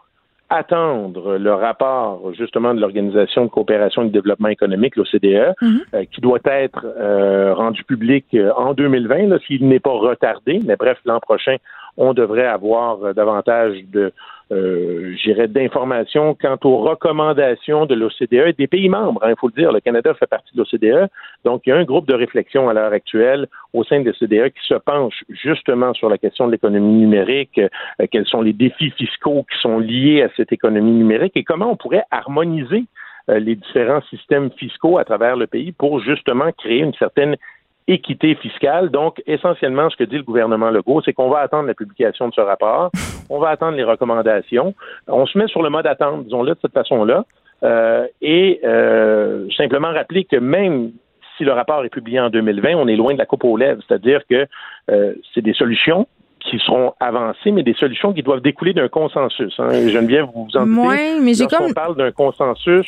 attendre 0.51 1.37
le 1.37 1.53
rapport 1.53 2.33
justement 2.33 2.73
de 2.73 2.81
l'Organisation 2.81 3.45
de 3.45 3.49
coopération 3.49 4.03
et 4.03 4.07
de 4.07 4.11
développement 4.11 4.49
économique, 4.49 4.97
l'OCDE, 4.97 5.53
euh, 5.63 6.05
qui 6.11 6.19
doit 6.19 6.39
être 6.43 6.85
euh, 6.85 7.53
rendu 7.53 7.83
public 7.85 8.25
euh, 8.33 8.51
en 8.57 8.73
2020, 8.73 9.27
là, 9.27 9.39
s'il 9.47 9.67
n'est 9.67 9.79
pas 9.79 9.91
retardé. 9.91 10.59
Mais 10.65 10.75
bref, 10.75 10.97
l'an 11.05 11.21
prochain, 11.21 11.55
on 11.97 12.13
devrait 12.13 12.47
avoir 12.47 13.03
euh, 13.03 13.13
davantage 13.13 13.83
de, 13.91 14.11
euh, 14.51 15.15
j'irais, 15.15 15.47
d'informations 15.47 16.35
quant 16.39 16.57
aux 16.65 16.77
recommandations 16.77 17.85
de 17.85 17.95
l'OCDE 17.95 18.47
et 18.47 18.53
des 18.53 18.67
pays 18.67 18.89
membres. 18.89 19.21
Il 19.27 19.35
faut 19.39 19.47
le 19.47 19.53
dire, 19.53 19.71
le 19.71 19.79
Canada 19.79 20.13
fait 20.13 20.27
partie 20.27 20.53
de 20.55 20.61
l'OCDE. 20.61 21.09
Donc, 21.45 21.61
il 21.65 21.69
y 21.69 21.73
a 21.73 21.77
un 21.77 21.85
groupe 21.85 22.07
de 22.07 22.15
réflexion 22.15 22.67
à 22.67 22.73
l'heure 22.73 22.91
actuelle 22.91 23.47
au 23.73 23.83
sein 23.83 24.01
de 24.01 24.05
l'OCDE 24.05 24.49
qui 24.49 24.67
se 24.67 24.73
penche 24.73 25.23
justement 25.29 25.93
sur 25.93 26.09
la 26.09 26.17
question 26.17 26.47
de 26.47 26.51
l'économie 26.51 26.99
numérique, 26.99 27.59
euh, 27.59 28.07
quels 28.11 28.25
sont 28.25 28.41
les 28.41 28.53
défis 28.53 28.91
fiscaux 28.91 29.45
qui 29.49 29.57
sont 29.59 29.79
liés 29.79 30.21
à 30.23 30.29
cette 30.35 30.51
économie 30.51 30.91
numérique 30.91 31.37
et 31.37 31.43
comment 31.43 31.71
on 31.71 31.77
pourrait 31.77 32.03
harmoniser 32.11 32.83
euh, 33.29 33.39
les 33.39 33.55
différents 33.55 34.01
systèmes 34.09 34.51
fiscaux 34.51 34.97
à 34.97 35.05
travers 35.05 35.37
le 35.37 35.47
pays 35.47 35.71
pour 35.71 36.01
justement 36.01 36.51
créer 36.51 36.79
une 36.79 36.93
certaine 36.95 37.37
équité 37.91 38.35
fiscale. 38.35 38.89
Donc, 38.89 39.21
essentiellement, 39.27 39.89
ce 39.89 39.97
que 39.97 40.03
dit 40.03 40.17
le 40.17 40.23
gouvernement 40.23 40.69
Legault, 40.69 41.01
c'est 41.03 41.13
qu'on 41.13 41.29
va 41.29 41.39
attendre 41.39 41.67
la 41.67 41.73
publication 41.73 42.29
de 42.29 42.33
ce 42.33 42.41
rapport, 42.41 42.91
on 43.29 43.39
va 43.39 43.49
attendre 43.49 43.75
les 43.77 43.83
recommandations, 43.83 44.73
on 45.07 45.25
se 45.25 45.37
met 45.37 45.47
sur 45.47 45.61
le 45.61 45.69
mode 45.69 45.87
attente, 45.87 46.25
disons-le 46.25 46.53
de 46.53 46.59
cette 46.61 46.73
façon-là, 46.73 47.25
euh, 47.63 48.07
et 48.21 48.59
euh, 48.63 49.47
simplement 49.55 49.91
rappeler 49.91 50.23
que 50.23 50.37
même 50.37 50.91
si 51.37 51.43
le 51.43 51.51
rapport 51.51 51.83
est 51.83 51.89
publié 51.89 52.19
en 52.19 52.29
2020, 52.29 52.75
on 52.75 52.87
est 52.87 52.95
loin 52.95 53.13
de 53.13 53.19
la 53.19 53.25
coupe 53.25 53.43
aux 53.43 53.57
lèvres. 53.57 53.81
C'est-à-dire 53.87 54.21
que 54.29 54.47
euh, 54.89 55.13
c'est 55.33 55.41
des 55.41 55.53
solutions 55.53 56.07
qui 56.39 56.57
seront 56.59 56.93
avancées, 56.99 57.51
mais 57.51 57.61
des 57.63 57.75
solutions 57.75 58.13
qui 58.13 58.23
doivent 58.23 58.41
découler 58.41 58.73
d'un 58.73 58.87
consensus. 58.87 59.53
Hein. 59.59 59.69
Geneviève, 59.87 60.25
vous 60.33 60.45
vous 60.45 60.57
en 60.57 60.65
doutez. 60.65 60.87
Oui, 60.87 61.19
mais 61.21 61.33
j'ai 61.35 61.45
comme... 61.45 61.73
parle 61.73 61.95
d'un 61.95 62.11
consensus, 62.11 62.87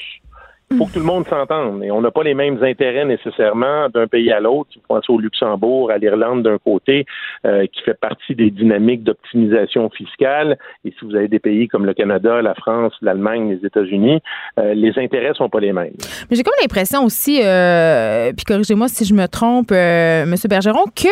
faut 0.78 0.86
que 0.86 0.94
tout 0.94 1.00
le 1.00 1.06
monde 1.06 1.28
s'entende. 1.28 1.84
Et 1.84 1.92
on 1.92 2.02
n'a 2.02 2.12
pas 2.12 2.24
les 2.24 2.34
mêmes 2.34 2.64
intérêts 2.64 3.06
nécessairement 3.06 3.90
d'un 3.90 4.08
pays 4.08 4.32
à 4.32 4.40
l'autre. 4.40 4.70
Pensez 4.88 5.12
au 5.12 5.20
Luxembourg, 5.20 5.92
à 5.92 5.98
l'Irlande 5.98 6.44
d'un 6.44 6.58
côté, 6.58 7.06
euh, 7.46 7.66
qui 7.68 7.82
fait 7.84 8.00
partie 8.00 8.36
des 8.36 8.50
dynamiques 8.50 9.04
d'optimisation 9.04 9.90
fiscale. 9.90 10.58
Et 10.86 10.92
si 10.92 11.06
vous 11.06 11.16
avez 11.16 11.28
des 11.28 11.40
pays 11.40 11.68
comme 11.68 11.86
le 11.86 11.94
Canada, 11.94 12.42
la 12.42 12.56
France, 12.56 12.94
l'Allemagne, 13.02 13.50
les 13.52 13.68
États-Unis, 13.68 14.20
euh, 14.60 14.74
les 14.74 14.98
intérêts 14.98 15.34
sont 15.36 15.50
pas 15.50 15.60
les 15.60 15.74
mêmes. 15.74 15.94
Mais 16.30 16.36
j'ai 16.36 16.44
comme 16.44 16.54
l'impression 16.62 17.06
aussi, 17.06 17.42
euh, 17.44 18.32
puis 18.36 18.46
corrigez-moi 18.46 18.88
si 18.88 19.06
je 19.06 19.14
me 19.14 19.28
trompe, 19.28 19.72
euh, 19.72 20.24
M. 20.24 20.36
Bergeron, 20.50 20.86
que 20.96 21.08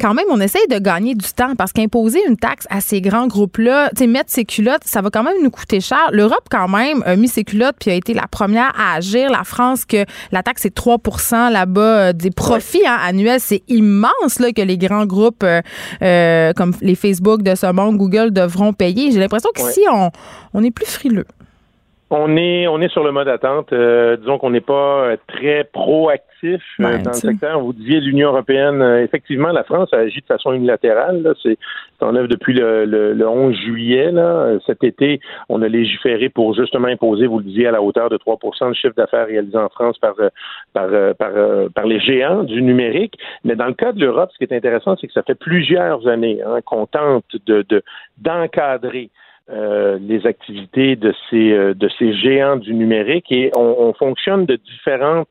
quand 0.00 0.14
même 0.14 0.26
on 0.30 0.40
essaye 0.40 0.66
de 0.68 0.78
gagner 0.78 1.14
du 1.14 1.32
temps 1.34 1.54
parce 1.56 1.72
qu'imposer 1.72 2.20
une 2.28 2.36
taxe 2.36 2.66
à 2.70 2.80
ces 2.80 3.00
grands 3.00 3.26
groupes-là, 3.26 3.90
tu 3.96 4.06
mettre 4.06 4.30
ses 4.30 4.44
culottes, 4.44 4.84
ça 4.84 5.00
va 5.00 5.10
quand 5.10 5.22
même 5.22 5.42
nous 5.42 5.50
coûter 5.50 5.80
cher. 5.80 6.10
L'Europe 6.12 6.46
quand 6.50 6.68
même 6.68 7.02
a 7.04 7.16
mis 7.16 7.28
ses 7.28 7.44
culottes 7.44 7.76
puis 7.80 7.90
a 7.90 7.94
été 7.94 8.14
la 8.14 8.26
première 8.30 8.72
à 8.78 8.96
agir. 8.96 9.05
La 9.14 9.44
France, 9.44 9.84
que 9.84 10.04
la 10.32 10.42
taxe 10.42 10.64
est 10.64 10.74
3 10.74 10.98
là-bas 11.50 11.80
euh, 11.80 12.12
des 12.12 12.30
profits 12.30 12.86
hein, 12.86 12.98
annuels, 13.02 13.40
c'est 13.40 13.62
immense 13.68 14.38
là, 14.38 14.52
que 14.52 14.62
les 14.62 14.78
grands 14.78 15.06
groupes 15.06 15.42
euh, 15.42 15.60
euh, 16.02 16.52
comme 16.54 16.72
les 16.80 16.94
Facebook 16.94 17.42
de 17.42 17.54
ce 17.54 17.70
monde, 17.72 17.96
Google 17.96 18.32
devront 18.32 18.72
payer. 18.72 19.12
J'ai 19.12 19.18
l'impression 19.18 19.50
qu'ici, 19.54 19.82
on, 19.92 20.10
on 20.54 20.62
est 20.62 20.70
plus 20.70 20.86
frileux. 20.86 21.26
On 22.08 22.36
est, 22.36 22.68
on 22.68 22.80
est 22.80 22.88
sur 22.88 23.02
le 23.02 23.10
mode 23.10 23.26
attente. 23.26 23.74
disons 23.74 24.38
qu'on 24.38 24.50
n'est 24.50 24.60
pas 24.60 25.16
très 25.26 25.64
proactif 25.64 26.62
ben, 26.78 27.02
dans 27.02 27.10
le 27.10 27.16
secteur. 27.16 27.58
Vous 27.60 27.72
disiez 27.72 28.00
l'Union 28.00 28.28
européenne. 28.28 28.80
effectivement, 29.02 29.48
la 29.48 29.64
France 29.64 29.88
a 29.92 29.98
agi 29.98 30.20
de 30.20 30.26
façon 30.26 30.52
unilatérale. 30.52 31.34
C'est 31.42 31.58
en 32.00 32.14
œuvre 32.14 32.28
depuis 32.28 32.54
le, 32.54 32.84
le, 32.84 33.28
11 33.28 33.56
juillet. 33.56 34.12
Là. 34.12 34.56
Cet 34.66 34.84
été, 34.84 35.18
on 35.48 35.62
a 35.62 35.68
légiféré 35.68 36.28
pour 36.28 36.54
justement 36.54 36.86
imposer, 36.86 37.26
vous 37.26 37.38
le 37.38 37.44
disiez, 37.44 37.66
à 37.66 37.72
la 37.72 37.82
hauteur 37.82 38.08
de 38.08 38.18
3% 38.18 38.68
de 38.68 38.74
chiffre 38.74 38.94
d'affaires 38.94 39.26
réalisé 39.26 39.58
en 39.58 39.68
France 39.68 39.98
par, 39.98 40.14
par, 40.72 40.88
par, 41.16 41.32
par 41.74 41.86
les 41.86 41.98
géants 41.98 42.44
du 42.44 42.62
numérique. 42.62 43.18
Mais 43.42 43.56
dans 43.56 43.66
le 43.66 43.74
cas 43.74 43.90
de 43.90 44.00
l'Europe, 44.00 44.30
ce 44.32 44.38
qui 44.38 44.44
est 44.44 44.56
intéressant, 44.56 44.96
c'est 45.00 45.08
que 45.08 45.12
ça 45.12 45.24
fait 45.24 45.34
plusieurs 45.34 46.06
années 46.06 46.40
hein, 46.46 46.60
qu'on 46.64 46.86
tente 46.86 47.24
de 47.46 47.82
d'encadrer 48.18 49.10
euh, 49.48 49.96
les 50.00 50.26
activités 50.26 50.96
de 50.96 51.14
ces 51.30 51.52
euh, 51.52 51.72
de 51.72 51.88
ces 52.00 52.12
géants 52.14 52.56
du 52.56 52.74
numérique 52.74 53.30
et 53.30 53.52
on, 53.56 53.76
on 53.78 53.92
fonctionne 53.92 54.44
de 54.44 54.56
différentes 54.56 55.28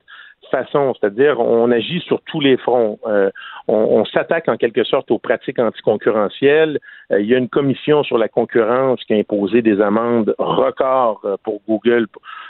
façons, 0.49 0.93
c'est-à-dire 0.93 1.39
on 1.41 1.69
agit 1.69 1.99
sur 1.99 2.21
tous 2.21 2.39
les 2.39 2.55
fronts. 2.55 2.97
Euh, 3.07 3.29
on, 3.67 3.75
on 3.75 4.05
s'attaque 4.05 4.47
en 4.47 4.55
quelque 4.55 4.85
sorte 4.85 5.11
aux 5.11 5.19
pratiques 5.19 5.59
anticoncurrentielles. 5.59 6.79
Euh, 7.11 7.19
il 7.19 7.27
y 7.27 7.35
a 7.35 7.37
une 7.37 7.49
commission 7.49 8.03
sur 8.03 8.17
la 8.17 8.29
concurrence 8.29 9.03
qui 9.03 9.13
a 9.13 9.17
imposé 9.17 9.61
des 9.61 9.81
amendes 9.81 10.33
records 10.37 11.19
pour 11.43 11.59
Google 11.67 12.07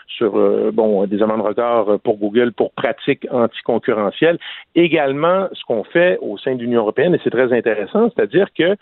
sur 0.07 0.33
bon 0.71 1.07
des 1.07 1.21
amendes 1.23 1.41
records 1.41 1.99
pour 2.01 2.17
Google 2.17 2.51
pour 2.51 2.73
pratiques 2.73 3.25
anticoncurrentielles. 3.31 4.37
Également, 4.75 5.47
ce 5.53 5.63
qu'on 5.65 5.83
fait 5.83 6.19
au 6.21 6.37
sein 6.37 6.53
de 6.53 6.61
l'Union 6.61 6.81
européenne 6.81 7.15
et 7.15 7.19
c'est 7.23 7.31
très 7.31 7.51
intéressant, 7.51 8.11
c'est-à-dire 8.11 8.49
que 8.55 8.75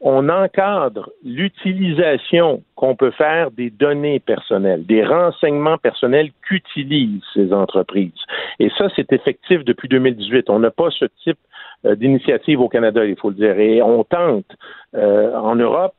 on 0.00 0.28
encadre 0.28 1.10
l'utilisation 1.24 2.62
qu'on 2.74 2.96
peut 2.96 3.10
faire 3.10 3.50
des 3.50 3.70
données 3.70 4.18
personnelles, 4.18 4.86
des 4.86 5.04
renseignements 5.04 5.78
personnels 5.78 6.30
qu'utilisent 6.42 7.22
ces 7.34 7.52
entreprises. 7.52 8.12
Et 8.58 8.70
ça, 8.78 8.88
c'est 8.96 9.12
effectif 9.12 9.64
depuis 9.64 9.88
2018. 9.88 10.48
On 10.48 10.58
n'a 10.58 10.70
pas 10.70 10.90
ce 10.90 11.04
type 11.22 11.38
euh, 11.84 11.94
d'initiative 11.94 12.60
au 12.60 12.68
Canada, 12.68 13.04
il 13.04 13.16
faut 13.16 13.28
le 13.28 13.36
dire. 13.36 13.58
Et 13.58 13.82
on 13.82 14.04
tente 14.04 14.46
euh, 14.94 15.34
en 15.36 15.54
Europe, 15.56 15.96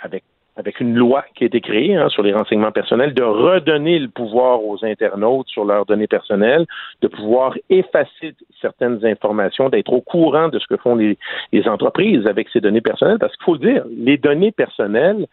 avec 0.00 0.24
avec 0.56 0.80
une 0.80 0.94
loi 0.94 1.24
qui 1.34 1.44
a 1.44 1.46
été 1.48 1.60
créée 1.60 1.96
hein, 1.96 2.08
sur 2.08 2.22
les 2.22 2.32
renseignements 2.32 2.70
personnels, 2.70 3.12
de 3.12 3.22
redonner 3.22 3.98
le 3.98 4.08
pouvoir 4.08 4.64
aux 4.64 4.84
internautes 4.84 5.48
sur 5.48 5.64
leurs 5.64 5.84
données 5.84 6.06
personnelles, 6.06 6.66
de 7.02 7.08
pouvoir 7.08 7.54
effacer 7.70 8.34
certaines 8.60 9.04
informations, 9.04 9.68
d'être 9.68 9.92
au 9.92 10.00
courant 10.00 10.48
de 10.48 10.58
ce 10.58 10.66
que 10.66 10.76
font 10.76 10.94
les, 10.94 11.18
entreprises 11.66 12.26
avec 12.26 12.48
ces 12.50 12.60
données 12.60 12.82
personnelles, 12.82 13.18
parce 13.18 13.34
qu'il 13.36 13.44
faut 13.44 13.54
le 13.54 13.72
dire, 13.72 13.84
les 13.96 14.18
données 14.18 14.52
personnelles, 14.52 15.26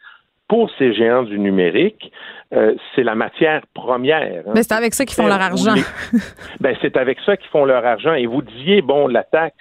pour 0.48 0.70
ces 0.78 0.94
géants 0.94 1.24
du 1.24 1.40
numérique, 1.40 2.12
euh, 2.54 2.74
c'est 2.94 3.04
la 3.04 3.16
matière 3.16 3.62
première. 3.74 4.44
Hein. 4.46 4.52
Mais 4.54 4.64
c'est 4.64 4.74
avec 4.74 4.94
ça 4.94 5.06
qu'ils 5.06 5.16
font 5.16 5.28
leur 5.28 5.42
argent. 5.42 5.76
ben, 6.60 6.76
c'est 6.82 6.98
avec 6.98 7.20
ça 7.26 7.38
qu'ils 7.38 7.50
font 7.50 7.64
leur 7.64 7.86
argent. 7.86 8.14
Et 8.14 8.26
vous 8.26 8.42
disiez, 8.42 8.82
bon, 8.82 9.08
la 9.08 9.24
taxe 9.24 9.56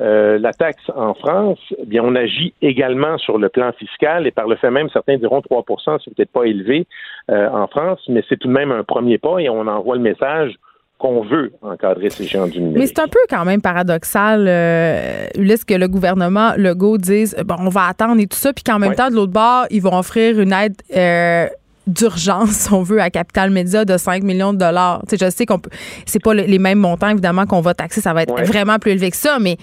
euh, 0.00 0.38
la 0.38 0.52
taxe 0.52 0.82
en 0.94 1.12
France, 1.14 1.58
eh 1.78 1.84
bien, 1.84 2.02
on 2.02 2.14
agit 2.14 2.54
également 2.62 3.18
sur 3.18 3.36
le 3.38 3.48
plan 3.50 3.70
fiscal 3.72 4.26
et 4.26 4.30
par 4.30 4.48
le 4.48 4.56
fait 4.56 4.70
même, 4.70 4.88
certains 4.90 5.18
diront 5.18 5.40
3% 5.40 5.98
c'est 6.02 6.14
peut-être 6.14 6.32
pas 6.32 6.44
élevé 6.44 6.86
euh, 7.30 7.48
en 7.50 7.66
France, 7.66 8.00
mais 8.08 8.24
c'est 8.28 8.38
tout 8.38 8.48
de 8.48 8.52
même 8.52 8.72
un 8.72 8.82
premier 8.82 9.18
pas 9.18 9.38
et 9.38 9.50
on 9.50 9.66
envoie 9.66 9.96
le 9.96 10.02
message 10.02 10.54
qu'on 10.98 11.22
veut 11.22 11.52
encadrer 11.62 12.10
ces 12.10 12.24
géants 12.24 12.46
du 12.46 12.60
numérique. 12.60 12.78
Mais 12.78 12.86
c'est 12.86 13.00
un 13.00 13.08
peu 13.08 13.18
quand 13.28 13.44
même 13.44 13.60
paradoxal, 13.60 14.46
euh, 14.46 15.26
Ulysse, 15.36 15.64
que 15.64 15.74
le 15.74 15.88
gouvernement 15.88 16.52
Legault 16.56 16.98
dise 16.98 17.36
bon, 17.44 17.56
on 17.58 17.68
va 17.70 17.86
attendre 17.86 18.20
et 18.20 18.26
tout 18.26 18.36
ça, 18.36 18.52
puis 18.52 18.62
qu'en 18.62 18.78
même 18.78 18.94
temps, 18.94 19.08
de 19.08 19.14
l'autre 19.14 19.32
bord, 19.32 19.64
ils 19.70 19.82
vont 19.82 19.98
offrir 19.98 20.38
une 20.38 20.52
aide 20.52 20.76
euh, 20.94 21.46
d'urgence, 21.86 22.50
si 22.50 22.72
on 22.72 22.82
veut, 22.82 23.00
à 23.00 23.10
Capital 23.10 23.50
Média 23.50 23.84
de 23.84 23.96
5 23.96 24.22
millions 24.22 24.52
de 24.52 24.58
dollars. 24.58 25.02
Je 25.10 25.30
sais 25.30 25.46
qu'on 25.46 25.58
peut, 25.58 25.70
c'est 26.06 26.22
pas 26.22 26.34
les 26.34 26.58
mêmes 26.58 26.78
montants, 26.78 27.08
évidemment, 27.08 27.46
qu'on 27.46 27.62
va 27.62 27.74
taxer, 27.74 28.00
ça 28.00 28.12
va 28.12 28.22
être 28.22 28.42
vraiment 28.44 28.78
plus 28.78 28.92
élevé 28.92 29.10
que 29.10 29.16
ça, 29.16 29.38
mais 29.40 29.56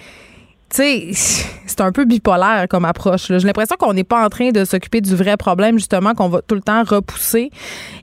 tu 0.70 1.14
c'est 1.14 1.82
un 1.82 1.92
peu 1.92 2.06
bipolaire 2.06 2.66
comme 2.70 2.86
approche. 2.86 3.28
J'ai 3.28 3.40
l'impression 3.40 3.76
qu'on 3.78 3.94
n'est 3.94 4.04
pas 4.04 4.26
en 4.26 4.30
train 4.30 4.52
de 4.52 4.66
s'occuper 4.66 5.02
du 5.02 5.16
vrai 5.16 5.38
problème, 5.38 5.78
justement, 5.78 6.14
qu'on 6.14 6.30
va 6.30 6.42
tout 6.42 6.56
le 6.56 6.62
temps 6.62 6.84
repousser 6.84 7.52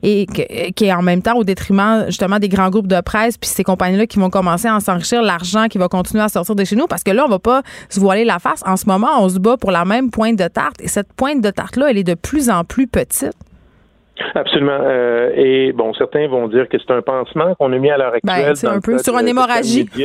et 0.02 0.26
qui 0.26 0.84
est 0.84 0.92
en 0.92 1.02
même 1.02 1.22
temps 1.22 1.36
au 1.36 1.44
détriment, 1.44 2.04
justement, 2.06 2.38
des 2.38 2.48
grands 2.48 2.70
groupes 2.70 2.86
de 2.86 3.00
presse 3.00 3.36
puis 3.36 3.50
ces 3.50 3.64
compagnies-là 3.64 4.06
qui 4.06 4.18
vont 4.18 4.30
commencer 4.30 4.68
à 4.68 4.78
s'enrichir, 4.80 5.22
l'argent 5.22 5.66
qui 5.68 5.78
va 5.78 5.88
continuer 5.88 6.22
à 6.22 6.28
sortir 6.28 6.54
de 6.54 6.64
chez 6.64 6.76
nous 6.76 6.86
parce 6.86 7.02
que 7.02 7.10
là, 7.10 7.24
on 7.26 7.28
va 7.28 7.38
pas 7.38 7.62
se 7.88 7.98
voiler 8.00 8.24
la 8.24 8.38
face. 8.38 8.62
En 8.66 8.76
ce 8.76 8.86
moment, 8.86 9.08
on 9.20 9.28
se 9.28 9.38
bat 9.38 9.56
pour 9.56 9.70
la 9.70 9.84
même 9.84 10.10
pointe 10.10 10.36
de 10.36 10.48
tarte 10.48 10.80
et 10.80 10.88
cette 10.88 11.12
pointe 11.12 11.40
de 11.40 11.50
tarte-là, 11.50 11.90
elle 11.90 11.98
est 11.98 12.04
de 12.04 12.14
plus 12.14 12.50
en 12.50 12.64
plus 12.64 12.86
petite. 12.86 13.34
Absolument. 14.34 14.78
Euh, 14.80 15.30
et 15.34 15.72
bon, 15.72 15.92
certains 15.94 16.28
vont 16.28 16.48
dire 16.48 16.68
que 16.68 16.78
c'est 16.78 16.92
un 16.92 17.02
pansement 17.02 17.54
qu'on 17.56 17.72
a 17.72 17.78
mis 17.78 17.90
à 17.90 17.96
l'heure 17.98 18.14
ben, 18.22 18.32
actuelle. 18.32 18.56
c'est 18.56 18.66
un 18.68 18.80
peu 18.80 18.98
sur 18.98 19.16
une 19.18 19.28
hémorragie. 19.28 19.88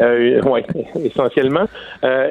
Euh, 0.00 0.40
oui, 0.44 0.60
essentiellement. 1.04 1.66
Euh, 2.04 2.30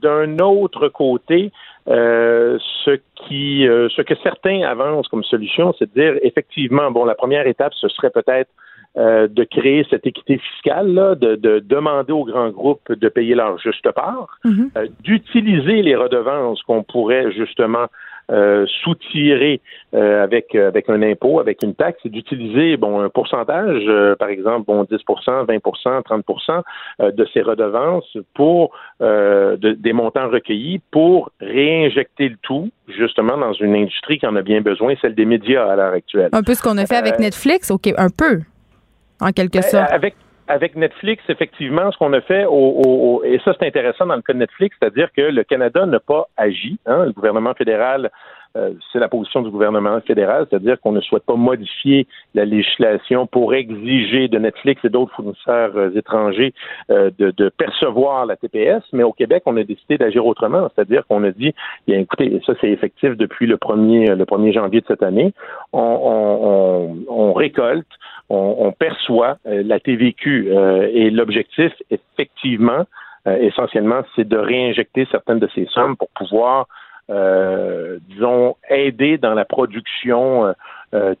d'un 0.00 0.38
autre 0.38 0.88
côté, 0.88 1.50
euh, 1.88 2.58
ce 2.84 2.98
qui, 3.16 3.66
euh, 3.66 3.88
ce 3.88 4.02
que 4.02 4.14
certains 4.22 4.62
avancent 4.62 5.08
comme 5.08 5.24
solution, 5.24 5.74
c'est 5.78 5.92
de 5.94 6.00
dire 6.00 6.20
effectivement, 6.22 6.90
bon, 6.90 7.04
la 7.04 7.14
première 7.14 7.46
étape, 7.46 7.72
ce 7.74 7.88
serait 7.88 8.10
peut-être 8.10 8.50
de 8.94 9.44
créer 9.44 9.86
cette 9.88 10.06
équité 10.06 10.36
fiscale, 10.36 10.92
là, 10.92 11.14
de, 11.14 11.34
de, 11.34 11.60
demander 11.60 12.12
aux 12.12 12.26
grands 12.26 12.50
groupes 12.50 12.92
de 12.92 13.08
payer 13.08 13.34
leur 13.34 13.56
juste 13.58 13.90
part, 13.90 14.38
mm-hmm. 14.44 14.90
d'utiliser 15.00 15.80
les 15.80 15.96
redevances 15.96 16.62
qu'on 16.64 16.82
pourrait 16.82 17.32
justement 17.32 17.86
euh, 18.32 18.66
soutirer 18.82 19.60
euh, 19.94 20.24
avec 20.24 20.54
euh, 20.54 20.68
avec 20.68 20.88
un 20.88 21.02
impôt, 21.02 21.38
avec 21.38 21.62
une 21.62 21.74
taxe, 21.74 21.98
c'est 22.02 22.08
d'utiliser 22.08 22.76
bon 22.76 23.00
un 23.00 23.10
pourcentage, 23.10 23.82
euh, 23.86 24.16
par 24.16 24.28
exemple, 24.28 24.64
bon 24.66 24.84
10% 24.84 25.46
20% 25.46 26.02
30% 26.02 27.12
de 27.12 27.28
ces 27.32 27.42
redevances 27.42 28.16
pour 28.34 28.74
des 29.00 29.92
montants 29.92 30.28
recueillis 30.28 30.80
pour 30.90 31.30
réinjecter 31.40 32.28
le 32.28 32.36
tout 32.42 32.70
justement 32.88 33.36
dans 33.36 33.52
une 33.52 33.74
industrie 33.74 34.18
qui 34.18 34.26
en 34.26 34.36
a 34.36 34.42
bien 34.42 34.60
besoin, 34.60 34.94
celle 35.00 35.14
des 35.14 35.24
médias 35.24 35.70
à 35.70 35.76
l'heure 35.76 35.92
actuelle. 35.92 36.30
Un 36.32 36.42
peu 36.42 36.54
ce 36.54 36.62
qu'on 36.62 36.78
a 36.78 36.86
fait 36.86 36.96
avec 36.96 37.18
Netflix, 37.18 37.70
ok, 37.70 37.88
un 37.96 38.08
peu, 38.08 38.40
en 39.20 39.30
quelque 39.32 39.58
ben, 39.58 39.62
sorte. 39.62 39.90
Avec 39.90 40.14
avec 40.48 40.76
Netflix, 40.76 41.22
effectivement, 41.28 41.90
ce 41.92 41.98
qu'on 41.98 42.12
a 42.12 42.20
fait, 42.20 42.44
au, 42.48 43.22
et 43.24 43.38
ça 43.44 43.54
c'est 43.58 43.66
intéressant 43.66 44.06
dans 44.06 44.16
le 44.16 44.22
cas 44.22 44.32
de 44.32 44.38
Netflix, 44.38 44.76
c'est-à-dire 44.78 45.10
que 45.16 45.22
le 45.22 45.44
Canada 45.44 45.86
n'a 45.86 46.00
pas 46.00 46.28
agi. 46.36 46.78
Hein, 46.86 47.06
le 47.06 47.12
gouvernement 47.12 47.54
fédéral, 47.54 48.10
euh, 48.56 48.72
c'est 48.92 48.98
la 48.98 49.08
position 49.08 49.40
du 49.40 49.50
gouvernement 49.50 50.00
fédéral, 50.02 50.46
c'est-à-dire 50.48 50.78
qu'on 50.80 50.92
ne 50.92 51.00
souhaite 51.00 51.24
pas 51.24 51.36
modifier 51.36 52.06
la 52.34 52.44
législation 52.44 53.26
pour 53.26 53.54
exiger 53.54 54.28
de 54.28 54.38
Netflix 54.38 54.84
et 54.84 54.90
d'autres 54.90 55.14
fournisseurs 55.14 55.74
euh, 55.76 55.90
étrangers 55.94 56.52
euh, 56.90 57.10
de, 57.18 57.48
percevoir 57.48 58.26
la 58.26 58.36
TPS. 58.36 58.82
Mais 58.92 59.04
au 59.04 59.12
Québec, 59.12 59.42
on 59.46 59.56
a 59.56 59.64
décidé 59.64 59.96
d'agir 59.96 60.26
autrement, 60.26 60.68
c'est-à-dire 60.74 61.06
qu'on 61.06 61.24
a 61.24 61.30
dit, 61.30 61.54
bien 61.86 62.00
écoutez, 62.00 62.40
ça 62.44 62.52
c'est 62.60 62.70
effectif 62.70 63.16
depuis 63.16 63.46
le 63.46 63.56
1er, 63.56 64.14
le 64.14 64.24
1er 64.24 64.52
janvier 64.52 64.80
de 64.80 64.86
cette 64.86 65.02
année, 65.02 65.32
on, 65.72 66.98
on 67.08 67.32
récolte 67.32 67.86
on, 68.28 68.72
perçoit 68.72 69.36
euh, 69.46 69.62
la 69.64 69.80
TVQ 69.80 70.48
euh, 70.50 70.88
et 70.92 71.10
l'objectif, 71.10 71.72
effectivement, 71.90 72.86
euh, 73.26 73.36
essentiellement, 73.36 74.02
c'est 74.16 74.26
de 74.26 74.36
réinjecter 74.36 75.06
certaines 75.10 75.38
de 75.38 75.48
ces 75.54 75.66
sommes 75.66 75.96
pour 75.96 76.08
pouvoir, 76.10 76.66
disons, 78.08 78.56
aider 78.70 79.18
dans 79.18 79.34
la 79.34 79.44
production 79.44 80.54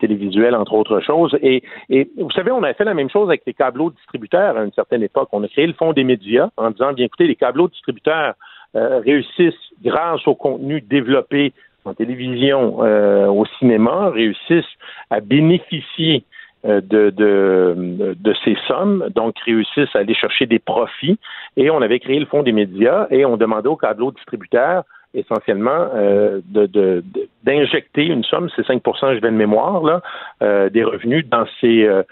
télévisuels, 0.00 0.54
entre 0.54 0.72
autres 0.72 1.00
choses. 1.00 1.36
Et, 1.42 1.62
et, 1.90 2.08
vous 2.16 2.30
savez, 2.30 2.50
on 2.50 2.62
a 2.62 2.72
fait 2.72 2.84
la 2.84 2.94
même 2.94 3.10
chose 3.10 3.28
avec 3.28 3.42
les 3.46 3.52
câbleaux 3.52 3.90
distributeurs 3.90 4.56
à 4.56 4.64
une 4.64 4.72
certaine 4.72 5.02
époque. 5.02 5.28
On 5.32 5.44
a 5.44 5.48
créé 5.48 5.66
le 5.66 5.74
fonds 5.74 5.92
des 5.92 6.04
médias 6.04 6.48
en 6.56 6.70
disant, 6.70 6.94
bien 6.94 7.04
écoutez, 7.04 7.26
les 7.26 7.36
câbleaux 7.36 7.68
distributeurs 7.68 8.34
réussissent 8.74 9.68
grâce 9.82 10.26
au 10.26 10.34
contenu 10.34 10.80
développé 10.80 11.52
en 11.84 11.92
télévision, 11.92 12.78
au 12.78 13.44
cinéma, 13.58 14.08
réussissent 14.10 14.64
à 15.10 15.20
bénéficier 15.20 16.24
euh, 16.24 16.40
de, 16.64 17.10
de, 17.10 18.14
de, 18.18 18.34
ces 18.44 18.56
sommes, 18.68 19.08
donc 19.14 19.38
réussissent 19.40 19.94
à 19.94 20.00
aller 20.00 20.14
chercher 20.14 20.46
des 20.46 20.58
profits. 20.58 21.18
Et 21.56 21.70
on 21.70 21.82
avait 21.82 21.98
créé 21.98 22.18
le 22.18 22.26
fonds 22.26 22.42
des 22.42 22.52
médias 22.52 23.06
et 23.10 23.24
on 23.24 23.36
demandait 23.36 23.68
aux 23.68 23.76
câbleaux 23.76 24.12
distributeurs 24.12 24.84
essentiellement 25.14 25.88
euh, 25.94 26.40
de, 26.46 27.04
d'injecter 27.44 28.06
une 28.06 28.24
somme, 28.24 28.48
c'est 28.54 28.66
5 28.66 28.82
je 28.84 29.20
vais 29.20 29.30
de 29.30 29.36
mémoire, 29.36 29.82
là, 29.82 30.00
euh, 30.42 30.70
des 30.70 30.84
revenus 30.84 31.28
dans 31.28 31.44
ces 31.60 31.84
euh, 31.84 32.02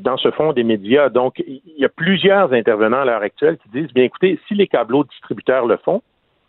dans 0.00 0.16
ce 0.16 0.30
fonds 0.30 0.52
des 0.52 0.64
médias. 0.64 1.08
Donc, 1.08 1.42
il 1.46 1.60
y 1.76 1.84
a 1.84 1.88
plusieurs 1.88 2.52
intervenants 2.52 3.00
à 3.00 3.04
l'heure 3.04 3.22
actuelle 3.22 3.58
qui 3.58 3.68
disent 3.70 3.92
bien 3.92 4.04
écoutez, 4.04 4.38
si 4.46 4.54
les 4.54 4.66
câbleaux 4.66 5.04
distributeurs 5.04 5.66
le 5.66 5.76
font, 5.78 6.02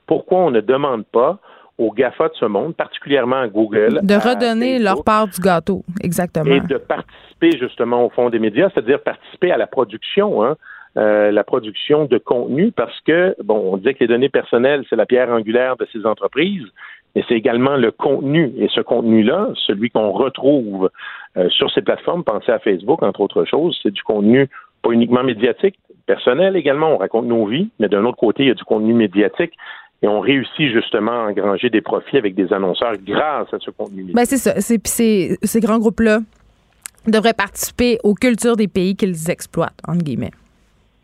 pourquoi 0.07 0.39
on 0.39 0.51
ne 0.51 0.61
demande 0.61 1.05
pas 1.05 1.39
aux 1.77 1.91
GAFA 1.91 2.29
de 2.29 2.33
ce 2.35 2.45
monde, 2.45 2.75
particulièrement 2.75 3.41
à 3.41 3.47
Google. 3.47 3.99
De 4.01 4.15
redonner 4.15 4.79
leur 4.79 5.03
part 5.03 5.27
du 5.27 5.41
gâteau, 5.41 5.83
exactement. 6.01 6.45
Et 6.45 6.61
de 6.61 6.77
participer 6.77 7.57
justement 7.57 8.05
au 8.05 8.09
fond 8.09 8.29
des 8.29 8.39
médias, 8.39 8.69
c'est-à-dire 8.73 9.01
participer 9.01 9.51
à 9.51 9.57
la 9.57 9.67
production, 9.67 10.43
hein, 10.43 10.55
euh, 10.97 11.31
la 11.31 11.43
production 11.43 12.05
de 12.05 12.17
contenu, 12.17 12.71
parce 12.71 12.97
que, 13.01 13.35
bon, 13.43 13.73
on 13.73 13.77
disait 13.77 13.93
que 13.93 13.99
les 13.99 14.07
données 14.07 14.29
personnelles, 14.29 14.85
c'est 14.89 14.95
la 14.95 15.05
pierre 15.05 15.29
angulaire 15.29 15.75
de 15.75 15.85
ces 15.91 16.05
entreprises, 16.05 16.65
mais 17.13 17.23
c'est 17.27 17.35
également 17.35 17.75
le 17.75 17.91
contenu. 17.91 18.53
Et 18.57 18.69
ce 18.69 18.79
contenu-là, 18.79 19.49
celui 19.67 19.89
qu'on 19.89 20.11
retrouve 20.11 20.89
euh, 21.37 21.49
sur 21.49 21.69
ces 21.71 21.81
plateformes, 21.81 22.23
pensez 22.23 22.51
à 22.51 22.59
Facebook, 22.59 23.03
entre 23.03 23.19
autres 23.19 23.43
choses, 23.43 23.77
c'est 23.83 23.91
du 23.91 24.03
contenu 24.03 24.49
pas 24.81 24.91
uniquement 24.91 25.23
médiatique, 25.23 25.75
personnel 26.05 26.55
également, 26.55 26.93
on 26.93 26.97
raconte 26.97 27.25
nos 27.25 27.45
vies, 27.45 27.69
mais 27.79 27.87
d'un 27.87 28.05
autre 28.05 28.17
côté, 28.17 28.43
il 28.43 28.47
y 28.47 28.51
a 28.51 28.55
du 28.55 28.63
contenu 28.63 28.93
médiatique 28.93 29.53
et 30.05 30.07
on 30.07 30.19
réussit 30.19 30.71
justement 30.71 31.25
à 31.25 31.29
engranger 31.31 31.71
des 31.71 31.81
profits 31.81 32.17
avec 32.17 32.35
des 32.35 32.53
annonceurs 32.53 32.93
grâce 33.03 33.51
à 33.51 33.57
ce 33.59 33.71
contenu. 33.71 34.11
Ben 34.13 34.23
c'est 34.25 34.37
ça. 34.37 34.53
C'est, 34.61 35.37
ces 35.41 35.59
grands 35.59 35.79
groupes-là 35.79 36.19
devraient 37.07 37.33
participer 37.33 37.97
aux 38.03 38.13
cultures 38.13 38.55
des 38.55 38.67
pays 38.67 38.95
qu'ils 38.95 39.31
exploitent, 39.31 39.79
entre 39.87 40.03
guillemets. 40.03 40.31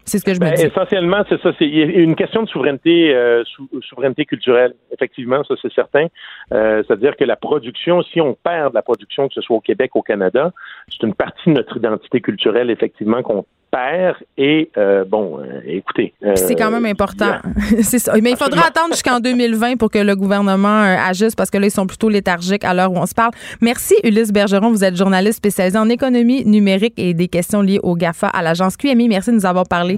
C'est 0.05 0.19
ce 0.19 0.25
que 0.25 0.35
je 0.35 0.39
me 0.39 0.45
ben, 0.45 0.53
dis. 0.53 0.65
Essentiellement, 0.65 1.23
c'est 1.27 1.41
ça. 1.41 1.51
C'est 1.57 1.65
une 1.65 2.15
question 2.15 2.43
de 2.43 2.49
souveraineté, 2.49 3.11
euh, 3.15 3.43
souveraineté 3.81 4.25
culturelle. 4.25 4.75
Effectivement, 4.91 5.43
ça 5.45 5.55
c'est 5.59 5.73
certain. 5.73 6.05
Euh, 6.53 6.83
c'est-à-dire 6.85 7.15
que 7.17 7.23
la 7.23 7.35
production, 7.35 8.03
si 8.03 8.21
on 8.21 8.35
perd 8.35 8.69
de 8.69 8.75
la 8.75 8.83
production, 8.83 9.29
que 9.29 9.33
ce 9.33 9.41
soit 9.41 9.55
au 9.55 9.61
Québec, 9.61 9.95
ou 9.95 9.99
au 9.99 10.03
Canada, 10.03 10.51
c'est 10.89 11.07
une 11.07 11.15
partie 11.15 11.49
de 11.49 11.53
notre 11.55 11.77
identité 11.77 12.21
culturelle, 12.21 12.69
effectivement, 12.69 13.23
qu'on 13.23 13.45
père 13.71 14.21
et 14.37 14.69
euh, 14.77 15.05
bon, 15.05 15.39
euh, 15.39 15.61
écoutez. 15.65 16.13
Euh, 16.23 16.35
c'est 16.35 16.55
quand 16.55 16.69
même 16.69 16.85
important. 16.85 17.37
c'est 17.81 17.99
ça. 17.99 18.13
Mais 18.21 18.31
il 18.31 18.37
faudra 18.37 18.67
attendre 18.67 18.91
jusqu'en 18.91 19.19
2020 19.19 19.77
pour 19.77 19.89
que 19.89 19.99
le 19.99 20.15
gouvernement 20.15 20.81
agisse 20.81 21.35
parce 21.35 21.49
que 21.49 21.57
là, 21.57 21.67
ils 21.67 21.71
sont 21.71 21.87
plutôt 21.87 22.09
léthargiques 22.09 22.63
à 22.63 22.73
l'heure 22.73 22.91
où 22.91 22.97
on 22.97 23.05
se 23.05 23.15
parle. 23.15 23.31
Merci, 23.61 23.95
Ulysse 24.03 24.31
Bergeron. 24.31 24.69
Vous 24.69 24.83
êtes 24.83 24.95
journaliste 24.95 25.37
spécialisé 25.37 25.77
en 25.77 25.89
économie 25.89 26.45
numérique 26.45 26.93
et 26.97 27.13
des 27.13 27.27
questions 27.27 27.61
liées 27.61 27.79
au 27.81 27.95
GAFA 27.95 28.27
à 28.27 28.41
l'agence 28.41 28.77
QMI. 28.77 29.07
Merci 29.07 29.31
de 29.31 29.35
nous 29.35 29.45
avoir 29.45 29.65
parlé. 29.67 29.97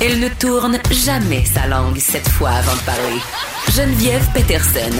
Elle 0.00 0.20
ne 0.20 0.28
tourne 0.28 0.78
jamais 0.90 1.44
sa 1.44 1.66
langue 1.66 1.96
cette 1.96 2.28
fois 2.28 2.50
avant 2.50 2.74
de 2.74 2.84
parler. 2.84 3.18
Geneviève 3.74 4.26
Peterson, 4.32 4.92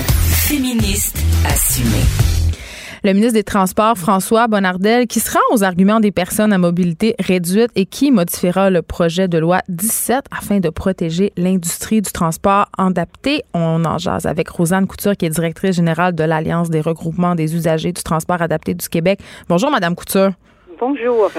féministe 0.48 1.18
assumée 1.46 2.45
le 3.06 3.12
ministre 3.12 3.34
des 3.34 3.44
Transports, 3.44 3.96
François 3.96 4.48
Bonnardel, 4.48 5.06
qui 5.06 5.20
se 5.20 5.30
rend 5.30 5.38
aux 5.52 5.62
arguments 5.62 6.00
des 6.00 6.10
personnes 6.10 6.52
à 6.52 6.58
mobilité 6.58 7.14
réduite 7.20 7.70
et 7.76 7.86
qui 7.86 8.10
modifiera 8.10 8.68
le 8.68 8.82
projet 8.82 9.28
de 9.28 9.38
loi 9.38 9.60
17 9.68 10.24
afin 10.36 10.58
de 10.58 10.68
protéger 10.70 11.32
l'industrie 11.36 12.02
du 12.02 12.10
transport 12.10 12.66
adapté. 12.76 13.44
On 13.54 13.84
en 13.84 13.98
jase 13.98 14.26
avec 14.26 14.48
Rosanne 14.48 14.88
Couture, 14.88 15.16
qui 15.16 15.24
est 15.24 15.30
directrice 15.30 15.76
générale 15.76 16.16
de 16.16 16.24
l'Alliance 16.24 16.68
des 16.68 16.80
regroupements 16.80 17.36
des 17.36 17.54
usagers 17.54 17.92
du 17.92 18.02
transport 18.02 18.42
adapté 18.42 18.74
du 18.74 18.88
Québec. 18.88 19.20
Bonjour, 19.48 19.70
Madame 19.70 19.94
Couture. 19.94 20.32
Bonjour. 20.80 21.30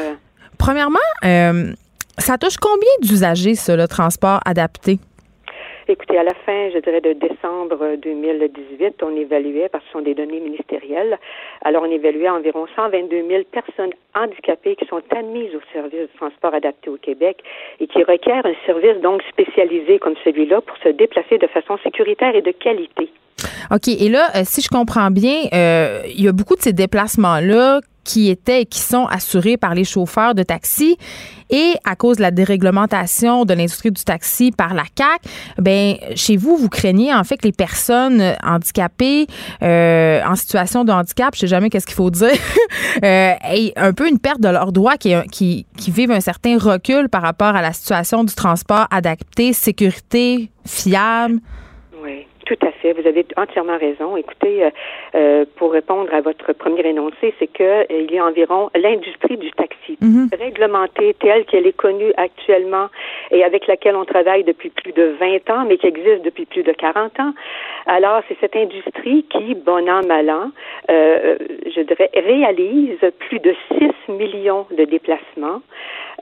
Premièrement, 0.57 0.99
euh, 1.25 1.73
ça 2.17 2.37
touche 2.37 2.55
combien 2.55 2.87
d'usagers, 3.01 3.55
ça, 3.55 3.75
le 3.75 3.89
transport 3.89 4.39
adapté? 4.45 4.99
Écoutez, 5.89 6.17
à 6.17 6.23
la 6.23 6.33
fin, 6.45 6.69
je 6.73 6.79
dirais, 6.79 6.99
de 6.99 7.13
décembre 7.13 7.95
2018, 8.03 9.01
on 9.03 9.15
évaluait, 9.15 9.69
parce 9.69 9.85
que 9.85 9.87
ce 9.87 9.93
sont 9.93 10.03
des 10.03 10.15
données 10.15 10.41
ministérielles, 10.41 11.17
alors 11.63 11.83
on 11.83 11.91
évaluait 11.91 12.29
environ 12.29 12.65
122 12.75 13.25
000 13.25 13.43
personnes 13.49 13.91
handicapées 14.13 14.75
qui 14.75 14.85
sont 14.87 15.01
admises 15.15 15.55
au 15.55 15.61
service 15.71 15.93
de 15.93 16.09
transport 16.17 16.53
adapté 16.53 16.89
au 16.89 16.97
Québec 16.97 17.37
et 17.79 17.87
qui 17.87 18.03
requièrent 18.03 18.45
un 18.45 18.55
service 18.65 18.99
donc 19.01 19.21
spécialisé 19.29 19.97
comme 19.99 20.15
celui-là 20.25 20.59
pour 20.59 20.75
se 20.83 20.89
déplacer 20.89 21.37
de 21.37 21.47
façon 21.47 21.77
sécuritaire 21.83 22.35
et 22.35 22.41
de 22.41 22.51
qualité. 22.51 23.09
OK. 23.71 23.87
Et 23.87 24.09
là, 24.09 24.29
euh, 24.35 24.41
si 24.43 24.61
je 24.61 24.67
comprends 24.67 25.09
bien, 25.09 25.43
euh, 25.53 26.01
il 26.05 26.21
y 26.21 26.27
a 26.27 26.33
beaucoup 26.33 26.55
de 26.55 26.61
ces 26.61 26.73
déplacements-là 26.73 27.79
qui 28.03 28.29
étaient 28.29 28.61
et 28.61 28.65
qui 28.65 28.79
sont 28.79 29.05
assurés 29.05 29.57
par 29.57 29.75
les 29.75 29.83
chauffeurs 29.83 30.33
de 30.33 30.43
taxi. 30.43 30.97
Et 31.49 31.75
à 31.85 31.95
cause 31.95 32.17
de 32.17 32.21
la 32.21 32.31
déréglementation 32.31 33.45
de 33.45 33.53
l'industrie 33.53 33.91
du 33.91 34.03
taxi 34.03 34.51
par 34.51 34.73
la 34.73 34.83
CAC, 34.95 35.21
ben 35.57 35.95
chez 36.15 36.37
vous, 36.37 36.57
vous 36.57 36.69
craignez 36.69 37.13
en 37.13 37.23
fait 37.23 37.37
que 37.37 37.47
les 37.47 37.53
personnes 37.53 38.35
handicapées 38.43 39.27
euh, 39.63 40.21
en 40.25 40.35
situation 40.35 40.83
de 40.83 40.91
handicap, 40.91 41.33
je 41.35 41.41
sais 41.41 41.47
jamais 41.47 41.69
qu'est-ce 41.69 41.85
qu'il 41.85 41.95
faut 41.95 42.11
dire, 42.11 42.29
euh, 43.03 43.33
aient 43.43 43.73
un 43.75 43.93
peu 43.93 44.07
une 44.07 44.19
perte 44.19 44.41
de 44.41 44.49
leurs 44.49 44.71
droits, 44.71 44.97
qui, 44.97 45.13
qui, 45.31 45.65
qui 45.77 45.91
vivent 45.91 46.11
un 46.11 46.21
certain 46.21 46.57
recul 46.57 47.09
par 47.09 47.21
rapport 47.21 47.55
à 47.55 47.61
la 47.61 47.73
situation 47.73 48.23
du 48.23 48.33
transport 48.33 48.87
adapté, 48.91 49.53
sécurité, 49.53 50.49
fiable. 50.65 51.39
Tout 52.47 52.65
à 52.65 52.71
fait. 52.71 52.93
Vous 52.93 53.05
avez 53.05 53.25
entièrement 53.35 53.77
raison. 53.77 54.15
Écoutez, 54.15 54.63
euh, 54.63 54.69
euh, 55.15 55.45
pour 55.57 55.73
répondre 55.73 56.13
à 56.13 56.21
votre 56.21 56.53
premier 56.53 56.87
énoncé, 56.87 57.33
c'est 57.39 57.47
que 57.47 57.61
euh, 57.61 57.83
il 57.89 58.09
y 58.09 58.19
a 58.19 58.25
environ 58.25 58.69
l'industrie 58.73 59.35
du 59.35 59.51
taxi 59.51 59.97
mhm. 59.99 60.29
réglementée 60.31 61.13
telle 61.19 61.43
qu'elle 61.43 61.67
est 61.67 61.75
connue 61.75 62.13
actuellement 62.15 62.87
et 63.31 63.43
avec 63.43 63.67
laquelle 63.67 63.97
on 63.97 64.05
travaille 64.05 64.45
depuis 64.45 64.69
plus 64.69 64.93
de 64.93 65.13
20 65.19 65.49
ans, 65.49 65.65
mais 65.67 65.77
qui 65.77 65.87
existe 65.87 66.23
depuis 66.23 66.45
plus 66.45 66.63
de 66.63 66.71
40 66.71 67.19
ans. 67.19 67.33
Alors, 67.85 68.21
c'est 68.29 68.37
cette 68.39 68.55
industrie 68.55 69.25
qui, 69.29 69.53
bon 69.53 69.89
an, 69.89 70.05
mal 70.07 70.29
an, 70.29 70.51
je 70.87 71.81
dirais, 71.81 72.09
réalise 72.13 72.99
plus 73.19 73.39
de 73.39 73.53
6 74.07 74.13
millions 74.13 74.65
de 74.71 74.85
déplacements 74.85 75.59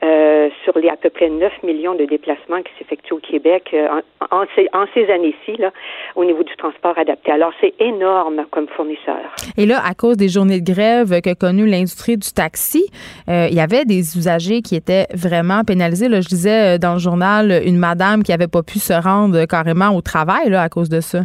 euh, 0.04 0.50
sur 0.66 0.78
les 0.78 0.90
à 0.90 0.98
peu 0.98 1.10
près 1.10 1.30
9 1.30 1.64
millions 1.64 1.96
de 1.96 2.04
déplacements 2.04 2.62
qui 2.62 2.72
s'effectuent 2.78 3.14
au 3.14 3.20
Québec 3.20 3.70
euh, 3.74 4.02
en, 4.30 4.44
ces, 4.54 4.68
en 4.74 4.86
ces 4.94 5.10
années-ci, 5.10 5.56
là, 5.56 5.72
au 6.16 6.26
niveau 6.26 6.44
du 6.44 6.56
transport 6.56 6.98
adapté. 6.98 7.32
Alors, 7.32 7.52
c'est 7.62 7.74
énorme 7.80 8.46
comme 8.52 8.68
fournisseur. 8.76 9.36
Et 9.58 9.66
là, 9.66 9.82
à 9.86 9.94
cause 9.94 10.18
des 10.18 10.30
journées 10.30 10.62
de 10.62 10.72
grève 10.72 11.22
qu'a 11.22 11.36
connu 11.36 11.66
l'industrie 11.66 12.18
du 12.18 12.32
taxi, 12.32 12.86
euh, 13.30 13.48
il 13.50 13.56
y 13.56 13.60
avait 13.60 13.86
des 13.86 14.18
usagers 14.18 14.62
qui 14.62 14.76
étaient 14.76 15.08
vraiment 15.14 15.64
pénalisés. 15.64 16.10
Là, 16.10 16.22
je 16.22 16.28
disais 16.28 16.80
dans 16.80 16.94
le 16.94 17.00
journal 17.00 17.62
une 17.66 17.78
madame 17.78 18.24
qui 18.24 18.32
avait 18.32 18.48
pas 18.48 18.64
pu 18.64 18.80
se 18.80 18.94
rendre 18.94 19.46
carrément 19.46 19.90
au 19.90 20.02
travail 20.02 20.50
là, 20.50 20.62
à 20.62 20.70
cause 20.70 20.90
de 20.90 21.02
ça. 21.02 21.22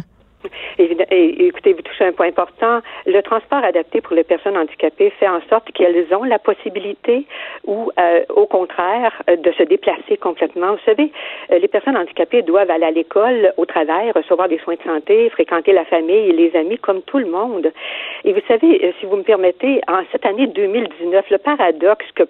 Écoutez, 0.77 1.73
vous 1.73 1.81
touchez 1.81 2.05
un 2.05 2.11
point 2.11 2.27
important. 2.27 2.81
Le 3.05 3.21
transport 3.21 3.63
adapté 3.63 4.01
pour 4.01 4.15
les 4.15 4.23
personnes 4.23 4.57
handicapées 4.57 5.11
fait 5.19 5.27
en 5.27 5.41
sorte 5.49 5.71
qu'elles 5.71 6.07
ont 6.13 6.23
la 6.23 6.39
possibilité 6.39 7.25
ou, 7.65 7.91
euh, 7.99 8.23
au 8.29 8.45
contraire, 8.45 9.21
euh, 9.29 9.35
de 9.35 9.51
se 9.51 9.63
déplacer 9.63 10.17
complètement. 10.17 10.73
Vous 10.73 10.85
savez, 10.85 11.11
euh, 11.51 11.59
les 11.59 11.67
personnes 11.67 11.97
handicapées 11.97 12.41
doivent 12.41 12.71
aller 12.71 12.85
à 12.85 12.91
l'école, 12.91 13.53
au 13.57 13.65
travail, 13.65 14.11
recevoir 14.11 14.47
des 14.47 14.57
soins 14.59 14.75
de 14.75 14.83
santé, 14.83 15.29
fréquenter 15.29 15.73
la 15.73 15.85
famille 15.85 16.29
et 16.29 16.33
les 16.33 16.55
amis 16.55 16.77
comme 16.77 17.01
tout 17.03 17.19
le 17.19 17.27
monde. 17.27 17.71
Et 18.23 18.33
vous 18.33 18.41
savez, 18.47 18.93
si 18.99 19.05
vous 19.05 19.17
me 19.17 19.23
permettez, 19.23 19.81
en 19.87 20.01
cette 20.11 20.25
année 20.25 20.47
2019, 20.47 21.29
le 21.29 21.37
paradoxe 21.37 22.05
que 22.15 22.23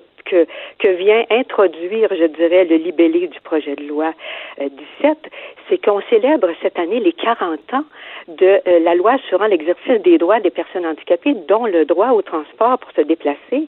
que, 0.80 0.88
vient 0.88 1.24
introduire, 1.30 2.10
je 2.12 2.26
dirais, 2.26 2.66
le 2.66 2.78
libellé 2.78 3.28
du 3.28 3.40
projet 3.42 3.76
de 3.76 3.84
loi 3.84 4.14
17, 4.60 4.70
euh, 5.04 5.14
c'est 5.70 5.84
qu'on 5.84 6.02
célèbre 6.10 6.50
cette 6.62 6.78
année 6.78 7.00
les 7.00 7.14
40 7.14 7.60
ans 7.74 7.84
de 8.28 8.62
euh, 8.68 8.80
la 8.80 8.96
loi 8.96 9.14
assurant 9.14 9.46
l'exercice 9.46 10.02
des 10.04 10.18
droits 10.18 10.40
des 10.40 10.50
personnes 10.50 10.86
handicapées, 10.86 11.36
dont 11.48 11.66
le 11.66 11.86
droit 11.86 12.10
au 12.10 12.22
transport 12.22 12.78
pour 12.80 12.92
se 12.92 13.02
déplacer. 13.02 13.68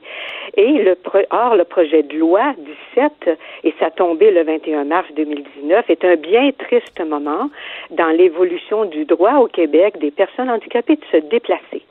Et 0.58 0.72
le, 0.72 0.98
or, 1.32 1.56
le 1.56 1.64
projet 1.64 2.04
de 2.04 2.18
loi 2.18 2.54
17, 2.96 3.38
et 3.64 3.74
ça 3.80 3.90
tombé 3.92 4.32
le 4.32 4.44
21 4.44 4.86
mars 4.86 5.08
2019, 5.16 5.90
est 5.90 6.06
un 6.06 6.16
bien 6.16 6.52
triste 6.58 7.00
moment 7.02 7.50
dans 7.92 8.10
l'évolution 8.10 8.86
du 8.86 9.06
droit 9.06 9.36
au 9.36 9.48
Québec 9.48 9.98
des 10.00 10.12
personnes 10.12 10.50
handicapées 10.50 10.96
de 10.96 11.06
se 11.12 11.18
déplacer. 11.18 11.84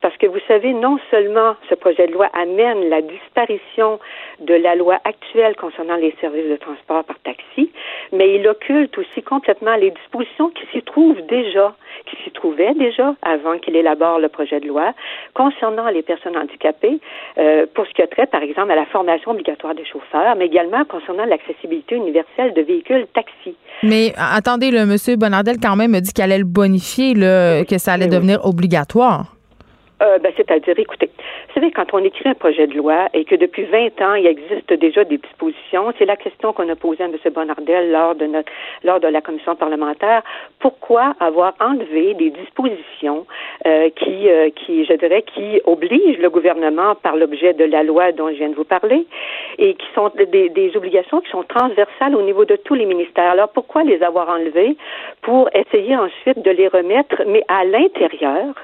Parce 0.00 0.16
que 0.16 0.26
vous 0.26 0.38
savez, 0.48 0.72
non 0.72 0.98
seulement 1.10 1.54
ce 1.68 1.74
projet 1.74 2.06
de 2.06 2.12
loi 2.12 2.28
amène 2.32 2.88
la 2.88 3.00
disparition 3.02 3.98
de 4.40 4.54
la 4.54 4.74
loi 4.74 4.98
actuelle 5.04 5.56
concernant 5.56 5.96
les 5.96 6.14
services 6.20 6.48
de 6.50 6.56
transport 6.56 7.04
par 7.04 7.18
taxi, 7.20 7.70
mais 8.12 8.34
il 8.36 8.46
occulte 8.46 8.96
aussi 8.98 9.22
complètement 9.22 9.76
les 9.76 9.90
dispositions 9.90 10.50
qui 10.50 10.66
s'y 10.72 10.82
trouvent 10.82 11.20
déjà, 11.26 11.74
qui 12.06 12.16
s'y 12.22 12.30
trouvaient 12.30 12.74
déjà 12.74 13.14
avant 13.22 13.58
qu'il 13.58 13.76
élabore 13.76 14.18
le 14.18 14.28
projet 14.28 14.60
de 14.60 14.66
loi 14.66 14.92
concernant 15.34 15.88
les 15.88 16.02
personnes 16.02 16.36
handicapées, 16.36 16.98
euh, 17.38 17.66
pour 17.74 17.86
ce 17.86 17.92
qui 17.92 18.02
a 18.02 18.06
trait, 18.06 18.26
par 18.26 18.42
exemple, 18.42 18.72
à 18.72 18.76
la 18.76 18.86
formation 18.86 19.30
obligatoire 19.30 19.74
des 19.74 19.84
chauffeurs, 19.84 20.36
mais 20.36 20.46
également 20.46 20.84
concernant 20.84 21.24
l'accessibilité 21.24 21.96
universelle 21.96 22.52
de 22.54 22.62
véhicules 22.62 23.06
taxi. 23.14 23.56
Mais 23.82 24.12
attendez, 24.16 24.70
le 24.70 24.86
monsieur 24.86 25.16
Bonardel 25.16 25.56
quand 25.60 25.76
même 25.76 25.94
a 25.94 26.00
dit 26.00 26.12
qu'elle 26.12 26.26
allait 26.26 26.38
le 26.38 26.44
bonifier, 26.44 27.14
là, 27.14 27.64
que 27.64 27.78
ça 27.78 27.92
allait 27.92 28.08
devenir 28.08 28.44
obligatoire. 28.44 29.33
Euh, 30.04 30.18
ben, 30.18 30.32
c'est-à-dire, 30.36 30.78
écoutez, 30.78 31.06
vous 31.16 31.54
savez, 31.54 31.70
quand 31.70 31.94
on 31.94 32.04
écrit 32.04 32.28
un 32.28 32.34
projet 32.34 32.66
de 32.66 32.76
loi 32.76 33.08
et 33.14 33.24
que 33.24 33.36
depuis 33.36 33.64
20 33.64 34.02
ans, 34.02 34.14
il 34.14 34.26
existe 34.26 34.72
déjà 34.72 35.04
des 35.04 35.16
dispositions, 35.16 35.92
c'est 35.98 36.04
la 36.04 36.16
question 36.16 36.52
qu'on 36.52 36.68
a 36.68 36.76
posée 36.76 37.04
à 37.04 37.06
M. 37.06 37.16
Bonardel 37.32 37.90
lors 37.90 38.14
de 38.14 38.26
notre, 38.26 38.52
lors 38.82 39.00
de 39.00 39.08
la 39.08 39.22
commission 39.22 39.56
parlementaire. 39.56 40.22
Pourquoi 40.58 41.14
avoir 41.20 41.54
enlevé 41.60 42.12
des 42.14 42.30
dispositions 42.30 43.26
euh, 43.66 43.88
qui, 43.96 44.28
euh, 44.28 44.50
qui, 44.50 44.84
je 44.84 44.92
dirais, 44.94 45.22
qui 45.22 45.60
obligent 45.64 46.18
le 46.18 46.28
gouvernement 46.28 46.96
par 46.96 47.16
l'objet 47.16 47.54
de 47.54 47.64
la 47.64 47.82
loi 47.82 48.12
dont 48.12 48.28
je 48.28 48.34
viens 48.34 48.50
de 48.50 48.56
vous 48.56 48.64
parler 48.64 49.06
et 49.58 49.74
qui 49.74 49.86
sont 49.94 50.10
des, 50.16 50.50
des 50.50 50.76
obligations 50.76 51.20
qui 51.20 51.30
sont 51.30 51.44
transversales 51.44 52.14
au 52.14 52.22
niveau 52.22 52.44
de 52.44 52.56
tous 52.56 52.74
les 52.74 52.84
ministères? 52.84 53.30
Alors, 53.30 53.48
pourquoi 53.48 53.84
les 53.84 54.02
avoir 54.02 54.28
enlevées? 54.28 54.76
Pour 55.22 55.48
essayer 55.54 55.96
ensuite 55.96 56.44
de 56.44 56.50
les 56.50 56.68
remettre, 56.68 57.22
mais 57.26 57.42
à 57.48 57.64
l'intérieur 57.64 58.54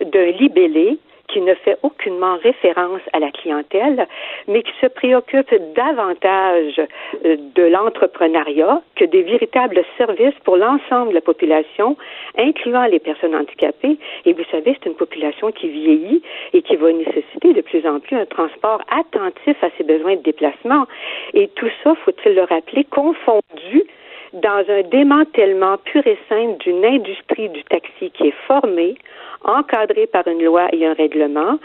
d'un 0.00 0.26
libellé 0.26 0.98
qui 1.32 1.40
ne 1.40 1.54
fait 1.54 1.78
aucunement 1.82 2.36
référence 2.42 3.00
à 3.12 3.18
la 3.18 3.30
clientèle, 3.30 4.06
mais 4.48 4.62
qui 4.62 4.72
se 4.80 4.86
préoccupe 4.86 5.54
davantage 5.74 6.80
euh, 7.24 7.36
de 7.54 7.62
l'entrepreneuriat 7.62 8.82
que 8.96 9.04
des 9.06 9.22
véritables 9.22 9.82
services 9.96 10.38
pour 10.44 10.56
l'ensemble 10.56 11.10
de 11.10 11.14
la 11.14 11.20
population, 11.20 11.96
incluant 12.36 12.84
les 12.84 12.98
personnes 12.98 13.34
handicapées. 13.34 13.98
Et 14.26 14.32
vous 14.34 14.44
savez, 14.50 14.76
c'est 14.78 14.90
une 14.90 14.96
population 14.96 15.50
qui 15.52 15.68
vieillit 15.68 16.22
et 16.52 16.62
qui 16.62 16.76
va 16.76 16.92
nécessiter 16.92 17.54
de 17.54 17.62
plus 17.62 17.86
en 17.86 18.00
plus 18.00 18.16
un 18.16 18.26
transport 18.26 18.82
attentif 18.90 19.56
à 19.62 19.68
ses 19.78 19.84
besoins 19.84 20.16
de 20.16 20.22
déplacement. 20.22 20.86
Et 21.32 21.48
tout 21.48 21.70
ça, 21.82 21.94
faut-il 22.04 22.34
le 22.34 22.42
rappeler, 22.42 22.84
confondu 22.84 23.84
dans 24.32 24.64
un 24.68 24.82
démantèlement 24.82 25.76
pur 25.78 26.06
et 26.06 26.18
simple 26.28 26.56
d'une 26.58 26.84
industrie 26.84 27.50
du 27.50 27.62
taxi 27.64 28.10
qui 28.12 28.28
est 28.28 28.34
formée, 28.46 28.96
encadrée 29.44 30.06
par 30.06 30.26
une 30.26 30.42
loi 30.42 30.66
et 30.72 30.86
un 30.86 30.94
règlement, 30.94 31.58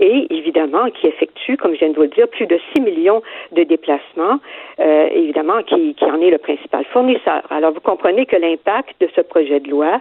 et 0.00 0.26
évidemment 0.30 0.90
qui 0.90 1.06
effectue, 1.06 1.56
comme 1.56 1.74
je 1.74 1.80
viens 1.80 1.90
de 1.90 1.96
vous 1.96 2.02
le 2.02 2.08
dire, 2.08 2.28
plus 2.28 2.46
de 2.46 2.58
6 2.74 2.80
millions 2.82 3.22
de 3.52 3.62
déplacements, 3.64 4.38
euh, 4.80 5.08
évidemment 5.12 5.62
qui, 5.62 5.94
qui 5.94 6.04
en 6.04 6.20
est 6.20 6.30
le 6.30 6.38
principal 6.38 6.84
fournisseur. 6.86 7.42
Alors 7.50 7.72
vous 7.72 7.80
comprenez 7.80 8.26
que 8.26 8.36
l'impact 8.36 9.00
de 9.00 9.08
ce 9.14 9.20
projet 9.20 9.60
de 9.60 9.70
loi 9.70 10.00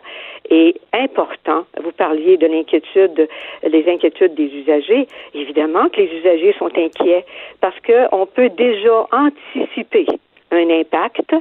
est 0.50 0.80
important. 0.94 1.66
Vous 1.84 1.92
parliez 1.92 2.38
de 2.38 2.48
l'inquiétude, 2.48 3.28
les 3.64 3.90
inquiétudes 3.90 4.36
des 4.36 4.54
usagers. 4.54 5.08
Évidemment 5.34 5.90
que 5.90 6.02
les 6.02 6.12
usagers 6.20 6.54
sont 6.58 6.72
inquiets 6.78 7.26
parce 7.60 7.76
qu'on 7.82 8.26
peut 8.26 8.50
déjà 8.50 9.08
anticiper 9.12 10.06
un 10.52 10.70
impact 10.70 11.34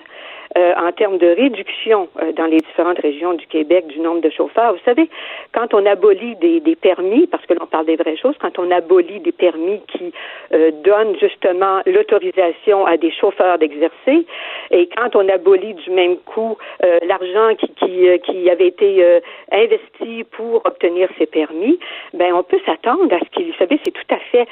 euh, 0.58 0.72
en 0.76 0.90
termes 0.90 1.18
de 1.18 1.28
réduction 1.28 2.08
euh, 2.20 2.32
dans 2.32 2.46
les 2.46 2.56
différentes 2.56 2.98
régions 2.98 3.34
du 3.34 3.46
Québec 3.46 3.86
du 3.86 4.00
nombre 4.00 4.20
de 4.20 4.30
chauffeurs. 4.30 4.72
Vous 4.72 4.80
savez, 4.84 5.08
quand 5.54 5.72
on 5.74 5.86
abolit 5.86 6.34
des, 6.36 6.58
des 6.58 6.74
permis, 6.74 7.28
parce 7.28 7.46
que 7.46 7.54
l'on 7.54 7.66
parle 7.66 7.86
des 7.86 7.94
vraies 7.94 8.16
choses, 8.16 8.34
quand 8.40 8.58
on 8.58 8.68
abolit 8.72 9.20
des 9.20 9.30
permis 9.30 9.80
qui 9.86 10.12
euh, 10.52 10.72
donnent 10.82 11.16
justement 11.20 11.82
l'autorisation 11.86 12.84
à 12.84 12.96
des 12.96 13.12
chauffeurs 13.12 13.58
d'exercer, 13.58 14.26
et 14.72 14.88
quand 14.88 15.14
on 15.14 15.28
abolit 15.28 15.74
du 15.74 15.90
même 15.90 16.16
coup 16.16 16.58
euh, 16.84 16.98
l'argent 17.06 17.54
qui, 17.54 17.68
qui, 17.74 18.08
qui, 18.24 18.50
avait 18.50 18.66
été 18.66 19.20
investi 19.52 20.24
pour 20.32 20.66
obtenir 20.66 21.08
ces 21.16 21.26
permis, 21.26 21.78
ben 22.12 22.34
on 22.34 22.42
peut 22.42 22.58
s'attendre 22.66 23.14
à 23.14 23.20
ce 23.20 23.30
qu'il, 23.30 23.46
vous 23.52 23.58
savez, 23.58 23.78
c'est 23.84 23.92
tout 23.92 24.14
à 24.14 24.18
fait 24.32 24.46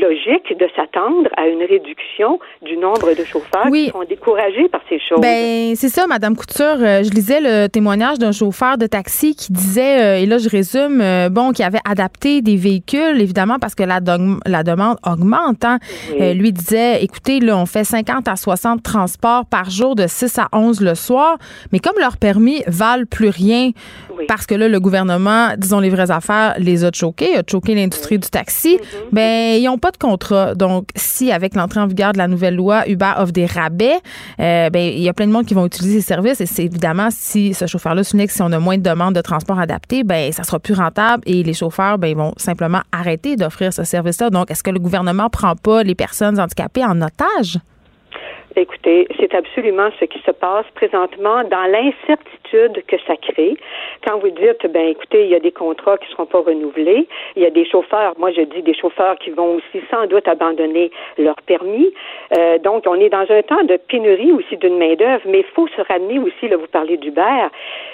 logique 0.00 0.56
de 0.56 0.68
s'attendre 0.74 1.28
à 1.36 1.46
une 1.46 1.62
réduction 1.62 2.40
du 2.62 2.76
nombre 2.76 3.14
de 3.14 3.24
chauffeurs 3.24 3.70
qui 3.70 3.88
sont 3.90 4.02
découragés 4.04 4.68
par 4.68 4.80
ces 4.88 4.98
choses. 4.98 5.11
Ben, 5.20 5.74
c'est 5.76 5.88
ça, 5.88 6.06
Madame 6.06 6.36
Couture. 6.36 6.76
Euh, 6.80 7.02
je 7.02 7.10
lisais 7.10 7.40
le 7.40 7.66
témoignage 7.68 8.18
d'un 8.18 8.32
chauffeur 8.32 8.78
de 8.78 8.86
taxi 8.86 9.34
qui 9.34 9.52
disait, 9.52 10.02
euh, 10.02 10.22
et 10.22 10.26
là, 10.26 10.38
je 10.38 10.48
résume, 10.48 11.00
euh, 11.00 11.28
bon, 11.28 11.52
qui 11.52 11.62
avait 11.62 11.80
adapté 11.84 12.40
des 12.40 12.56
véhicules, 12.56 13.20
évidemment, 13.20 13.58
parce 13.58 13.74
que 13.74 13.82
la, 13.82 14.00
la 14.46 14.62
demande 14.62 14.96
augmente. 15.04 15.64
Hein. 15.64 15.78
lui 16.18 16.52
disait, 16.52 17.02
écoutez, 17.02 17.40
là, 17.40 17.56
on 17.56 17.66
fait 17.66 17.84
50 17.84 18.28
à 18.28 18.36
60 18.36 18.82
transports 18.82 19.46
par 19.46 19.70
jour 19.70 19.94
de 19.94 20.06
6 20.06 20.38
à 20.38 20.48
11 20.52 20.80
le 20.80 20.94
soir, 20.94 21.36
mais 21.72 21.78
comme 21.78 21.98
leurs 21.98 22.16
permis 22.16 22.62
valent 22.66 23.04
plus 23.08 23.28
rien, 23.28 23.70
parce 24.28 24.46
que 24.46 24.54
là, 24.54 24.68
le 24.68 24.80
gouvernement, 24.80 25.50
disons 25.56 25.80
les 25.80 25.90
vraies 25.90 26.10
affaires, 26.10 26.54
les 26.58 26.84
a 26.84 26.90
choqués, 26.92 27.36
a 27.36 27.42
choqué 27.48 27.74
l'industrie 27.74 28.18
du 28.18 28.28
taxi, 28.28 28.76
mm-hmm. 28.76 29.12
ben, 29.12 29.60
ils 29.60 29.64
n'ont 29.64 29.78
pas 29.78 29.90
de 29.90 29.96
contrat. 29.96 30.54
Donc, 30.54 30.88
si, 30.96 31.32
avec 31.32 31.54
l'entrée 31.54 31.80
en 31.80 31.86
vigueur 31.86 32.12
de 32.12 32.18
la 32.18 32.28
nouvelle 32.28 32.56
loi, 32.56 32.88
Uber 32.88 33.12
offre 33.18 33.32
des 33.32 33.46
rabais, 33.46 33.98
ben, 34.38 34.70
il 34.74 35.01
y 35.04 35.08
a 35.08 35.12
plein 35.12 35.26
de 35.26 35.32
monde 35.32 35.46
qui 35.46 35.54
vont 35.54 35.66
utiliser 35.66 36.00
ces 36.00 36.06
services 36.06 36.40
et 36.40 36.46
c'est 36.46 36.64
évidemment 36.64 37.08
si 37.10 37.54
ce 37.54 37.66
chauffeur-là 37.66 38.04
souligne 38.04 38.26
que 38.26 38.32
si 38.32 38.42
on 38.42 38.52
a 38.52 38.58
moins 38.58 38.78
de 38.78 38.82
demandes 38.82 39.14
de 39.14 39.20
transport 39.20 39.58
adapté, 39.58 40.04
ben 40.04 40.32
ça 40.32 40.44
sera 40.44 40.58
plus 40.58 40.74
rentable 40.74 41.22
et 41.26 41.42
les 41.42 41.54
chauffeurs 41.54 41.98
ben, 41.98 42.16
vont 42.16 42.32
simplement 42.36 42.80
arrêter 42.92 43.36
d'offrir 43.36 43.72
ce 43.72 43.84
service-là. 43.84 44.30
Donc, 44.30 44.50
est-ce 44.50 44.62
que 44.62 44.70
le 44.70 44.78
gouvernement 44.78 45.30
prend 45.30 45.56
pas 45.56 45.82
les 45.82 45.94
personnes 45.94 46.38
handicapées 46.38 46.84
en 46.84 47.00
otage? 47.00 47.58
Écoutez, 48.54 49.08
c'est 49.18 49.34
absolument 49.34 49.88
ce 49.98 50.04
qui 50.04 50.18
se 50.20 50.30
passe 50.30 50.66
présentement 50.74 51.42
dans 51.44 51.64
l'incertitude 51.64 52.84
que 52.86 52.96
ça 53.06 53.16
crée. 53.16 53.56
Quand 54.06 54.18
vous 54.18 54.28
dites, 54.30 54.66
ben 54.70 54.88
écoutez, 54.88 55.24
il 55.24 55.30
y 55.30 55.34
a 55.34 55.40
des 55.40 55.52
contrats 55.52 55.96
qui 55.96 56.06
ne 56.06 56.10
seront 56.10 56.26
pas 56.26 56.40
renouvelés, 56.40 57.08
il 57.36 57.42
y 57.42 57.46
a 57.46 57.50
des 57.50 57.64
chauffeurs, 57.64 58.12
moi 58.18 58.30
je 58.30 58.42
dis 58.42 58.62
des 58.62 58.74
chauffeurs 58.74 59.16
qui 59.18 59.30
vont 59.30 59.54
aussi 59.54 59.82
sans 59.90 60.06
doute 60.06 60.28
abandonner 60.28 60.90
leur 61.16 61.36
permis. 61.46 61.92
Euh, 62.36 62.58
donc, 62.58 62.84
on 62.86 62.96
est 62.96 63.08
dans 63.08 63.26
un 63.30 63.42
temps 63.42 63.64
de 63.64 63.76
pénurie 63.76 64.32
aussi 64.32 64.56
d'une 64.58 64.76
main-d'œuvre, 64.76 65.22
mais 65.26 65.40
il 65.40 65.52
faut 65.54 65.68
se 65.68 65.80
ramener 65.80 66.18
aussi, 66.18 66.48
là, 66.48 66.56
vous 66.56 66.66
parlez 66.66 66.98
d'Uber. 66.98 67.46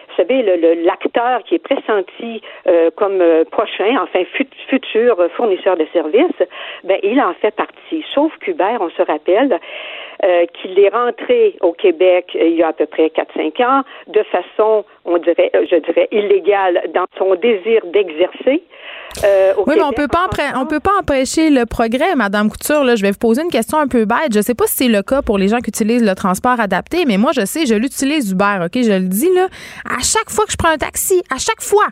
Vous 0.08 0.24
savez, 0.24 0.42
l'acteur 0.82 1.44
qui 1.44 1.54
est 1.54 1.62
pressenti 1.62 2.42
euh, 2.66 2.90
comme 2.96 3.20
euh, 3.20 3.44
prochain, 3.44 3.96
enfin 4.02 4.24
futur 4.68 5.16
fournisseur 5.36 5.76
de 5.76 5.86
services, 5.92 6.42
ben 6.82 6.98
il 7.04 7.20
en 7.20 7.34
fait 7.34 7.54
partie. 7.54 8.04
Sauf 8.12 8.36
qu'Uber, 8.38 8.76
on 8.80 8.90
se 8.90 9.02
rappelle, 9.02 9.60
euh, 10.24 10.46
qu'il 10.46 10.78
est 10.78 10.88
rentré 10.88 11.56
au 11.60 11.72
Québec 11.72 12.32
euh, 12.34 12.48
il 12.48 12.56
y 12.56 12.62
a 12.62 12.68
à 12.68 12.72
peu 12.72 12.86
près 12.86 13.06
4-5 13.06 13.64
ans 13.64 13.82
de 14.08 14.22
façon, 14.24 14.84
on 15.08 15.18
dirait, 15.18 15.50
euh, 15.54 15.64
je 15.70 15.76
dirais, 15.76 16.08
illégale 16.12 16.82
dans 16.94 17.06
son 17.16 17.34
désir 17.34 17.82
d'exercer. 17.92 18.62
oui, 19.66 19.74
mais 19.76 19.82
on 19.82 19.92
peut 19.92 20.08
pas 20.08 20.28
on 20.56 20.66
peut 20.66 20.80
pas 20.80 20.92
empêcher 21.00 21.50
le 21.50 21.66
progrès, 21.66 22.14
Madame 22.14 22.50
Couture. 22.50 22.84
Là, 22.84 22.94
je 22.94 23.02
vais 23.02 23.10
vous 23.10 23.18
poser 23.18 23.42
une 23.42 23.50
question 23.50 23.78
un 23.78 23.88
peu 23.88 24.04
bête. 24.04 24.32
Je 24.34 24.40
sais 24.40 24.54
pas 24.54 24.66
si 24.66 24.76
c'est 24.76 24.88
le 24.88 25.02
cas 25.02 25.22
pour 25.22 25.38
les 25.38 25.48
gens 25.48 25.58
qui 25.58 25.70
utilisent 25.70 26.04
le 26.04 26.14
transport 26.14 26.60
adapté, 26.60 27.04
mais 27.06 27.16
moi, 27.16 27.32
je 27.32 27.44
sais, 27.44 27.66
je 27.66 27.74
l'utilise 27.74 28.30
Uber. 28.30 28.58
Ok, 28.64 28.82
je 28.82 28.92
le 28.92 29.08
dis 29.08 29.32
là. 29.34 29.48
À 29.84 30.02
chaque 30.02 30.30
fois 30.30 30.44
que 30.44 30.52
je 30.52 30.56
prends 30.56 30.70
un 30.70 30.78
taxi, 30.78 31.22
à 31.34 31.38
chaque 31.38 31.62
fois, 31.62 31.86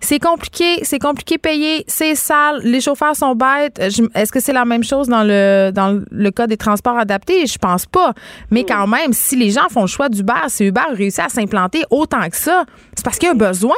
c'est 0.00 0.18
compliqué, 0.18 0.82
c'est 0.82 0.98
compliqué 0.98 1.36
payer, 1.36 1.84
c'est 1.86 2.14
sale, 2.14 2.60
les 2.64 2.80
chauffeurs 2.80 3.14
sont 3.14 3.34
bêtes. 3.34 3.78
Est-ce 3.78 4.32
que 4.32 4.40
c'est 4.40 4.52
la 4.52 4.64
même 4.64 4.82
chose 4.82 5.08
dans 5.08 5.22
le 5.22 5.70
dans 5.72 6.02
le 6.10 6.30
cas 6.30 6.46
des 6.46 6.56
transports 6.56 6.98
adaptés? 6.98 7.46
Je 7.46 7.58
pense 7.58 7.84
pas. 7.86 8.14
Mais 8.50 8.64
quand 8.64 8.86
même, 8.86 9.12
si 9.12 9.36
les 9.36 9.50
gens 9.50 9.68
font 9.70 9.82
le 9.82 9.86
choix 9.86 10.08
d'Uber, 10.08 10.48
si 10.48 10.64
Uber 10.64 10.80
réussit 10.92 11.20
à 11.20 11.28
s'implanter 11.28 11.82
autant 11.90 12.28
que 12.30 12.36
ça, 12.36 12.59
c'est 12.94 13.04
parce 13.04 13.18
qu'il 13.18 13.26
y 13.26 13.30
a 13.30 13.34
un 13.34 13.36
besoin. 13.36 13.74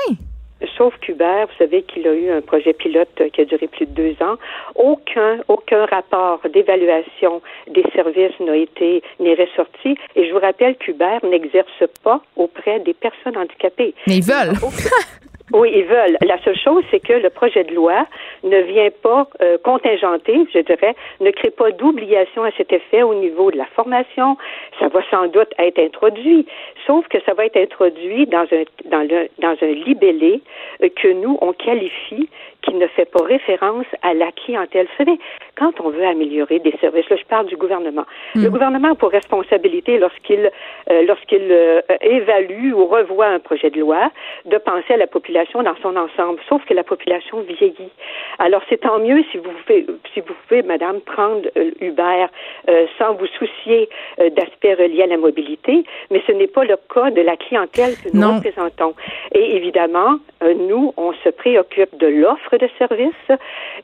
Sauf 0.76 0.96
qu'Uber, 1.00 1.44
vous 1.48 1.56
savez 1.58 1.82
qu'il 1.82 2.06
a 2.06 2.14
eu 2.14 2.30
un 2.30 2.40
projet 2.40 2.72
pilote 2.72 3.20
qui 3.32 3.40
a 3.40 3.44
duré 3.44 3.66
plus 3.66 3.86
de 3.86 3.92
deux 3.92 4.16
ans. 4.24 4.36
Aucun, 4.74 5.38
aucun 5.48 5.86
rapport 5.86 6.40
d'évaluation 6.52 7.42
des 7.68 7.84
services 7.94 8.38
n'a 8.40 8.56
été, 8.56 9.02
n'est 9.18 9.34
ressorti. 9.34 9.96
Et 10.14 10.28
je 10.28 10.32
vous 10.32 10.40
rappelle 10.40 10.76
qu'Uber 10.76 11.18
n'exerce 11.24 11.84
pas 12.02 12.22
auprès 12.36 12.80
des 12.80 12.94
personnes 12.94 13.36
handicapées. 13.36 13.94
Mais 14.06 14.18
ils 14.18 14.24
veulent. 14.24 14.54
Oui, 15.52 15.70
ils 15.74 15.84
veulent. 15.84 16.16
La 16.22 16.38
seule 16.42 16.56
chose, 16.56 16.82
c'est 16.90 17.00
que 17.00 17.12
le 17.12 17.28
projet 17.28 17.64
de 17.64 17.74
loi 17.74 18.06
ne 18.42 18.58
vient 18.62 18.88
pas 19.02 19.28
euh, 19.42 19.58
contingenter, 19.58 20.46
je 20.52 20.60
dirais, 20.60 20.94
ne 21.20 21.30
crée 21.30 21.50
pas 21.50 21.70
d'obligation 21.72 22.44
à 22.44 22.50
cet 22.52 22.72
effet 22.72 23.02
au 23.02 23.14
niveau 23.14 23.50
de 23.50 23.58
la 23.58 23.66
formation. 23.66 24.38
Ça 24.80 24.88
va 24.88 25.00
sans 25.10 25.26
doute 25.26 25.52
être 25.58 25.78
introduit, 25.78 26.46
sauf 26.86 27.06
que 27.08 27.18
ça 27.26 27.34
va 27.34 27.44
être 27.44 27.58
introduit 27.58 28.26
dans 28.26 28.46
un 28.50 28.64
dans 28.86 29.02
le 29.02 29.28
dans 29.40 29.56
un 29.60 29.72
libellé 29.72 30.40
euh, 30.82 30.88
que 30.96 31.08
nous 31.08 31.36
on 31.42 31.52
qualifie 31.52 32.30
qui 32.62 32.74
ne 32.74 32.86
fait 32.86 33.10
pas 33.10 33.22
référence 33.24 33.86
à 34.02 34.14
la 34.14 34.32
clientèle. 34.32 34.86
Vous 34.86 35.04
savez, 35.04 35.18
quand 35.56 35.80
on 35.80 35.90
veut 35.90 36.04
améliorer 36.06 36.58
des 36.60 36.74
services, 36.80 37.08
là, 37.10 37.16
je 37.16 37.24
parle 37.24 37.46
du 37.46 37.56
gouvernement. 37.56 38.04
Le 38.34 38.48
Hmm. 38.48 38.52
gouvernement 38.52 38.92
a 38.92 38.94
pour 38.94 39.10
responsabilité, 39.10 39.98
lorsqu'il 39.98 40.50
euh, 40.90 41.02
lorsqu'il 41.06 41.46
euh, 41.50 41.80
évalue 42.00 42.72
ou 42.72 42.86
revoit 42.86 43.26
un 43.26 43.38
projet 43.38 43.70
de 43.70 43.80
loi, 43.80 44.10
de 44.46 44.58
penser 44.58 44.94
à 44.94 44.96
la 44.96 45.06
population 45.06 45.62
dans 45.62 45.76
son 45.82 45.94
ensemble. 45.96 46.40
Sauf 46.48 46.64
que 46.64 46.74
la 46.74 46.84
population 46.84 47.40
vieillit. 47.40 47.90
Alors, 48.38 48.62
c'est 48.68 48.78
tant 48.80 48.98
mieux 48.98 49.22
si 49.30 49.38
vous 49.38 49.50
pouvez, 49.66 49.86
si 50.14 50.20
vous 50.20 50.34
pouvez, 50.48 50.62
Madame, 50.62 51.00
prendre 51.00 51.46
euh, 51.56 51.70
Uber 51.80 52.26
euh, 52.68 52.86
sans 52.98 53.14
vous 53.14 53.26
soucier 53.38 53.88
euh, 54.20 54.30
d'aspects 54.30 54.76
reliés 54.78 55.02
à 55.02 55.06
la 55.06 55.16
mobilité, 55.18 55.84
mais 56.10 56.22
ce 56.26 56.32
n'est 56.32 56.46
pas 56.46 56.64
le 56.64 56.76
cas 56.92 57.10
de 57.10 57.20
la 57.20 57.36
clientèle 57.36 57.96
que 58.02 58.08
nous 58.12 58.20
Non. 58.20 58.36
représentons. 58.36 58.94
Et 59.34 59.56
évidemment, 59.56 60.18
euh, 60.42 60.54
nous, 60.54 60.92
on 60.96 61.12
se 61.24 61.28
préoccupe 61.28 61.96
de 61.98 62.06
l'offre 62.06 62.56
de 62.56 62.68
services 62.78 63.30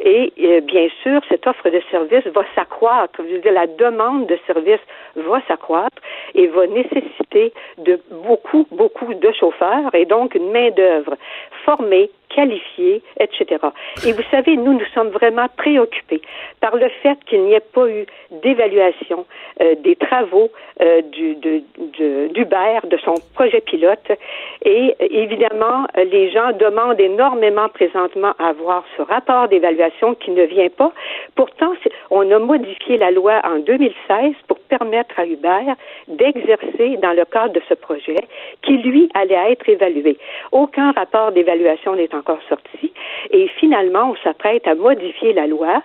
et 0.00 0.32
euh, 0.40 0.60
bien 0.60 0.88
sûr, 1.02 1.20
cette 1.28 1.46
offre 1.46 1.57
de 1.64 1.82
services 1.90 2.26
va 2.28 2.44
s'accroître. 2.54 3.20
Je 3.26 3.34
veux 3.34 3.38
dire, 3.38 3.52
la 3.52 3.66
demande 3.66 4.26
de 4.26 4.38
services 4.46 4.84
va 5.16 5.40
s'accroître 5.48 6.00
et 6.34 6.46
va 6.46 6.66
nécessiter 6.66 7.52
de 7.78 8.00
beaucoup, 8.24 8.66
beaucoup 8.72 9.14
de 9.14 9.32
chauffeurs 9.32 9.94
et 9.94 10.04
donc 10.04 10.34
une 10.34 10.50
main-d'œuvre 10.50 11.16
formée, 11.64 12.10
qualifiée, 12.28 13.02
etc. 13.20 13.58
Et 14.06 14.12
vous 14.12 14.22
savez, 14.30 14.56
nous, 14.56 14.74
nous 14.74 14.86
sommes 14.94 15.08
vraiment 15.08 15.46
préoccupés 15.56 16.22
par 16.60 16.76
le 16.76 16.88
fait 17.02 17.18
qu'il 17.26 17.42
n'y 17.44 17.54
ait 17.54 17.60
pas 17.60 17.88
eu 17.88 18.06
d'évaluation 18.30 19.26
euh, 19.60 19.74
des 19.76 19.96
travaux 19.96 20.50
euh, 20.80 21.02
du, 21.02 21.34
de, 21.36 21.62
d'Uber, 22.28 22.80
de 22.84 22.96
son 22.98 23.14
projet 23.34 23.60
pilote. 23.60 24.12
Et 24.64 24.94
évidemment, 25.00 25.86
les 25.96 26.30
gens 26.30 26.52
demandent 26.52 27.00
énormément 27.00 27.68
présentement 27.68 28.32
à 28.38 28.48
avoir 28.48 28.84
ce 28.96 29.02
rapport 29.02 29.48
d'évaluation 29.48 30.14
qui 30.14 30.30
ne 30.30 30.44
vient 30.44 30.68
pas. 30.68 30.92
Pourtant, 31.34 31.72
on 32.10 32.30
a 32.30 32.38
modifié 32.38 32.98
la 32.98 33.10
loi 33.10 33.40
en 33.44 33.58
2016 33.58 34.34
pour 34.46 34.58
permettre 34.60 35.18
à 35.18 35.26
Uber 35.26 35.72
d'exercer 36.08 36.96
dans 37.02 37.12
le 37.12 37.24
cadre 37.24 37.54
de 37.54 37.62
ce 37.68 37.74
projet 37.74 38.16
qui, 38.62 38.78
lui, 38.78 39.10
allait 39.14 39.52
être 39.52 39.68
évalué. 39.68 40.18
Aucun 40.52 40.92
rapport 40.92 41.32
d'évaluation 41.32 41.94
n'est 41.94 42.14
encore 42.18 42.40
sorti. 42.48 42.92
Et 43.30 43.48
finalement, 43.58 44.10
on 44.10 44.16
s'apprête 44.22 44.66
à 44.66 44.74
modifier 44.74 45.32
la 45.32 45.46
loi 45.46 45.82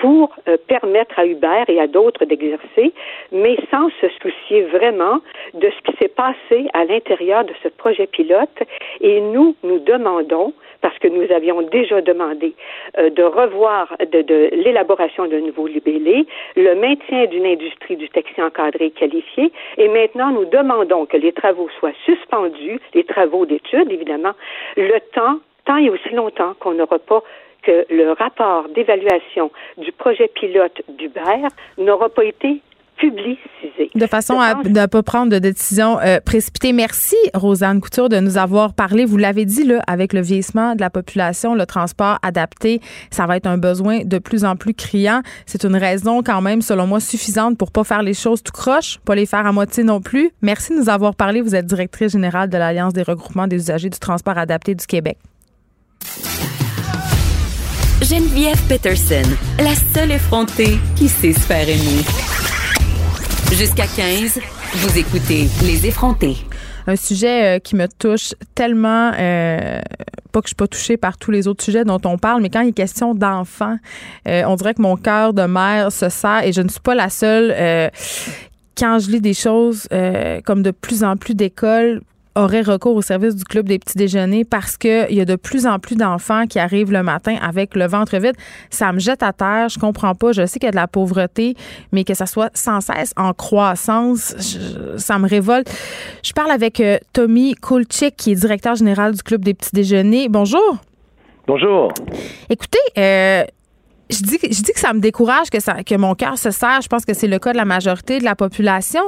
pour 0.00 0.34
euh, 0.48 0.56
permettre 0.66 1.18
à 1.18 1.26
Uber 1.26 1.64
et 1.68 1.80
à 1.80 1.86
d'autres 1.86 2.24
d'exercer, 2.24 2.92
mais 3.32 3.56
sans 3.70 3.90
se 4.00 4.08
soucier 4.22 4.62
vraiment 4.62 5.20
de 5.54 5.70
ce 5.70 5.90
qui 5.90 5.96
s'est 5.98 6.08
passé 6.08 6.68
à 6.72 6.84
l'intérieur 6.84 7.44
de 7.44 7.52
ce 7.62 7.68
projet 7.68 8.06
pilote. 8.06 8.62
Et 9.00 9.20
nous, 9.20 9.54
nous 9.62 9.78
demandons, 9.78 10.54
parce 10.80 10.98
que 10.98 11.08
nous 11.08 11.30
avions 11.30 11.60
déjà 11.62 12.00
demandé 12.00 12.54
euh, 12.98 13.10
de 13.10 13.22
revoir 13.22 13.94
de, 14.00 14.50
l'élaboration 14.52 15.26
d'un 15.26 15.40
nouveau 15.40 15.66
libellé, 15.66 16.26
le 16.56 16.74
maintien 16.74 17.26
d'une 17.26 17.46
industrie 17.46 17.96
du 17.96 18.08
taxi 18.08 18.40
encadré 18.42 18.86
et 18.86 18.90
qualifié, 18.90 19.52
et 19.76 19.88
maintenant 19.88 20.30
nous 20.30 20.46
demandons 20.46 21.04
que 21.04 21.18
les 21.18 21.32
travaux 21.32 21.68
soient 21.78 21.92
suspendus, 22.06 22.80
les 22.94 23.04
travaux 23.04 23.44
d'études 23.44 23.92
évidemment, 23.92 24.32
le 24.76 24.98
temps, 25.12 25.40
tant 25.64 25.76
et 25.76 25.90
aussi 25.90 26.10
longtemps 26.10 26.54
qu'on 26.60 26.74
n'aura 26.74 26.98
pas 26.98 27.22
que 27.62 27.86
le 27.90 28.12
rapport 28.12 28.68
d'évaluation 28.70 29.50
du 29.76 29.92
projet 29.92 30.28
pilote 30.28 30.80
d'Uber 30.88 31.46
n'aura 31.78 32.08
pas 32.08 32.24
été 32.24 32.62
publicisé. 33.00 33.90
De 33.94 34.06
façon 34.06 34.38
à 34.38 34.54
ne 34.62 34.86
pas 34.86 35.02
prendre 35.02 35.32
de 35.32 35.38
décision 35.38 35.98
euh, 36.00 36.20
précipitée. 36.20 36.72
Merci, 36.72 37.16
Rosanne 37.32 37.80
Couture, 37.80 38.10
de 38.10 38.20
nous 38.20 38.36
avoir 38.36 38.74
parlé. 38.74 39.06
Vous 39.06 39.16
l'avez 39.16 39.46
dit, 39.46 39.64
là, 39.64 39.80
avec 39.86 40.12
le 40.12 40.20
vieillissement 40.20 40.74
de 40.74 40.80
la 40.80 40.90
population, 40.90 41.54
le 41.54 41.64
transport 41.64 42.18
adapté, 42.22 42.80
ça 43.10 43.26
va 43.26 43.38
être 43.38 43.46
un 43.46 43.56
besoin 43.56 44.04
de 44.04 44.18
plus 44.18 44.44
en 44.44 44.54
plus 44.54 44.74
criant. 44.74 45.22
C'est 45.46 45.64
une 45.64 45.76
raison 45.76 46.22
quand 46.22 46.42
même, 46.42 46.60
selon 46.60 46.86
moi, 46.86 47.00
suffisante 47.00 47.56
pour 47.56 47.72
pas 47.72 47.84
faire 47.84 48.02
les 48.02 48.14
choses 48.14 48.42
tout 48.42 48.52
croche, 48.52 48.98
pas 49.06 49.14
les 49.14 49.26
faire 49.26 49.46
à 49.46 49.52
moitié 49.52 49.82
non 49.82 50.02
plus. 50.02 50.30
Merci 50.42 50.74
de 50.74 50.80
nous 50.80 50.90
avoir 50.90 51.14
parlé. 51.14 51.40
Vous 51.40 51.54
êtes 51.54 51.66
directrice 51.66 52.12
générale 52.12 52.50
de 52.50 52.58
l'Alliance 52.58 52.92
des 52.92 53.02
regroupements 53.02 53.46
des 53.46 53.56
usagers 53.56 53.88
du 53.88 53.98
transport 53.98 54.36
adapté 54.36 54.74
du 54.74 54.86
Québec. 54.86 55.16
Geneviève 58.02 58.60
Peterson, 58.66 59.22
la 59.58 59.74
seule 59.94 60.12
effrontée 60.12 60.78
qui 60.96 61.06
sait 61.06 61.34
se 61.34 61.40
faire 61.40 61.68
aimer. 61.68 62.02
Jusqu'à 63.52 63.86
15, 63.86 64.40
vous 64.74 64.98
écoutez 64.98 65.48
Les 65.62 65.86
effrontés. 65.86 66.38
un 66.86 66.96
sujet 66.96 67.56
euh, 67.56 67.58
qui 67.58 67.76
me 67.76 67.86
touche 67.86 68.34
tellement, 68.54 69.12
euh, 69.18 69.80
pas 70.32 70.40
que 70.40 70.46
je 70.46 70.48
suis 70.48 70.56
pas 70.56 70.66
touchée 70.66 70.96
par 70.96 71.18
tous 71.18 71.30
les 71.30 71.46
autres 71.46 71.62
sujets 71.62 71.84
dont 71.84 72.00
on 72.04 72.16
parle, 72.16 72.40
mais 72.40 72.48
quand 72.48 72.62
il 72.62 72.70
est 72.70 72.72
question 72.72 73.14
d'enfants, 73.14 73.76
euh, 74.26 74.42
on 74.46 74.56
dirait 74.56 74.74
que 74.74 74.82
mon 74.82 74.96
cœur 74.96 75.34
de 75.34 75.42
mère 75.42 75.92
se 75.92 76.08
serre 76.08 76.42
et 76.44 76.52
je 76.52 76.62
ne 76.62 76.68
suis 76.68 76.80
pas 76.80 76.94
la 76.94 77.10
seule. 77.10 77.90
quand 78.76 78.98
je 78.98 79.10
lis 79.10 79.20
des 79.20 79.34
choses 79.34 79.86
comme 80.46 80.62
de 80.62 80.70
plus 80.70 81.04
en 81.04 81.16
plus 81.16 81.34
d'écoles 81.34 82.00
auraient 82.36 82.62
recours 82.62 82.94
au 82.94 83.02
service 83.02 83.34
du 83.34 83.44
club 83.44 83.66
des 83.68 83.78
petits 83.78 83.98
déjeuners 83.98 84.44
parce 84.44 84.76
qu'il 84.76 85.06
y 85.10 85.20
a 85.20 85.24
de 85.24 85.36
plus 85.36 85.66
en 85.66 85.78
plus 85.78 85.96
d'enfants 85.96 86.46
qui 86.46 86.58
arrivent 86.58 86.92
le 86.92 87.02
matin 87.02 87.36
avec 87.42 87.74
le 87.74 87.86
ventre 87.86 88.16
vide. 88.18 88.36
Ça 88.70 88.92
me 88.92 88.98
jette 89.00 89.22
à 89.22 89.32
terre. 89.32 89.68
Je 89.68 89.78
comprends 89.78 90.14
pas. 90.14 90.32
Je 90.32 90.46
sais 90.46 90.58
qu'il 90.58 90.66
y 90.66 90.68
a 90.68 90.70
de 90.72 90.76
la 90.76 90.86
pauvreté, 90.86 91.56
mais 91.92 92.04
que 92.04 92.14
ça 92.14 92.26
soit 92.26 92.50
sans 92.54 92.80
cesse 92.80 93.12
en 93.16 93.32
croissance, 93.32 94.34
je- 94.38 94.96
ça 94.96 95.18
me 95.18 95.28
révolte. 95.28 95.70
Je 96.22 96.32
parle 96.32 96.50
avec 96.52 96.80
euh, 96.80 96.98
Tommy 97.12 97.54
Kulchik, 97.54 98.16
qui 98.16 98.32
est 98.32 98.36
directeur 98.36 98.74
général 98.76 99.14
du 99.14 99.22
club 99.22 99.44
des 99.44 99.54
petits 99.54 99.70
déjeuners. 99.72 100.28
Bonjour. 100.28 100.76
Bonjour. 101.46 101.92
Écoutez, 102.48 102.78
euh, 102.96 103.44
je 104.10 104.22
dis, 104.22 104.38
que 104.38 104.80
ça 104.80 104.92
me 104.92 105.00
décourage, 105.00 105.50
que, 105.50 105.60
ça, 105.60 105.82
que 105.84 105.94
mon 105.94 106.14
cœur 106.14 106.38
se 106.38 106.50
serre. 106.50 106.80
Je 106.82 106.88
pense 106.88 107.04
que 107.04 107.14
c'est 107.14 107.28
le 107.28 107.38
cas 107.38 107.52
de 107.52 107.56
la 107.56 107.64
majorité 107.64 108.18
de 108.18 108.24
la 108.24 108.34
population. 108.34 109.02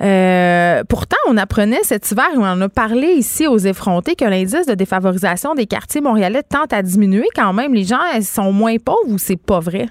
Euh, 0.00 0.84
pourtant, 0.88 1.16
on 1.28 1.36
apprenait 1.36 1.82
cet 1.82 2.10
hiver, 2.10 2.28
on 2.36 2.44
en 2.44 2.60
a 2.60 2.68
parlé 2.68 3.08
ici 3.08 3.46
aux 3.46 3.58
effrontés, 3.58 4.14
que 4.14 4.24
l'indice 4.24 4.66
de 4.66 4.74
défavorisation 4.74 5.54
des 5.54 5.66
quartiers 5.66 6.00
montréalais 6.00 6.42
tente 6.42 6.72
à 6.72 6.82
diminuer 6.82 7.26
quand 7.34 7.52
même. 7.52 7.74
Les 7.74 7.84
gens 7.84 7.98
sont 8.22 8.52
moins 8.52 8.76
pauvres 8.76 9.08
ou 9.08 9.18
c'est 9.18 9.36
pas 9.36 9.60
vrai? 9.60 9.88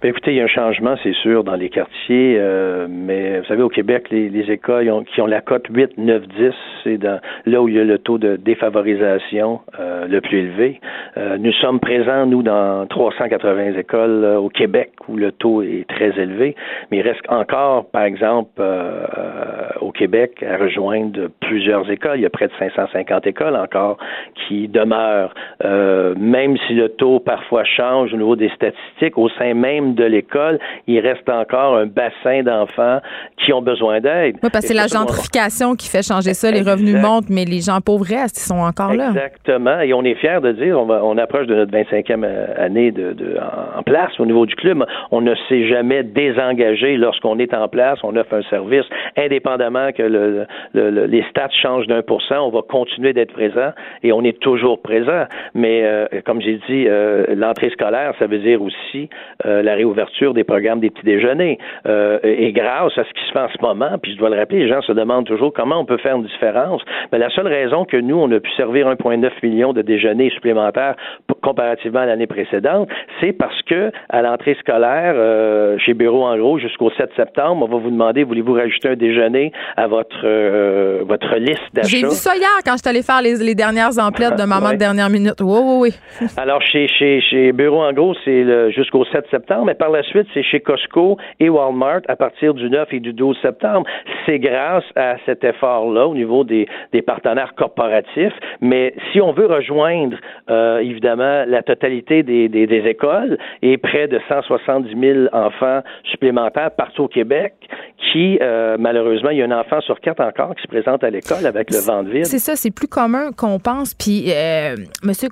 Ben, 0.00 0.10
écoutez, 0.10 0.30
il 0.30 0.36
y 0.36 0.40
a 0.40 0.44
un 0.44 0.46
changement, 0.46 0.94
c'est 1.02 1.12
sûr, 1.12 1.42
dans 1.42 1.56
les 1.56 1.70
quartiers, 1.70 2.36
euh, 2.38 2.86
mais 2.88 3.40
vous 3.40 3.46
savez, 3.46 3.62
au 3.64 3.68
Québec, 3.68 4.06
les, 4.12 4.28
les 4.28 4.48
écoles 4.48 4.88
ont- 4.92 5.02
qui 5.02 5.20
ont 5.20 5.26
la 5.26 5.40
cote 5.40 5.66
8, 5.74 5.98
9, 5.98 6.22
10, 6.38 6.52
c'est 6.84 6.98
dans 6.98 7.20
là 7.46 7.60
où 7.60 7.66
il 7.68 7.74
y 7.74 7.80
a 7.80 7.84
le 7.84 7.98
taux 7.98 8.16
de 8.16 8.36
défavorisation 8.36 9.58
euh, 9.80 10.06
le 10.06 10.20
plus 10.20 10.38
élevé. 10.38 10.80
Euh, 11.16 11.36
nous 11.38 11.50
sommes 11.54 11.80
présents, 11.80 12.26
nous, 12.26 12.44
dans 12.44 12.86
380 12.86 13.72
écoles 13.76 14.22
euh, 14.22 14.36
au 14.38 14.48
Québec 14.50 14.92
où 15.08 15.16
le 15.16 15.32
taux 15.32 15.62
est 15.62 15.84
très 15.88 16.16
élevé, 16.16 16.54
mais 16.92 16.98
il 16.98 17.02
reste 17.02 17.22
encore, 17.28 17.90
par 17.90 18.02
exemple, 18.04 18.50
euh, 18.60 19.04
euh, 19.18 19.68
au 19.80 19.90
Québec, 19.90 20.44
à 20.48 20.58
rejoindre 20.58 21.26
plusieurs 21.40 21.90
écoles. 21.90 22.18
Il 22.18 22.22
y 22.22 22.26
a 22.26 22.30
près 22.30 22.46
de 22.46 22.52
550 22.56 23.26
écoles 23.26 23.56
encore 23.56 23.98
qui 24.46 24.68
demeurent, 24.68 25.34
même 26.16 26.56
si 26.68 26.74
le 26.74 26.88
taux 26.90 27.18
parfois 27.18 27.64
change 27.64 28.14
au 28.14 28.16
niveau 28.16 28.36
des 28.36 28.50
statistiques, 28.50 29.18
au 29.18 29.28
sein 29.30 29.54
même 29.54 29.87
de 29.94 30.04
l'école, 30.04 30.58
il 30.86 31.00
reste 31.00 31.28
encore 31.28 31.76
un 31.76 31.86
bassin 31.86 32.42
d'enfants 32.42 33.00
qui 33.44 33.52
ont 33.52 33.62
besoin 33.62 34.00
d'aide. 34.00 34.36
Oui, 34.42 34.50
parce 34.52 34.64
que 34.64 34.68
c'est 34.68 34.74
la 34.74 34.84
on- 34.84 34.88
gentrification 34.88 35.74
qui 35.74 35.88
fait 35.88 36.02
changer 36.06 36.34
ça. 36.34 36.50
Les 36.50 36.62
revenus 36.62 36.96
montent, 36.96 37.30
mais 37.30 37.44
les 37.44 37.60
gens 37.60 37.80
pauvres 37.80 38.04
restent, 38.06 38.38
ils 38.38 38.46
sont 38.46 38.58
encore 38.60 38.94
là. 38.94 39.08
Exactement. 39.08 39.80
Et 39.80 39.92
on 39.92 40.02
est 40.04 40.14
fiers 40.14 40.40
de 40.42 40.52
dire, 40.52 40.78
on, 40.80 40.86
va, 40.86 41.04
on 41.04 41.16
approche 41.18 41.46
de 41.46 41.54
notre 41.54 41.72
25e 41.72 42.24
euh, 42.24 42.46
année 42.56 42.90
de, 42.90 43.12
de- 43.12 43.36
en, 43.38 43.78
en 43.80 43.82
place 43.82 44.12
au 44.18 44.26
niveau 44.26 44.46
du 44.46 44.54
club. 44.56 44.84
On 45.10 45.20
ne 45.20 45.34
s'est 45.48 45.66
jamais 45.68 46.02
désengagé 46.02 46.96
lorsqu'on 46.96 47.38
est 47.38 47.54
en 47.54 47.68
place. 47.68 47.98
On 48.02 48.16
offre 48.16 48.34
un 48.34 48.42
service 48.50 48.84
indépendamment 49.16 49.92
que 49.92 50.02
le, 50.02 50.46
le- 50.74 50.90
le- 50.90 51.06
les 51.06 51.24
stats 51.30 51.48
changent 51.62 51.86
d'un 51.86 52.02
pour 52.02 52.22
cent. 52.22 52.46
On 52.46 52.50
va 52.50 52.62
continuer 52.62 53.12
d'être 53.12 53.32
présent 53.32 53.70
et 54.02 54.12
on 54.12 54.22
est 54.24 54.38
toujours 54.40 54.80
présent. 54.80 55.24
Mais 55.54 55.82
euh, 55.84 56.06
comme 56.24 56.40
j'ai 56.40 56.60
dit, 56.68 56.84
euh, 56.86 57.24
l'entrée 57.34 57.70
scolaire, 57.70 58.12
ça 58.18 58.26
veut 58.26 58.38
dire 58.38 58.62
aussi 58.62 59.08
euh, 59.46 59.62
la 59.62 59.74
réouverture 59.78 60.34
des 60.34 60.44
programmes 60.44 60.80
des 60.80 60.90
petits 60.90 61.04
déjeuners. 61.06 61.58
Euh, 61.86 62.18
et 62.22 62.52
grâce 62.52 62.96
à 62.98 63.04
ce 63.04 63.12
qui 63.14 63.24
se 63.26 63.32
fait 63.32 63.38
en 63.40 63.48
ce 63.48 63.60
moment, 63.62 63.92
puis 64.02 64.12
je 64.12 64.18
dois 64.18 64.30
le 64.30 64.36
rappeler, 64.36 64.58
les 64.60 64.68
gens 64.68 64.82
se 64.82 64.92
demandent 64.92 65.26
toujours 65.26 65.52
comment 65.52 65.78
on 65.80 65.84
peut 65.84 65.96
faire 65.98 66.16
une 66.16 66.24
différence. 66.24 66.82
Mais 67.12 67.18
la 67.18 67.30
seule 67.30 67.46
raison 67.48 67.84
que 67.84 67.96
nous, 67.96 68.16
on 68.18 68.30
a 68.32 68.40
pu 68.40 68.50
servir 68.56 68.88
1,9 68.88 69.30
million 69.42 69.72
de 69.72 69.82
déjeuners 69.82 70.30
supplémentaires 70.30 70.94
comparativement 71.42 72.00
à 72.00 72.06
l'année 72.06 72.26
précédente, 72.26 72.88
c'est 73.20 73.32
parce 73.32 73.60
que 73.62 73.90
à 74.08 74.22
l'entrée 74.22 74.56
scolaire, 74.60 75.14
euh, 75.16 75.78
chez 75.78 75.94
Bureau 75.94 76.24
en 76.24 76.36
gros, 76.36 76.58
jusqu'au 76.58 76.90
7 76.90 77.10
septembre, 77.16 77.66
on 77.68 77.68
va 77.74 77.78
vous 77.82 77.90
demander, 77.90 78.24
voulez-vous 78.24 78.54
rajouter 78.54 78.88
un 78.90 78.96
déjeuner 78.96 79.52
à 79.76 79.86
votre 79.86 80.20
euh, 80.24 81.02
votre 81.06 81.34
liste 81.36 81.62
J'ai 81.84 82.02
d'achat? 82.02 82.08
vu 82.08 82.14
ça 82.14 82.36
hier 82.36 82.48
quand 82.64 82.72
je 82.72 82.78
suis 82.78 82.88
allée 82.88 83.02
faire 83.02 83.22
les, 83.22 83.36
les 83.44 83.54
dernières 83.54 83.96
emplettes 83.98 84.36
de 84.36 84.44
maman 84.44 84.66
Ouais. 84.68 84.74
de 84.74 84.78
dernière 84.80 85.08
minute. 85.08 85.40
Oui, 85.40 85.60
oui, 85.62 85.92
oui. 86.20 86.26
Alors, 86.36 86.60
chez, 86.60 86.88
chez, 86.88 87.20
chez 87.22 87.52
Bureau 87.52 87.80
en 87.82 87.92
gros, 87.92 88.14
c'est 88.24 88.70
jusqu'au 88.72 89.04
7 89.06 89.24
septembre, 89.30 89.67
mais 89.68 89.74
par 89.74 89.90
la 89.90 90.02
suite, 90.02 90.26
c'est 90.32 90.42
chez 90.42 90.60
Costco 90.60 91.18
et 91.40 91.50
Walmart 91.50 92.00
à 92.08 92.16
partir 92.16 92.54
du 92.54 92.70
9 92.70 92.88
et 92.90 93.00
du 93.00 93.12
12 93.12 93.36
septembre. 93.42 93.86
C'est 94.24 94.38
grâce 94.38 94.84
à 94.96 95.16
cet 95.26 95.44
effort-là 95.44 96.06
au 96.06 96.14
niveau 96.14 96.42
des, 96.42 96.66
partenaires 97.06 97.54
corporatifs. 97.54 98.32
Mais 98.62 98.94
si 99.12 99.20
on 99.20 99.32
veut 99.32 99.44
rejoindre, 99.44 100.16
euh, 100.48 100.78
évidemment, 100.78 101.44
la 101.46 101.62
totalité 101.62 102.22
des, 102.22 102.82
écoles 102.86 103.36
et 103.60 103.76
près 103.76 104.08
de 104.08 104.18
170 104.28 104.98
000 104.98 105.18
enfants 105.32 105.82
supplémentaires 106.04 106.70
partout 106.70 107.04
au 107.04 107.08
Québec 107.08 107.52
qui, 108.12 108.38
euh, 108.40 108.76
malheureusement, 108.78 109.30
il 109.30 109.38
y 109.38 109.42
a 109.42 109.44
un 109.44 109.60
enfant 109.60 109.80
sur 109.82 110.00
quatre 110.00 110.20
encore 110.20 110.54
qui 110.54 110.62
se 110.62 110.68
présente 110.68 111.04
à 111.04 111.10
l'école 111.10 111.44
avec 111.44 111.70
le 111.70 111.78
ventre 111.78 112.08
vide. 112.08 112.24
C'est 112.24 112.38
ça, 112.38 112.56
c'est 112.56 112.70
plus 112.70 112.88
commun 112.88 113.32
qu'on 113.36 113.58
pense. 113.58 113.94
Puis, 113.94 114.32
euh, 114.32 114.76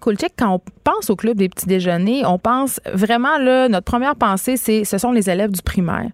Kulchek, 0.02 0.32
quand 0.38 0.56
on 0.56 0.60
pense 0.84 1.08
au 1.08 1.16
club 1.16 1.36
des 1.36 1.48
petits 1.48 1.66
déjeuners, 1.66 2.22
on 2.26 2.38
pense 2.38 2.80
vraiment, 2.92 3.38
là, 3.38 3.68
notre 3.68 3.84
première 3.84 4.14
pensée, 4.14 4.25
c'est 4.36 4.84
ce 4.84 4.98
sont 4.98 5.12
les 5.12 5.30
élèves 5.30 5.50
du 5.50 5.62
primaire. 5.62 6.10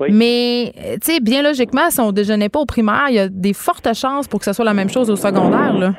Oui. 0.00 0.08
Mais, 0.12 0.72
euh, 0.78 0.94
tu 0.94 1.12
sais, 1.12 1.20
bien 1.20 1.42
logiquement, 1.42 1.90
si 1.90 2.00
on 2.00 2.12
déjeunait 2.12 2.48
pas 2.48 2.60
au 2.60 2.66
primaire, 2.66 3.06
il 3.08 3.14
y 3.14 3.18
a 3.18 3.28
des 3.28 3.52
fortes 3.52 3.94
chances 3.94 4.26
pour 4.26 4.40
que 4.40 4.44
ce 4.44 4.52
soit 4.52 4.64
la 4.64 4.74
même 4.74 4.88
chose 4.88 5.10
au 5.10 5.16
secondaire, 5.16 5.78
là. 5.78 5.92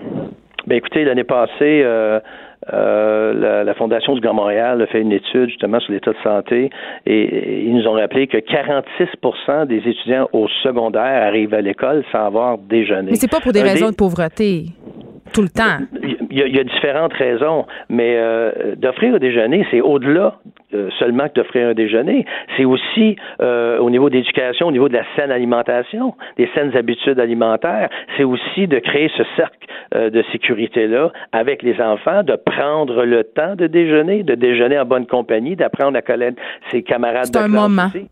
Ben 0.65 0.78
écoutez, 0.78 1.03
l'année 1.03 1.26
passée, 1.26 1.82
euh, 1.84 2.20
euh, 2.72 3.34
la, 3.34 3.64
la 3.65 3.74
Fondation 3.74 4.14
du 4.15 4.22
Grand 4.22 4.34
Montréal 4.34 4.82
a 4.82 4.88
fait 4.88 5.02
une 5.02 5.11
étude 5.11 5.49
justement 5.49 5.80
sur 5.82 5.91
l'état 5.91 6.11
de 6.11 6.18
santé 6.24 6.70
et, 7.06 7.14
et 7.14 7.64
ils 7.64 7.76
nous 7.76 7.86
ont 7.88 7.94
rappelé 7.94 8.28
que 8.28 8.38
46% 8.38 9.68
des 9.68 9.80
étudiants 9.80 10.30
au 10.32 10.48
secondaire 10.64 11.28
arrivent 11.28 11.53
à 11.53 11.60
l'école 11.60 12.06
sans 12.14 12.28
avoir 12.28 12.57
déjeuné. 12.57 13.11
Mais 13.11 13.18
c'est 13.18 13.30
pas 13.30 13.41
pour 13.41 13.52
des 13.52 13.61
Un 13.61 13.65
raisons 13.65 13.90
de 13.90 13.95
pauvreté. 13.95 14.68
Tout 15.34 15.42
le 15.42 15.50
temps. 15.50 15.80
il 16.04 16.38
y, 16.38 16.42
a, 16.42 16.48
il 16.48 16.56
y 16.56 16.60
a 16.60 16.64
différentes 16.64 17.14
raisons, 17.14 17.66
mais 17.90 18.16
euh, 18.18 18.76
d'offrir 18.76 19.16
un 19.16 19.18
déjeuner, 19.18 19.66
c'est 19.72 19.82
au-delà 19.82 20.36
euh, 20.74 20.90
seulement 21.00 21.28
que 21.28 21.34
d'offrir 21.36 21.70
un 21.70 21.74
déjeuner. 21.74 22.26
C'est 22.56 22.66
aussi 22.66 23.16
euh, 23.42 23.80
au 23.80 23.90
niveau 23.90 24.10
d'éducation, 24.10 24.68
au 24.68 24.72
niveau 24.72 24.90
de 24.90 24.94
la 24.94 25.04
saine 25.16 25.32
alimentation, 25.32 26.16
des 26.38 26.50
saines 26.54 26.76
habitudes 26.76 27.20
alimentaires. 27.20 27.90
C'est 28.18 28.24
aussi 28.24 28.68
de 28.68 28.80
créer 28.80 29.10
ce 29.18 29.24
cercle 29.36 29.68
de 29.94 30.24
sécurité-là 30.32 31.12
avec 31.32 31.62
les 31.62 31.80
enfants, 31.80 32.24
de 32.24 32.36
prendre 32.36 33.06
le 33.06 33.24
temps 33.24 33.56
de 33.56 33.68
déjeuner, 33.68 34.24
de 34.24 34.34
déjeuner 34.34 34.80
en 34.80 34.86
bonne 34.86 35.06
compagnie, 35.06 35.56
d'apprendre 35.56 35.98
à 35.98 36.02
connaître 36.02 36.42
ses 36.72 36.82
camarades 36.82 37.26
C'est 37.26 37.40
de 37.40 37.46
un 37.46 37.48
moment. 37.48 37.86
aussi 37.88 38.08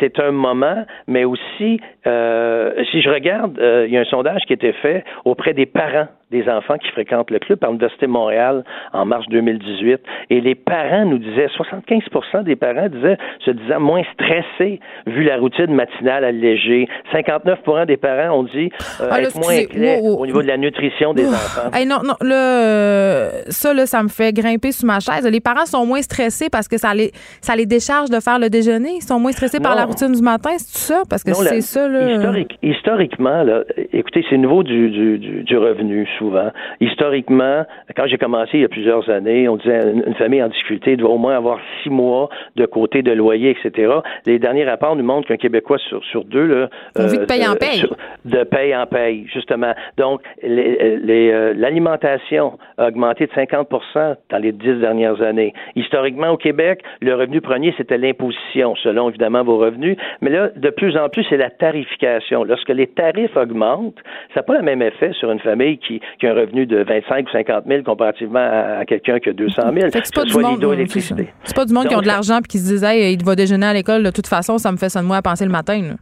c'est 0.00 0.18
un 0.20 0.32
moment, 0.32 0.84
mais 1.06 1.24
aussi, 1.24 1.80
euh, 2.06 2.72
si 2.90 3.02
je 3.02 3.10
regarde, 3.10 3.58
euh, 3.58 3.86
il 3.86 3.92
y 3.92 3.96
a 3.96 4.00
un 4.00 4.04
sondage 4.04 4.42
qui 4.46 4.52
a 4.52 4.54
été 4.54 4.72
fait 4.72 5.04
auprès 5.24 5.54
des 5.54 5.66
parents 5.66 6.08
des 6.32 6.48
enfants 6.48 6.78
qui 6.78 6.88
fréquentent 6.90 7.30
le 7.30 7.38
club 7.38 7.58
par 7.58 7.70
l'Université 7.70 8.06
de 8.06 8.10
Montréal 8.10 8.64
en 8.92 9.04
mars 9.04 9.24
2018. 9.30 10.00
Et 10.30 10.40
les 10.40 10.54
parents 10.54 11.04
nous 11.04 11.18
disaient, 11.18 11.48
75 11.56 12.44
des 12.44 12.56
parents 12.56 12.88
disaient, 12.88 13.18
se 13.44 13.50
disant 13.52 13.78
moins 13.80 14.02
stressés 14.14 14.80
vu 15.06 15.22
la 15.24 15.36
routine 15.36 15.72
matinale 15.74 16.24
allégée. 16.24 16.88
59 17.12 17.58
des 17.86 17.96
parents 17.96 18.38
ont 18.40 18.42
dit 18.44 18.70
euh, 19.00 19.08
Ah, 19.10 19.20
là, 19.20 19.28
être 19.28 19.36
moins 19.38 19.54
inquiets 19.54 19.98
wow, 20.00 20.16
wow. 20.16 20.22
au 20.22 20.26
niveau 20.26 20.42
de 20.42 20.48
la 20.48 20.56
nutrition 20.56 21.12
des 21.14 21.28
enfants. 21.28 21.70
Hey, 21.74 21.86
non, 21.86 21.98
non, 22.04 22.14
là, 22.20 22.62
euh, 22.64 23.30
ça, 23.48 23.74
là, 23.74 23.86
ça 23.86 24.02
me 24.02 24.08
fait 24.08 24.32
grimper 24.32 24.72
sous 24.72 24.86
ma 24.86 24.98
chaise. 25.00 25.26
Les 25.30 25.40
parents 25.40 25.66
sont 25.66 25.84
moins 25.86 26.02
stressés 26.02 26.48
parce 26.50 26.68
que 26.68 26.78
ça 26.78 26.94
les, 26.94 27.10
ça 27.40 27.54
les 27.56 27.66
décharge 27.66 28.10
de 28.10 28.20
faire 28.20 28.38
le 28.38 28.48
déjeuner. 28.48 28.96
Ils 28.96 29.02
sont 29.02 29.20
moins 29.20 29.32
stressés 29.32 29.60
par 29.60 29.74
la 29.74 29.84
routine 29.84 30.12
du 30.12 30.22
matin, 30.22 30.50
c'est 30.56 30.72
tout 30.72 30.78
ça? 30.94 31.02
Parce 31.08 31.22
que 31.24 31.32
c'est 31.34 31.60
ça, 31.60 31.88
là. 31.88 32.08
historique- 32.10 32.58
historiquement, 32.62 33.42
là, 33.42 33.64
écoutez, 33.92 34.24
c'est 34.28 34.36
le 34.36 34.42
niveau 34.42 34.62
du, 34.62 34.90
du, 34.90 35.18
du, 35.18 35.42
du 35.42 35.56
revenu, 35.58 36.06
souvent. 36.22 36.50
Historiquement, 36.80 37.64
quand 37.96 38.06
j'ai 38.06 38.16
commencé 38.18 38.50
il 38.54 38.60
y 38.60 38.64
a 38.64 38.68
plusieurs 38.68 39.08
années, 39.10 39.48
on 39.48 39.56
disait 39.56 39.80
une, 40.06 40.14
famille 40.14 40.42
en 40.42 40.48
difficulté 40.48 40.96
doit 40.96 41.10
au 41.10 41.18
moins 41.18 41.36
avoir 41.36 41.58
six 41.82 41.90
mois 41.90 42.28
de 42.54 42.64
côté 42.64 43.02
de 43.02 43.10
loyer, 43.12 43.50
etc. 43.50 43.92
Les 44.26 44.38
derniers 44.38 44.64
rapports 44.64 44.94
nous 44.94 45.02
montrent 45.02 45.26
qu'un 45.26 45.36
Québécois 45.36 45.78
sur, 45.88 46.04
sur 46.04 46.24
deux, 46.24 46.46
là, 46.46 46.68
de 46.96 47.24
paye 47.24 47.46
en 47.46 47.56
paye. 47.56 47.78
sur- 47.78 47.96
de 48.24 48.44
paye 48.44 48.76
en 48.76 48.86
paye, 48.86 49.26
justement. 49.32 49.72
Donc, 49.96 50.20
les- 50.42 50.96
les, 50.98 51.32
euh, 51.32 51.54
l'alimentation 51.56 52.58
a 52.78 52.86
augmenté 52.88 53.26
de 53.26 53.32
50% 53.32 54.14
dans 54.30 54.38
les 54.38 54.52
dix 54.52 54.74
dernières 54.78 55.20
années. 55.22 55.52
Historiquement, 55.74 56.30
au 56.30 56.36
Québec, 56.36 56.82
le 57.00 57.14
revenu 57.14 57.40
premier, 57.40 57.74
c'était 57.76 57.98
l'imposition, 57.98 58.76
selon 58.76 59.08
évidemment 59.08 59.42
vos 59.42 59.58
revenus. 59.58 59.96
Mais 60.20 60.30
là, 60.30 60.50
de 60.54 60.70
plus 60.70 60.96
en 60.96 61.08
plus, 61.08 61.24
c'est 61.28 61.36
la 61.36 61.50
tarification. 61.50 62.44
Lorsque 62.44 62.68
les 62.68 62.86
tarifs 62.86 63.36
augmentent, 63.36 63.98
ça 64.34 64.40
n'a 64.40 64.42
pas 64.42 64.56
le 64.56 64.62
même 64.62 64.82
effet 64.82 65.12
sur 65.14 65.30
une 65.32 65.40
famille 65.40 65.78
qui, 65.78 66.00
qui 66.18 66.26
a 66.26 66.30
un 66.32 66.34
revenu 66.34 66.66
de 66.66 66.82
25 66.84 67.26
ou 67.26 67.30
50 67.32 67.64
000 67.66 67.82
comparativement 67.82 68.38
à, 68.40 68.78
à 68.80 68.84
quelqu'un 68.84 69.18
qui 69.18 69.28
a 69.30 69.32
200 69.32 69.62
000. 69.62 69.90
Fait 69.90 70.00
que 70.00 70.06
c'est 70.06 70.14
pas 70.14 70.24
du 70.24 70.32
monde. 70.38 70.60
c'est 70.88 71.00
ça. 71.00 71.14
C'est 71.44 71.56
pas 71.56 71.64
du 71.64 71.72
monde 71.72 71.88
qui 71.88 71.94
ont 71.94 72.00
de 72.00 72.06
l'argent 72.06 72.38
puis 72.42 72.48
qui 72.48 72.58
se 72.58 72.68
disent, 72.72 72.84
hey, 72.84 73.14
il 73.14 73.24
va 73.24 73.34
déjeuner 73.36 73.66
à 73.66 73.72
l'école 73.74 74.02
de 74.02 74.10
toute 74.10 74.26
façon, 74.26 74.58
ça 74.58 74.70
me 74.72 74.76
fait 74.76 74.88
ça 74.88 75.00
de 75.02 75.06
moi 75.06 75.16
à 75.18 75.22
penser 75.22 75.44
le 75.44 75.50
matin. 75.50 75.80
là. 75.82 75.94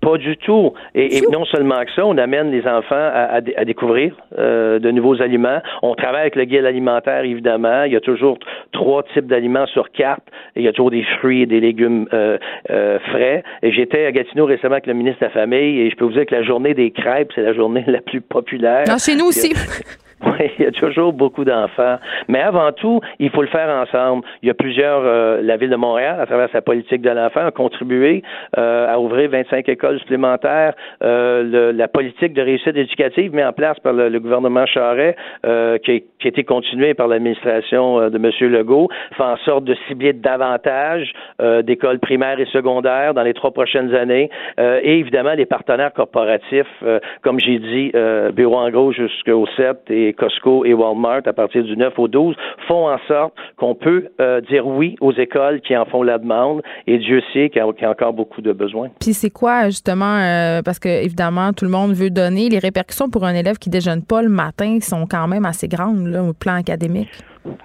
Pas 0.00 0.16
du 0.16 0.36
tout. 0.36 0.72
Et, 0.94 1.18
et 1.18 1.20
non 1.30 1.44
seulement 1.44 1.84
que 1.84 1.92
ça, 1.94 2.06
on 2.06 2.16
amène 2.16 2.50
les 2.50 2.66
enfants 2.66 2.94
à, 2.94 3.36
à 3.36 3.40
à 3.56 3.64
découvrir 3.64 4.14
euh, 4.38 4.78
de 4.78 4.90
nouveaux 4.90 5.20
aliments. 5.20 5.60
On 5.82 5.94
travaille 5.94 6.22
avec 6.22 6.36
le 6.36 6.44
guide 6.44 6.64
alimentaire, 6.64 7.24
évidemment. 7.24 7.84
Il 7.84 7.92
y 7.92 7.96
a 7.96 8.00
toujours 8.00 8.38
trois 8.72 9.02
types 9.14 9.26
d'aliments 9.26 9.66
sur 9.66 9.90
carte. 9.90 10.22
Et 10.56 10.60
il 10.60 10.64
y 10.64 10.68
a 10.68 10.72
toujours 10.72 10.90
des 10.90 11.04
fruits 11.18 11.42
et 11.42 11.46
des 11.46 11.60
légumes 11.60 12.06
euh, 12.12 12.38
euh, 12.70 12.98
frais. 13.10 13.44
Et 13.62 13.72
j'étais 13.72 14.06
à 14.06 14.12
Gatineau 14.12 14.46
récemment 14.46 14.74
avec 14.74 14.86
le 14.86 14.94
ministre 14.94 15.20
de 15.20 15.26
la 15.26 15.30
Famille 15.30 15.80
et 15.80 15.90
je 15.90 15.96
peux 15.96 16.04
vous 16.04 16.12
dire 16.12 16.26
que 16.26 16.34
la 16.34 16.42
journée 16.42 16.74
des 16.74 16.90
crêpes, 16.90 17.32
c'est 17.34 17.42
la 17.42 17.52
journée 17.52 17.84
la 17.86 18.00
plus 18.00 18.20
populaire. 18.20 18.84
Ah, 18.88 18.98
chez 18.98 19.16
nous 19.16 19.26
aussi. 19.26 19.52
Oui, 20.22 20.50
il 20.58 20.64
y 20.64 20.68
a 20.68 20.70
toujours 20.70 21.12
beaucoup 21.12 21.44
d'enfants. 21.44 21.98
Mais 22.28 22.40
avant 22.40 22.72
tout, 22.72 23.00
il 23.18 23.30
faut 23.30 23.42
le 23.42 23.48
faire 23.48 23.68
ensemble. 23.70 24.22
Il 24.42 24.48
y 24.48 24.50
a 24.50 24.54
plusieurs, 24.54 25.00
euh, 25.04 25.40
la 25.42 25.56
Ville 25.56 25.70
de 25.70 25.76
Montréal, 25.76 26.18
à 26.20 26.26
travers 26.26 26.50
sa 26.50 26.60
politique 26.60 27.00
de 27.02 27.10
l'enfant, 27.10 27.46
a 27.46 27.50
contribué 27.50 28.22
euh, 28.58 28.86
à 28.92 28.98
ouvrir 29.00 29.30
25 29.30 29.68
écoles 29.68 29.98
supplémentaires. 30.00 30.74
Euh, 31.02 31.42
le- 31.42 31.70
la 31.72 31.88
politique 31.88 32.34
de 32.34 32.42
réussite 32.42 32.76
éducative 32.76 33.34
mise 33.34 33.44
en 33.44 33.52
place 33.52 33.78
par 33.80 33.92
le, 33.94 34.08
le 34.08 34.20
gouvernement 34.20 34.66
Charret, 34.66 35.16
euh, 35.46 35.78
qui, 35.78 35.90
a- 35.92 35.98
qui 36.00 36.26
a 36.26 36.28
été 36.28 36.44
continuée 36.44 36.94
par 36.94 37.08
l'administration 37.08 38.00
euh, 38.00 38.10
de 38.10 38.16
M. 38.18 38.50
Legault, 38.52 38.88
fait 39.16 39.22
en 39.22 39.36
sorte 39.38 39.64
de 39.64 39.74
cibler 39.88 40.12
davantage 40.12 41.12
euh, 41.40 41.62
d'écoles 41.62 41.98
primaires 41.98 42.38
et 42.40 42.46
secondaires 42.46 43.14
dans 43.14 43.22
les 43.22 43.34
trois 43.34 43.52
prochaines 43.52 43.94
années. 43.94 44.28
Et 44.58 44.98
évidemment, 44.98 45.32
les 45.34 45.46
partenaires 45.46 45.92
corporatifs, 45.92 46.84
comme 47.22 47.38
j'ai 47.40 47.58
dit, 47.58 47.92
Bureau 48.34 48.56
en 48.58 48.70
gros 48.70 48.92
jusqu'au 48.92 49.46
7 49.56 49.78
et 49.90 50.09
Costco 50.12 50.64
et 50.64 50.74
Walmart 50.74 51.22
à 51.26 51.32
partir 51.32 51.64
du 51.64 51.76
9 51.76 51.98
au 51.98 52.08
12, 52.08 52.34
font 52.68 52.88
en 52.88 52.98
sorte 53.08 53.34
qu'on 53.56 53.74
peut 53.74 54.08
euh, 54.20 54.40
dire 54.42 54.66
oui 54.66 54.96
aux 55.00 55.12
écoles 55.12 55.60
qui 55.60 55.76
en 55.76 55.84
font 55.86 56.02
la 56.02 56.18
demande. 56.18 56.62
Et 56.86 56.98
Dieu 56.98 57.20
sait 57.32 57.50
qu'il 57.50 57.62
y 57.62 57.84
a, 57.84 57.90
encore 57.90 58.12
beaucoup 58.12 58.42
de 58.42 58.52
besoins. 58.52 58.88
Puis 59.00 59.12
c'est 59.14 59.30
quoi, 59.30 59.66
justement, 59.66 60.18
euh, 60.18 60.62
parce 60.62 60.78
que 60.78 60.88
évidemment, 60.88 61.52
tout 61.52 61.64
le 61.64 61.70
monde 61.70 61.92
veut 61.92 62.10
donner. 62.10 62.48
Les 62.48 62.58
répercussions 62.58 63.10
pour 63.10 63.24
un 63.24 63.34
élève 63.34 63.58
qui 63.58 63.70
déjeune 63.70 64.02
pas 64.02 64.22
le 64.22 64.28
matin 64.28 64.78
sont 64.80 65.06
quand 65.06 65.28
même 65.28 65.44
assez 65.44 65.68
grandes, 65.68 66.06
là, 66.06 66.22
au 66.22 66.32
plan 66.32 66.54
académique. 66.54 67.10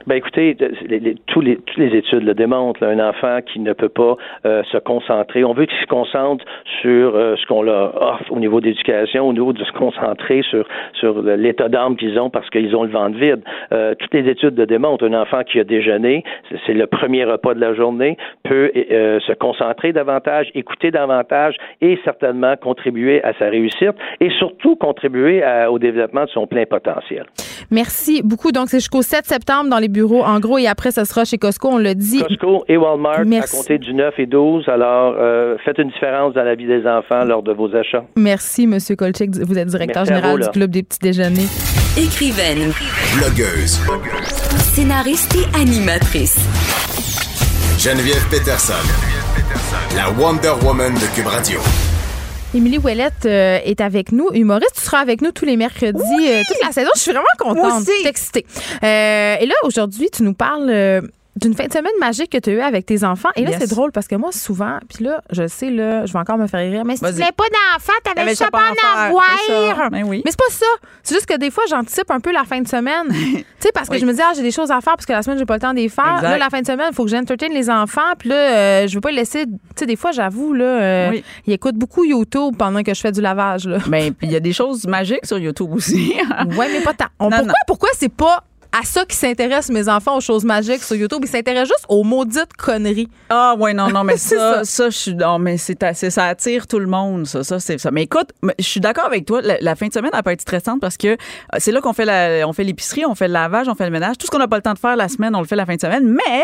Ben 0.07 0.15
écoutez, 0.15 0.55
toutes 1.27 1.45
les 1.77 1.97
études 1.97 2.23
le 2.23 2.33
démontrent. 2.33 2.83
un 2.83 2.99
enfant 2.99 3.39
qui 3.41 3.59
ne 3.59 3.73
peut 3.73 3.89
pas 3.89 4.15
euh, 4.45 4.63
se 4.71 4.77
concentrer, 4.77 5.43
on 5.43 5.53
veut 5.53 5.65
qu'il 5.65 5.77
se 5.79 5.87
concentre 5.87 6.45
sur 6.81 7.15
euh, 7.15 7.35
ce 7.35 7.45
qu'on 7.47 7.61
leur 7.61 8.01
offre 8.01 8.31
au 8.31 8.39
niveau 8.39 8.61
d'éducation, 8.61 9.27
au 9.27 9.33
niveau 9.33 9.51
de 9.51 9.63
se 9.63 9.71
concentrer 9.73 10.43
sur 10.49 10.65
sur 10.93 11.21
l'état 11.21 11.67
d'âme 11.67 11.97
qu'ils 11.97 12.17
ont 12.19 12.29
parce 12.29 12.49
qu'ils 12.49 12.75
ont 12.75 12.83
le 12.83 12.89
ventre 12.91 13.17
vide. 13.17 13.41
Euh, 13.73 13.95
toutes 13.99 14.13
les 14.13 14.29
études 14.29 14.57
le 14.57 14.65
démontrent. 14.65 15.05
Un 15.05 15.13
enfant 15.21 15.43
qui 15.43 15.59
a 15.59 15.63
déjeuné, 15.65 16.23
c'est- 16.65 16.73
le 16.73 16.87
premier 16.87 17.25
repas 17.25 17.53
de 17.53 17.59
la 17.59 17.73
journée, 17.73 18.17
peut 18.43 18.71
se 18.75 19.33
concentrer 19.33 19.91
davantage, 19.93 20.49
écouter 20.55 20.91
davantage 20.91 21.55
et 21.81 21.97
certainement 22.03 22.55
contribuer 22.57 23.23
à 23.23 23.33
sa 23.33 23.49
réussite 23.49 23.95
et 24.19 24.29
surtout 24.31 24.75
contribuer 24.75 25.41
au 25.69 25.79
développement 25.79 26.23
de 26.25 26.29
son 26.29 26.47
plein 26.47 26.65
potentiel. 26.65 27.25
Merci 27.71 28.21
beaucoup. 28.23 28.51
Donc, 28.51 28.67
c'est 28.69 28.77
jusqu'au 28.77 29.01
7 29.01 29.25
septembre 29.25 29.64
dans 29.69 29.79
les 29.79 29.87
bureaux, 29.87 30.23
en 30.23 30.39
gros, 30.39 30.57
et 30.57 30.67
après, 30.67 30.91
ce 30.91 31.03
sera 31.05 31.25
chez 31.25 31.37
Costco, 31.37 31.69
on 31.69 31.77
l'a 31.77 31.93
dit. 31.93 32.19
Costco 32.21 32.63
et 32.67 32.77
Walmart 32.77 33.25
Merci. 33.25 33.55
à 33.55 33.57
compter 33.59 33.77
du 33.77 33.93
9 33.93 34.13
et 34.19 34.25
12. 34.25 34.67
Alors, 34.69 35.15
euh, 35.17 35.55
faites 35.65 35.77
une 35.77 35.89
différence 35.89 36.33
dans 36.33 36.43
la 36.43 36.55
vie 36.55 36.67
des 36.67 36.85
enfants 36.87 37.23
lors 37.25 37.43
de 37.43 37.53
vos 37.53 37.75
achats. 37.75 38.03
Merci, 38.15 38.67
Monsieur 38.67 38.95
Kolchik. 38.95 39.35
Vous 39.37 39.57
êtes 39.57 39.67
directeur 39.67 40.03
Merci 40.03 40.13
général 40.13 40.37
vous, 40.39 40.43
du 40.45 40.49
Club 40.51 40.71
des 40.71 40.83
petits 40.83 40.99
déjeuners. 40.99 41.47
Écrivaine, 41.97 42.71
Blogueuse. 43.17 43.79
scénariste 44.57 45.35
et 45.35 45.59
animatrice. 45.59 46.37
Geneviève 47.79 48.27
Peterson. 48.29 48.73
La 49.95 50.09
Wonder 50.19 50.53
Woman 50.65 50.93
de 50.93 51.15
Cube 51.15 51.27
Radio. 51.27 51.59
Émilie 52.55 52.77
Ouellette 52.77 53.25
euh, 53.25 53.59
est 53.65 53.81
avec 53.81 54.13
nous, 54.13 54.29
humoriste. 54.33 54.75
Tu 54.75 54.81
seras 54.81 54.99
avec 54.99 55.21
nous 55.21 55.31
tous 55.31 55.43
les 55.43 55.57
mercredis, 55.57 55.99
euh, 56.01 56.41
toute 56.47 56.65
la 56.65 56.71
saison. 56.71 56.89
Je 56.95 57.01
suis 57.01 57.11
vraiment 57.11 57.25
contente. 57.37 57.57
Moi 57.57 57.77
aussi. 57.77 57.87
Je 57.87 57.99
suis 57.99 58.07
excitée. 58.07 58.45
Euh, 58.81 59.35
et 59.41 59.45
là, 59.45 59.55
aujourd'hui, 59.63 60.09
tu 60.09 60.23
nous 60.23 60.33
parles 60.33 61.01
d'une 61.35 61.53
fin 61.53 61.65
de 61.67 61.73
semaine 61.73 61.91
magique 61.99 62.29
que 62.31 62.37
tu 62.37 62.49
as 62.49 62.53
eue 62.53 62.61
avec 62.61 62.85
tes 62.85 63.03
enfants. 63.03 63.29
Et 63.35 63.43
là, 63.43 63.51
Yes. 63.51 63.59
c'est 63.59 63.69
drôle 63.69 63.91
parce 63.91 64.07
que 64.07 64.15
moi, 64.15 64.31
souvent, 64.31 64.79
puis 64.93 65.03
là, 65.03 65.21
je 65.31 65.47
sais, 65.47 65.69
là, 65.69 66.05
je 66.05 66.13
vais 66.13 66.19
encore 66.19 66.37
me 66.37 66.47
faire 66.47 66.61
rire, 66.71 66.83
mais 66.85 66.95
si 66.95 67.03
tu 67.03 67.11
voulais 67.11 67.25
pas 67.35 67.43
T'avais 68.15 68.29
juste 68.29 68.41
ça 68.43 68.49
pas 68.51 68.59
en 68.59 69.07
avoir. 69.07 69.23
ça. 69.47 69.89
Ben 69.89 70.03
oui. 70.05 70.21
Mais 70.25 70.31
c'est 70.31 70.37
pas 70.39 70.49
ça. 70.49 70.65
C'est 71.03 71.15
juste 71.15 71.25
que 71.25 71.37
des 71.37 71.51
fois, 71.51 71.63
j'anticipe 71.69 72.09
un 72.11 72.19
peu 72.19 72.31
la 72.31 72.43
fin 72.45 72.61
de 72.61 72.67
semaine. 72.67 73.07
tu 73.09 73.45
sais, 73.59 73.71
parce 73.73 73.87
que 73.89 73.93
Oui. 73.95 73.99
je 73.99 74.05
me 74.05 74.13
dis, 74.13 74.21
ah, 74.21 74.31
j'ai 74.35 74.41
des 74.41 74.51
choses 74.51 74.71
à 74.71 74.79
faire 74.81 74.93
parce 74.95 75.05
que 75.05 75.11
la 75.13 75.21
semaine, 75.21 75.37
j'ai 75.37 75.45
pas 75.45 75.55
le 75.55 75.59
temps 75.59 75.71
de 75.73 75.77
les 75.79 75.89
faire. 75.89 76.05
Exact. 76.15 76.29
Là, 76.29 76.37
la 76.37 76.49
fin 76.49 76.61
de 76.61 76.65
semaine, 76.65 76.87
il 76.91 76.95
faut 76.95 77.03
que 77.03 77.09
j'entertain 77.11 77.47
les 77.49 77.69
enfants. 77.69 78.01
Puis 78.17 78.29
là, 78.29 78.35
euh, 78.35 78.87
je 78.87 78.95
veux 78.95 79.01
pas 79.01 79.09
les 79.11 79.17
laisser. 79.17 79.45
Tu 79.45 79.51
sais, 79.75 79.85
des 79.85 79.95
fois, 79.97 80.11
j'avoue, 80.11 80.53
là, 80.53 80.65
euh, 80.65 81.09
Oui. 81.11 81.23
ils 81.47 81.53
écoutent 81.53 81.75
beaucoup 81.75 82.03
YouTube 82.05 82.55
pendant 82.57 82.81
que 82.83 82.93
je 82.93 83.01
fais 83.01 83.11
du 83.11 83.21
lavage, 83.21 83.67
là. 83.67 83.77
Ben, 83.87 84.13
puis 84.13 84.27
il 84.27 84.31
y 84.33 84.35
a 84.35 84.39
des 84.39 84.53
choses 84.53 84.87
magiques 84.87 85.25
sur 85.25 85.37
YouTube 85.37 85.71
aussi. 85.73 86.13
Ouais, 86.57 86.69
mais 86.71 86.81
pas 86.81 86.93
tant. 86.93 87.05
On- 87.19 87.29
Non, 87.29 87.37
pourquoi 87.37 87.47
non. 87.47 87.53
pourquoi 87.67 87.89
c'est 87.97 88.09
pas 88.13 88.43
à 88.77 88.83
ça 88.83 89.05
qu'ils 89.05 89.15
s'intéressent, 89.15 89.69
mes 89.69 89.87
enfants, 89.87 90.17
aux 90.17 90.21
choses 90.21 90.43
magiques 90.43 90.83
sur 90.83 90.95
YouTube. 90.95 91.19
Ils 91.23 91.29
s'intéressent 91.29 91.69
juste 91.69 91.85
aux 91.87 92.03
maudites 92.03 92.53
conneries. 92.57 93.09
Ah 93.29 93.55
ouais 93.57 93.73
non 93.73 93.89
non 93.89 94.03
mais 94.03 94.17
ça, 94.17 94.35
ça. 94.35 94.65
ça 94.65 94.89
je 94.89 94.97
suis 94.97 95.15
non 95.15 95.39
mais 95.39 95.57
c'est 95.57 95.81
ça 96.09 96.25
attire 96.25 96.67
tout 96.67 96.79
le 96.79 96.87
monde 96.87 97.25
ça 97.25 97.43
ça 97.43 97.59
c'est 97.59 97.77
ça 97.77 97.91
mais 97.91 98.03
écoute 98.03 98.31
je 98.59 98.63
suis 98.63 98.79
d'accord 98.79 99.05
avec 99.05 99.25
toi 99.25 99.41
la, 99.41 99.57
la 99.61 99.75
fin 99.75 99.87
de 99.87 99.93
semaine 99.93 100.11
elle 100.13 100.23
peut 100.23 100.31
être 100.31 100.41
stressante 100.41 100.81
parce 100.81 100.97
que 100.97 101.07
euh, 101.07 101.15
c'est 101.57 101.71
là 101.71 101.81
qu'on 101.81 101.93
fait 101.93 102.05
la 102.05 102.47
on 102.47 102.53
fait 102.53 102.63
l'épicerie 102.63 103.05
on 103.05 103.15
fait 103.15 103.27
le 103.27 103.33
lavage 103.33 103.67
on 103.67 103.75
fait 103.75 103.85
le 103.85 103.91
ménage 103.91 104.17
tout 104.17 104.25
ce 104.25 104.31
qu'on 104.31 104.39
n'a 104.39 104.47
pas 104.47 104.57
le 104.57 104.61
temps 104.61 104.73
de 104.73 104.79
faire 104.79 104.95
la 104.95 105.07
semaine 105.07 105.35
on 105.35 105.41
le 105.41 105.47
fait 105.47 105.55
la 105.55 105.65
fin 105.65 105.75
de 105.75 105.81
semaine 105.81 106.07
mais 106.07 106.43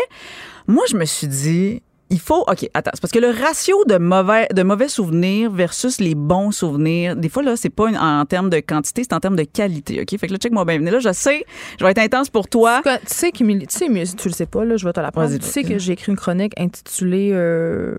moi 0.66 0.84
je 0.90 0.96
me 0.96 1.04
suis 1.04 1.28
dit 1.28 1.82
il 2.12 2.20
faut 2.20 2.44
OK, 2.46 2.68
attends, 2.74 2.90
c'est 2.94 3.00
parce 3.00 3.10
que 3.10 3.18
le 3.18 3.30
ratio 3.30 3.84
de 3.86 3.96
mauvais 3.96 4.46
de 4.54 4.62
mauvais 4.62 4.88
souvenirs 4.88 5.50
versus 5.50 5.98
les 6.00 6.14
bons 6.14 6.52
souvenirs, 6.52 7.16
des 7.16 7.28
fois 7.28 7.42
là, 7.42 7.56
c'est 7.56 7.70
pas 7.70 7.88
une- 7.88 7.96
en 7.96 8.24
termes 8.26 8.50
de 8.50 8.60
quantité, 8.60 9.02
c'est 9.02 9.14
en 9.14 9.18
termes 9.20 9.34
de 9.36 9.42
qualité, 9.44 10.00
OK? 10.02 10.16
Fait 10.18 10.26
que 10.28 10.32
là 10.32 10.38
check 10.38 10.52
moi 10.52 10.64
bien 10.64 10.78
là, 10.78 11.00
je 11.00 11.12
sais, 11.12 11.44
je 11.80 11.84
vais 11.84 11.90
être 11.90 11.98
intense 11.98 12.28
pour 12.30 12.46
toi. 12.48 12.80
Tu 12.84 12.90
sais, 13.06 13.30
qu'Émilie- 13.32 13.66
tu 13.66 13.76
sais, 13.78 13.88
mais 13.88 14.04
si 14.06 14.14
tu 14.14 14.28
le 14.28 14.34
sais 14.34 14.46
pas, 14.46 14.64
là, 14.64 14.76
je 14.76 14.84
vais 14.84 14.92
te 14.92 15.00
l'apprendre. 15.00 15.28
Tu 15.38 15.46
sais 15.46 15.62
que 15.64 15.78
j'ai 15.78 15.94
écrit 15.94 16.12
une 16.12 16.18
chronique 16.18 16.52
intitulée 16.60 17.30
euh, 17.32 17.96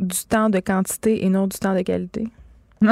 Du 0.00 0.24
temps 0.28 0.50
de 0.50 0.58
quantité 0.60 1.24
et 1.24 1.28
non 1.30 1.46
du 1.46 1.56
temps 1.58 1.74
de 1.74 1.80
qualité. 1.82 2.24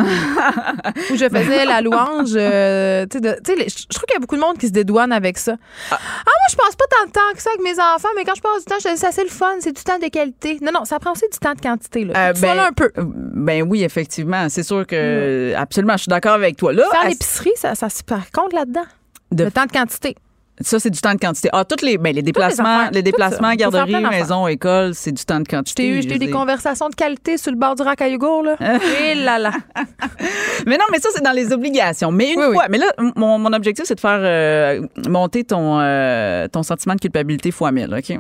Où 1.10 1.16
je 1.16 1.28
faisais 1.28 1.64
la 1.64 1.80
louange. 1.80 2.30
euh, 2.34 3.06
tu 3.10 3.18
sais, 3.18 3.66
je 3.68 3.86
trouve 3.88 4.04
qu'il 4.06 4.14
y 4.14 4.16
a 4.16 4.20
beaucoup 4.20 4.36
de 4.36 4.40
monde 4.40 4.58
qui 4.58 4.66
se 4.68 4.72
dédouane 4.72 5.12
avec 5.12 5.38
ça. 5.38 5.56
Ah, 5.90 5.98
moi, 6.24 6.46
je 6.50 6.56
passe 6.56 6.76
pas 6.76 6.84
tant 6.90 7.06
de 7.06 7.12
temps 7.12 7.34
que 7.34 7.42
ça 7.42 7.50
avec 7.54 7.62
mes 7.62 7.78
enfants, 7.80 8.08
mais 8.16 8.24
quand 8.24 8.34
je 8.34 8.40
passe 8.40 8.58
du 8.60 8.64
temps, 8.66 8.76
je 8.82 8.88
dis, 8.94 8.98
ça, 8.98 9.10
c'est 9.12 9.24
le 9.24 9.30
fun, 9.30 9.54
c'est 9.60 9.72
du 9.76 9.82
temps 9.82 9.98
de 9.98 10.08
qualité. 10.08 10.58
Non, 10.62 10.72
non, 10.72 10.84
ça 10.84 10.98
prend 10.98 11.12
aussi 11.12 11.26
du 11.32 11.38
temps 11.38 11.54
de 11.54 11.60
quantité. 11.60 12.04
Là. 12.04 12.30
Euh, 12.30 12.54
là 12.54 12.66
un 12.68 12.72
peu. 12.72 12.90
Ben 12.96 13.62
oui, 13.62 13.82
effectivement. 13.84 14.48
C'est 14.48 14.62
sûr 14.62 14.86
que. 14.86 15.52
Absolument, 15.56 15.94
je 15.94 16.02
suis 16.02 16.10
d'accord 16.10 16.32
avec 16.34 16.56
toi. 16.56 16.72
Là, 16.72 16.84
Faire 16.90 17.02
à- 17.04 17.08
l'épicerie, 17.08 17.52
ça, 17.56 17.74
ça 17.74 17.88
se 17.88 18.02
par 18.02 18.30
contre 18.30 18.54
là-dedans. 18.56 18.84
De- 19.30 19.44
Le 19.44 19.50
temps 19.50 19.64
de 19.66 19.72
quantité. 19.72 20.16
Ça, 20.64 20.78
c'est 20.80 20.90
du 20.90 21.00
temps 21.00 21.14
de 21.14 21.18
quantité. 21.18 21.48
Ah, 21.52 21.64
toutes 21.64 21.82
les, 21.82 21.98
ben, 21.98 22.14
les 22.14 22.22
déplacements, 22.22 22.84
les 22.92 22.98
tout 23.00 23.02
déplacements, 23.02 23.54
garderie, 23.54 23.94
maison, 24.00 24.46
école, 24.46 24.94
c'est 24.94 25.12
du 25.12 25.24
temps 25.24 25.40
de 25.40 25.48
quantité. 25.48 26.02
j'ai 26.02 26.14
eu 26.14 26.18
des 26.18 26.30
conversations 26.30 26.88
de 26.88 26.94
qualité 26.94 27.36
sur 27.36 27.50
le 27.52 27.58
bord 27.58 27.74
du 27.74 27.82
rack 27.82 28.00
à 28.02 28.08
yogourt, 28.08 28.42
là? 28.42 28.56
Et 29.04 29.14
là 29.24 29.38
là. 29.38 29.52
Mais 30.66 30.76
non, 30.76 30.84
mais 30.92 30.98
ça, 31.00 31.08
c'est 31.14 31.22
dans 31.24 31.32
les 31.32 31.52
obligations. 31.52 32.12
Mais 32.12 32.32
une 32.32 32.38
Oui, 32.38 32.46
oui. 32.50 32.54
fois, 32.54 32.66
mais 32.70 32.78
là, 32.78 32.86
mon, 33.16 33.38
mon 33.38 33.52
objectif, 33.52 33.84
c'est 33.84 33.96
de 33.96 34.00
faire 34.00 34.20
euh, 34.22 34.86
monter 35.08 35.42
ton, 35.44 35.80
euh, 35.80 36.46
ton 36.48 36.62
sentiment 36.62 36.94
de 36.94 37.00
culpabilité 37.00 37.50
fois 37.50 37.72
1000, 37.72 37.92
OK? 37.92 38.18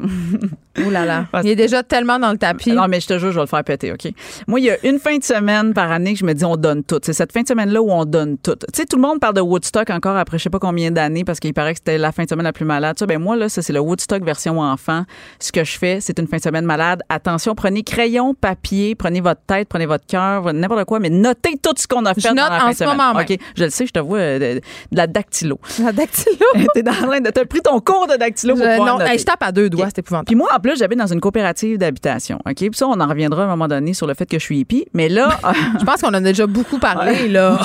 Ouh 0.84 0.90
là 0.90 1.04
là. 1.04 1.26
Parce- 1.32 1.44
Il 1.44 1.50
est 1.50 1.56
déjà 1.56 1.82
tellement 1.84 2.18
dans 2.18 2.32
le 2.32 2.38
tapis. 2.38 2.72
Non, 2.72 2.88
mais 2.88 3.00
je 3.00 3.06
te 3.06 3.18
jure, 3.18 3.30
je 3.30 3.36
vais 3.36 3.42
le 3.42 3.46
faire 3.46 3.62
péter, 3.62 3.92
OK? 3.92 4.12
Moi, 4.48 4.58
il 4.60 4.64
y 4.66 4.70
a 4.70 4.76
une 4.84 4.98
fin 4.98 5.16
de 5.16 5.22
semaine 5.22 5.72
par 5.72 5.92
année 5.92 6.14
que 6.14 6.18
je 6.18 6.24
me 6.24 6.32
dis, 6.32 6.44
on 6.44 6.56
donne 6.56 6.82
tout. 6.82 6.98
C'est 7.04 7.12
cette 7.12 7.32
fin 7.32 7.42
de 7.42 7.48
semaine-là 7.48 7.80
où 7.80 7.90
on 7.92 8.04
donne 8.04 8.38
tout. 8.38 8.56
Tu 8.56 8.66
sais, 8.74 8.86
tout 8.86 8.96
le 8.96 9.02
monde 9.02 9.20
parle 9.20 9.34
de 9.34 9.40
Woodstock 9.40 9.90
encore 9.90 10.16
après 10.16 10.38
je 10.38 10.42
sais 10.44 10.50
pas 10.50 10.58
combien 10.58 10.90
d'années 10.90 11.24
parce 11.24 11.38
qu'il 11.38 11.54
paraît 11.54 11.74
que 11.74 11.78
c'était 11.78 11.98
la 11.98 12.10
fin 12.10 12.24
de 12.24 12.28
semaine 12.32 12.44
la 12.44 12.52
plus 12.52 12.64
malade. 12.64 12.98
Ça, 12.98 13.06
ben 13.06 13.18
moi, 13.18 13.36
là, 13.36 13.48
ça, 13.48 13.62
c'est 13.62 13.72
le 13.72 13.80
Woodstock 13.80 14.22
version 14.24 14.60
enfant. 14.60 15.04
Ce 15.38 15.52
que 15.52 15.64
je 15.64 15.78
fais, 15.78 15.98
c'est 16.00 16.18
une 16.18 16.26
fin 16.26 16.36
de 16.38 16.42
semaine 16.42 16.64
malade. 16.64 17.02
Attention, 17.08 17.54
prenez 17.54 17.82
crayon, 17.82 18.34
papier, 18.34 18.94
prenez 18.94 19.20
votre 19.20 19.40
tête, 19.46 19.68
prenez 19.68 19.86
votre 19.86 20.06
cœur, 20.06 20.52
n'importe 20.52 20.84
quoi, 20.84 20.98
mais 20.98 21.10
notez 21.10 21.58
tout 21.62 21.72
ce 21.76 21.86
qu'on 21.86 22.04
a 22.06 22.14
fait 22.14 22.20
Je 22.22 22.28
dans 22.28 22.34
note 22.34 22.50
la 22.50 22.56
en 22.56 22.60
fin 22.60 22.68
de 22.70 22.72
ce 22.72 22.84
semaine. 22.84 22.96
moment. 22.96 23.20
OK, 23.20 23.36
je 23.56 23.64
le 23.64 23.70
sais, 23.70 23.86
je 23.86 23.92
te 23.92 23.98
vois 24.00 24.18
euh, 24.18 24.38
de, 24.38 24.60
de 24.60 24.96
la 24.96 25.06
dactylo. 25.06 25.58
La 25.82 25.92
dactylo? 25.92 26.36
T'es 26.74 26.82
dans 26.82 26.92
train 26.92 27.20
de, 27.20 27.30
t'as 27.30 27.44
pris 27.44 27.60
ton 27.60 27.78
cours 27.80 28.06
de 28.06 28.16
dactylo 28.16 28.54
pour 28.54 28.64
Je- 28.64 28.78
non, 28.78 28.98
noter. 28.98 29.10
hey, 29.12 29.18
je 29.18 29.24
tape 29.24 29.42
à 29.42 29.52
deux 29.52 29.68
doigts, 29.68 29.84
OK. 29.86 29.90
c'est 29.94 29.98
épouvantable. 30.00 30.26
Puis 30.26 30.36
moi, 30.36 30.48
en 30.56 30.60
plus, 30.60 30.76
j'habite 30.78 30.98
dans 30.98 31.06
une 31.12 31.20
coopérative 31.20 31.78
d'habitation. 31.78 32.38
OK? 32.46 32.54
Puis 32.56 32.70
ça, 32.74 32.86
on 32.86 32.98
en 33.00 33.06
reviendra 33.06 33.42
à 33.42 33.46
un 33.46 33.48
moment 33.48 33.68
donné 33.68 33.92
sur 33.94 34.06
le 34.06 34.14
fait 34.14 34.26
que 34.26 34.38
je 34.38 34.44
suis 34.44 34.58
hippie. 34.60 34.86
Mais 34.94 35.08
là, 35.08 35.38
Je 35.80 35.84
pense 35.84 36.00
qu'on 36.00 36.08
en 36.08 36.14
a 36.14 36.20
déjà 36.20 36.46
beaucoup 36.46 36.78
parlé, 36.80 37.28
là. 37.28 37.58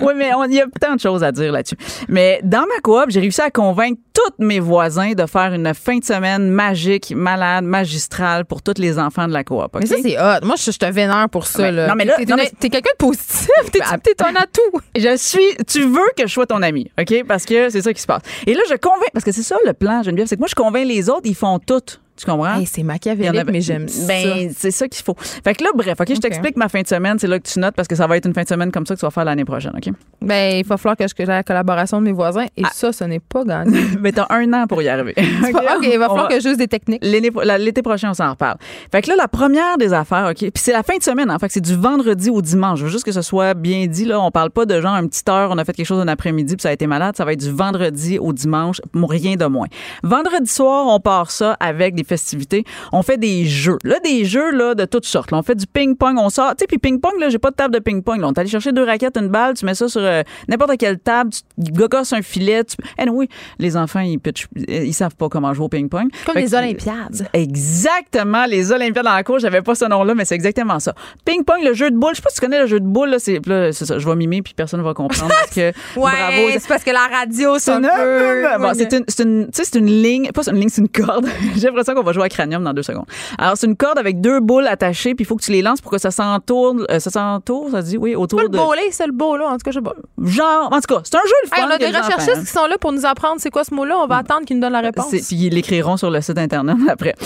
oui, 0.00 0.12
mais 0.16 0.32
on- 0.34 0.44
il 0.44 0.54
y 0.54 0.60
a 0.60 0.66
tant 0.80 0.94
de 0.94 1.00
choses 1.00 1.22
à 1.24 1.32
dire 1.32 1.52
là-dessus. 1.52 1.76
Mais 2.08 2.40
dans 2.44 2.60
ma 2.66 2.80
coop, 2.82 3.06
j'ai 3.08 3.20
réussi 3.20 3.40
à 3.40 3.50
convaincre 3.50 4.00
tous 4.14 4.44
mes 4.44 4.60
voisins 4.60 5.12
de 5.12 5.26
faire 5.26 5.52
une 5.54 5.72
fin 5.74 5.98
de 5.98 6.04
semaine 6.04 6.48
magique, 6.50 7.12
malade, 7.16 7.64
magistrale 7.64 8.44
pour 8.44 8.62
tous 8.62 8.74
les 8.78 8.98
enfants 8.98 9.26
de 9.26 9.32
la 9.32 9.44
coop. 9.44 9.62
Mais 9.78 9.86
ça, 9.86 9.96
c'est 10.02 10.18
hot. 10.18 10.44
Moi, 10.46 10.56
je, 10.56 10.70
je 10.70 10.78
te 10.78 10.86
vénère 10.86 11.28
pour 11.30 11.46
ça, 11.46 11.62
Ouais. 11.62 11.72
là. 11.72 11.88
Non, 11.88 11.94
mais 11.96 12.04
là- 12.04 12.16
T'es 12.18 12.68
quelqu'un 12.68 12.90
de 12.92 12.96
positif. 12.98 13.48
T'es 13.72 13.78
Ben, 13.80 13.98
t'es 13.98 14.22
un 14.24 14.36
atout. 14.36 14.80
Je 14.96 15.16
suis. 15.16 15.56
Tu 15.66 15.82
veux 15.82 16.00
que 16.16 16.26
je 16.26 16.32
sois 16.32 16.46
ton 16.46 16.62
ami, 16.62 16.90
OK? 17.00 17.24
Parce 17.26 17.44
que 17.44 17.70
c'est 17.70 17.82
ça 17.82 17.92
qui 17.92 18.00
se 18.00 18.06
passe. 18.06 18.22
Et 18.46 18.54
là, 18.54 18.60
je 18.68 18.74
convainc. 18.76 19.08
Parce 19.12 19.24
que 19.24 19.32
c'est 19.32 19.42
ça 19.42 19.56
le 19.66 19.72
plan, 19.72 20.02
Geneviève, 20.02 20.26
c'est 20.26 20.36
que 20.36 20.40
moi, 20.40 20.48
je 20.48 20.54
convainc 20.54 20.86
les 20.86 21.08
autres, 21.08 21.22
ils 21.24 21.34
font 21.34 21.58
tout. 21.58 21.80
Tu 22.24 22.30
comprends? 22.30 22.54
Hey, 22.58 22.66
c'est 22.66 22.82
machiavélique, 22.82 23.34
avait- 23.40 23.50
mais 23.52 23.60
j'aime 23.60 23.88
ça. 23.88 24.06
Ben, 24.06 24.50
c'est 24.56 24.70
ça 24.70 24.86
qu'il 24.86 25.02
faut. 25.02 25.14
Fait 25.18 25.54
que 25.54 25.64
là, 25.64 25.70
bref, 25.74 25.94
OK, 26.00 26.08
je 26.14 26.20
t'explique 26.20 26.56
ma 26.56 26.68
fin 26.68 26.80
de 26.82 26.86
semaine. 26.86 27.18
C'est 27.18 27.26
là 27.26 27.38
que 27.38 27.48
tu 27.48 27.58
notes 27.58 27.74
parce 27.74 27.88
que 27.88 27.96
ça 27.96 28.06
va 28.06 28.16
être 28.16 28.26
une 28.26 28.34
fin 28.34 28.42
de 28.42 28.48
semaine 28.48 28.70
comme 28.70 28.86
ça 28.86 28.94
que 28.94 29.00
tu 29.00 29.06
vas 29.06 29.10
faire 29.10 29.24
l'année 29.24 29.44
prochaine, 29.44 29.72
OK? 29.76 29.92
Ben, 30.20 30.58
il 30.58 30.64
va 30.64 30.76
falloir 30.76 30.96
que 30.96 31.04
j'ai 31.16 31.24
la 31.24 31.42
collaboration 31.42 31.98
de 32.00 32.04
mes 32.06 32.12
voisins. 32.12 32.46
Et 32.56 32.62
ça, 32.72 32.92
ce 32.92 33.02
n'est 33.04 33.18
pas 33.20 33.44
gagné. 33.44 33.78
Mais 34.00 34.12
t'as 34.12 34.26
un 34.30 34.52
an 34.52 34.66
pour 34.68 34.80
y 34.82 34.88
arriver. 34.88 35.14
Pas- 35.14 35.76
OK, 35.78 35.88
il 35.92 35.98
va 35.98 36.08
falloir 36.08 36.28
que 36.28 36.40
j'use 36.40 36.56
des 36.56 36.68
techniques. 36.68 37.04
L'été 37.04 37.82
prochain, 37.82 38.10
on 38.10 38.14
s'en 38.14 38.30
reparle. 38.30 38.56
Fait 38.92 39.02
que 39.02 39.08
là, 39.08 39.16
la 39.16 39.28
première 39.28 39.76
des 39.78 39.92
affaires, 39.92 40.28
OK, 40.30 40.36
puis 40.38 40.50
c'est 40.56 40.72
la 40.72 40.82
fin 40.82 40.96
de 40.96 41.02
semaine, 41.02 41.30
en 41.30 41.38
fait, 41.38 41.50
c'est 41.50 41.60
du 41.60 41.74
vendredi 41.74 42.30
au 42.30 42.40
dimanche. 42.42 42.78
Je 42.78 42.84
veux 42.84 42.90
juste 42.90 43.04
que 43.04 43.12
ce 43.12 43.22
soit 43.22 43.54
bien 43.54 43.86
dit, 43.86 44.04
là. 44.04 44.20
On 44.20 44.30
parle 44.30 44.50
pas 44.50 44.64
de 44.66 44.80
genre, 44.80 44.94
une 44.94 45.08
petite 45.08 45.28
heure, 45.28 45.50
on 45.50 45.58
a 45.58 45.64
fait 45.64 45.72
quelque 45.72 45.86
chose 45.86 46.00
un 46.00 46.08
après-midi, 46.08 46.54
puis 46.56 46.62
ça 46.62 46.68
a 46.68 46.72
été 46.72 46.86
malade. 46.86 47.16
Ça 47.16 47.24
va 47.24 47.32
être 47.32 47.40
du 47.40 47.50
vendredi 47.50 48.18
au 48.18 48.32
dimanche, 48.32 48.80
rien 48.94 49.34
de 49.36 49.46
moins. 49.46 49.66
Vendredi 50.02 50.50
soir, 50.50 50.86
on 50.86 51.00
part 51.00 51.30
ça 51.30 51.56
avec 51.60 51.94
des 51.94 52.04
festivités. 52.16 52.64
On 52.92 53.02
fait 53.02 53.16
des 53.16 53.46
jeux. 53.46 53.78
Là, 53.84 53.98
des 54.00 54.24
jeux, 54.24 54.50
là, 54.50 54.74
de 54.74 54.84
toutes 54.84 55.06
sortes. 55.06 55.30
Là, 55.30 55.38
on 55.38 55.42
fait 55.42 55.54
du 55.54 55.66
ping-pong, 55.66 56.16
on 56.18 56.28
sort. 56.28 56.50
Tu 56.50 56.56
sais, 56.60 56.66
puis 56.66 56.78
ping-pong, 56.78 57.12
là, 57.18 57.28
j'ai 57.30 57.38
pas 57.38 57.50
de 57.50 57.56
table 57.56 57.72
de 57.74 57.78
ping-pong. 57.80 58.20
Là, 58.20 58.28
on 58.28 58.32
est 58.32 58.38
allé 58.38 58.48
chercher 58.50 58.72
deux 58.72 58.84
raquettes, 58.84 59.16
une 59.16 59.28
balle, 59.28 59.54
tu 59.54 59.64
mets 59.64 59.74
ça 59.74 59.88
sur 59.88 60.02
euh, 60.02 60.22
n'importe 60.48 60.76
quelle 60.78 60.98
table, 60.98 61.30
tu 61.32 61.72
gogosses 61.72 62.12
un 62.12 62.20
filet. 62.22 62.64
Tu... 62.64 62.76
Eh 62.98 63.08
oui, 63.08 63.28
les 63.58 63.76
enfants, 63.76 64.00
ils, 64.00 64.18
pitchent- 64.18 64.48
ils 64.68 64.92
savent 64.94 65.16
pas 65.16 65.28
comment 65.28 65.54
jouer 65.54 65.64
au 65.66 65.68
ping-pong. 65.68 66.08
Comme 66.26 66.34
Fait 66.34 66.42
les 66.42 66.50
que- 66.50 66.56
Olympiades. 66.56 67.28
Exactement, 67.32 68.44
les 68.46 68.70
Olympiades 68.72 69.04
dans 69.04 69.14
la 69.14 69.24
cour, 69.24 69.38
j'avais 69.38 69.62
pas 69.62 69.74
ce 69.74 69.84
nom-là, 69.86 70.14
mais 70.14 70.24
c'est 70.24 70.34
exactement 70.34 70.78
ça. 70.80 70.94
Ping-pong, 71.24 71.62
le 71.64 71.72
jeu 71.74 71.90
de 71.90 71.96
boule, 71.96 72.10
je 72.12 72.16
sais 72.16 72.22
pas 72.22 72.28
si 72.30 72.36
tu 72.36 72.40
connais 72.42 72.60
le 72.60 72.66
jeu 72.66 72.80
de 72.80 72.86
boule, 72.86 73.08
là, 73.10 73.18
c'est 73.18 73.40
là, 73.46 73.72
c'est 73.72 73.86
ça, 73.86 73.98
je 73.98 74.08
vais 74.08 74.14
mimer 74.16 74.42
puis 74.42 74.52
personne 74.54 74.82
va 74.82 74.92
comprendre 74.94 75.32
parce 75.40 75.54
que 75.54 75.68
Ouais, 75.98 76.10
bravo. 76.12 76.48
c'est 76.52 76.68
parce 76.68 76.84
que 76.84 76.90
la 76.90 77.06
radio, 77.18 77.54
c'est 77.58 77.62
C'est 77.64 77.70
un 77.72 77.80
peu... 77.80 78.58
bon, 78.60 78.72
c'est 78.74 78.92
une, 78.92 79.04
c'est 79.08 79.22
une, 79.22 79.44
tu 79.46 79.50
sais, 79.54 79.64
c'est 79.64 79.78
une 79.78 79.86
ligne, 79.86 80.30
pas 80.32 80.42
c'est 80.42 80.50
une 80.50 80.58
ligne, 80.58 80.68
c'est 80.68 80.80
une 80.82 80.88
corde. 80.88 81.26
J'ai 81.56 81.66
l'impression 81.68 81.91
qu'on 81.94 82.02
va 82.02 82.12
jouer 82.12 82.24
à 82.24 82.28
cranium 82.28 82.62
dans 82.64 82.72
deux 82.72 82.82
secondes. 82.82 83.06
Alors, 83.38 83.56
c'est 83.56 83.66
une 83.66 83.76
corde 83.76 83.98
avec 83.98 84.20
deux 84.20 84.40
boules 84.40 84.66
attachées, 84.66 85.14
puis 85.14 85.24
il 85.24 85.26
faut 85.26 85.36
que 85.36 85.42
tu 85.42 85.52
les 85.52 85.62
lances 85.62 85.80
pour 85.80 85.90
que 85.92 85.98
ça 85.98 86.10
s'entourne, 86.10 86.84
euh, 86.90 86.98
ça 86.98 87.10
s'entoure, 87.10 87.70
ça 87.70 87.82
dit, 87.82 87.96
oui, 87.96 88.14
autour 88.14 88.38
Pas 88.38 88.42
le 88.44 88.48
de. 88.50 88.56
bowler, 88.56 88.88
c'est 88.90 89.06
le 89.06 89.12
beau, 89.12 89.36
là. 89.36 89.46
En 89.48 89.52
tout 89.52 89.58
cas, 89.64 89.70
je 89.70 89.78
sais 89.78 89.82
pas. 89.82 89.94
Genre, 90.22 90.68
en 90.72 90.80
tout 90.80 90.94
cas, 90.94 91.00
c'est 91.04 91.14
un 91.16 91.20
jeu 91.26 91.34
le 91.44 91.48
fun. 91.48 91.56
Hey, 91.56 91.64
on 91.66 91.70
a 91.70 91.78
des 91.78 91.86
enfants 91.88 92.04
recherchistes 92.06 92.36
aiment. 92.36 92.44
qui 92.44 92.50
sont 92.52 92.66
là 92.66 92.76
pour 92.78 92.92
nous 92.92 93.04
apprendre 93.06 93.36
c'est 93.38 93.50
quoi 93.50 93.64
ce 93.64 93.74
mot-là. 93.74 93.96
On 93.98 94.06
va 94.06 94.16
attendre 94.18 94.44
qu'ils 94.44 94.56
nous 94.56 94.62
donnent 94.62 94.72
la 94.72 94.80
réponse. 94.80 95.08
Puis 95.10 95.20
ils 95.30 95.50
l'écriront 95.50 95.96
sur 95.96 96.10
le 96.10 96.20
site 96.20 96.38
internet 96.38 96.76
après. 96.88 97.14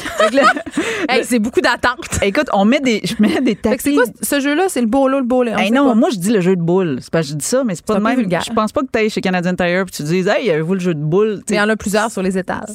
Hey, 1.09 1.25
c'est 1.25 1.39
beaucoup 1.39 1.61
d'attente. 1.61 1.99
écoute, 2.23 2.49
on 2.53 2.65
met 2.65 2.81
des, 2.81 3.01
je 3.05 3.15
mets 3.21 3.41
des 3.41 3.55
tapis. 3.55 3.77
c'est 3.81 3.95
quoi 3.95 4.05
ce 4.21 4.41
jeu-là? 4.41 4.65
C'est 4.69 4.81
le 4.81 4.87
bowler, 4.89 5.19
le 5.19 5.25
bowler. 5.25 5.55
Hey, 5.57 5.71
non, 5.71 5.89
pas. 5.89 5.95
moi 5.95 6.09
je 6.11 6.17
dis 6.19 6.31
le 6.33 6.41
jeu 6.41 6.57
de 6.57 6.61
boules. 6.63 6.99
C'est 7.01 7.11
pas 7.13 7.23
je 7.23 7.35
dis 7.35 7.45
ça, 7.45 7.63
mais 7.65 7.75
c'est 7.77 7.85
pas 7.85 7.95
de 7.95 8.01
même. 8.01 8.17
vulgaire. 8.17 8.43
Je 8.45 8.53
pense 8.53 8.73
pas 8.73 8.81
que 8.81 8.89
tu 8.93 8.99
ailles 8.99 9.11
chez 9.11 9.21
Canadian 9.21 9.55
Tire 9.55 9.85
puis 9.85 9.95
tu 9.95 10.03
dises 10.03 10.27
Hey, 10.27 10.51
avez-vous 10.51 10.75
le 10.75 10.81
jeu 10.81 10.95
de 10.95 11.01
boules? 11.03 11.43
Il 11.49 11.55
y 11.55 11.61
en 11.61 11.69
a 11.69 11.77
plusieurs 11.77 12.11
sur 12.11 12.23
les 12.23 12.37
étages. 12.37 12.69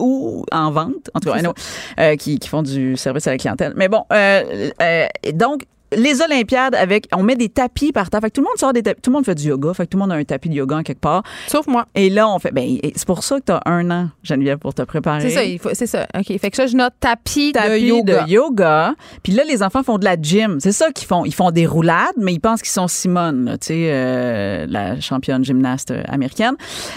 Ou 0.00 0.44
en 0.50 0.70
vente, 0.72 1.10
en 1.14 1.20
tout 1.20 1.27
euh, 1.32 2.16
qui, 2.16 2.38
qui 2.38 2.48
font 2.48 2.62
du 2.62 2.96
service 2.96 3.26
à 3.26 3.30
la 3.30 3.38
clientèle. 3.38 3.72
Mais 3.76 3.88
bon, 3.88 4.04
euh, 4.12 4.70
euh, 4.82 5.06
donc 5.32 5.62
les 5.92 6.20
Olympiades 6.20 6.74
avec, 6.74 7.06
on 7.14 7.22
met 7.22 7.36
des 7.36 7.48
tapis 7.48 7.92
par 7.92 8.10
terre. 8.10 8.20
Fait 8.20 8.30
que 8.30 8.34
tout 8.34 8.40
le 8.40 8.46
monde 8.46 8.58
sort 8.58 8.72
des 8.72 8.82
tapis. 8.82 9.00
Tout 9.00 9.10
le 9.10 9.16
monde 9.16 9.24
fait 9.24 9.34
du 9.34 9.48
yoga. 9.48 9.72
Fait 9.74 9.84
que 9.84 9.90
tout 9.90 9.96
le 9.96 10.02
monde 10.02 10.12
a 10.12 10.16
un 10.16 10.24
tapis 10.24 10.48
de 10.48 10.54
yoga 10.54 10.76
en 10.76 10.82
quelque 10.82 11.00
part. 11.00 11.22
Sauf 11.46 11.66
moi. 11.66 11.86
Et 11.94 12.10
là, 12.10 12.28
on 12.28 12.38
fait. 12.38 12.52
Ben, 12.52 12.78
c'est 12.82 13.06
pour 13.06 13.22
ça 13.22 13.38
que 13.40 13.46
tu 13.46 13.52
as 13.52 13.62
un 13.66 13.90
an, 13.90 14.08
Geneviève, 14.22 14.58
pour 14.58 14.74
te 14.74 14.82
préparer. 14.82 15.20
C'est 15.22 15.30
ça, 15.30 15.44
il 15.44 15.58
faut, 15.58 15.70
c'est 15.72 15.86
ça. 15.86 16.06
OK. 16.16 16.38
Fait 16.38 16.50
que 16.50 16.56
ça, 16.56 16.66
je 16.66 16.76
note 16.76 16.92
tapis, 17.00 17.52
tapis 17.52 17.68
de 17.68 17.86
yoga. 17.86 18.24
de 18.24 18.30
yoga. 18.30 18.94
Puis 19.22 19.32
là, 19.32 19.44
les 19.44 19.62
enfants 19.62 19.82
font 19.82 19.98
de 19.98 20.04
la 20.04 20.16
gym. 20.20 20.58
C'est 20.60 20.72
ça 20.72 20.90
qu'ils 20.92 21.06
font. 21.06 21.24
Ils 21.24 21.34
font 21.34 21.50
des 21.50 21.66
roulades, 21.66 22.16
mais 22.16 22.32
ils 22.34 22.40
pensent 22.40 22.62
qu'ils 22.62 22.70
sont 22.70 22.88
Simone, 22.88 23.44
là, 23.44 23.58
tu 23.58 23.68
sais, 23.68 23.88
euh, 23.90 24.66
la 24.68 25.00
championne 25.00 25.44
gymnaste 25.44 25.92
américaine. 26.08 26.54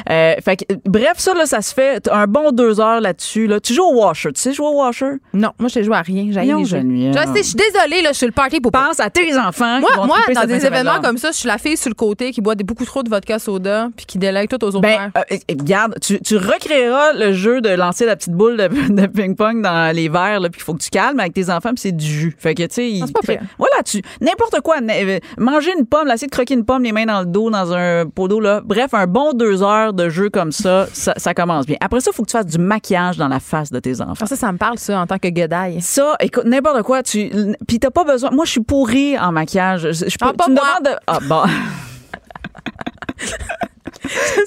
Euh, 0.10 0.36
fait 0.44 0.58
que, 0.58 0.74
bref, 0.86 1.14
ça, 1.18 1.34
là, 1.34 1.46
ça 1.46 1.62
se 1.62 1.74
fait 1.74 2.10
un 2.12 2.28
bon 2.28 2.52
deux 2.52 2.80
heures 2.80 3.02
là-dessus. 3.02 3.48
Là. 3.48 3.60
Tu 3.60 3.74
joues 3.74 3.84
au 3.84 4.02
washer. 4.02 4.32
Tu 4.34 4.42
sais 4.42 4.54
jouer 4.54 4.68
au 4.68 4.82
washer? 4.82 5.14
Non, 5.34 5.52
moi, 5.60 5.70
je 5.70 5.82
joue 5.84 5.94
à 5.94 6.02
rien. 6.02 6.28
J'ai. 6.32 6.42
Je 6.42 6.66
sais, 6.66 7.38
je 7.38 7.44
suis 7.44 7.56
désolée, 7.56 8.02
là, 8.02 8.12
je 8.12 8.18
suis 8.18 8.26
le 8.26 8.32
party 8.32 8.60
pour 8.60 8.72
À 8.99 9.10
tes 9.10 9.38
enfants. 9.38 9.76
qui 9.78 9.82
Moi, 9.82 9.91
vont 9.95 10.06
moi 10.06 10.18
dans 10.34 10.45
des 10.45 10.66
événements 10.66 11.02
comme 11.02 11.18
ça, 11.18 11.32
je 11.32 11.38
suis 11.38 11.48
la 11.48 11.58
fille 11.58 11.78
sur 11.78 11.90
le 11.90 11.95
côté 11.95 12.32
qui 12.32 12.41
boit 12.41 12.56
des, 12.56 12.64
beaucoup 12.64 12.86
trop 12.86 13.03
de 13.03 13.10
vodka 13.10 13.40
soda 13.40 13.90
puis 13.95 14.06
qui 14.06 14.18
délègue 14.18 14.49
tout 14.49 14.64
aux 14.64 14.70
autres 14.70 14.82
Ben, 14.82 15.12
euh, 15.18 15.22
euh, 15.32 15.38
regarde, 15.49 15.95
tu, 16.02 16.20
tu 16.22 16.38
recréeras 16.38 17.14
le 17.14 17.34
jeu 17.34 17.62
de 17.62 17.70
lancer 17.70 18.06
la 18.06 18.16
petite 18.16 18.34
boule 18.34 18.58
de, 18.58 18.68
de 18.90 19.08
ping-pong 19.08 19.62
dans 19.62 19.95
les 19.95 20.10
verres, 20.10 20.40
là, 20.40 20.49
puis 20.49 20.62
il 20.62 20.64
faut 20.64 20.74
que 20.74 20.82
tu 20.82 20.90
calmes 20.90 21.20
avec 21.20 21.34
tes 21.34 21.49
enfants, 21.49 21.70
puis 21.70 21.80
c'est 21.80 21.91
du 21.91 22.06
jus. 22.06 22.36
Fait 22.38 22.56
que, 22.56 22.64
tu 22.64 22.74
sais, 22.74 23.14
pire. 23.26 23.41
voilà, 23.58 23.84
tu, 23.84 24.02
n'importe 24.20 24.62
quoi, 24.62 24.78
euh, 24.82 25.20
manger 25.38 25.72
une 25.78 25.86
pomme, 25.86 26.08
essayer 26.10 26.28
de 26.28 26.32
croquer 26.32 26.53
une 26.53 26.66
pomme, 26.66 26.84
les 26.84 26.91
mains 26.91 27.06
dans 27.06 27.22
le 27.22 27.26
dos, 27.26 27.49
dans 27.49 27.74
un 27.74 28.06
pot 28.06 28.28
d'eau, 28.28 28.40
là. 28.40 28.62
Bref, 28.64 28.94
un 28.94 29.08
bon 29.08 29.34
deux 29.34 29.64
heures 29.64 29.94
de 29.94 30.10
jeu 30.10 30.30
comme 30.30 30.52
ça, 30.52 30.88
ça, 30.94 31.14
ça 31.18 31.34
commence 31.34 31.66
bien. 31.66 31.78
Après 31.82 31.99
ça, 31.99 32.12
il 32.14 32.16
faut 32.16 32.24
que 32.24 32.30
tu 32.30 32.38
fasses 32.38 32.45
du 32.45 32.58
maquillage 32.58 33.18
dans 33.18 33.28
la 33.28 33.40
face 33.40 33.72
de 33.72 33.80
tes 33.80 34.02
enfants. 34.02 34.14
Ah, 34.22 34.26
ça, 34.26 34.36
ça 34.36 34.52
me 34.52 34.58
parle, 34.58 34.78
ça, 34.78 34.99
en 34.99 35.08
tant 35.08 35.18
que 35.18 35.28
guedaille. 35.28 35.82
Ça, 35.82 36.16
écoute, 36.20 36.45
n'importe 36.45 36.84
quoi, 36.84 37.03
tu, 37.03 37.30
puis 37.68 37.80
t'as 37.80 37.91
pas 37.91 38.03
besoin. 38.03 38.32
Moi, 38.32 38.45
je 38.45 38.52
suis 38.52 38.62
pourrie 38.72 39.19
en 39.19 39.34
maquillage. 39.34 39.81
Je, 39.91 40.06
je 40.07 40.18
peux, 40.18 40.27
Ah, 40.30 40.34
pas 40.34 40.45
tu 40.45 40.52
me 40.52 40.56
demandes 40.56 40.85
de- 40.85 40.98
ah, 41.06 41.19
bon. 41.27 41.43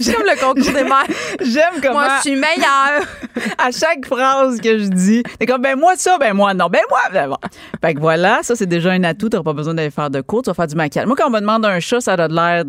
Comme 0.04 0.24
le 0.24 0.40
concours 0.40 0.72
des 0.72 0.82
mères. 0.84 1.06
J'aime 1.40 1.80
comment 1.82 1.94
Moi, 2.00 2.08
je 2.16 2.20
suis 2.22 2.36
meilleure. 2.36 3.02
à 3.58 3.70
chaque 3.70 4.04
phrase 4.06 4.60
que 4.60 4.78
je 4.78 4.86
dis, 4.86 5.22
t'es 5.38 5.46
comme 5.46 5.62
ben 5.62 5.78
moi 5.78 5.94
ça, 5.96 6.16
ben 6.18 6.32
moi 6.34 6.54
non, 6.54 6.66
ben 6.68 6.80
moi. 6.90 7.00
Ben 7.12 7.28
bon. 7.28 7.36
Fait 7.82 7.94
que 7.94 8.00
voilà, 8.00 8.40
ça 8.42 8.56
c'est 8.56 8.66
déjà 8.66 8.90
un 8.92 9.04
atout. 9.04 9.28
T'auras 9.28 9.44
pas 9.44 9.52
besoin 9.52 9.74
d'aller 9.74 9.90
faire 9.90 10.10
de 10.10 10.20
cours, 10.22 10.42
tu 10.42 10.50
vas 10.50 10.54
faire 10.54 10.66
du 10.66 10.74
maquillage. 10.74 11.06
Moi 11.06 11.16
quand 11.16 11.26
on 11.28 11.30
me 11.30 11.40
demande 11.40 11.64
un 11.66 11.78
chat, 11.80 12.00
ça 12.00 12.14
a 12.14 12.28
de 12.28 12.34
l'air 12.34 12.64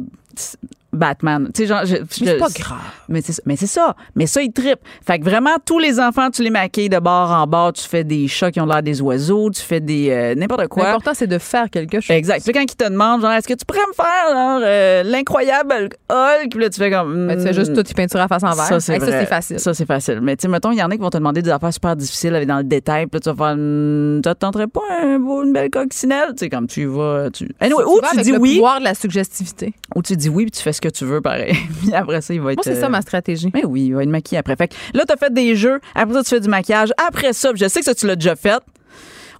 Batman. 0.96 1.50
Tu 1.54 1.62
sais, 1.64 1.68
genre, 1.68 1.86
je- 1.86 1.96
Mais 1.98 2.06
c'est 2.10 2.38
pas 2.38 2.48
grave. 2.50 2.78
Mais 3.10 3.22
c'est, 3.22 3.42
mais 3.46 3.56
c'est 3.56 3.68
ça. 3.68 3.96
Mais 4.16 4.26
ça, 4.28 4.42
ils 4.42 4.52
trippent. 4.52 4.80
Fait 5.06 5.20
que 5.20 5.24
vraiment, 5.26 5.56
tous 5.66 5.80
les 5.80 6.00
enfants, 6.00 6.30
tu 6.32 6.42
les 6.44 6.50
maquilles 6.50 6.90
de 6.90 7.00
bord 7.00 7.32
en 7.32 7.46
bord. 7.48 7.74
Tu 7.74 7.84
fais 7.84 8.04
des 8.04 8.28
chats 8.28 8.52
qui 8.52 8.60
ont 8.60 8.66
l'air 8.66 8.82
des 8.84 9.02
oiseaux. 9.02 9.50
Tu 9.52 9.62
fais 9.62 9.80
des 9.80 10.10
euh, 10.10 10.36
n'importe 10.36 10.68
quoi. 10.68 10.86
L'important, 10.86 11.12
c'est 11.14 11.28
de 11.28 11.38
faire 11.38 11.70
quelque 11.70 12.00
chose. 12.00 12.16
Exact. 12.16 12.44
Puis 12.44 12.54
quand 12.54 12.62
ils 12.62 12.76
te 12.76 12.90
demandent, 12.90 13.22
genre, 13.22 13.32
est-ce 13.32 13.48
que 13.48 13.54
tu 13.54 13.66
pourrais 13.66 13.86
me 13.88 13.94
faire 13.94 14.34
genre, 14.34 14.60
euh, 14.64 15.04
l'incroyable 15.04 15.90
Hulk? 16.10 16.50
Puis 16.52 16.60
là, 16.60 16.70
tu 16.70 16.80
fais 16.80 16.92
comme. 16.92 17.28
Ben, 17.28 17.38
tu 17.38 17.44
fais 17.44 17.54
juste 17.54 17.72
mm, 17.72 17.76
toutes 17.76 17.88
tes 17.88 17.94
peintures 17.94 18.20
à 18.22 18.28
face 18.28 18.44
envers. 18.44 18.66
ça, 18.66 18.80
c'est 18.80 18.94
Hey, 18.96 19.00
ça, 19.00 19.08
c'est 19.08 19.26
facile. 19.26 19.60
Ça, 19.60 19.74
c'est 19.74 19.86
facile. 19.86 20.20
Mais 20.22 20.36
tu 20.36 20.44
sais, 20.44 20.48
mettons, 20.48 20.72
il 20.72 20.78
y 20.78 20.84
en 20.84 20.90
a 20.90 20.94
qui 20.96 21.02
vont 21.02 21.10
te 21.10 21.18
demander 21.18 21.42
des 21.42 21.50
affaires 21.52 21.74
super 21.74 21.96
difficiles 21.96 22.34
avec 22.36 22.48
dans 22.48 22.58
le 22.58 22.64
détail. 22.64 23.08
Puis 23.08 23.16
là, 23.16 23.20
tu 23.20 23.30
vas 23.30 23.36
faire, 23.48 23.56
Hmm, 23.56 24.22
ça 24.24 24.34
te 24.36 24.40
tenterait 24.40 24.68
pas 24.68 24.82
un 25.04 25.20
beau, 25.20 25.44
une 25.44 25.54
belle 25.54 25.70
coccinelle? 25.70 26.30
Tu 26.30 26.40
sais, 26.46 26.50
comme 26.50 26.68
tu 26.68 26.86
vas. 26.86 27.30
Tu... 27.32 27.50
Anyway, 27.60 27.84
Tu 27.84 27.90
ou 27.90 28.00
vas 28.02 28.10
tu 28.12 28.22
dis 28.22 28.32
le 28.32 28.38
oui, 28.40 28.54
pouvoir 28.56 28.80
de 28.80 28.84
la 28.86 28.94
suggestivité. 28.94 29.74
ou 29.96 30.02
tu 30.02 30.16
dis 30.16 30.30
oui, 30.30 30.44
puis 30.46 30.52
tu 30.52 30.62
fais 30.62 30.74
ce 30.74 30.82
que 30.86 30.98
tu 30.98 31.06
veux, 31.06 31.22
pareil. 31.22 31.56
puis 31.82 31.94
après 31.94 32.22
ça, 32.22 32.34
il 32.34 32.42
va 32.42 32.54
être. 32.54 32.58
Moi, 32.58 32.64
c'est 32.64 32.80
ça 32.80 32.88
euh, 32.88 32.90
ma 32.90 33.02
stratégie. 33.02 33.50
mais 33.54 33.66
oui, 33.66 33.88
il 33.88 33.96
va 33.96 34.04
être 34.04 34.10
maquillé 34.10 34.38
après. 34.38 34.56
Fait 34.56 34.68
que 34.68 34.76
là, 34.94 35.04
t'as 35.08 35.18
fait 35.18 35.34
des 35.34 35.56
jeux. 35.56 35.80
Après 35.94 36.14
ça, 36.14 36.24
tu 36.24 36.30
fais 36.30 36.40
du 36.40 36.50
maquillage. 36.50 36.92
Après 37.08 37.34
ça, 37.34 37.52
je 37.56 37.68
sais 37.68 37.80
que 37.80 37.86
ça, 37.86 37.96
tu 37.96 38.08
l'as 38.08 38.16
déjà 38.16 38.36
fait. 38.36 38.62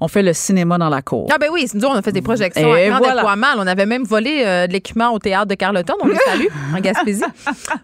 On 0.02 0.08
fait 0.08 0.24
le 0.24 0.34
cinéma 0.34 0.78
dans 0.78 0.90
la 0.90 1.02
cour. 1.02 1.28
Ah 1.34 1.38
ben 1.40 1.50
oui, 1.52 1.68
nous 1.74 1.82
autres, 1.86 1.94
on 1.96 1.98
a 1.98 2.02
fait 2.02 2.12
des 2.12 2.22
projections 2.22 2.76
Et 2.76 2.86
à 2.86 2.90
grand 2.90 2.98
voilà. 3.00 3.16
déploiement. 3.16 3.48
On 3.58 3.68
avait 3.68 3.86
même 3.86 4.04
volé 4.04 4.44
euh, 4.46 4.68
de 4.68 4.74
l'équipement 4.74 5.12
au 5.14 5.20
théâtre 5.20 5.48
de 5.48 5.56
Carleton. 5.56 5.94
On 6.02 6.08
les 6.08 6.16
salue, 6.26 6.48
en 6.76 6.80
Gaspésie. 6.80 7.24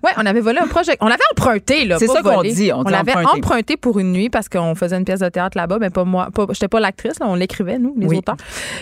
Ouais, 0.04 0.12
on 0.18 0.26
avait 0.26 0.42
volé 0.42 0.60
un 0.60 0.68
projet. 0.68 0.98
On 1.00 1.08
l'avait 1.08 1.22
emprunté, 1.36 1.86
là. 1.86 1.98
C'est 2.00 2.08
ça 2.08 2.22
qu'on 2.22 2.42
dit, 2.42 2.72
on 2.74 2.84
dit 2.84 2.92
l'avait 2.92 3.12
emprunté. 3.14 3.38
emprunté. 3.40 3.78
pour 3.78 4.00
une 4.00 4.12
nuit 4.12 4.30
parce 4.30 4.50
qu'on 4.50 4.76
faisait 4.76 4.98
une 4.98 5.06
pièce 5.06 5.20
de 5.22 5.30
théâtre 5.30 5.58
là-bas. 5.58 5.78
Mais 5.80 5.90
pas 5.90 6.04
moi. 6.04 6.28
Pas, 6.34 6.46
j'étais 6.52 6.68
pas 6.68 6.80
l'actrice, 6.80 7.20
là. 7.20 7.26
On 7.30 7.36
l'écrivait, 7.36 7.78
nous, 7.80 7.94
les 7.98 8.08
Oui. 8.08 8.18
auteurs. 8.18 8.36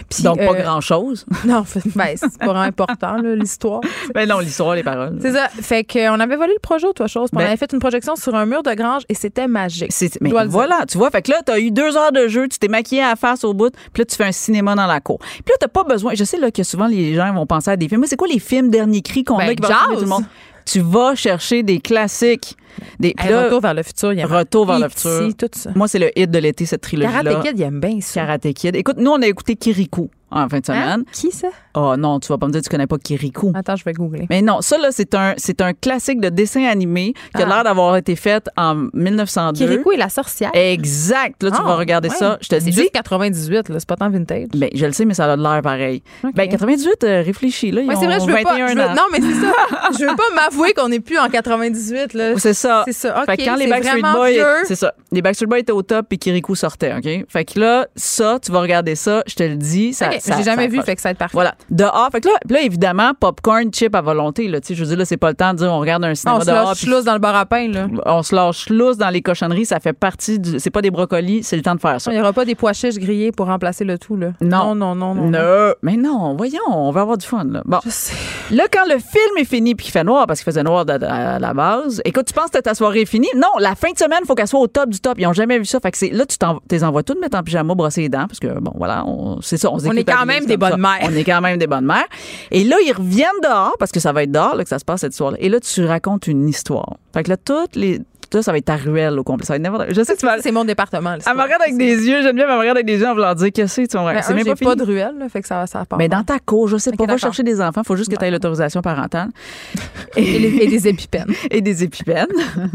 Puis, 0.09 0.23
Donc, 0.23 0.37
pas 0.37 0.43
euh, 0.53 0.61
grand-chose. 0.61 1.25
Non, 1.45 1.63
fait- 1.63 1.81
ben, 1.95 2.09
c'est 2.15 2.37
pas 2.37 2.45
vraiment 2.47 2.61
important, 2.61 3.13
là, 3.17 3.35
l'histoire. 3.35 3.81
Ben 4.13 4.27
non, 4.27 4.39
l'histoire, 4.39 4.75
les 4.75 4.83
paroles. 4.83 5.17
C'est 5.21 5.31
ça. 5.33 5.47
Fait 5.49 5.83
qu'on 5.83 6.19
avait 6.19 6.35
volé 6.35 6.53
le 6.53 6.59
projet, 6.59 6.87
toi, 6.95 7.07
chose. 7.07 7.29
Puis 7.29 7.37
Ben- 7.37 7.43
on 7.45 7.47
avait 7.47 7.57
fait 7.57 7.71
une 7.73 7.79
projection 7.79 8.15
sur 8.15 8.35
un 8.35 8.45
mur 8.45 8.63
de 8.63 8.73
grange 8.73 9.03
et 9.09 9.13
c'était 9.13 9.47
magique. 9.47 9.91
C'est- 9.91 10.19
mais 10.21 10.29
le 10.29 10.47
voilà, 10.47 10.85
tu 10.87 10.97
vois, 10.97 11.09
fait 11.11 11.21
que 11.21 11.31
là, 11.31 11.37
t'as 11.45 11.59
eu 11.59 11.71
deux 11.71 11.95
heures 11.97 12.11
de 12.11 12.27
jeu, 12.27 12.47
tu 12.47 12.57
t'es 12.59 12.67
maquillé 12.67 13.01
à 13.03 13.09
la 13.09 13.15
face 13.19 13.43
au 13.43 13.53
bout, 13.53 13.71
puis 13.93 14.01
là, 14.01 14.05
tu 14.05 14.15
fais 14.15 14.25
un 14.25 14.31
cinéma 14.31 14.75
dans 14.75 14.87
la 14.87 14.99
cour. 14.99 15.19
Puis 15.19 15.43
là, 15.49 15.55
t'as 15.59 15.67
pas 15.67 15.83
besoin. 15.83 16.13
Je 16.15 16.23
sais 16.23 16.37
là 16.39 16.51
que 16.51 16.63
souvent 16.63 16.87
les 16.87 17.13
gens 17.15 17.33
vont 17.33 17.45
penser 17.45 17.71
à 17.71 17.77
des 17.77 17.87
films. 17.87 18.01
Mais 18.01 18.07
c'est 18.07 18.15
quoi 18.15 18.27
les 18.27 18.39
films 18.39 18.69
dernier 18.69 19.01
cri 19.01 19.23
qu'on 19.23 19.37
Ben, 19.37 19.49
a 19.49 19.55
qui 19.55 19.61
vont 19.61 19.95
tout 19.95 20.01
le 20.01 20.07
monde? 20.07 20.25
Tu 20.65 20.81
vas 20.81 21.15
chercher 21.15 21.63
des 21.63 21.79
classiques. 21.79 22.55
Des, 22.99 23.15
Hey, 23.17 23.31
là, 23.31 23.45
retour 23.45 23.61
vers 23.61 23.73
le 23.73 23.81
futur, 23.83 24.13
il 24.13 24.19
y 24.19 24.21
a 24.21 24.27
Retour 24.27 24.65
vers 24.67 24.79
le 24.79 24.85
E.T., 24.85 24.93
futur. 24.95 25.33
tout 25.37 25.47
ça. 25.51 25.71
Moi, 25.75 25.87
c'est 25.87 25.99
le 25.99 26.17
hit 26.17 26.29
de 26.29 26.37
l'été, 26.39 26.65
cette 26.65 26.81
trilogie-là. 26.81 27.23
Karate 27.23 27.43
Kid, 27.43 27.59
il 27.59 27.63
aime 27.63 27.79
bien 27.79 27.99
ça. 28.01 28.21
Karate 28.21 28.53
Kid. 28.53 28.75
Écoute, 28.75 28.97
nous, 28.97 29.09
on 29.11 29.21
a 29.21 29.27
écouté 29.27 29.55
Kirikou 29.55 30.09
en 30.31 30.47
fin 30.49 30.59
de 30.59 30.71
Hein? 30.71 30.81
semaine. 30.83 31.03
Qui 31.11 31.31
ça? 31.31 31.47
Oh 31.75 31.95
non, 31.97 32.19
tu 32.19 32.27
vas 32.29 32.37
pas 32.37 32.47
me 32.47 32.51
dire 32.51 32.61
que 32.61 32.65
tu 32.65 32.69
connais 32.71 32.87
pas 32.87 32.97
Kirikou. 32.97 33.51
Attends, 33.55 33.75
je 33.75 33.83
vais 33.83 33.93
googler. 33.93 34.25
Mais 34.29 34.41
non, 34.41 34.61
ça 34.61 34.77
là, 34.77 34.89
c'est 34.91 35.13
un 35.15 35.33
c'est 35.37 35.61
un 35.61 35.73
classique 35.73 36.19
de 36.19 36.29
dessin 36.29 36.63
animé 36.65 37.13
qui 37.35 37.41
a 37.41 37.45
Ah. 37.45 37.49
l'air 37.49 37.63
d'avoir 37.63 37.95
été 37.97 38.15
fait 38.15 38.47
en 38.57 38.87
1902. 38.93 39.65
Kirikou 39.65 39.91
et 39.91 39.97
la 39.97 40.09
sorcière. 40.09 40.51
Exact. 40.53 41.41
Là, 41.43 41.51
tu 41.51 41.57
Ah, 41.59 41.63
vas 41.63 41.75
regarder 41.75 42.09
ouais. 42.09 42.15
ça. 42.15 42.37
Je 42.41 42.47
te 42.49 42.55
C'est 42.55 42.65
dis. 42.65 42.71
juste 42.73 42.91
98, 42.91 43.69
là, 43.69 43.75
c'est 43.79 43.87
pas 43.87 43.95
tant 43.95 44.09
vintage. 44.09 44.47
Ben, 44.55 44.69
je 44.73 44.85
le 44.85 44.91
sais, 44.91 45.05
mais 45.05 45.13
ça 45.13 45.31
a 45.31 45.37
de 45.37 45.41
l'air 45.41 45.61
pareil. 45.61 46.01
Ok. 46.23 46.33
Ben, 46.35 46.49
98, 46.49 47.03
euh, 47.03 47.21
réfléchis, 47.23 47.71
là. 47.71 47.81
Ouais, 47.81 47.95
c'est 47.99 48.05
vrai, 48.05 48.19
je 48.19 48.25
veux 48.25 48.33
21 48.33 48.43
pas. 48.43 48.67
je 48.71 48.75
veux- 48.77 48.83
ans. 48.83 48.95
non, 48.95 49.03
mais 49.11 49.19
c'est 49.21 49.33
ça. 49.45 49.53
je 49.99 50.05
veux 50.05 50.15
pas 50.15 50.23
m'avouer 50.35 50.73
qu'on 50.73 50.89
n'est 50.89 50.99
plus 50.99 51.17
en 51.19 51.27
98. 51.29 52.13
Là. 52.13 52.33
C'est 52.37 52.53
ça. 52.53 52.83
C'est 52.85 52.93
ça. 52.93 53.19
OK. 53.19 53.25
Fait 53.25 53.37
que 53.37 53.45
quand 53.45 53.55
les 53.55 53.65
c'est 53.65 53.69
Backstreet 53.69 54.01
Boys, 54.01 54.63
c'est 54.65 54.75
ça. 54.75 54.93
Les 55.11 55.21
Backstreet 55.21 55.47
Boys 55.47 55.59
étaient 55.59 55.71
au 55.71 55.81
top 55.83 56.07
puis 56.09 56.17
Kirikou 56.17 56.55
sortait, 56.55 56.93
OK? 56.95 57.25
Fait 57.27 57.45
que 57.45 57.59
là, 57.59 57.87
ça, 57.95 58.39
tu 58.43 58.51
vas 58.51 58.61
regarder 58.61 58.95
ça, 58.95 59.23
je 59.27 59.35
te 59.35 59.43
le 59.43 59.55
dis, 59.55 59.93
ça, 59.93 60.09
J'ai 60.25 60.43
jamais 60.43 60.67
vu, 60.67 60.81
fait 60.81 60.95
que 60.95 61.01
ça 61.01 61.09
va 61.09 61.11
être 61.11 61.17
parfait. 61.17 61.33
Voilà. 61.33 61.55
Dehors. 61.69 62.09
Fait 62.11 62.21
que 62.21 62.27
là, 62.27 62.35
là, 62.49 62.61
évidemment, 62.61 63.11
popcorn, 63.19 63.71
chip 63.73 63.95
à 63.95 64.01
volonté, 64.01 64.47
là. 64.47 64.59
Tu 64.61 64.67
sais, 64.69 64.75
je 64.75 64.81
veux 64.83 64.89
dire, 64.89 64.97
là, 64.97 65.05
c'est 65.05 65.17
pas 65.17 65.29
le 65.29 65.35
temps 65.35 65.53
de 65.53 65.59
dire 65.59 65.71
on 65.71 65.79
regarde 65.79 66.03
un 66.03 66.15
cinéma 66.15 66.37
on 66.37 66.41
se 66.41 66.45
dehors. 66.45 66.65
lâche 66.69 66.77
puis 66.81 66.87
lousse 66.89 67.03
dans 67.03 67.13
le 67.13 67.19
bar 67.19 67.35
à 67.35 67.45
pain. 67.45 67.67
Là. 67.69 67.87
on 68.05 68.23
se 68.23 68.33
lâche 68.35 68.69
lousse 68.69 68.97
dans 68.97 69.09
les 69.09 69.21
cochonneries, 69.21 69.65
ça 69.65 69.79
fait 69.79 69.93
partie 69.93 70.39
du. 70.39 70.59
C'est 70.59 70.69
pas 70.69 70.81
des 70.81 70.91
brocolis, 70.91 71.43
c'est 71.43 71.55
le 71.55 71.61
temps 71.61 71.75
de 71.75 71.79
faire 71.81 71.99
ça. 72.01 72.11
Il 72.11 72.15
n'y 72.15 72.21
aura 72.21 72.33
pas 72.33 72.45
des 72.45 72.55
pois 72.55 72.73
chiches 72.73 72.95
grillés 72.97 73.31
pour 73.31 73.47
remplacer 73.47 73.83
le 73.85 73.97
tout. 73.97 74.15
Là. 74.15 74.31
Non. 74.41 74.75
Non, 74.75 74.95
non, 74.95 75.15
non. 75.15 75.29
non. 75.29 75.73
Mais 75.81 75.95
non, 75.97 76.35
voyons, 76.35 76.59
on 76.69 76.91
va 76.91 77.01
avoir 77.01 77.17
du 77.17 77.25
fun, 77.25 77.43
là. 77.45 77.61
Bon. 77.65 77.79
Je 77.85 77.89
sais. 77.89 78.13
Là, 78.51 78.63
quand 78.71 78.85
le 78.85 78.99
film 78.99 79.37
est 79.37 79.45
fini 79.45 79.75
puis 79.75 79.85
qu'il 79.85 79.93
fait 79.93 80.03
noir 80.03 80.25
parce 80.27 80.39
qu'il 80.39 80.45
faisait 80.45 80.63
noir 80.63 80.85
de- 80.85 80.97
de- 80.97 81.05
à 81.05 81.39
la 81.39 81.53
base, 81.53 82.01
écoute, 82.05 82.25
tu 82.25 82.33
penses 82.33 82.49
que 82.49 82.59
ta 82.59 82.73
soirée 82.73 83.01
est 83.01 83.05
finie? 83.05 83.27
Non, 83.35 83.47
la 83.59 83.75
fin 83.75 83.91
de 83.91 83.97
semaine, 83.97 84.19
il 84.23 84.25
faut 84.27 84.35
qu'elle 84.35 84.47
soit 84.47 84.59
au 84.59 84.67
top 84.67 84.89
du 84.89 84.99
top. 84.99 85.15
Ils 85.19 85.27
ont 85.27 85.33
jamais 85.33 85.57
vu 85.59 85.65
ça. 85.65 85.79
Fait 85.79 85.91
que 85.91 85.97
c'est 85.97 86.09
là, 86.09 86.25
tu 86.25 86.37
t'es 86.67 86.83
envoies 86.83 87.03
toutes 87.03 87.19
mettre 87.19 87.37
en 87.37 87.43
pyjama, 87.43 87.73
brosser 87.75 88.01
les 88.01 88.09
dents, 88.09 88.25
parce 88.27 88.39
que, 88.39 88.59
bon, 88.59 88.71
voilà, 88.75 89.05
on- 89.05 89.39
c'est 89.41 89.57
ça. 89.57 89.69
On, 89.71 89.79
se 89.79 89.87
On 89.87 89.91
est 89.91 90.03
quand 90.09 90.25
même 90.25 90.45
des 90.45 90.57
bonnes 90.57 90.79
mères. 90.79 90.99
On 91.03 91.13
est 91.13 91.23
quand 91.23 91.41
même 91.41 91.57
des 91.57 91.67
bonnes 91.67 91.85
mères. 91.85 92.07
Et 92.51 92.63
là, 92.63 92.77
ils 92.85 92.91
reviennent 92.91 93.29
dehors, 93.43 93.75
parce 93.79 93.91
que 93.91 93.99
ça 93.99 94.11
va 94.11 94.23
être 94.23 94.31
dehors 94.31 94.55
là, 94.55 94.63
que 94.63 94.69
ça 94.69 94.79
se 94.79 94.85
passe 94.85 95.01
cette 95.01 95.13
soirée. 95.13 95.37
Et 95.39 95.49
là, 95.49 95.59
tu 95.59 95.85
racontes 95.85 96.27
une 96.27 96.47
histoire. 96.47 96.97
Fait 97.13 97.23
que 97.23 97.29
là, 97.29 97.37
toutes 97.37 97.75
les. 97.75 98.01
Là, 98.33 98.43
ça 98.43 98.51
va 98.51 98.57
être 98.59 98.65
ta 98.65 98.75
ruelle 98.75 99.17
au 99.17 99.23
complet. 99.23 99.45
Ça 99.45 99.53
va 99.53 99.57
être 99.57 99.63
n'importe- 99.63 99.87
Je 99.89 100.03
sais 100.03 100.13
que 100.13 100.19
tu 100.19 100.25
vas. 100.25 100.39
C'est 100.39 100.51
mon 100.51 100.65
département. 100.65 101.13
Elle 101.25 101.35
me 101.35 101.41
regarde 101.41 101.61
avec 101.61 101.77
des 101.77 102.07
yeux, 102.07 102.21
Geneviève, 102.21 102.47
elle 102.49 102.55
me 102.55 102.59
regarde 102.59 102.77
avec 102.77 102.85
des 102.85 102.97
yeux 102.99 103.07
en 103.07 103.13
voulant 103.13 103.33
dire 103.33 103.51
qu'est-ce 103.51 103.75
que 103.77 103.81
c'est, 103.83 103.87
tu 103.87 103.97
vois. 103.97 104.13
Mais 104.13 104.21
C'est 104.21 104.33
même 104.33 104.45
pas 104.45 104.55
pas 104.55 104.75
de 104.75 104.83
ruelle, 104.83 105.15
là, 105.17 105.29
fait 105.29 105.41
que 105.41 105.47
ça, 105.47 105.65
ça 105.67 105.85
part. 105.85 105.97
Mais 105.97 106.07
dans 106.09 106.23
ta 106.23 106.39
cour, 106.39 106.67
je 106.67 106.77
sais 106.77 106.91
pas, 106.91 107.05
va 107.05 107.17
chercher 107.17 107.43
des 107.43 107.59
enfants, 107.61 107.81
faut 107.83 107.95
juste 107.95 108.11
que 108.11 108.15
tu 108.17 108.25
aies 108.25 108.31
l'autorisation 108.31 108.81
parentale. 108.81 109.29
et, 110.15 110.67
des 110.67 110.87
épipènes. 110.87 111.33
et 111.51 111.61
des 111.61 111.83
épipènes. 111.83 112.27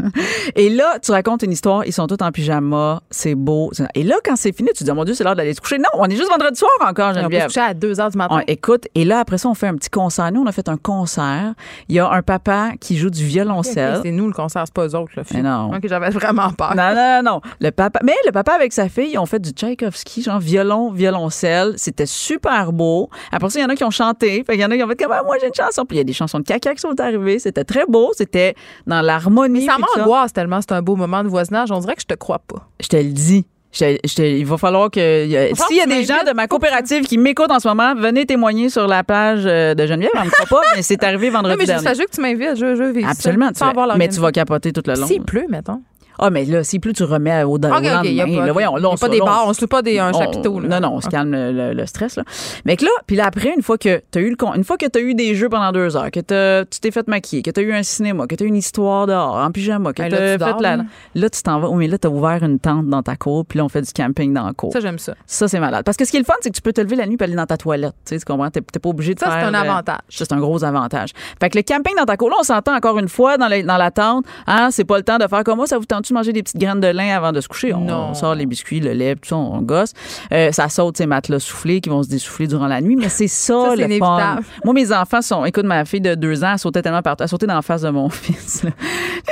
et 0.55 0.69
là, 0.69 0.97
tu 1.01 1.11
racontes 1.11 1.43
une 1.43 1.51
histoire, 1.51 1.85
ils 1.85 1.93
sont 1.93 2.07
tous 2.07 2.23
en 2.23 2.31
pyjama, 2.31 3.01
c'est 3.09 3.35
beau. 3.35 3.71
Et 3.93 4.03
là, 4.03 4.15
quand 4.23 4.35
c'est 4.35 4.55
fini, 4.55 4.69
tu 4.69 4.79
te 4.79 4.83
dis, 4.83 4.91
oh 4.91 4.95
mon 4.95 5.03
Dieu, 5.03 5.13
c'est 5.13 5.23
l'heure 5.23 5.35
d'aller 5.35 5.53
se 5.53 5.61
coucher. 5.61 5.77
Non, 5.77 5.85
on 5.93 6.05
est 6.05 6.15
juste 6.15 6.29
vendredi 6.29 6.57
soir 6.57 6.71
encore, 6.81 7.09
On 7.09 7.13
peut 7.13 7.15
se 7.15 7.21
Geneviève. 7.23 7.47
coucher 7.47 7.61
à 7.61 7.73
2 7.73 7.93
h 7.93 8.11
du 8.11 8.17
matin. 8.17 8.41
On- 8.41 8.43
écoute, 8.47 8.87
et 8.95 9.05
là, 9.05 9.19
après 9.19 9.37
ça, 9.37 9.49
on 9.49 9.53
fait 9.53 9.67
un 9.67 9.75
petit 9.75 9.89
concert. 9.89 10.31
Nous, 10.31 10.41
on 10.41 10.47
a 10.47 10.51
fait 10.51 10.67
un 10.69 10.77
concert. 10.77 11.53
Il 11.89 11.95
y 11.95 11.99
a 11.99 12.09
un 12.09 12.21
papa 12.21 12.71
qui 12.79 12.97
joue 12.97 13.09
du 13.09 13.23
violoncelle. 13.25 13.99
C'est 14.03 14.11
nous 14.11 14.27
le 14.27 14.33
concert, 14.33 14.63
c'est 14.65 14.73
pas 14.73 14.87
eux 14.87 14.95
autres. 14.95 15.11
Là, 15.15 15.23
non. 15.45 15.75
Ok, 15.75 15.87
j'avais 15.87 16.09
vraiment 16.09 16.51
peur. 16.51 16.75
Non, 16.75 16.93
non, 16.95 17.21
non. 17.23 17.41
Le 17.59 17.71
papa, 17.71 17.99
mais 18.03 18.15
le 18.25 18.31
papa 18.31 18.53
avec 18.53 18.73
sa 18.73 18.89
fille, 18.89 19.11
ils 19.13 19.17
ont 19.17 19.25
fait 19.25 19.39
du 19.39 19.51
Tchaïkovski, 19.51 20.23
genre 20.23 20.39
violon, 20.39 20.91
violoncelle. 20.91 21.73
C'était 21.77 22.05
super 22.05 22.71
beau. 22.73 23.09
Après 23.31 23.49
ça, 23.49 23.59
il 23.59 23.63
y 23.63 23.65
en 23.65 23.69
a 23.69 23.75
qui 23.75 23.83
ont 23.83 23.91
chanté. 23.91 24.43
Fait 24.43 24.55
il 24.55 24.61
y 24.61 24.65
en 24.65 24.71
a 24.71 24.75
qui 24.77 24.83
ont 24.83 24.87
fait 24.87 24.95
comme, 25.01 25.11
Ah, 25.11 25.23
moi, 25.23 25.35
j'ai 25.39 25.47
une 25.47 25.53
chanson. 25.53 25.85
Puis 25.85 25.97
il 25.97 25.99
y 25.99 26.01
a 26.01 26.03
des 26.03 26.13
chansons 26.13 26.39
de 26.39 26.43
caca 26.43 26.73
qui 26.73 26.81
sont 26.81 26.99
arrivées. 26.99 27.39
C'était 27.39 27.63
très 27.63 27.85
beau. 27.87 28.11
C'était 28.15 28.55
dans 28.87 29.01
l'harmonie. 29.01 29.59
Mais 29.59 29.65
ça 29.65 29.77
m'angoisse 29.77 30.33
tellement, 30.33 30.59
c'est 30.61 30.73
un 30.73 30.81
beau 30.81 30.95
moment 30.95 31.23
de 31.23 31.29
voisinage. 31.29 31.71
On 31.71 31.79
dirait 31.79 31.95
que 31.95 32.01
je 32.01 32.07
te 32.07 32.15
crois 32.15 32.39
pas. 32.39 32.67
Je 32.79 32.87
te 32.87 32.97
le 32.97 33.11
dis. 33.11 33.45
Je 33.77 33.97
je 34.05 34.23
il 34.23 34.45
va 34.45 34.57
falloir 34.57 34.89
que. 34.89 35.25
S'il 35.67 35.77
y 35.77 35.81
a 35.81 35.85
des 35.85 36.03
gens 36.05 36.23
de 36.25 36.31
ma 36.33 36.47
coopérative 36.47 37.03
qui 37.05 37.17
m'écoutent 37.17 37.51
en 37.51 37.59
ce 37.59 37.67
moment, 37.67 37.93
venez 37.95 38.25
témoigner 38.25 38.69
sur 38.69 38.87
la 38.87 39.03
plage 39.03 39.41
euh, 39.45 39.73
de 39.75 39.85
Geneviève. 39.85 40.11
On 40.15 40.23
ne 40.25 40.29
croit 40.29 40.61
pas, 40.61 40.65
mais 40.75 40.81
c'est 40.81 41.03
arrivé 41.03 41.29
vendredi 41.29 41.53
Non, 41.53 41.57
mais 41.59 41.65
dernier. 41.65 41.87
je 41.93 41.99
veux 41.99 42.05
que 42.05 42.11
tu 42.11 42.21
m'invites. 42.21 42.55
Je, 42.55 42.75
je 42.75 43.01
ça, 43.01 43.09
Absolument. 43.09 43.51
tu 43.51 43.59
vas- 43.63 43.95
mais 43.97 44.07
tu 44.07 44.19
vas 44.19 44.31
capoter 44.31 44.71
tout 44.71 44.83
le 44.85 44.93
long. 44.93 45.05
S'il 45.07 45.21
pleut, 45.23 45.45
mettons. 45.49 45.81
Ah, 46.19 46.29
mais 46.29 46.45
là, 46.45 46.63
s'il 46.63 46.79
pleut, 46.79 46.93
tu 46.93 47.03
remets 47.03 47.43
au, 47.43 47.51
au 47.51 47.55
OK, 47.55 47.65
OK, 47.65 47.81
il 47.81 48.17
lendemain. 48.17 48.37
a 48.37 48.39
pas, 48.41 48.45
Là, 48.47 48.51
voyons, 48.53 48.75
là, 48.75 48.81
y 48.81 48.85
a 48.85 48.89
on 48.89 48.95
pas 48.97 49.09
des 49.09 49.17
là, 49.19 49.43
on 49.45 49.53
se- 49.53 49.63
on 49.63 49.67
pas 49.67 49.81
des, 49.81 49.99
un 49.99 50.11
on- 50.13 50.19
chapiteau. 50.19 50.59
Là. 50.59 50.67
Non, 50.79 50.89
non, 50.89 50.95
on 50.97 51.01
se 51.01 51.09
calme 51.09 51.31
le, 51.31 51.51
le- 51.51 51.73
le 51.73 51.85
stress. 51.85 52.15
Là. 52.17 52.23
Mais 52.65 52.77
que 52.77 52.85
là, 52.85 52.91
puis 53.07 53.15
là, 53.15 53.25
après, 53.25 53.53
une 53.55 53.61
fois 53.61 53.77
que 53.77 54.01
tu 54.11 54.19
as 54.19 54.21
eu 54.21 54.29
le 54.29 54.35
une 54.55 54.63
fois 54.63 54.77
que 54.77 54.85
tu 54.85 54.99
as 54.99 55.01
eu 55.01 55.13
des 55.15 55.35
jeux 55.35 55.49
pendant 55.49 55.71
deux 55.71 55.95
heures, 55.97 56.11
que 56.11 56.19
t'as- 56.19 56.65
tu 56.65 56.79
t'es 56.79 56.91
fait 56.91 57.07
maquiller, 57.07 57.41
que 57.41 57.51
tu 57.51 57.59
as 57.59 57.63
eu 57.63 57.73
un 57.73 57.83
cinéma, 57.83 58.27
que 58.27 58.35
tu 58.35 58.43
as 58.43 58.45
eu 58.45 58.49
une 58.49 58.55
histoire 58.55 59.07
dehors, 59.07 59.35
en 59.35 59.51
pyjama, 59.51 59.91
que 59.93 60.01
Ben, 60.03 60.09
tu 60.09 60.15
là, 60.15 60.17
as 60.17 60.37
tu 60.37 60.43
fait 60.43 60.51
dors, 60.51 60.61
la. 60.61 60.77
là. 60.77 60.83
Là, 61.15 61.29
tu 61.29 61.41
t'en 61.41 61.59
vas. 61.59 61.69
Oui, 61.69 61.77
mais 61.77 61.87
là, 61.87 61.97
tu 61.97 62.07
as 62.07 62.09
ouvert 62.11 62.43
une 62.43 62.59
tente 62.59 62.87
dans 62.87 63.01
ta 63.03 63.15
cour, 63.15 63.45
puis 63.45 63.57
là, 63.57 63.65
on 63.65 63.69
fait 63.69 63.81
du 63.81 63.91
camping 63.91 64.33
dans 64.33 64.45
la 64.45 64.53
cour. 64.53 64.71
Ça, 64.71 64.79
j'aime 64.79 64.99
ça. 64.99 65.15
Ça, 65.25 65.47
c'est 65.47 65.59
malade. 65.59 65.83
Parce 65.85 65.97
que 65.97 66.05
ce 66.05 66.11
qui 66.11 66.17
est 66.17 66.21
le 66.21 66.25
fun, 66.25 66.33
c'est 66.41 66.49
que 66.49 66.55
tu 66.55 66.61
peux 66.61 66.73
te 66.73 66.81
lever 66.81 66.95
la 66.95 67.05
nuit 67.07 67.17
et 67.19 67.23
aller 67.23 67.35
dans 67.35 67.45
ta 67.45 67.57
toilette. 67.57 67.93
Tu 68.05 68.15
sais, 68.15 68.19
tu 68.19 68.25
comprends? 68.25 68.49
T'es 68.49 68.61
t'es 68.61 68.79
pas 68.79 68.89
obligé 68.89 69.13
de 69.15 69.19
Ça, 69.19 69.27
faire. 69.31 69.39
c'est 69.41 69.45
un 69.45 69.53
avantage. 69.53 69.97
ça, 70.09 70.25
c'est 70.25 70.33
un 70.33 70.39
gros 70.39 70.63
avantage. 70.63 71.09
Fait 71.39 71.49
que 71.49 71.57
le 71.57 71.63
camping 71.63 71.95
dans 71.97 72.05
ta 72.05 72.17
cour, 72.17 72.29
là, 72.29 72.35
on 72.39 72.43
s'entend 72.43 72.75
encore 72.75 72.99
une 72.99 73.07
fois 73.09 73.37
dans, 73.37 73.47
la- 73.47 73.63
dans 73.63 73.77
la 73.77 73.91
tente. 73.91 74.25
Hein, 74.47 74.69
c'est 74.71 74.83
pas 74.85 74.97
le 74.97 75.03
temps 75.03 75.17
de 75.17 75.27
faire 75.27 75.43
comme 75.43 75.57
moi. 75.57 75.67
Ça 75.67 75.77
vous 75.77 75.85
tente-tu 75.85 76.04
de 76.13 76.17
manger 76.17 76.33
des 76.33 76.43
petites 76.43 76.57
graines 76.59 76.79
de 76.79 76.87
lin 76.87 77.15
avant 77.15 77.31
de 77.31 77.41
se 77.41 77.47
coucher? 77.47 77.73
On, 77.73 77.81
Non. 77.81 78.07
on 78.09 78.13
sort 78.13 78.35
les 78.35 78.45
biscuits, 78.45 78.79
le 78.79 78.93
lait, 78.93 79.15
tout 79.15 79.29
ça, 79.29 79.35
on 79.37 79.61
gosse. 79.61 79.93
Euh, 80.31 80.51
ça 80.51 80.69
saute 80.69 80.97
ces 80.97 81.05
matelas 81.05 81.39
soufflés 81.39 81.81
qui 81.81 81.89
vont 81.89 82.03
se 82.03 82.09
dessouffler 82.09 82.47
durant 82.47 82.67
la 82.67 82.81
nuit. 82.81 82.95
Mais 82.95 83.09
c'est 83.09 83.27
ça, 83.27 83.53
Ça, 83.69 83.75
le 83.75 83.97
fun. 83.97 84.37
Moi, 84.63 84.73
mes 84.73 84.91
enfants 84.91 85.21
sont. 85.21 85.45
Écoute, 85.45 85.65
ma 85.65 85.85
fille 85.85 86.01
de 86.01 86.15
deux 86.15 86.43
ans, 86.43 86.53
elle 86.53 86.59
sautait 86.59 86.81
tellement 86.81 87.01
partout. 87.01 87.23
Elle 87.23 87.29
sautait 87.29 87.47
dans 87.47 87.55
la 87.55 87.61
face 87.61 87.81
de 87.81 87.89
mon 87.89 88.09
fils. 88.09 88.63
là. 88.63 88.71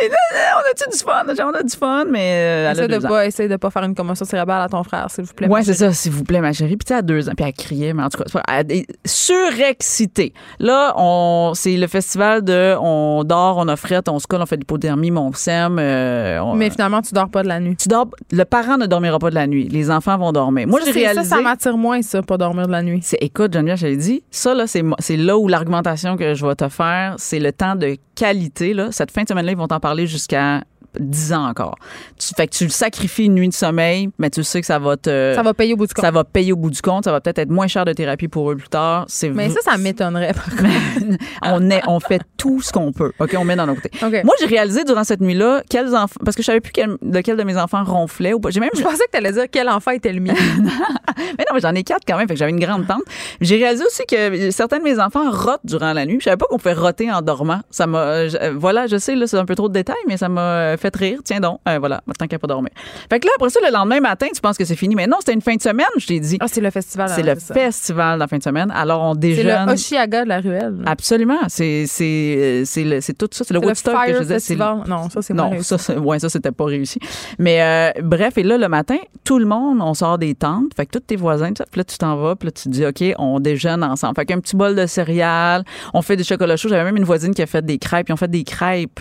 Et 0.03 0.09
là, 0.09 0.15
on 0.57 0.59
a-tu 0.71 0.89
du 0.89 1.03
fun? 1.03 1.23
On 1.45 1.53
a 1.59 1.63
du 1.63 1.75
fun, 1.75 2.05
mais 2.09 2.19
euh, 2.33 2.61
elle 2.61 2.67
a 2.67 2.71
Essaye 2.71 2.87
de 2.87 3.07
pas, 3.07 3.55
de 3.55 3.55
pas 3.57 3.69
faire 3.69 3.83
une 3.83 3.95
commotion 3.95 4.25
cérébrale 4.25 4.61
à 4.63 4.67
ton 4.69 4.83
frère, 4.83 5.07
s'il 5.09 5.23
vous 5.23 5.33
plaît. 5.33 5.47
Ouais, 5.47 5.63
c'est 5.63 5.73
ça, 5.75 5.91
s'il 5.93 6.11
vous 6.11 6.23
plaît, 6.23 6.41
ma 6.41 6.51
chérie. 6.53 6.75
Puis 6.77 6.85
tu 6.85 6.93
à 6.93 7.01
deux 7.01 7.29
ans, 7.29 7.33
puis 7.35 7.45
elle 7.45 7.53
criait, 7.53 7.93
mais 7.93 8.03
en 8.03 8.09
tout 8.09 8.23
cas, 8.23 8.41
elle 8.47 8.71
est 8.71 8.87
surexcitée. 9.05 10.33
Là, 10.59 10.93
on, 10.97 11.51
c'est 11.55 11.77
le 11.77 11.87
festival 11.87 12.43
de 12.43 12.75
on 12.79 13.23
dort, 13.23 13.57
on 13.57 13.67
a 13.67 13.75
frette, 13.75 14.09
on 14.09 14.19
se 14.19 14.27
colle, 14.27 14.41
on 14.41 14.45
fait 14.45 14.55
de 14.57 14.61
l'hypothermie, 14.61 15.11
mais 15.11 15.19
on 15.19 15.31
euh, 15.79 16.39
on- 16.39 16.55
Mais 16.63 16.69
finalement, 16.69 17.01
tu 17.01 17.13
dors 17.13 17.29
pas 17.29 17.43
de 17.43 17.47
la 17.47 17.59
nuit. 17.59 17.75
tu 17.75 17.89
dors, 17.89 18.07
le 18.31 18.43
parent 18.45 18.77
ne 18.77 18.85
dormira 18.85 19.19
pas 19.19 19.29
de 19.29 19.35
la 19.35 19.47
nuit. 19.47 19.67
Les 19.67 19.91
enfants 19.91 20.17
vont 20.17 20.31
dormir. 20.31 20.67
Moi, 20.67 20.79
j'ai 20.85 20.91
réalisé. 20.91 21.23
Ça, 21.23 21.37
ça 21.37 21.41
m'attire 21.41 21.77
moins, 21.77 22.01
ça, 22.01 22.21
pas 22.21 22.37
dormir 22.37 22.67
de 22.67 22.71
la 22.71 22.81
nuit. 22.81 22.99
C'est, 23.03 23.17
écoute, 23.21 23.53
Geneviève, 23.53 23.77
je 23.77 23.87
l'ai 23.87 23.97
dit, 23.97 24.23
ça, 24.31 24.53
là, 24.53 24.67
c'est, 24.67 24.83
c'est 24.99 25.17
là 25.17 25.37
où 25.37 25.47
l'argumentation 25.47 26.15
que 26.15 26.33
je 26.33 26.45
vais 26.45 26.55
te 26.55 26.69
faire, 26.69 27.15
c'est 27.17 27.39
le 27.39 27.51
temps 27.51 27.75
de 27.75 27.97
qualité, 28.15 28.73
là. 28.73 28.91
Cette 28.91 29.11
fin 29.11 29.23
de 29.23 29.27
semaine-là, 29.27 29.51
ils 29.51 29.57
vont 29.57 29.67
t'en 29.67 29.79
parler 29.79 30.07
jusqu'à 30.07 30.63
10 30.99 31.33
ans 31.33 31.47
encore. 31.47 31.75
Tu, 32.19 32.29
fait 32.35 32.47
que 32.47 32.55
tu 32.55 32.63
le 32.65 32.69
sacrifies 32.69 33.25
une 33.25 33.35
nuit 33.35 33.49
de 33.49 33.53
sommeil, 33.53 34.09
mais 34.19 34.29
tu 34.29 34.43
sais 34.43 34.61
que 34.61 34.67
ça 34.67 34.79
va 34.79 34.97
te. 34.97 35.33
Ça 35.35 35.43
va 35.43 35.53
payer 35.53 35.73
au 35.73 35.77
bout 35.77 35.87
du 35.87 35.93
compte. 35.93 36.05
ça 36.05 36.11
va 36.11 36.23
payer 36.23 36.51
au 36.53 36.55
bout 36.55 36.69
du 36.69 36.81
compte. 36.81 37.03
Ça 37.05 37.11
va 37.11 37.21
peut-être 37.21 37.39
être 37.39 37.49
moins 37.49 37.67
cher 37.67 37.85
de 37.85 37.93
thérapie 37.93 38.27
pour 38.27 38.51
eux 38.51 38.55
plus 38.55 38.69
tard. 38.69 39.05
C'est 39.07 39.29
Mais 39.29 39.49
ça, 39.49 39.59
ça 39.63 39.77
m'étonnerait. 39.77 40.33
par 40.33 40.45
contre. 40.49 40.63
on, 41.43 41.69
est, 41.69 41.81
on 41.87 41.99
fait 41.99 42.21
tout 42.37 42.61
ce 42.61 42.71
qu'on 42.71 42.91
peut. 42.91 43.11
OK, 43.19 43.35
on 43.37 43.43
met 43.45 43.55
dans 43.55 43.65
nos 43.67 43.75
côtés. 43.75 43.91
Moi, 44.23 44.33
j'ai 44.39 44.45
réalisé 44.47 44.83
durant 44.83 45.03
cette 45.03 45.21
nuit-là 45.21 45.63
quels 45.69 45.95
enfants. 45.95 46.19
Parce 46.23 46.35
que 46.35 46.41
je 46.43 46.47
savais 46.47 46.61
plus 46.61 46.71
quel- 46.71 46.97
lequel 47.01 47.37
de 47.37 47.43
mes 47.43 47.57
enfants 47.57 47.83
ronflait 47.83 48.33
ou 48.33 48.39
pas. 48.39 48.49
J'ai 48.49 48.59
même. 48.59 48.69
Je 48.75 48.81
pensais 48.81 49.05
que 49.05 49.11
tu 49.11 49.17
allais 49.17 49.31
dire 49.31 49.45
quel 49.51 49.69
enfant 49.69 49.91
était 49.91 50.13
le 50.13 50.19
mien. 50.19 50.33
Mais 51.37 51.45
non, 51.49 51.55
mais 51.55 51.61
j'en 51.61 51.73
ai 51.73 51.83
quatre 51.83 52.03
quand 52.07 52.17
même, 52.17 52.27
fait 52.27 52.33
que 52.33 52.39
j'avais 52.39 52.51
une 52.51 52.59
grande 52.59 52.85
tente. 52.87 53.01
J'ai 53.41 53.57
réalisé 53.57 53.83
aussi 53.85 54.03
que 54.05 54.51
certains 54.51 54.79
de 54.79 54.83
mes 54.83 54.99
enfants 54.99 55.29
rotent 55.31 55.61
durant 55.63 55.93
la 55.93 56.05
nuit. 56.05 56.17
Je 56.19 56.25
savais 56.25 56.37
pas 56.37 56.45
qu'on 56.49 56.57
pouvait 56.57 56.73
roter 56.73 57.11
en 57.11 57.21
dormant. 57.21 57.61
Ça 57.71 57.87
m'a, 57.87 57.97
euh, 57.99 58.53
voilà, 58.55 58.87
je 58.87 58.97
sais 58.97 59.15
là, 59.15 59.25
c'est 59.27 59.37
un 59.37 59.45
peu 59.45 59.55
trop 59.55 59.67
de 59.69 59.73
détails, 59.73 59.95
mais 60.07 60.17
ça 60.17 60.29
m'a 60.29 60.75
fait 60.83 60.95
rire. 60.95 61.19
Tiens 61.23 61.39
donc, 61.39 61.59
Euh, 61.67 61.79
voilà, 61.79 62.01
tant 62.19 62.27
qu'à 62.27 62.37
pas 62.37 62.47
dormir. 62.47 62.69
Fait 63.09 63.19
que 63.19 63.25
là 63.25 63.31
après 63.37 63.49
ça, 63.49 63.59
le 63.65 63.71
lendemain 63.73 63.99
matin, 63.99 64.27
tu 64.33 64.39
penses 64.41 64.57
que 64.57 64.65
c'est 64.65 64.75
fini, 64.75 64.95
mais 64.95 65.07
non, 65.07 65.17
c'était 65.19 65.33
une 65.33 65.41
fin 65.41 65.55
de 65.55 65.61
semaine. 65.61 65.87
Je 65.97 66.05
t'ai 66.07 66.19
dit, 66.19 66.37
Ah, 66.39 66.45
c'est 66.47 66.61
le 66.61 66.69
festival. 66.69 67.09
c'est 67.09 67.21
alors, 67.23 67.35
le 67.35 67.39
ça. 67.41 67.53
festival 67.53 68.15
de 68.15 68.19
la 68.19 68.27
fin 68.27 68.37
de 68.37 68.43
semaine. 68.43 68.71
Alors 68.75 69.01
on 69.01 69.13
C'est 69.13 69.19
déjeune. 69.19 69.65
le 69.67 69.73
Oshiaga 69.73 70.23
de 70.23 70.29
la 70.29 70.39
ruelle. 70.41 70.75
Absolument, 70.85 71.39
c'est 71.47 71.85
c'est 71.87 72.35
euh, 72.37 72.61
c'est 72.65 73.01
c'est 73.01 73.17
tout 73.17 73.27
ça, 73.31 73.43
c'est 73.43 73.53
le 73.53 73.59
C'est 73.59 73.63
le 73.65 73.67
Woodstock 73.67 74.05
que 74.07 74.13
je 74.13 74.19
disais. 74.19 74.39
c'est 74.39 74.55
Festival. 74.55 74.83
Non, 74.87 75.09
ça, 75.09 75.21
c'est 75.21 75.33
non, 75.33 75.49
réussi. 75.49 75.63
ça, 75.69 75.77
c'est- 75.77 75.97
ouais, 75.97 76.19
ça, 76.19 76.29
c'était 76.29 76.51
pas 76.51 76.65
réussi. 76.65 76.99
Mais 77.39 77.61
euh, 77.61 78.01
bref, 78.03 78.37
et 78.37 78.43
là, 78.43 78.57
le 78.57 78.67
matin, 78.67 78.97
tout 79.23 79.39
le 79.39 79.45
monde, 79.45 79.79
on 79.81 79.93
sort 79.93 80.17
des 80.17 80.35
tentes. 80.35 80.73
Fait 80.75 80.85
que 80.85 80.91
tous 80.91 80.99
tes 80.99 81.15
voisins, 81.15 81.49
tout 81.49 81.55
ça, 81.59 81.65
puis 81.71 81.79
là, 81.79 81.83
tu 81.85 81.97
t'en 81.97 82.15
vas, 82.17 82.35
puis 82.35 82.47
là, 82.47 82.51
tu 82.51 82.63
te 82.63 82.69
dis, 82.69 82.85
OK, 82.85 83.03
on 83.17 83.39
déjeune 83.39 83.83
ensemble. 83.83 84.15
Fait 84.15 84.25
qu'un 84.25 84.39
petit 84.39 84.55
bol 84.55 84.75
de 84.75 84.85
céréales, 84.85 85.63
on 85.93 86.01
fait 86.01 86.15
des 86.17 86.23
chocolats 86.23 86.57
chauds. 86.57 86.69
J'avais 86.69 86.83
même 86.83 86.97
une 86.97 87.03
voisine 87.05 87.33
qui 87.33 87.41
a 87.41 87.45
fait 87.45 87.63
des 87.65 87.77
crêpes. 87.77 88.09
Ils 88.09 88.13
ont 88.13 88.17
fait 88.17 88.27
des 88.29 88.43
crêpes 88.43 88.99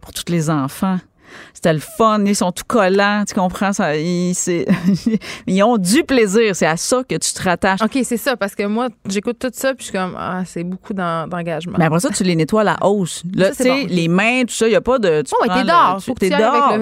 pour 0.00 0.12
tous 0.12 0.30
les 0.30 0.50
enfants. 0.50 0.98
C'était 1.54 1.72
le 1.72 1.80
fun, 1.80 2.24
ils 2.24 2.36
sont 2.36 2.52
tout 2.52 2.64
collants, 2.66 3.24
tu 3.26 3.34
comprends 3.34 3.72
ça 3.72 3.96
ils, 3.96 5.62
ont 5.62 5.76
du 5.78 6.04
plaisir, 6.04 6.54
c'est 6.54 6.66
à 6.66 6.76
ça 6.76 7.02
que 7.08 7.14
tu 7.16 7.32
te 7.32 7.42
rattaches. 7.42 7.80
OK, 7.82 7.98
c'est 8.04 8.16
ça, 8.16 8.36
parce 8.36 8.54
que 8.54 8.64
moi, 8.64 8.88
j'écoute 9.08 9.38
tout 9.38 9.50
ça, 9.52 9.74
puis 9.74 9.86
je 9.86 9.90
suis 9.90 9.98
comme, 9.98 10.14
ah, 10.18 10.42
c'est 10.46 10.64
beaucoup 10.64 10.94
d'en- 10.94 11.26
d'engagement. 11.26 11.74
Mais 11.78 11.84
après 11.86 12.00
ça, 12.00 12.10
tu 12.10 12.22
les 12.24 12.36
nettoies 12.36 12.60
à 12.62 12.64
la 12.64 12.76
hausse. 12.82 13.22
Là, 13.34 13.50
tu 13.50 13.62
sais, 13.62 13.68
bon. 13.68 13.86
les 13.88 14.08
mains, 14.08 14.42
tout 14.46 14.54
ça, 14.54 14.66
il 14.66 14.70
n'y 14.70 14.76
a 14.76 14.80
pas 14.80 14.98
de. 14.98 15.22
Tu 15.22 15.32
Oh, 15.40 15.44
t'es 15.46 15.64
dehors. 15.64 16.02
t'es 16.18 16.30
dehors. 16.30 16.72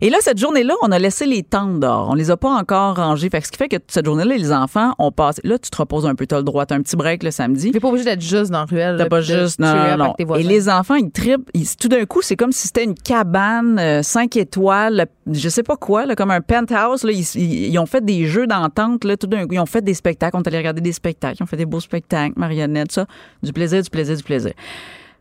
Et 0.00 0.10
là, 0.10 0.18
cette 0.20 0.38
journée-là, 0.38 0.74
on 0.82 0.90
a 0.92 0.98
laissé 0.98 1.26
les 1.26 1.42
tentes 1.42 1.80
dehors. 1.80 2.08
On 2.10 2.14
les 2.14 2.30
a 2.30 2.36
pas 2.36 2.50
encore 2.50 2.96
rangées. 2.96 3.28
Fait 3.30 3.40
que 3.40 3.46
ce 3.46 3.52
qui 3.52 3.58
fait 3.58 3.68
que 3.68 3.76
cette 3.88 4.04
journée-là, 4.06 4.36
les 4.36 4.52
enfants 4.52 4.94
ont 4.98 5.12
passé. 5.12 5.40
Là, 5.44 5.58
tu 5.58 5.70
te 5.70 5.76
reposes 5.76 6.06
un 6.06 6.14
peu, 6.14 6.26
tu 6.26 6.34
as 6.34 6.38
le 6.38 6.44
droit, 6.44 6.66
tu 6.66 6.74
un 6.74 6.80
petit 6.82 6.96
break 6.96 7.22
le 7.22 7.30
samedi. 7.30 7.70
T'es 7.70 7.80
pas 7.80 7.88
obligé 7.88 8.04
d'être 8.04 8.20
juste 8.22 8.50
dans 8.50 8.60
la 8.60 8.64
ruelle. 8.64 8.96
T'as 8.98 9.06
pas 9.08 9.20
juste. 9.20 9.58
Non, 9.58 9.74
non, 9.96 10.14
non. 10.18 10.36
Et 10.36 10.42
les 10.42 10.68
enfants, 10.68 10.94
ils 10.94 11.10
trippent. 11.10 11.48
Ils- 11.54 11.76
tout 11.76 11.88
d'un 11.88 12.04
coup, 12.06 12.22
c'est 12.22 12.36
comme 12.36 12.52
si 12.52 12.66
c'était 12.68 12.84
une 12.84 12.94
cabane 12.94 13.57
5 14.02 14.36
étoiles, 14.36 15.06
je 15.30 15.48
sais 15.48 15.62
pas 15.62 15.76
quoi, 15.76 16.06
là, 16.06 16.14
comme 16.14 16.30
un 16.30 16.40
penthouse. 16.40 17.04
Là, 17.04 17.12
ils, 17.12 17.78
ont 17.78 17.86
fait 17.86 18.04
des 18.04 18.26
jeux 18.26 18.46
d'entente. 18.46 19.04
Là, 19.04 19.16
tout 19.16 19.26
d'un 19.26 19.46
coup, 19.46 19.54
ils 19.54 19.60
ont 19.60 19.66
fait 19.66 19.82
des 19.82 19.94
spectacles. 19.94 20.36
On 20.36 20.42
est 20.42 20.48
allé 20.48 20.58
regarder 20.58 20.80
des 20.80 20.92
spectacles. 20.92 21.36
Ils 21.40 21.42
ont 21.42 21.46
fait 21.46 21.56
des 21.56 21.66
beaux 21.66 21.80
spectacles, 21.80 22.34
marionnettes, 22.36 22.92
ça. 22.92 23.06
Du 23.42 23.52
plaisir, 23.52 23.82
du 23.82 23.90
plaisir, 23.90 24.16
du 24.16 24.22
plaisir. 24.22 24.52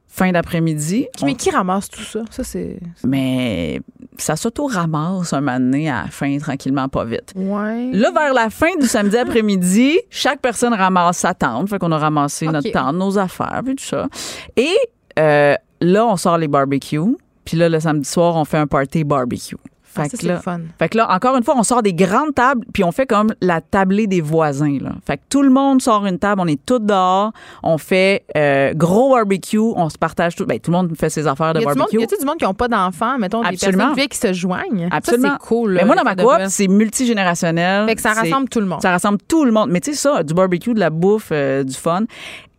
Fin 0.08 0.32
d'après-midi. 0.32 1.08
Mais 1.24 1.32
on- 1.32 1.36
qui 1.36 1.50
ramasse 1.52 1.90
tout 1.90 2.02
ça? 2.02 2.22
Ça, 2.32 2.44
c'est. 2.44 2.80
mais 3.06 3.82
ça 4.18 4.36
s'auto-ramasse 4.36 5.34
un 5.34 5.42
moment 5.42 5.60
donné 5.60 5.90
à 5.90 6.04
la 6.04 6.08
fin, 6.10 6.38
tranquillement, 6.40 6.88
pas 6.88 7.06
vite. 7.06 7.34
Ouais. 7.36 7.92
Là, 7.92 8.12
vers 8.12 8.34
la 8.34 8.50
fin 8.50 8.76
du 8.80 8.88
samedi 8.88 9.18
après-midi, 9.18 10.00
chaque 10.10 10.40
personne 10.40 10.74
ramasse 10.74 11.18
sa 11.18 11.34
tente. 11.34 11.70
Fait 11.70 11.78
qu'on 11.78 11.92
a 11.92 11.98
ramassé 11.98 12.48
notre 12.48 12.72
tente, 12.72 12.96
nos 12.96 13.18
affaires, 13.20 13.62
puis 13.64 13.76
tout 13.76 13.84
ça. 13.84 14.08
Et 14.56 14.74
euh, 15.20 15.56
là, 15.82 16.06
on 16.08 16.16
sort 16.18 16.38
les 16.38 16.48
barbecues. 16.48 17.18
Puis 17.48 17.56
là, 17.58 17.70
le 17.70 17.80
samedi 17.80 18.08
soir, 18.10 18.36
on 18.36 18.44
fait 18.46 18.58
un 18.58 18.68
party 18.68 19.04
barbecue. 19.06 19.56
Fait, 19.84 20.02
Ah, 20.02 20.04
ça, 20.04 20.10
que 20.12 20.18
c'est 20.18 20.28
là, 20.28 20.36
le 20.36 20.42
fun. 20.42 20.60
fait 20.78 20.90
que 20.90 20.98
là, 20.98 21.12
encore 21.12 21.36
une 21.38 21.44
fois, 21.44 21.56
on 21.58 21.64
sort 21.64 21.82
des 21.82 21.94
grandes 21.94 22.36
tables, 22.36 22.64
puis 22.72 22.84
on 22.84 22.92
fait 22.92 23.08
comme 23.08 23.34
la 23.42 23.62
tablée 23.62 24.06
des 24.06 24.22
voisins. 24.22 24.78
Là. 24.80 24.92
Fait 25.08 25.18
que 25.18 25.24
tout 25.30 25.42
le 25.42 25.50
monde 25.50 25.82
sort 25.82 26.06
une 26.06 26.20
table, 26.20 26.40
on 26.44 26.46
est 26.46 26.64
tous 26.64 26.78
dehors, 26.78 27.32
on 27.64 27.80
fait 27.80 28.24
euh, 28.36 28.74
gros 28.76 29.16
barbecue, 29.16 29.58
on 29.58 29.90
se 29.90 29.98
partage 29.98 30.36
tout. 30.36 30.46
Ben, 30.46 30.60
tout 30.60 30.70
le 30.72 30.78
monde 30.78 30.94
fait 30.96 31.10
ses 31.10 31.26
affaires 31.26 31.54
de 31.54 31.62
Y 31.62 31.66
barbecue. 31.66 32.00
y 32.00 32.04
a-tu 32.04 32.18
du 32.20 32.26
monde 32.26 32.38
qui 32.38 32.44
n'ont 32.44 32.54
pas 32.54 32.68
d'enfants, 32.68 33.18
mettons, 33.18 33.42
des 33.42 33.48
Absolument. 33.48 33.78
personnes 33.86 33.96
vieilles 33.96 34.10
qui 34.10 34.18
se 34.20 34.34
joignent? 34.34 34.90
Absolument. 34.92 35.30
Ça, 35.30 35.38
c'est 35.42 35.48
cool. 35.48 35.72
là, 35.72 35.82
Mais 35.82 35.86
moi, 35.88 35.96
dans 35.96 36.04
ma 36.04 36.16
coop, 36.16 36.48
c'est 36.50 36.68
multigénérationnel. 36.68 37.88
Fait 37.88 37.96
que 37.96 38.02
ça 38.02 38.14
rassemble 38.14 38.50
tout 38.50 38.60
le 38.60 38.68
monde. 38.68 38.82
Ça 38.84 38.92
rassemble 38.92 39.18
tout 39.28 39.46
le 39.46 39.52
monde. 39.52 39.70
Mais 39.72 39.80
tu 39.80 39.92
sais 39.94 39.98
ça, 39.98 40.22
du 40.22 40.34
barbecue, 40.36 40.74
de 40.76 40.80
la 40.80 40.90
bouffe, 40.92 41.30
euh, 41.32 41.64
du 41.64 41.74
fun. 41.74 42.02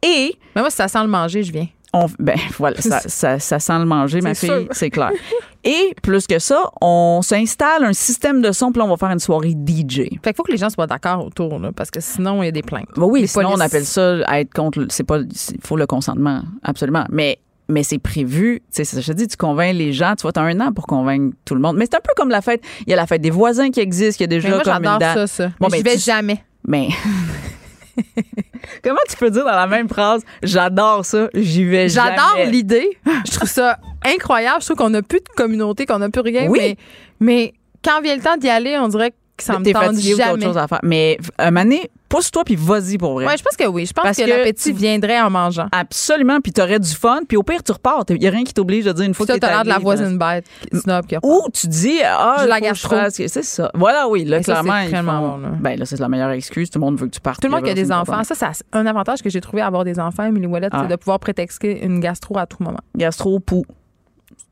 Et 0.03 0.37
Mais 0.57 0.63
moi, 0.63 0.71
si 0.71 0.77
ça 0.77 0.89
sent 0.89 1.03
le 1.03 1.09
manger, 1.09 1.43
je 1.45 1.53
viens. 1.53 1.67
On, 1.93 2.07
ben 2.19 2.37
voilà, 2.59 2.81
ça, 2.81 3.01
ça, 3.07 3.39
ça 3.39 3.59
sent 3.59 3.79
le 3.79 3.85
manger, 3.85 4.21
ma 4.21 4.35
fille, 4.35 4.69
c'est 4.73 4.91
clair. 4.91 5.11
Et 5.65 5.95
plus 6.03 6.27
que 6.27 6.39
ça, 6.39 6.71
on 6.81 7.21
s'installe 7.23 7.85
un 7.85 7.93
système 7.93 8.41
de 8.41 8.53
son, 8.53 8.71
puis 8.71 8.79
là, 8.79 8.87
on 8.87 8.89
va 8.91 8.97
faire 8.97 9.11
une 9.11 9.19
soirée 9.19 9.51
DJ. 9.55 9.97
Fait 9.97 10.09
qu'il 10.09 10.35
faut 10.37 10.43
que 10.45 10.53
les 10.53 10.57
gens 10.57 10.71
soient 10.71 10.87
d'accord 10.87 11.25
autour, 11.27 11.59
là, 11.59 11.73
parce 11.75 11.91
que 11.91 12.01
sinon, 12.01 12.43
il 12.43 12.47
y 12.47 12.49
a 12.49 12.53
des 12.53 12.63
plaintes. 12.63 12.89
Bah 12.97 13.07
oui, 13.07 13.23
Les 13.23 13.27
sinon 13.27 13.51
on 13.55 13.61
appelle 13.61 13.85
ça 13.85 14.19
être 14.39 14.53
contre. 14.55 14.87
C'est 14.89 15.05
pas. 15.05 15.19
Il 15.19 15.61
faut 15.65 15.77
le 15.77 15.87
consentement, 15.87 16.43
absolument. 16.63 17.05
Mais 17.11 17.39
mais 17.69 17.83
c'est 17.83 17.99
prévu. 17.99 18.63
Tu 18.75 18.85
sais, 18.85 19.01
je 19.01 19.07
te 19.07 19.17
dis, 19.17 19.27
tu 19.27 19.37
convaincs 19.37 19.75
les 19.75 19.93
gens. 19.93 20.15
Tu 20.17 20.23
vois, 20.23 20.33
t'as 20.33 20.43
un 20.43 20.59
an 20.61 20.73
pour 20.73 20.87
convaincre 20.87 21.37
tout 21.45 21.55
le 21.55 21.61
monde. 21.61 21.77
Mais 21.77 21.85
c'est 21.85 21.97
un 21.97 22.01
peu 22.01 22.13
comme 22.17 22.31
la 22.31 22.41
fête. 22.41 22.63
Il 22.87 22.91
y 22.91 22.93
a 22.95 22.97
la 22.97 23.07
fête 23.07 23.21
des 23.21 23.31
voisins 23.31 23.71
qui 23.71 23.81
existe. 23.81 24.21
Il 24.21 24.23
y 24.23 24.25
a 24.25 24.29
déjà 24.29 24.49
Mais 24.49 24.55
moi, 24.55 24.65
comme 24.65 24.85
une 24.85 24.99
date. 24.99 25.15
ça, 25.15 25.27
ça. 25.27 25.51
Bon, 25.61 25.69
mais 25.71 25.83
ben, 25.83 25.91
j'y 25.91 25.97
vais 25.97 25.97
tu- 25.97 26.05
jamais. 26.05 26.45
Mais 26.67 26.89
comment 28.85 28.99
tu 29.09 29.17
peux 29.17 29.31
dire 29.31 29.45
dans 29.45 29.51
la 29.53 29.67
même 29.67 29.89
phrase 29.89 30.23
j'adore 30.43 31.05
ça, 31.05 31.29
j'y 31.35 31.65
vais 31.65 31.89
J'adore 31.89 32.35
jamais? 32.37 32.51
l'idée. 32.51 32.89
Je 33.27 33.33
trouve 33.33 33.49
ça 33.49 33.79
incroyable. 34.05 34.61
Je 34.61 34.67
trouve 34.67 34.77
qu'on 34.77 34.91
n'a 34.91 35.03
plus 35.03 35.21
de 35.21 35.29
communauté, 35.37 35.87
qu'on 35.87 35.99
n'a 35.99 36.09
plus 36.11 36.21
rien. 36.23 36.49
Oui. 36.49 36.59
Mais, 36.61 36.77
mais 37.21 37.55
quand 37.85 38.01
vient 38.01 38.17
le 38.17 38.23
temps 38.23 38.37
d'y 38.37 38.49
aller, 38.49 38.77
on 38.79 38.89
dirait 38.89 39.11
que 39.11 39.45
ça 39.45 39.59
me 39.59 39.65
tente 39.65 39.73
t'as 39.73 39.89
autre 39.91 40.01
jamais. 40.17 40.45
chose 40.45 40.59
à 40.59 40.67
faire. 40.69 40.81
Mais 40.83 41.19
un 41.39 41.51
moment 41.51 41.65
donné, 41.65 41.91
pousse-toi 42.09 42.45
puis 42.45 42.57
vas-y 42.57 42.99
pour 42.99 43.15
vrai. 43.15 43.27
Ouais, 43.27 43.37
je 43.37 43.43
pense 43.43 43.57
que 43.57 43.67
oui. 43.67 43.87
Je 43.87 43.93
pense 43.93 44.03
Parce 44.05 44.17
que, 44.17 44.23
que 44.25 44.29
l'appétit 44.29 44.73
viendrait 44.73 45.21
en 45.21 45.31
mangeant. 45.31 45.69
Absolument, 45.73 46.41
puis 46.41 46.53
t'aurais 46.53 46.79
du 46.81 46.91
fun, 46.95 47.21
puis 47.29 47.37
au 47.37 47.43
pire 47.43 47.63
tu 47.63 47.73
repars. 47.73 48.05
Il 48.11 48.23
y 48.23 48.27
a 48.27 48.31
rien 48.31 48.45
qui 48.45 48.55
t'oblige 48.55 48.85
de 48.85 48.93
dire 48.93 49.05
une 49.05 49.15
fois 49.15 49.27
Puis 49.27 49.35
que 49.35 49.41
t'as 49.41 49.49
l'air 49.51 49.65
de 49.65 49.69
la 49.69 49.79
voisine 49.79 50.19
bête. 50.19 50.47
Snob, 50.73 51.07
qui 51.07 51.17
Ou 51.23 51.43
tu 51.53 51.67
dis 51.69 51.99
ah 52.05 52.37
J'ai 52.41 52.47
la 52.49 52.57
je 52.57 52.63
gastro. 52.63 52.97
fasse- 52.97 53.15
c'est 53.27 53.43
ça. 53.43 53.71
Voilà 53.75 54.09
oui, 54.09 54.25
là 54.25 54.41
clairement 54.41 54.73
font- 54.83 55.29
bon, 55.29 55.37
là. 55.39 55.49
Ben 55.61 55.79
là 55.79 55.85
c'est 55.85 55.99
la 56.01 56.09
meilleure 56.09 56.31
excuse, 56.31 56.71
tout 56.71 56.79
le 56.79 56.85
monde 56.85 56.99
veut 56.99 57.07
que 57.07 57.13
tu 57.15 57.21
partes. 57.21 57.41
Tout 57.41 57.49
le 57.49 57.55
monde 57.55 57.65
qui 57.65 57.71
a 57.71 57.75
des 57.75 57.93
enfants, 57.93 58.25
ça, 58.25 58.35
c'est 58.35 58.65
un 58.73 58.87
avantage 58.87 59.23
que 59.23 59.31
j'ai 59.31 59.41
trouvé 59.41 59.63
à 59.63 59.67
avoir 59.67 59.85
des 59.85 59.99
enfants, 60.01 60.25
Emily 60.25 60.47
Ah. 60.73 60.81
c'est 60.83 60.89
de 60.89 60.97
pouvoir 60.97 61.19
prétexter 61.21 61.85
une 61.85 62.01
gastro 62.01 62.39
à 62.39 62.47
tout 62.47 62.57
moment. 62.61 62.81
Gastro 62.97 63.39
pou. 63.41 63.65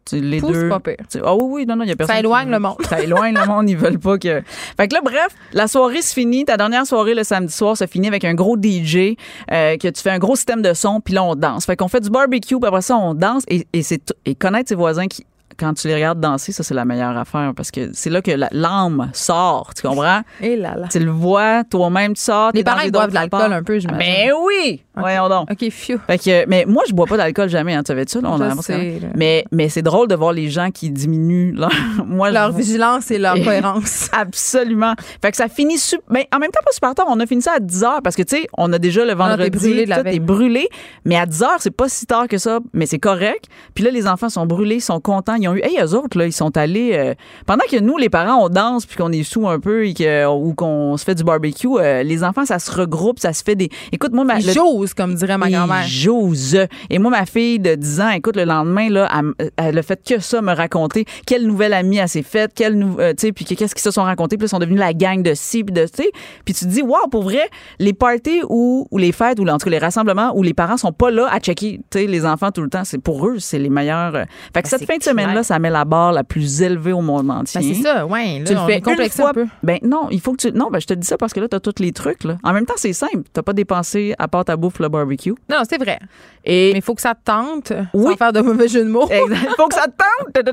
Tu- 0.08 0.20
les 0.20 0.40
Pousse 0.40 0.52
deux. 0.52 0.68
pas 0.68 0.80
pire. 0.80 0.96
Ah 1.24 1.34
oui, 1.34 1.42
oui, 1.46 1.66
non, 1.66 1.76
non, 1.76 1.84
il 1.84 1.88
y 1.88 1.92
a 1.92 1.96
personne. 1.96 2.14
Ça 2.14 2.20
éloigne 2.20 2.50
le 2.50 2.58
monde. 2.58 2.76
Ça 2.88 3.00
éloigne 3.00 3.34
le 3.34 3.46
monde, 3.46 3.68
ils 3.68 3.76
veulent 3.76 3.98
pas 3.98 4.18
que. 4.18 4.42
Fait 4.76 4.88
que 4.88 4.94
là, 4.94 5.00
bref, 5.02 5.28
la 5.52 5.66
soirée 5.68 6.02
se 6.02 6.12
finit. 6.14 6.44
Ta 6.44 6.56
dernière 6.56 6.86
soirée 6.86 7.14
le 7.14 7.24
samedi 7.24 7.52
soir 7.52 7.76
se 7.76 7.86
finit 7.86 8.06
avec 8.08 8.24
un 8.24 8.34
gros 8.34 8.56
DJ, 8.56 9.16
euh, 9.52 9.76
que 9.76 9.88
tu 9.88 10.02
fais 10.02 10.10
un 10.10 10.18
gros 10.18 10.36
système 10.36 10.62
de 10.62 10.72
son, 10.74 11.00
puis 11.00 11.14
là, 11.14 11.24
on 11.24 11.34
danse. 11.34 11.66
Fait 11.66 11.76
qu'on 11.76 11.88
fait 11.88 12.00
du 12.00 12.10
barbecue, 12.10 12.56
puis 12.58 12.66
après 12.68 12.82
ça, 12.82 12.96
on 12.96 13.14
danse. 13.14 13.42
Et, 13.48 13.66
et, 13.72 13.82
c'est, 13.82 14.14
et 14.24 14.34
connaître 14.34 14.68
ses 14.68 14.74
voisins 14.76 15.06
qui. 15.08 15.24
Quand 15.58 15.74
tu 15.74 15.88
les 15.88 15.94
regardes 15.94 16.20
danser, 16.20 16.52
ça, 16.52 16.62
c'est 16.62 16.74
la 16.74 16.84
meilleure 16.84 17.16
affaire 17.16 17.52
parce 17.56 17.70
que 17.70 17.90
c'est 17.92 18.10
là 18.10 18.20
que 18.22 18.30
l'âme 18.52 19.10
sort, 19.12 19.72
tu 19.74 19.86
comprends? 19.86 20.20
Et 20.40 20.56
là 20.56 20.74
là. 20.76 20.88
Tu 20.90 20.98
le 20.98 21.10
vois, 21.10 21.64
toi-même, 21.64 22.14
tu 22.14 22.22
sors. 22.22 22.50
Les 22.54 22.62
parents, 22.64 22.80
ils 22.84 22.92
boivent 22.92 23.10
de 23.10 23.14
l'alcool 23.14 23.52
un 23.52 23.62
peu, 23.62 23.78
j'imagine. 23.78 23.98
Ben 23.98 24.32
oui! 24.44 24.82
Voyons 24.98 25.28
donc. 25.28 25.50
OK, 25.50 25.68
phew. 25.70 25.98
Fait 26.06 26.18
que, 26.18 26.46
mais 26.48 26.64
moi, 26.66 26.82
je 26.88 26.94
bois 26.94 27.06
pas 27.06 27.18
d'alcool 27.18 27.48
jamais, 27.50 27.74
hein, 27.74 27.82
tu 27.82 27.88
savais 27.88 28.04
ça? 28.06 28.18
On 28.22 28.38
Je 28.38 28.60
sais. 28.62 29.00
Mais, 29.14 29.44
mais 29.52 29.68
c'est 29.68 29.82
drôle 29.82 30.08
de 30.08 30.14
voir 30.14 30.32
les 30.32 30.48
gens 30.48 30.70
qui 30.70 30.90
diminuent 30.90 31.54
leur, 31.54 31.70
moi, 32.06 32.30
Leur 32.30 32.52
je- 32.52 32.56
vigilance 32.56 33.10
et 33.10 33.18
leur 33.18 33.34
cohérence. 33.44 34.08
Absolument. 34.12 34.94
Fait 35.22 35.30
que 35.30 35.36
ça 35.36 35.48
finit 35.48 35.78
super. 35.78 36.04
Mais 36.10 36.28
en 36.34 36.38
même 36.38 36.50
temps, 36.50 36.60
pas 36.64 36.72
super 36.72 36.94
tard. 36.94 37.06
On 37.10 37.20
a 37.20 37.26
fini 37.26 37.42
ça 37.42 37.52
à 37.56 37.60
10 37.60 37.84
heures 37.84 38.00
parce 38.02 38.16
que, 38.16 38.22
tu 38.22 38.36
sais, 38.36 38.46
on 38.56 38.72
a 38.72 38.78
déjà 38.78 39.04
le 39.04 39.14
vendredi. 39.14 39.50
T'es 39.50 39.58
brûlé 39.58 39.84
de 39.84 39.90
la 39.90 39.98
est 40.12 40.18
brûlé. 40.18 40.68
Mais 41.04 41.16
à 41.16 41.26
10 41.26 41.42
heures, 41.42 41.56
c'est 41.58 41.70
pas 41.70 41.88
si 41.88 42.06
tard 42.06 42.26
que 42.28 42.38
ça. 42.38 42.60
Mais 42.72 42.86
c'est 42.86 42.98
correct. 42.98 43.46
Puis 43.74 43.84
là, 43.84 43.90
les 43.90 44.06
enfants 44.06 44.28
sont 44.30 44.46
brûlés, 44.46 44.76
ils 44.76 44.80
sont 44.80 45.00
contents. 45.00 45.34
Ils 45.34 45.45
ont 45.48 45.54
eu. 45.54 45.60
Hey, 45.62 45.78
eux 45.80 45.94
autres, 45.94 46.18
là, 46.18 46.26
ils 46.26 46.32
sont 46.32 46.56
allés. 46.56 46.92
euh, 46.94 47.14
pendant 47.46 47.64
que 47.70 47.78
nous, 47.78 47.96
les 47.96 48.08
parents, 48.08 48.44
on 48.44 48.48
danse 48.48 48.86
puis 48.86 48.96
qu'on 48.96 49.12
est 49.12 49.22
sous 49.22 49.48
un 49.48 49.58
peu 49.60 49.86
et 49.86 49.94
que, 49.94 50.26
ou 50.26 50.54
qu'on 50.54 50.96
se 50.96 51.04
fait 51.04 51.14
du 51.14 51.24
barbecue, 51.24 51.68
euh, 51.78 52.02
les 52.02 52.24
enfants, 52.24 52.44
ça 52.44 52.58
se 52.58 52.70
regroupe, 52.70 53.18
ça 53.18 53.32
se 53.32 53.42
fait 53.42 53.54
des. 53.54 53.68
Écoute, 53.92 54.12
moi, 54.12 54.24
ma. 54.24 54.38
Ils 54.38 54.46
le- 54.46 54.52
j'ose, 54.52 54.94
comme 54.94 55.14
dirait 55.14 55.38
ma 55.38 55.50
grand-mère. 55.50 55.82
ils 55.84 55.88
j'ose. 55.90 56.58
Et 56.90 56.98
moi, 56.98 57.10
ma 57.10 57.26
fille 57.26 57.58
de 57.58 57.74
10 57.74 58.00
ans, 58.00 58.10
écoute, 58.10 58.36
le 58.36 58.44
lendemain, 58.44 58.88
là, 58.90 59.08
elle, 59.38 59.50
elle 59.56 59.78
a 59.78 59.82
fait 59.82 60.00
que 60.04 60.18
ça, 60.20 60.40
me 60.42 60.52
raconter 60.54 61.04
quelle 61.26 61.46
nouvelle 61.46 61.72
amie 61.72 61.98
elle 61.98 62.08
s'est 62.08 62.22
faite, 62.22 62.52
quelle 62.54 62.74
nou- 62.74 62.96
euh, 62.98 63.10
tu 63.16 63.26
sais, 63.26 63.32
puis 63.32 63.44
que- 63.44 63.54
qu'est-ce 63.54 63.74
qu'ils 63.74 63.82
se 63.82 63.90
sont 63.90 64.02
racontés, 64.02 64.36
puis 64.36 64.46
ils 64.46 64.50
sont 64.50 64.58
devenus 64.58 64.78
la 64.78 64.92
gang 64.92 65.22
de 65.22 65.34
ci, 65.34 65.64
puis 65.64 65.72
de, 65.72 65.82
tu 65.86 66.02
sais. 66.04 66.10
Puis 66.44 66.54
tu 66.54 66.64
te 66.64 66.70
dis, 66.70 66.82
wow, 66.82 67.08
pour 67.10 67.22
vrai, 67.22 67.48
les 67.78 67.92
parties 67.92 68.42
ou, 68.48 68.86
ou 68.90 68.98
les 68.98 69.12
fêtes, 69.12 69.38
ou 69.40 69.46
en 69.48 69.58
tout 69.58 69.64
cas 69.64 69.70
les 69.70 69.78
rassemblements 69.78 70.32
où 70.36 70.42
les 70.42 70.54
parents 70.54 70.76
sont 70.76 70.92
pas 70.92 71.10
là 71.10 71.28
à 71.30 71.38
checker, 71.40 71.80
tu 71.90 71.98
sais, 72.00 72.06
les 72.06 72.24
enfants 72.26 72.50
tout 72.50 72.62
le 72.62 72.68
temps, 72.70 72.84
c'est 72.84 72.98
pour 72.98 73.26
eux, 73.26 73.38
c'est 73.38 73.58
les 73.58 73.68
meilleurs. 73.70 74.14
euh. 74.14 74.24
Fait 74.54 74.62
que 74.62 74.68
Ben, 74.68 74.78
cette 74.78 74.86
fin 74.86 74.96
de 74.96 75.02
semaine-là, 75.02 75.35
là, 75.36 75.42
ça 75.42 75.58
met 75.58 75.70
la 75.70 75.84
barre 75.84 76.12
la 76.12 76.24
plus 76.24 76.62
élevée 76.62 76.92
au 76.92 77.00
monde 77.00 77.30
entier. 77.30 77.60
Ben, 77.60 77.74
c'est 77.74 77.82
ça, 77.82 78.06
ouais. 78.06 78.40
Là, 78.40 78.44
Tu 78.46 78.54
le 78.54 78.60
fais 78.66 78.78
une 78.78 79.10
fois, 79.10 79.30
un 79.30 79.32
peu. 79.32 79.46
Ben 79.62 79.78
non, 79.82 80.08
il 80.10 80.20
faut 80.20 80.32
que 80.32 80.48
tu. 80.48 80.52
Non, 80.52 80.68
ben 80.70 80.80
je 80.80 80.86
te 80.86 80.94
dis 80.94 81.06
ça 81.06 81.16
parce 81.16 81.32
que 81.32 81.40
là, 81.40 81.48
tu 81.48 81.56
as 81.56 81.60
tous 81.60 81.74
les 81.80 81.92
trucs. 81.92 82.24
Là. 82.24 82.36
En 82.42 82.52
même 82.52 82.66
temps, 82.66 82.74
c'est 82.76 82.92
simple. 82.92 83.22
Tu 83.34 83.42
pas 83.42 83.52
dépensé 83.52 84.14
à 84.18 84.26
part 84.28 84.44
ta 84.44 84.56
bouffe 84.56 84.78
le 84.80 84.88
barbecue. 84.88 85.34
Non, 85.50 85.58
c'est 85.68 85.78
vrai. 85.78 85.98
Et 86.44 86.70
Mais 86.72 86.78
il 86.78 86.82
faut 86.82 86.94
que 86.94 87.00
ça 87.02 87.14
te 87.14 87.20
tente, 87.24 87.72
Oui. 87.94 88.10
sans 88.12 88.16
faire 88.16 88.32
de 88.32 88.40
mauvais 88.40 88.68
jeu 88.68 88.84
de 88.84 88.88
mots. 88.90 89.08
Exact. 89.10 89.50
faut 89.56 89.66
que 89.68 89.74
ça 89.74 89.84
te 89.86 89.90
tente. 89.90 90.46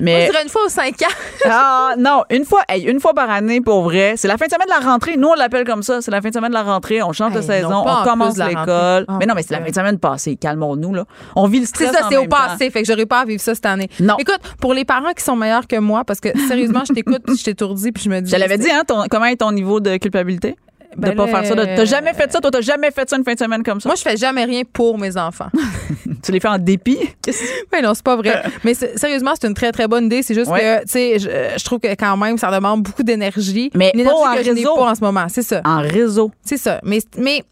Mais 0.00 0.26
dirait 0.26 0.42
une 0.42 0.48
fois 0.48 0.62
aux 0.66 0.68
cinq 0.68 1.02
ans. 1.02 1.14
ah 1.50 1.94
non, 1.98 2.22
une 2.30 2.44
fois, 2.44 2.62
hey, 2.68 2.84
une 2.84 3.00
fois 3.00 3.14
par 3.14 3.30
année 3.30 3.60
pour 3.60 3.82
vrai. 3.82 4.14
C'est 4.16 4.28
la 4.28 4.36
fin 4.36 4.46
de 4.46 4.50
semaine 4.50 4.66
de 4.68 4.84
la 4.84 4.90
rentrée. 4.90 5.16
Nous 5.16 5.28
on 5.28 5.34
l'appelle 5.34 5.64
comme 5.64 5.82
ça. 5.82 6.00
C'est 6.00 6.10
la 6.10 6.20
fin 6.20 6.28
de 6.28 6.34
semaine 6.34 6.50
de 6.50 6.54
la 6.54 6.62
rentrée. 6.62 7.02
On 7.02 7.12
change 7.12 7.32
de 7.32 7.40
saison, 7.42 7.84
on 7.86 8.04
commence 8.04 8.36
l'école. 8.38 9.04
Oh 9.08 9.12
mais 9.18 9.26
non, 9.26 9.34
mais 9.34 9.42
c'est 9.42 9.52
la 9.52 9.58
God. 9.58 9.66
fin 9.66 9.70
de 9.70 9.76
semaine 9.76 9.98
passée. 9.98 10.36
Calmons-nous 10.36 10.94
là. 10.94 11.04
On 11.36 11.46
vit 11.48 11.60
le 11.60 11.66
C'est 11.66 11.70
stress. 11.86 11.92
ça, 11.92 12.06
en 12.06 12.10
c'est 12.10 12.16
au 12.16 12.22
temps. 12.26 12.36
passé. 12.36 12.70
Fait 12.70 12.82
que 12.82 12.88
j'aurais 12.88 13.06
pas 13.06 13.20
à 13.20 13.24
vivre 13.24 13.40
ça 13.40 13.54
cette 13.58 13.66
année. 13.66 13.88
Non. 14.00 14.16
Écoute, 14.18 14.40
pour 14.60 14.74
les 14.74 14.84
parents 14.84 15.12
qui 15.12 15.22
sont 15.22 15.36
meilleurs 15.36 15.66
que 15.66 15.76
moi, 15.78 16.04
parce 16.04 16.20
que 16.20 16.28
sérieusement, 16.48 16.82
je 16.88 16.92
t'écoute 16.94 17.22
puis 17.26 17.36
je 17.36 17.44
t'étourdis 17.44 17.92
puis 17.92 18.02
je 18.04 18.08
me 18.10 18.20
dis. 18.20 18.30
Je 18.30 18.36
l'avais 18.36 18.58
dit, 18.58 18.70
hein, 18.70 18.82
ton- 18.86 19.04
comment 19.10 19.26
est 19.26 19.36
ton 19.36 19.52
niveau 19.52 19.80
de 19.80 19.96
culpabilité? 19.98 20.56
Ben 20.96 21.10
de 21.10 21.16
pas 21.16 21.26
là, 21.26 21.42
faire 21.42 21.46
ça. 21.46 21.54
T'as 21.54 21.84
jamais 21.84 22.14
fait 22.14 22.32
ça, 22.32 22.40
toi, 22.40 22.50
t'as 22.50 22.62
jamais 22.62 22.90
fait 22.90 23.08
ça 23.08 23.16
une 23.18 23.22
fin 23.22 23.34
de 23.34 23.38
semaine 23.38 23.62
comme 23.62 23.78
ça? 23.78 23.88
Moi, 23.90 23.94
je 23.96 24.02
fais 24.02 24.16
jamais 24.16 24.44
rien 24.46 24.62
pour 24.72 24.98
mes 24.98 25.18
enfants. 25.18 25.48
tu 26.24 26.32
les 26.32 26.40
fais 26.40 26.48
en 26.48 26.58
dépit? 26.58 26.98
Mais 27.70 27.82
non, 27.82 27.92
c'est 27.92 28.02
pas 28.02 28.16
vrai. 28.16 28.42
Mais 28.64 28.72
sérieusement, 28.72 29.32
c'est 29.38 29.46
une 29.46 29.54
très, 29.54 29.70
très 29.70 29.86
bonne 29.86 30.06
idée. 30.06 30.22
C'est 30.22 30.34
juste 30.34 30.50
Ouais. 30.50 30.60
que, 30.60 30.80
tu 30.84 30.88
sais, 30.88 31.18
je, 31.18 31.28
je 31.58 31.64
trouve 31.64 31.78
que 31.80 31.88
quand 31.94 32.16
même, 32.16 32.38
ça 32.38 32.50
demande 32.50 32.82
beaucoup 32.84 33.02
d'énergie. 33.02 33.70
Mais 33.74 33.92
Une 33.94 34.02
pas 34.04 34.10
énergie 34.10 34.22
en 34.28 34.34
que 34.34 34.42
je 34.44 34.50
n'ai 34.52 34.60
réseau. 34.60 34.74
pas 34.76 34.90
en 34.90 34.94
ce 34.94 35.00
moment. 35.02 35.26
C'est 35.28 35.42
ça. 35.42 35.60
En 35.64 35.80
réseau. 35.82 36.30
C'est 36.42 36.56
ça. 36.56 36.80
Mais, 36.82 37.00
mais 37.18 37.44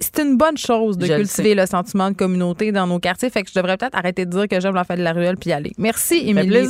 c'est 0.00 0.22
une 0.22 0.36
bonne 0.36 0.56
chose 0.56 0.96
de 0.98 1.06
Je 1.06 1.12
cultiver 1.14 1.54
le, 1.54 1.66
sentiment 1.66 2.10
de 2.10 2.16
communauté 2.16 2.72
dans 2.72 2.86
nos 2.86 2.98
quartiers. 2.98 3.30
Fait 3.30 3.42
que 3.42 3.50
je 3.50 3.54
devrais 3.58 3.76
peut-être 3.76 3.96
arrêter 3.96 4.26
de 4.26 4.30
dire 4.30 4.48
que 4.48 4.60
j'aime 4.60 4.74
la 4.74 4.84
fête 4.84 4.98
de 4.98 5.04
la 5.04 5.12
ruelle 5.12 5.36
puis 5.36 5.50
y 5.50 5.52
aller. 5.52 5.72
Merci, 5.78 6.24
Émilie. 6.26 6.68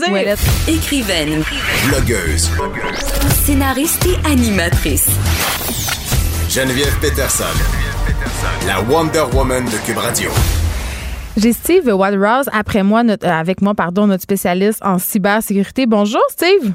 Écrivaine, 0.69 1.43
Blogueuse. 1.89 2.51
scénariste 3.44 4.07
et 4.07 4.27
animatrice. 4.28 5.09
Geneviève 6.48 6.98
Peterson. 7.01 7.44
La 8.66 8.81
Wonder 8.82 9.24
Woman 9.32 9.65
de 9.65 9.86
Cube 9.86 9.98
Radio. 9.98 10.31
J'ai 11.36 11.52
Steve 11.52 11.86
Waterhouse 11.89 12.48
après 12.52 12.82
moi, 12.82 13.02
notre- 13.05 13.27
euh, 13.27 13.31
avec 13.31 13.62
moi, 13.62 13.74
pardon, 13.74 14.07
notre 14.09 14.23
spécialiste 14.24 14.81
en 14.85 14.98
cybersécurité. 14.98 15.86
Bonjour, 15.86 16.20
Steve. 16.31 16.73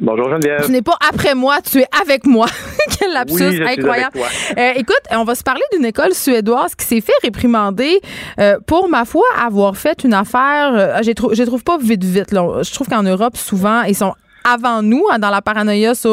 Bonjour 0.00 0.28
Geneviève. 0.30 0.64
Tu 0.66 0.72
n'es 0.72 0.82
pas 0.82 0.96
après 1.08 1.34
moi, 1.34 1.58
tu 1.62 1.78
es 1.78 1.86
avec 2.00 2.26
moi. 2.26 2.46
Quel 2.98 3.12
lapsus 3.12 3.34
Oui, 3.34 3.62
incroyable. 3.62 4.18
Euh, 4.58 4.72
écoute, 4.76 5.00
on 5.12 5.24
va 5.24 5.34
se 5.34 5.42
parler 5.44 5.62
d'une 5.72 5.84
école 5.84 6.12
suédoise 6.14 6.74
qui 6.74 6.84
s'est 6.86 7.00
fait 7.00 7.12
réprimander 7.22 8.00
euh, 8.40 8.58
pour, 8.66 8.88
ma 8.88 9.04
foi, 9.04 9.22
avoir 9.40 9.76
fait 9.76 10.02
une 10.04 10.14
affaire. 10.14 10.72
euh, 10.74 11.14
trou- 11.14 11.34
je 11.34 11.40
les 11.42 11.46
trouve 11.46 11.62
pas 11.62 11.78
vite, 11.78 12.02
vite. 12.02 12.32
là. 12.32 12.62
Je 12.62 12.72
trouve 12.72 12.88
qu'en 12.88 13.02
Europe, 13.04 13.36
souvent, 13.36 13.82
ils 13.82 13.94
sont 13.94 14.14
avant 14.44 14.82
nous, 14.82 15.04
hein, 15.12 15.20
dans 15.20 15.30
la 15.30 15.40
paranoïa 15.40 15.94
sur 15.94 16.10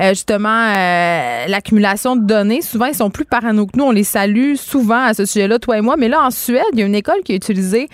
euh, 0.00 0.08
justement 0.10 0.74
euh, 0.76 1.46
l'accumulation 1.46 2.16
de 2.16 2.26
données. 2.26 2.60
Souvent, 2.60 2.86
ils 2.86 2.94
sont 2.94 3.08
plus 3.10 3.24
parano 3.24 3.64
que 3.64 3.72
nous. 3.78 3.84
On 3.84 3.90
les 3.90 4.04
salue 4.04 4.54
souvent 4.56 5.02
à 5.04 5.14
ce 5.14 5.24
sujet-là, 5.24 5.58
toi 5.58 5.78
et 5.78 5.80
moi. 5.80 5.94
Mais 5.96 6.08
là, 6.08 6.20
en 6.22 6.30
Suède, 6.30 6.62
il 6.74 6.80
y 6.80 6.82
a 6.82 6.86
une 6.86 6.94
école 6.94 7.22
qui 7.24 7.32
a 7.32 7.36
utilisé 7.36 7.88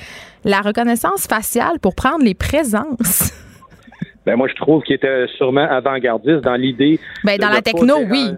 la 0.44 0.60
reconnaissance 0.60 1.26
faciale 1.28 1.78
pour 1.80 1.94
prendre 1.94 2.24
les 2.24 2.34
présences. 2.34 3.30
Ben 4.26 4.36
moi, 4.36 4.48
je 4.48 4.54
trouve 4.54 4.82
qu'il 4.82 4.96
était 4.96 5.26
sûrement 5.28 5.66
avant-gardiste 5.70 6.40
dans 6.42 6.56
l'idée. 6.56 6.98
Ben, 7.24 7.38
dans 7.38 7.48
la 7.48 7.62
techno, 7.62 8.00
déranger- 8.00 8.10
oui. 8.10 8.30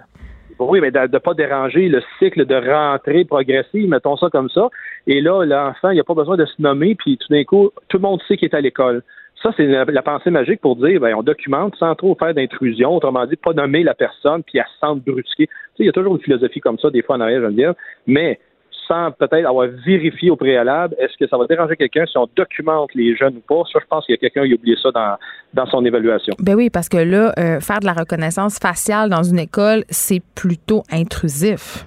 Oui, 0.60 0.80
mais 0.80 0.90
de 0.90 0.98
ne 0.98 1.18
pas 1.18 1.34
déranger 1.34 1.88
le 1.88 2.02
cycle 2.18 2.44
de 2.44 2.54
rentrée 2.56 3.24
progressive, 3.24 3.88
mettons 3.88 4.16
ça 4.16 4.28
comme 4.28 4.50
ça. 4.50 4.68
Et 5.06 5.20
là, 5.20 5.44
l'enfant, 5.44 5.90
il 5.90 5.96
n'a 5.98 6.04
pas 6.04 6.14
besoin 6.14 6.36
de 6.36 6.44
se 6.44 6.60
nommer, 6.60 6.94
puis 6.96 7.16
tout 7.16 7.32
d'un 7.32 7.44
coup, 7.44 7.70
tout 7.88 7.96
le 7.98 8.02
monde 8.02 8.20
sait 8.26 8.36
qu'il 8.36 8.48
est 8.48 8.54
à 8.54 8.60
l'école. 8.60 9.02
Ça, 9.40 9.52
c'est 9.56 9.66
la, 9.66 9.84
la 9.84 10.02
pensée 10.02 10.30
magique 10.30 10.60
pour 10.60 10.74
dire, 10.74 11.00
ben, 11.00 11.14
on 11.14 11.22
documente 11.22 11.76
sans 11.76 11.94
trop 11.94 12.16
faire 12.16 12.34
d'intrusion, 12.34 12.96
autrement 12.96 13.24
dit, 13.24 13.36
pas 13.36 13.52
nommer 13.52 13.84
la 13.84 13.94
personne, 13.94 14.42
puis 14.42 14.58
elle 14.58 14.64
se 14.64 14.78
sente 14.80 15.04
brusquée. 15.04 15.46
Tu 15.46 15.52
sais, 15.52 15.82
il 15.84 15.86
y 15.86 15.88
a 15.88 15.92
toujours 15.92 16.16
une 16.16 16.22
philosophie 16.22 16.58
comme 16.60 16.78
ça, 16.80 16.90
des 16.90 17.02
fois 17.02 17.16
en 17.16 17.20
arrière, 17.20 17.40
Geneviève, 17.42 17.74
mais 18.08 18.40
sans 18.88 19.12
peut-être 19.12 19.46
avoir 19.46 19.68
vérifié 19.86 20.30
au 20.30 20.36
préalable, 20.36 20.96
est-ce 20.98 21.16
que 21.16 21.28
ça 21.28 21.36
va 21.36 21.46
déranger 21.46 21.76
quelqu'un 21.76 22.06
si 22.06 22.18
on 22.18 22.26
documente 22.34 22.90
les 22.94 23.14
jeunes 23.14 23.36
ou 23.36 23.40
pas? 23.40 23.62
Ça, 23.72 23.78
je 23.80 23.86
pense 23.86 24.04
qu'il 24.06 24.14
y 24.14 24.18
a 24.18 24.18
quelqu'un 24.18 24.44
qui 24.46 24.52
a 24.52 24.54
oublié 24.56 24.76
ça 24.82 24.90
dans, 24.90 25.16
dans 25.54 25.66
son 25.66 25.84
évaluation. 25.84 26.34
Ben 26.40 26.54
oui, 26.56 26.70
parce 26.70 26.88
que 26.88 26.96
là, 26.96 27.32
euh, 27.38 27.60
faire 27.60 27.80
de 27.80 27.86
la 27.86 27.92
reconnaissance 27.92 28.58
faciale 28.58 29.10
dans 29.10 29.22
une 29.22 29.38
école, 29.38 29.84
c'est 29.90 30.22
plutôt 30.34 30.82
intrusif. 30.90 31.84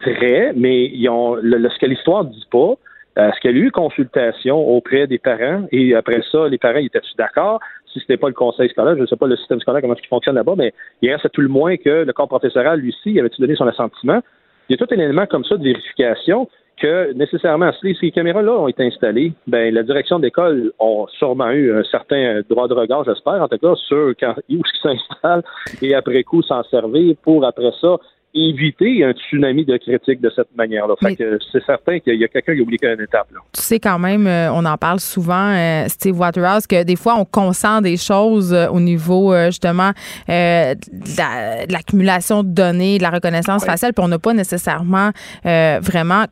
très, 0.00 0.52
mais 0.54 0.86
ils 0.86 1.08
ont 1.08 1.34
le, 1.34 1.56
le- 1.58 1.70
ce 1.70 1.78
que 1.78 1.86
l'histoire 1.86 2.24
ne 2.24 2.30
dit 2.30 2.46
pas, 2.50 2.74
euh, 3.18 3.30
ce 3.34 3.40
qu'il 3.40 3.50
y 3.50 3.54
a 3.54 3.56
eu 3.56 3.70
consultation 3.72 4.56
auprès 4.56 5.06
des 5.06 5.18
parents? 5.18 5.64
Et 5.72 5.94
après 5.94 6.22
ça, 6.30 6.46
les 6.48 6.58
parents 6.58 6.78
étaient 6.78 7.00
d'accord? 7.16 7.58
Si 7.92 8.00
c'était 8.00 8.16
pas 8.18 8.28
le 8.28 8.34
conseil 8.34 8.68
scolaire, 8.68 8.94
je 8.96 9.00
ne 9.00 9.06
sais 9.06 9.16
pas 9.16 9.26
le 9.26 9.36
système 9.36 9.58
scolaire 9.60 9.80
comment 9.80 9.96
il 10.00 10.06
fonctionne 10.06 10.36
là-bas, 10.36 10.54
mais 10.56 10.72
il 11.02 11.10
reste 11.10 11.26
à 11.26 11.28
tout 11.30 11.40
le 11.40 11.48
moins 11.48 11.76
que 11.76 12.04
le 12.04 12.12
corps 12.12 12.28
professoral, 12.28 12.78
lui 12.80 12.90
aussi, 12.90 13.18
avait-tu 13.18 13.40
donné 13.40 13.56
son 13.56 13.66
assentiment? 13.66 14.20
Il 14.68 14.76
y 14.78 14.82
a 14.82 14.86
tout 14.86 14.94
un 14.94 14.98
élément 14.98 15.26
comme 15.26 15.44
ça 15.44 15.56
de 15.56 15.64
vérification 15.64 16.48
que 16.76 17.12
nécessairement, 17.12 17.72
si 17.80 17.96
ces 18.00 18.10
caméras-là 18.10 18.52
ont 18.52 18.68
été 18.68 18.84
installées, 18.84 19.32
ben 19.46 19.74
la 19.74 19.82
direction 19.82 20.18
d'école 20.18 20.72
ont 20.78 21.06
sûrement 21.18 21.50
eu 21.50 21.74
un 21.74 21.82
certain 21.84 22.40
droit 22.48 22.68
de 22.68 22.74
regard, 22.74 23.04
j'espère, 23.04 23.42
en 23.42 23.48
tout 23.48 23.58
cas, 23.58 23.74
sur 23.74 24.12
quand, 24.20 24.34
où 24.50 24.62
ce 24.64 24.72
qui 24.72 24.80
s'installe 24.82 25.42
et 25.82 25.94
après 25.94 26.22
coup 26.22 26.42
s'en 26.42 26.62
servir 26.64 27.16
pour 27.22 27.44
après 27.44 27.72
ça 27.80 27.96
éviter 28.34 29.04
un 29.04 29.12
tsunami 29.12 29.64
de 29.64 29.76
critiques 29.78 30.20
de 30.20 30.30
cette 30.34 30.54
manière-là. 30.56 30.94
Fait 31.02 31.16
que 31.16 31.38
c'est 31.50 31.64
certain 31.64 31.98
qu'il 31.98 32.14
y 32.14 32.24
a 32.24 32.28
quelqu'un 32.28 32.54
qui 32.54 32.60
a 32.60 32.62
oublié 32.62 32.78
une 32.82 33.00
étape. 33.00 33.28
Là. 33.32 33.40
Tu 33.52 33.60
sais 33.62 33.80
quand 33.80 33.98
même, 33.98 34.26
euh, 34.26 34.52
on 34.52 34.64
en 34.64 34.76
parle 34.76 35.00
souvent, 35.00 35.50
euh, 35.54 35.84
Steve 35.88 36.18
Waterhouse, 36.18 36.66
que 36.66 36.82
des 36.84 36.96
fois 36.96 37.16
on 37.18 37.24
consent 37.24 37.80
des 37.80 37.96
choses 37.96 38.52
euh, 38.52 38.68
au 38.68 38.80
niveau 38.80 39.34
justement 39.46 39.90
euh, 40.28 40.74
de 40.74 41.16
la- 41.18 41.66
de 41.66 41.72
l'accumulation 41.72 42.42
de 42.42 42.48
données, 42.48 42.98
de 42.98 43.02
la 43.02 43.10
reconnaissance 43.10 43.64
faciale, 43.64 43.92
puis 43.94 44.04
on 44.04 44.08
n'a 44.08 44.18
pas 44.18 44.34
nécessairement 44.34 45.10
euh, 45.46 45.78
vraiment 45.82 46.24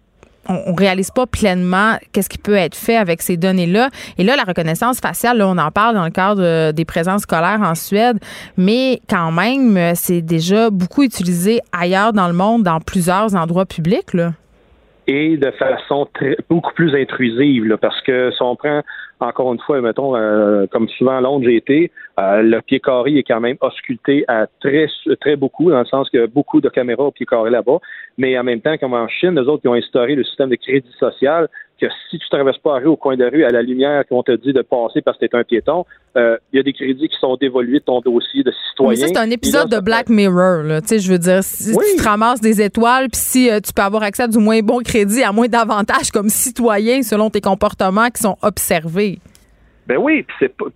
on, 0.49 0.75
réalise 0.75 1.11
pas 1.11 1.27
pleinement 1.27 1.97
qu'est-ce 2.13 2.29
qui 2.29 2.39
peut 2.39 2.55
être 2.55 2.75
fait 2.75 2.97
avec 2.97 3.23
ces 3.23 3.37
données-là. 3.37 3.89
Et 4.19 4.25
là, 4.25 4.37
la 4.37 4.45
reconnaissance 4.45 5.01
faciale, 5.01 5.43
on 5.43 5.59
en 5.59 5.71
parle 5.71 5.95
dans 5.95 6.05
le 6.05 6.11
cadre 6.11 6.43
euh, 6.43 6.73
des 6.73 6.85
présences 6.85 7.23
scolaires 7.23 7.61
en 7.63 7.75
Suède, 7.75 8.19
mais 8.57 9.01
quand 9.09 9.33
même, 9.33 9.77
euh, 9.77 9.93
c'est 9.95 10.23
déjà 10.23 10.71
beaucoup 10.71 11.03
utilisé 11.03 11.61
ailleurs 11.73 12.13
dans 12.13 12.29
le 12.29 12.35
monde, 12.35 12.63
dans 12.63 12.81
plusieurs 12.81 13.35
endroits 13.35 13.67
publics. 13.67 14.15
Là. 14.15 14.33
Et 15.07 15.37
de 15.37 15.51
façon 15.53 16.09
très- 16.15 16.37
beaucoup 16.49 16.73
plus 16.75 16.95
intrusive, 17.01 17.77
parce 17.81 18.01
que 18.03 18.31
si 18.33 18.43
on 18.43 18.57
prend 18.57 18.83
encore 19.21 19.53
une 19.53 19.61
fois, 19.61 19.81
mettons, 19.81 20.17
euh, 20.17 20.67
comme 20.71 20.89
souvent 20.89 21.17
à 21.17 21.21
Londres, 21.21 21.45
j'ai 21.47 21.57
été, 21.57 21.91
euh, 22.19 22.43
le 22.43 22.61
pied 22.61 22.81
carré 22.81 23.17
est 23.17 23.23
quand 23.23 23.41
même 23.41 23.57
ausculté 23.61 24.25
à 24.29 24.47
très, 24.61 24.87
très 25.21 25.37
beaucoup, 25.37 25.71
dans 25.71 25.79
le 25.81 25.87
sens 25.87 26.09
que 26.11 26.27
beaucoup 26.27 26.61
de 26.61 26.69
caméras 26.69 27.05
au 27.05 27.11
pied 27.11 27.27
carré 27.27 27.51
là-bas. 27.51 27.79
Mais 28.19 28.39
en 28.39 28.45
même 28.45 28.61
temps, 28.61 28.77
comme 28.79 28.95
en 28.95 29.09
Chine, 29.09 29.39
eux 29.39 29.49
autres, 29.49 29.63
qui 29.63 29.69
ont 29.69 29.75
instauré 29.75 30.15
le 30.15 30.25
système 30.25 30.51
de 30.51 30.57
crédit 30.57 30.93
social, 30.99 31.49
que 31.81 31.87
si 32.11 32.19
tu 32.19 32.29
traverses 32.31 32.59
pas 32.59 32.79
la 32.79 32.85
rue 32.85 32.87
au 32.87 32.97
coin 32.97 33.17
de 33.17 33.25
rue, 33.25 33.45
à 33.45 33.51
la 33.51 33.61
lumière 33.63 34.05
qu'on 34.09 34.23
te 34.23 34.33
dit 34.33 34.53
de 34.53 34.63
passer 34.63 35.03
parce 35.03 35.19
que 35.19 35.27
t'es 35.27 35.37
un 35.37 35.45
piéton, 35.45 35.85
euh, 36.17 36.39
il 36.53 36.57
y 36.57 36.61
a 36.61 36.63
des 36.63 36.73
crédits 36.73 37.09
qui 37.09 37.19
sont 37.19 37.37
dévolués 37.37 37.81
de 37.81 37.85
ton 37.85 38.01
dossier 38.01 38.43
de 38.43 38.53
citoyen. 38.71 38.91
Mais 38.91 38.97
ça, 38.97 39.09
c'est 39.09 39.19
un 39.19 39.31
épisode 39.31 39.71
là, 39.71 39.79
de 39.79 39.85
Black 39.85 40.09
Mirror. 40.09 40.63
Là. 40.63 40.81
Tu 40.81 40.89
sais, 40.89 40.99
je 41.01 41.13
veux 41.13 41.19
dire, 41.19 41.45
si 41.45 41.75
Oui. 41.77 41.85
tu 41.91 42.03
te 42.03 42.09
ramasses 42.09 42.41
des 42.41 42.63
étoiles, 42.63 43.09
puis 43.11 43.21
si 43.21 43.51
euh, 43.51 43.61
tu 43.61 43.75
peux 43.75 43.83
avoir 43.83 44.03
accès 44.05 44.23
à 44.23 44.29
du 44.29 44.39
moins 44.39 44.61
bon 44.61 44.79
crédit, 44.79 45.23
à 45.23 45.33
moins 45.33 45.49
d'avantages 45.49 46.11
comme 46.11 46.31
citoyen 46.31 47.03
selon 47.03 47.29
tes 47.29 47.43
comportements 47.43 48.09
qui 48.09 48.23
sont 48.23 48.39
observés. 48.41 49.06
Ben 49.87 49.99
oui, 49.99 50.27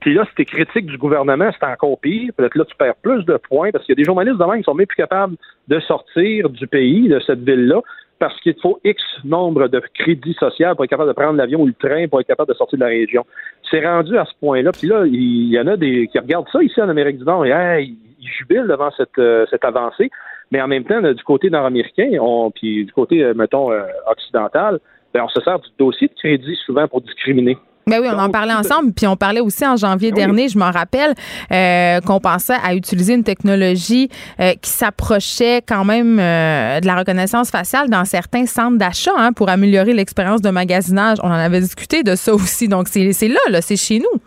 puis 0.01 0.15
là, 0.15 0.25
si 0.25 0.35
t'es 0.37 0.45
critique 0.45 0.87
du 0.87 0.97
gouvernement, 0.97 1.51
c'est 1.59 1.67
encore 1.67 1.99
pire. 1.99 2.33
Peut-être 2.37 2.55
là, 2.55 2.65
tu 2.65 2.77
perds 2.77 2.95
plus 3.03 3.25
de 3.25 3.37
points 3.37 3.71
parce 3.73 3.85
qu'il 3.85 3.93
y 3.93 3.99
a 3.99 4.01
des 4.01 4.05
journalistes 4.05 4.39
de 4.39 4.45
même 4.45 4.59
qui 4.59 4.65
sont 4.65 4.75
même 4.75 4.87
plus 4.87 4.97
capables 4.97 5.35
de 5.67 5.81
sortir 5.81 6.49
du 6.49 6.67
pays, 6.69 7.09
de 7.09 7.19
cette 7.27 7.41
ville-là, 7.41 7.81
parce 8.21 8.39
qu'il 8.41 8.55
faut 8.63 8.79
X 8.85 9.03
nombre 9.25 9.67
de 9.67 9.83
crédits 9.95 10.37
sociaux 10.39 10.75
pour 10.77 10.85
être 10.85 10.91
capable 10.91 11.09
de 11.09 11.15
prendre 11.15 11.37
l'avion 11.37 11.63
ou 11.63 11.67
le 11.67 11.73
train 11.73 12.07
pour 12.07 12.21
être 12.21 12.27
capable 12.29 12.51
de 12.51 12.55
sortir 12.57 12.79
de 12.79 12.85
la 12.85 12.91
région. 12.91 13.27
C'est 13.69 13.85
rendu 13.85 14.17
à 14.17 14.25
ce 14.27 14.33
point-là. 14.39 14.71
Puis 14.73 14.87
là, 14.87 15.05
il 15.07 15.51
y 15.51 15.59
en 15.59 15.67
a 15.67 15.77
des 15.77 16.07
qui 16.07 16.19
regardent 16.19 16.49
ça 16.53 16.63
ici 16.63 16.81
en 16.81 16.89
Amérique 16.89 17.19
du 17.19 17.25
Nord 17.25 17.47
et 17.47 17.51
hey, 17.51 17.97
ils 18.21 18.29
jubilent 18.29 18.69
devant 18.69 18.91
cette, 18.97 19.19
euh, 19.19 19.47
cette 19.51 19.65
avancée. 19.65 20.11
Mais 20.53 20.61
en 20.61 20.69
même 20.69 20.85
temps, 20.85 21.01
là, 21.01 21.15
du 21.15 21.23
côté 21.25 21.49
nord-américain, 21.51 22.11
puis 22.55 22.85
du 22.85 22.93
côté, 22.93 23.25
euh, 23.25 23.35
mettons, 23.35 23.73
euh, 23.73 23.83
occidental, 24.07 24.79
ben, 25.15 25.23
on 25.25 25.29
se 25.29 25.41
sert 25.41 25.59
du 25.59 25.69
dossier 25.79 26.09
de 26.09 26.15
crédit 26.15 26.57
souvent 26.67 26.87
pour 26.89 27.01
discriminer. 27.01 27.57
Ben 27.87 27.99
oui, 28.01 28.09
on 28.15 28.19
en 28.19 28.31
parlait 28.31 28.53
c'est- 28.53 28.73
ensemble, 28.73 28.93
puis 28.93 29.07
on 29.07 29.17
parlait 29.17 29.41
aussi 29.41 29.67
en 29.67 29.77
janvier 29.77 30.11
Oui. 30.11 30.15
dernier, 30.15 30.49
je 30.49 30.59
m'en 30.59 30.71
rappelle, 30.71 31.15
euh, 31.51 32.01
qu'on 32.01 32.21
pensait 32.21 32.57
à 32.63 32.75
utiliser 32.75 33.15
une 33.15 33.25
technologie 33.25 34.09
euh, 34.39 34.53
qui 34.61 34.71
s'approchait 34.71 35.63
quand 35.67 35.85
même 35.85 36.19
euh, 36.21 36.79
de 36.81 36.87
la 36.87 36.97
reconnaissance 36.97 37.51
faciale 37.51 37.89
dans 37.89 38.05
certains 38.05 38.47
centres 38.47 38.79
d'achat 38.79 39.13
hein, 39.17 39.33
pour 39.33 39.49
améliorer 39.49 39.93
l'expérience 39.93 40.41
de 40.43 40.51
magasinage. 40.51 41.19
On 41.23 41.29
en 41.29 41.33
avait 41.33 41.61
discuté 41.61 42.03
de 42.03 42.15
ça 42.15 42.33
aussi, 42.35 42.69
donc 42.69 42.87
c'est 42.87 43.13
c'est 43.13 43.29
là, 43.29 43.41
là 43.49 43.61
c'est 43.61 43.77
chez 43.77 43.99
nous. 43.99 44.21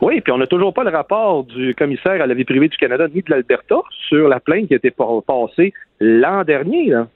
Oui, 0.00 0.20
puis 0.20 0.32
on 0.32 0.38
n'a 0.38 0.46
toujours 0.46 0.74
pas 0.74 0.84
le 0.84 0.90
rapport 0.90 1.44
du 1.44 1.74
commissaire 1.74 2.20
à 2.20 2.26
la 2.26 2.34
vie 2.34 2.44
privée 2.44 2.68
du 2.68 2.76
Canada 2.76 3.06
ni 3.12 3.22
de 3.22 3.30
l'Alberta 3.30 3.76
sur 4.08 4.28
la 4.28 4.38
plainte 4.38 4.68
qui 4.68 4.74
a 4.74 4.76
été 4.76 4.90
pa- 4.90 5.04
passée 5.26 5.72
l'an 5.98 6.44
dernier. 6.44 6.90
là. 6.90 7.06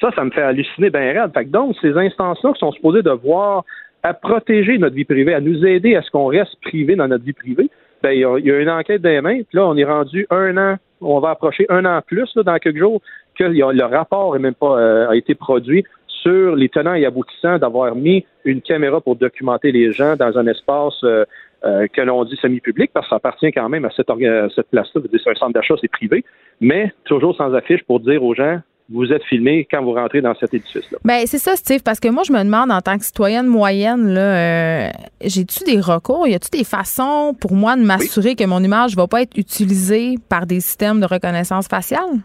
Ça, 0.00 0.10
ça 0.16 0.24
me 0.24 0.30
fait 0.30 0.42
halluciner 0.42 0.90
bien 0.90 1.12
raide. 1.12 1.30
Fait 1.34 1.44
que 1.44 1.50
donc, 1.50 1.76
ces 1.80 1.92
instances-là 1.96 2.52
qui 2.54 2.58
sont 2.58 2.72
supposées 2.72 3.02
de 3.02 3.10
voir 3.10 3.64
à 4.02 4.14
protéger 4.14 4.78
notre 4.78 4.96
vie 4.96 5.04
privée, 5.04 5.34
à 5.34 5.40
nous 5.40 5.64
aider 5.64 5.94
à 5.94 6.02
ce 6.02 6.10
qu'on 6.10 6.26
reste 6.26 6.56
privé 6.62 6.96
dans 6.96 7.08
notre 7.08 7.24
vie 7.24 7.32
privée, 7.32 7.70
ben, 8.02 8.10
il 8.10 8.20
y, 8.20 8.24
a, 8.24 8.58
une 8.58 8.70
enquête 8.70 9.00
des 9.00 9.20
mains, 9.20 9.42
puis 9.42 9.58
là, 9.58 9.66
on 9.66 9.76
est 9.76 9.84
rendu 9.84 10.26
un 10.30 10.56
an, 10.56 10.76
on 11.00 11.20
va 11.20 11.30
approcher 11.30 11.66
un 11.68 11.84
an 11.84 12.00
plus 12.04 12.28
là, 12.34 12.42
dans 12.42 12.58
quelques 12.58 12.78
jours, 12.78 13.00
que 13.38 13.44
le 13.44 13.84
rapport 13.84 14.34
est 14.34 14.40
même 14.40 14.54
pas 14.54 14.78
euh, 14.78 15.08
a 15.08 15.16
été 15.16 15.34
produit 15.34 15.84
sur 16.08 16.54
les 16.56 16.68
tenants 16.68 16.94
et 16.94 17.06
aboutissants 17.06 17.58
d'avoir 17.58 17.94
mis 17.94 18.24
une 18.44 18.60
caméra 18.60 19.00
pour 19.00 19.16
documenter 19.16 19.72
les 19.72 19.92
gens 19.92 20.16
dans 20.16 20.36
un 20.36 20.46
espace 20.46 20.98
euh, 21.04 21.24
euh, 21.64 21.86
que 21.92 22.00
l'on 22.00 22.24
dit 22.24 22.36
semi-public, 22.36 22.90
parce 22.92 23.06
que 23.06 23.10
ça 23.10 23.16
appartient 23.16 23.52
quand 23.52 23.68
même 23.68 23.84
à 23.84 23.90
cette, 23.90 24.10
cette 24.54 24.68
place-là. 24.70 25.00
C'est 25.12 25.30
un 25.30 25.34
centre 25.34 25.52
d'achat, 25.52 25.74
c'est 25.80 25.90
privé, 25.90 26.24
mais 26.60 26.92
toujours 27.04 27.36
sans 27.36 27.54
affiche 27.54 27.84
pour 27.84 28.00
dire 28.00 28.22
aux 28.22 28.34
gens, 28.34 28.60
vous 28.92 29.12
êtes 29.12 29.24
filmés 29.24 29.66
quand 29.70 29.82
vous 29.82 29.92
rentrez 29.92 30.20
dans 30.20 30.34
cet 30.34 30.52
édifice-là. 30.54 30.98
Ben 31.04 31.22
c'est 31.26 31.38
ça, 31.38 31.56
Steve, 31.56 31.82
parce 31.82 31.98
que 32.00 32.08
moi, 32.08 32.22
je 32.26 32.32
me 32.32 32.42
demande 32.44 32.70
en 32.70 32.80
tant 32.80 32.98
que 32.98 33.04
citoyenne 33.04 33.46
moyenne, 33.46 34.12
là, 34.14 34.20
euh, 34.20 34.88
j'ai-tu 35.24 35.64
des 35.64 35.80
recours? 35.80 36.26
Y 36.28 36.34
a-tu 36.34 36.50
des 36.56 36.64
façons 36.64 37.34
pour 37.40 37.52
moi 37.52 37.76
de 37.76 37.82
m'assurer 37.82 38.34
que 38.34 38.44
mon 38.44 38.62
image 38.62 38.94
va 38.96 39.06
pas 39.06 39.22
être 39.22 39.36
utilisée 39.36 40.16
par 40.28 40.46
des 40.46 40.60
systèmes 40.60 41.00
de 41.00 41.06
reconnaissance 41.06 41.68
faciale? 41.68 42.20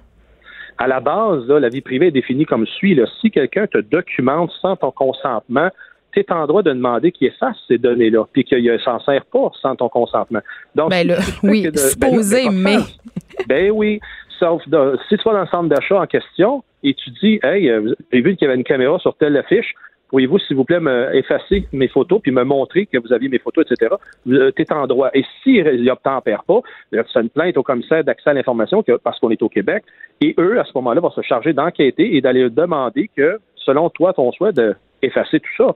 à 0.80 0.86
la 0.86 1.00
base, 1.00 1.48
là, 1.48 1.60
la 1.60 1.70
vie 1.70 1.82
privée 1.82 2.08
est 2.08 2.12
définie 2.12 2.46
comme 2.46 2.68
suit. 2.68 2.94
Là. 2.94 3.06
Si 3.20 3.32
quelqu'un 3.32 3.66
te 3.66 3.80
documente 3.80 4.52
sans 4.62 4.76
ton 4.76 4.92
consentement, 4.92 5.70
tu 6.12 6.20
es 6.20 6.32
en 6.32 6.46
droit 6.46 6.62
de 6.62 6.72
demander 6.72 7.12
qu'il 7.12 7.26
efface 7.26 7.56
ces 7.68 7.80
données-là, 7.80 8.26
puis 8.32 8.44
qu'il 8.44 8.64
ne 8.64 8.78
s'en 8.78 9.00
sert 9.00 9.26
pas 9.26 9.50
sans 9.60 9.76
ton 9.76 9.90
consentement. 9.90 10.42
Donc, 10.76 10.92
Ben 10.92 11.08
là, 11.08 11.16
oui, 11.42 11.64
de- 11.64 11.76
supposé, 11.78 12.46
ben 12.46 12.64
là, 12.64 12.78
mais- 12.80 13.44
Ben 13.48 13.72
oui. 13.72 14.00
Sauf 14.40 14.68
de- 14.68 14.98
si 15.10 15.18
tu 15.18 15.24
vas 15.24 15.34
dans 15.34 15.42
le 15.42 15.48
centre 15.48 15.70
d'achat 15.70 16.00
en 16.00 16.06
question 16.08 16.64
et 16.84 16.94
tu 16.94 17.10
dis 17.22 17.40
Hey, 17.44 17.70
euh, 17.70 17.94
j'ai 18.12 18.22
vu 18.22 18.36
qu'il 18.36 18.46
y 18.46 18.50
avait 18.50 18.58
une 18.58 18.64
caméra 18.64 19.00
sur 19.00 19.16
telle 19.18 19.36
affiche, 19.38 19.74
pourriez-vous, 20.10 20.40
s'il 20.40 20.56
vous 20.56 20.64
plaît, 20.64 20.80
me 20.80 21.14
effacer 21.16 21.68
mes 21.74 21.88
photos 21.88 22.22
puis 22.22 22.32
me 22.32 22.44
montrer 22.44 22.86
que 22.86 22.98
vous 22.98 23.12
aviez 23.12 23.30
mes 23.30 23.40
photos, 23.40 23.66
etc. 23.70 23.96
tu 24.26 24.62
es 24.62 24.74
en 24.74 24.88
droit. 24.88 25.10
Et 25.14 25.26
s'il 25.44 25.64
n'obtempère 25.84 26.44
pas, 26.44 26.62
là, 26.92 27.04
tu 27.04 27.12
fais 27.12 27.22
une 27.22 27.30
plainte 27.30 27.58
au 27.58 27.64
commissaire 27.64 28.04
d'accès 28.04 28.30
à 28.30 28.34
l'information 28.34 28.84
parce 29.04 29.20
qu'on 29.20 29.32
est 29.32 29.42
au 29.42 29.50
Québec. 29.50 29.84
Et 30.22 30.34
eux, 30.40 30.60
à 30.60 30.64
ce 30.64 30.72
moment-là, 30.76 31.02
vont 31.02 31.12
se 31.12 31.22
charger 31.22 31.54
d'enquêter 31.54 32.16
et 32.16 32.22
d'aller 32.22 32.50
demander 32.50 33.10
que, 33.16 33.40
selon 33.56 33.90
toi, 33.90 34.14
ton 34.14 34.32
souhait, 34.32 34.54
d'effacer 34.54 35.40
tout 35.42 35.56
ça. 35.58 35.76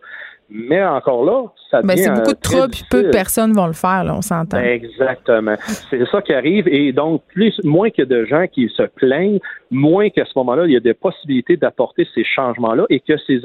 Mais 0.53 0.83
encore 0.83 1.23
là, 1.23 1.45
ça 1.69 1.81
Ben, 1.81 1.95
devient 1.95 2.03
c'est 2.03 2.13
beaucoup 2.13 2.33
de 2.33 2.39
troubles, 2.41 2.71
puis 2.71 2.83
peu 2.91 3.03
de 3.03 3.09
personnes 3.09 3.53
vont 3.53 3.67
le 3.67 3.73
faire, 3.73 4.03
là, 4.03 4.13
on 4.17 4.21
s'entend. 4.21 4.57
Exactement. 4.57 5.55
C'est 5.89 6.05
ça 6.07 6.21
qui 6.21 6.33
arrive. 6.33 6.67
Et 6.67 6.91
donc, 6.91 7.23
plus, 7.27 7.57
moins 7.63 7.89
qu'il 7.89 8.03
y 8.03 8.07
a 8.13 8.19
de 8.19 8.25
gens 8.25 8.45
qui 8.47 8.67
se 8.67 8.83
plaignent, 8.83 9.39
moins 9.69 10.09
qu'à 10.09 10.25
ce 10.25 10.31
moment-là, 10.35 10.65
il 10.65 10.73
y 10.73 10.75
a 10.75 10.81
des 10.81 10.93
possibilités 10.93 11.55
d'apporter 11.55 12.05
ces 12.13 12.25
changements-là 12.25 12.85
et 12.89 12.99
que 12.99 13.17
ces, 13.25 13.41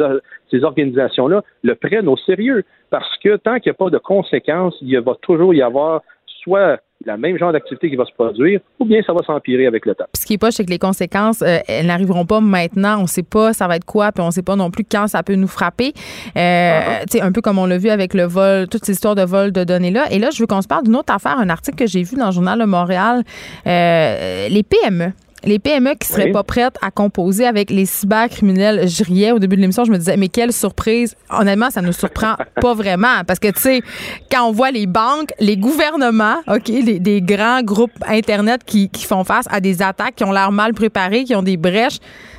ces 0.51 0.65
organisations-là 0.65 1.45
le 1.63 1.75
prennent 1.77 2.09
au 2.09 2.17
sérieux. 2.17 2.65
Parce 2.91 3.17
que 3.19 3.37
tant 3.37 3.61
qu'il 3.61 3.71
n'y 3.71 3.77
a 3.77 3.79
pas 3.85 3.91
de 3.91 3.99
conséquences, 3.99 4.75
il 4.81 4.99
va 4.99 5.15
toujours 5.23 5.55
y 5.55 5.63
avoir 5.63 6.03
soit 6.43 6.81
la 7.05 7.17
même 7.17 7.39
genre 7.39 7.53
d'activité 7.53 7.91
qui 7.91 7.97
va 7.97 8.05
se 8.05 8.13
produire, 8.13 8.61
ou 8.81 8.85
bien 8.85 9.01
ça 9.07 9.13
va 9.13 9.23
s'empirer 9.23 9.67
avec 9.67 9.87
le 9.87 9.95
temps. 9.95 10.07
Ce 10.15 10.25
qui 10.25 10.35
est 10.35 10.39
pas, 10.39 10.51
c'est 10.51 10.65
que 10.65 10.71
les 10.71 10.79
conséquences, 10.79 11.43
euh, 11.43 11.59
elles 11.69 11.87
n'arriveront 11.87 12.27
pas 12.27 12.41
maintenant. 12.41 13.01
On 13.01 13.07
sait 13.07 13.23
pas 13.23 13.53
ça 13.53 13.69
va 13.69 13.77
être 13.77 13.85
quoi, 13.85 14.13
puis 14.13 14.23
on 14.25 14.31
sait 14.31 14.43
pas 14.43 14.57
non 14.57 14.71
plus 14.71 14.85
quand 14.85 15.07
ça 15.07 15.23
peut 15.23 15.35
nous 15.35 15.49
frapper. 15.49 15.93
Euh, 16.37 16.81
sais, 17.09 17.21
un 17.21 17.33
peu 17.33 17.41
comme 17.41 17.59
on 17.59 17.67
l'a 17.67 17.79
vu 17.79 17.91
avec 17.91 18.15
le 18.15 18.25
vol, 18.25 18.69
toutes 18.69 18.85
ces 18.85 18.93
histoires 18.93 19.15
de 19.15 19.23
vol 19.23 19.53
de 19.53 19.65
données-là. 19.65 20.07
Et 20.11 20.19
là, 20.19 20.31
je 20.31 20.41
veux 20.41 20.47
qu'on 20.47 20.63
se 20.63 20.69
parle 20.69 20.85
d'une 20.85 20.97
autre 20.97 21.13
affaire, 21.13 21.39
un 21.39 21.49
article 21.49 21.77
que 21.77 21.87
j'ai 21.87 22.03
vu 22.03 22.17
dans 22.17 22.27
le 22.27 22.33
journal 22.33 22.59
de 22.59 22.65
Montréal. 22.65 23.23
Euh, 23.67 24.49
les 24.49 24.63
PME. 24.63 25.13
Les 25.47 25.61
PME 25.61 25.95
qui 25.95 26.09
seraient 26.09 26.25
Oui. 26.25 26.33
pas 26.33 26.43
prêtes 26.43 26.77
à 26.83 26.91
composer 26.91 27.47
avec 27.47 27.71
les 27.71 27.87
cybercriminels. 27.87 28.89
Je 28.89 29.05
riais 29.05 29.31
au 29.31 29.39
début 29.39 29.55
de 29.57 29.61
l'émission, 29.61 29.85
je 29.85 29.93
me 29.93 29.97
disais, 29.97 30.17
mais 30.17 30.29
quelle 30.29 30.53
surprise. 30.53 31.15
Honnêtement, 31.31 31.71
ça 31.71 31.83
nous 31.83 31.93
surprend 31.93 32.35
pas 32.61 32.75
vraiment. 32.75 33.23
Parce 33.27 33.39
que, 33.39 33.49
tu 33.49 33.61
sais, 33.61 33.81
quand 34.31 34.49
on 34.49 34.53
voit 34.53 34.73
les 34.73 34.87
banques, 34.87 35.33
les 35.39 35.57
gouvernements, 35.57 36.39
OK, 36.49 36.67
les, 36.69 36.99
des 36.99 37.23
grands 37.23 37.63
groupes 37.63 37.93
Internet 38.09 38.63
qui, 38.67 38.89
qui 38.89 39.05
font 39.05 39.23
face 39.23 39.47
à 39.49 39.61
des 39.61 39.83
attaques 39.83 40.17
qui 40.17 40.25
ont 40.25 40.33
l'air 40.33 40.51
mal 40.51 40.75
préparées, 40.75 41.23
qui 41.25 41.35
ont 41.37 41.43
des 41.45 41.57
brèches, 41.57 41.99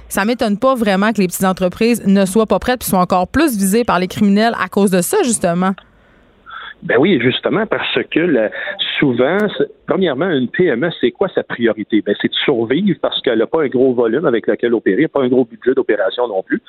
ça 0.10 0.26
m'étonne 0.26 0.58
pas 0.58 0.76
vraiment 0.76 1.12
que 1.14 1.22
les 1.22 1.28
petites 1.28 1.46
entreprises 1.46 2.04
ne 2.06 2.26
soient 2.26 2.46
pas 2.46 2.60
prêtes 2.60 2.80
puis 2.82 2.90
soient 2.90 3.00
encore 3.00 3.28
plus 3.28 3.58
visées 3.58 3.84
par 3.84 4.00
les 4.00 4.08
criminels 4.08 4.54
à 4.62 4.68
cause 4.68 4.92
de 4.92 5.02
ça, 5.02 5.18
justement. 5.24 5.72
Ben 6.84 6.98
oui, 7.00 7.20
justement, 7.20 7.66
parce 7.66 7.98
que 8.12 8.50
souvent, 9.00 9.38
premièrement, 9.88 10.30
une 10.30 10.48
PME, 10.48 10.90
c'est 11.02 11.12
quoi 11.12 11.28
sa 11.30 11.44
priorité? 11.44 12.02
Ben, 12.06 12.16
c'est 12.22 12.30
de 12.30 12.36
survivre 12.36 12.98
parce 13.02 13.20
qu'elle 13.22 13.40
n'a 13.40 13.48
pas 13.48 13.64
un 13.64 13.68
gros 13.68 13.94
volume 13.94 14.26
avec 14.26 14.46
lequel 14.48 14.74
opérer, 14.76 15.08
pas 15.08 15.22
un 15.22 15.28
gros 15.28 15.44
budget 15.46 15.74
d'opération 15.74 16.28
non 16.28 16.44
plus. 16.44 16.62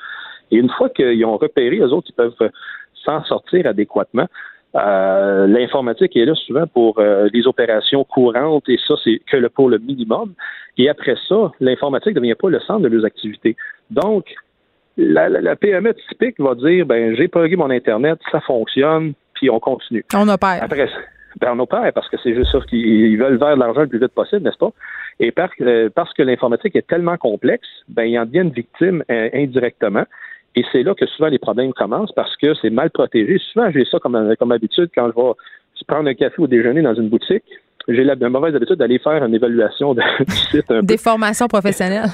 Et 0.51 0.57
une 0.57 0.69
fois 0.69 0.89
qu'ils 0.89 1.23
ont 1.25 1.37
repéré, 1.37 1.77
eux 1.77 1.93
autres, 1.93 2.07
ils 2.09 2.15
peuvent 2.15 2.33
euh, 2.41 2.49
s'en 3.05 3.23
sortir 3.25 3.67
adéquatement. 3.67 4.25
Euh, 4.75 5.45
L'informatique 5.47 6.15
est 6.17 6.25
là 6.25 6.33
souvent 6.35 6.65
pour 6.67 6.99
euh, 6.99 7.29
les 7.31 7.45
opérations 7.47 8.03
courantes 8.03 8.67
et 8.67 8.79
ça, 8.87 8.95
c'est 9.03 9.19
que 9.31 9.37
le, 9.37 9.49
pour 9.49 9.69
le 9.69 9.77
minimum. 9.77 10.33
Et 10.79 10.89
après 10.89 11.15
ça, 11.27 11.51
l'informatique 11.59 12.15
ne 12.15 12.19
devient 12.19 12.35
pas 12.35 12.49
le 12.49 12.59
centre 12.61 12.81
de 12.81 12.87
leurs 12.87 13.05
activités. 13.05 13.55
Donc, 13.91 14.25
la, 14.97 15.29
la- 15.29 15.41
la 15.41 15.55
PME 15.55 15.93
typique 16.09 16.39
va 16.39 16.55
dire, 16.55 16.85
ben, 16.87 17.15
j'ai 17.15 17.27
plugué 17.27 17.55
mon 17.55 17.69
Internet, 17.69 18.19
ça 18.31 18.41
fonctionne, 18.41 19.13
puis 19.39 19.49
on 19.49 19.59
continue. 19.59 20.03
On 20.13 20.27
opère. 20.27 20.59
Après, 20.61 20.89
ben, 21.39 21.53
on 21.55 21.59
opère 21.59 21.91
parce 21.93 22.09
que 22.09 22.17
c'est 22.21 22.35
juste 22.35 22.51
ça 22.51 22.59
qu'ils 22.69 22.79
ils 22.79 23.17
veulent 23.17 23.37
vers 23.37 23.55
de 23.55 23.59
l'argent 23.61 23.81
le 23.81 23.87
plus 23.87 23.99
vite 23.99 24.11
possible, 24.13 24.43
n'est-ce 24.43 24.57
pas? 24.57 24.71
Et 25.21 25.31
par- 25.31 25.49
euh, 25.61 25.89
parce 25.93 26.13
que 26.13 26.23
l'informatique 26.23 26.75
est 26.75 26.85
tellement 26.87 27.15
complexe, 27.17 27.67
ben, 27.87 28.03
ils 28.03 28.19
en 28.19 28.25
deviennent 28.25 28.49
victimes 28.49 29.03
euh, 29.09 29.29
indirectement. 29.33 30.03
Et 30.55 30.65
c'est 30.71 30.83
là 30.83 30.93
que 30.95 31.05
souvent 31.05 31.29
les 31.29 31.39
problèmes 31.39 31.71
commencent 31.73 32.11
parce 32.11 32.35
que 32.35 32.53
c'est 32.55 32.69
mal 32.71 32.89
protégé. 32.89 33.37
Souvent, 33.53 33.69
j'ai 33.71 33.85
ça 33.85 33.99
comme, 33.99 34.35
comme 34.37 34.51
habitude 34.51 34.89
quand 34.93 35.07
je 35.07 35.15
vais 35.15 35.33
prendre 35.87 36.09
un 36.09 36.13
café 36.15 36.35
au 36.41 36.47
déjeuner 36.47 36.81
dans 36.81 36.95
une 36.95 37.07
boutique. 37.07 37.43
J'ai 37.87 38.03
la, 38.03 38.15
la 38.15 38.29
mauvaise 38.29 38.53
habitude 38.55 38.75
d'aller 38.75 38.99
faire 38.99 39.23
une 39.23 39.33
évaluation 39.35 39.93
de, 39.93 40.01
du 40.25 40.31
site 40.35 40.69
un 40.71 40.81
peu 40.81 40.85
Des 40.85 40.97
formations 40.97 41.47
professionnelles. 41.47 42.09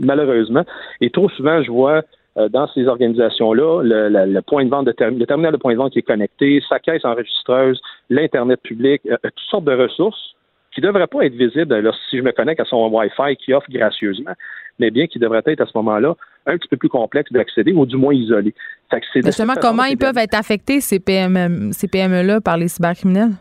malheureusement. 0.00 0.64
Et 1.00 1.10
trop 1.10 1.28
souvent, 1.30 1.62
je 1.62 1.70
vois 1.70 1.92
euh, 1.98 2.02
dans 2.50 2.68
ces 2.68 2.86
organisations-là 2.86 3.82
le, 3.82 4.40
point 4.40 4.64
de 4.64 4.70
vente 4.70 4.86
de 4.86 4.94
le 4.98 5.26
terminal 5.26 5.52
de 5.52 5.56
point 5.56 5.72
de 5.72 5.78
vente 5.78 5.92
qui 5.92 6.00
est 6.00 6.02
connecté, 6.02 6.62
sa 6.68 6.78
caisse 6.78 7.04
enregistreuse, 7.04 7.80
l'Internet 8.10 8.60
public, 8.62 9.02
euh, 9.06 9.16
toutes 9.22 9.50
sortes 9.50 9.64
de 9.64 9.72
ressources 9.72 10.34
qui 10.74 10.82
ne 10.82 10.88
devraient 10.88 11.06
pas 11.06 11.24
être 11.24 11.34
visibles 11.34 11.92
si 12.10 12.18
je 12.18 12.22
me 12.22 12.32
connecte 12.32 12.60
à 12.60 12.64
son 12.66 12.88
Wi-Fi 12.88 13.36
qui 13.36 13.54
offre 13.54 13.66
gracieusement, 13.70 14.32
mais 14.78 14.90
bien 14.90 15.06
qui 15.06 15.18
devraient 15.18 15.42
être 15.46 15.62
à 15.62 15.66
ce 15.66 15.72
moment-là 15.76 16.14
un 16.46 16.58
petit 16.58 16.68
peu 16.68 16.76
plus 16.76 16.90
complexe 16.90 17.32
d'accéder 17.32 17.72
ou 17.72 17.86
du 17.86 17.96
moins 17.96 18.12
isolé. 18.12 18.54
Justement, 19.14 19.54
comment 19.60 19.84
ils 19.84 19.96
peuvent 19.96 20.18
être 20.18 20.34
affectés, 20.34 20.80
ces 20.80 21.00
PME, 21.00 21.72
ces 21.72 21.88
PME-là, 21.88 22.42
par 22.42 22.58
les 22.58 22.68
cybercriminels? 22.68 23.32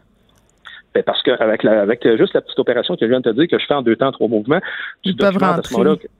Ben, 0.95 1.03
parce 1.03 1.21
que 1.23 1.31
avec, 1.31 1.63
la, 1.63 1.81
avec 1.81 2.05
euh, 2.05 2.15
juste 2.15 2.33
la 2.33 2.39
petite 2.41 2.57
opération 2.57 2.95
que 2.95 3.01
je 3.05 3.09
viens 3.09 3.19
de 3.19 3.29
te 3.29 3.35
dire 3.35 3.49
que 3.49 3.59
je 3.59 3.65
fais 3.65 3.73
en 3.73 3.81
deux 3.81 3.97
temps, 3.97 4.13
trois 4.13 4.29
mouvements, 4.29 4.61
tu 5.03 5.09
Ils 5.09 5.17
peuvent 5.17 5.37
à 5.43 5.61
ce 5.61 5.73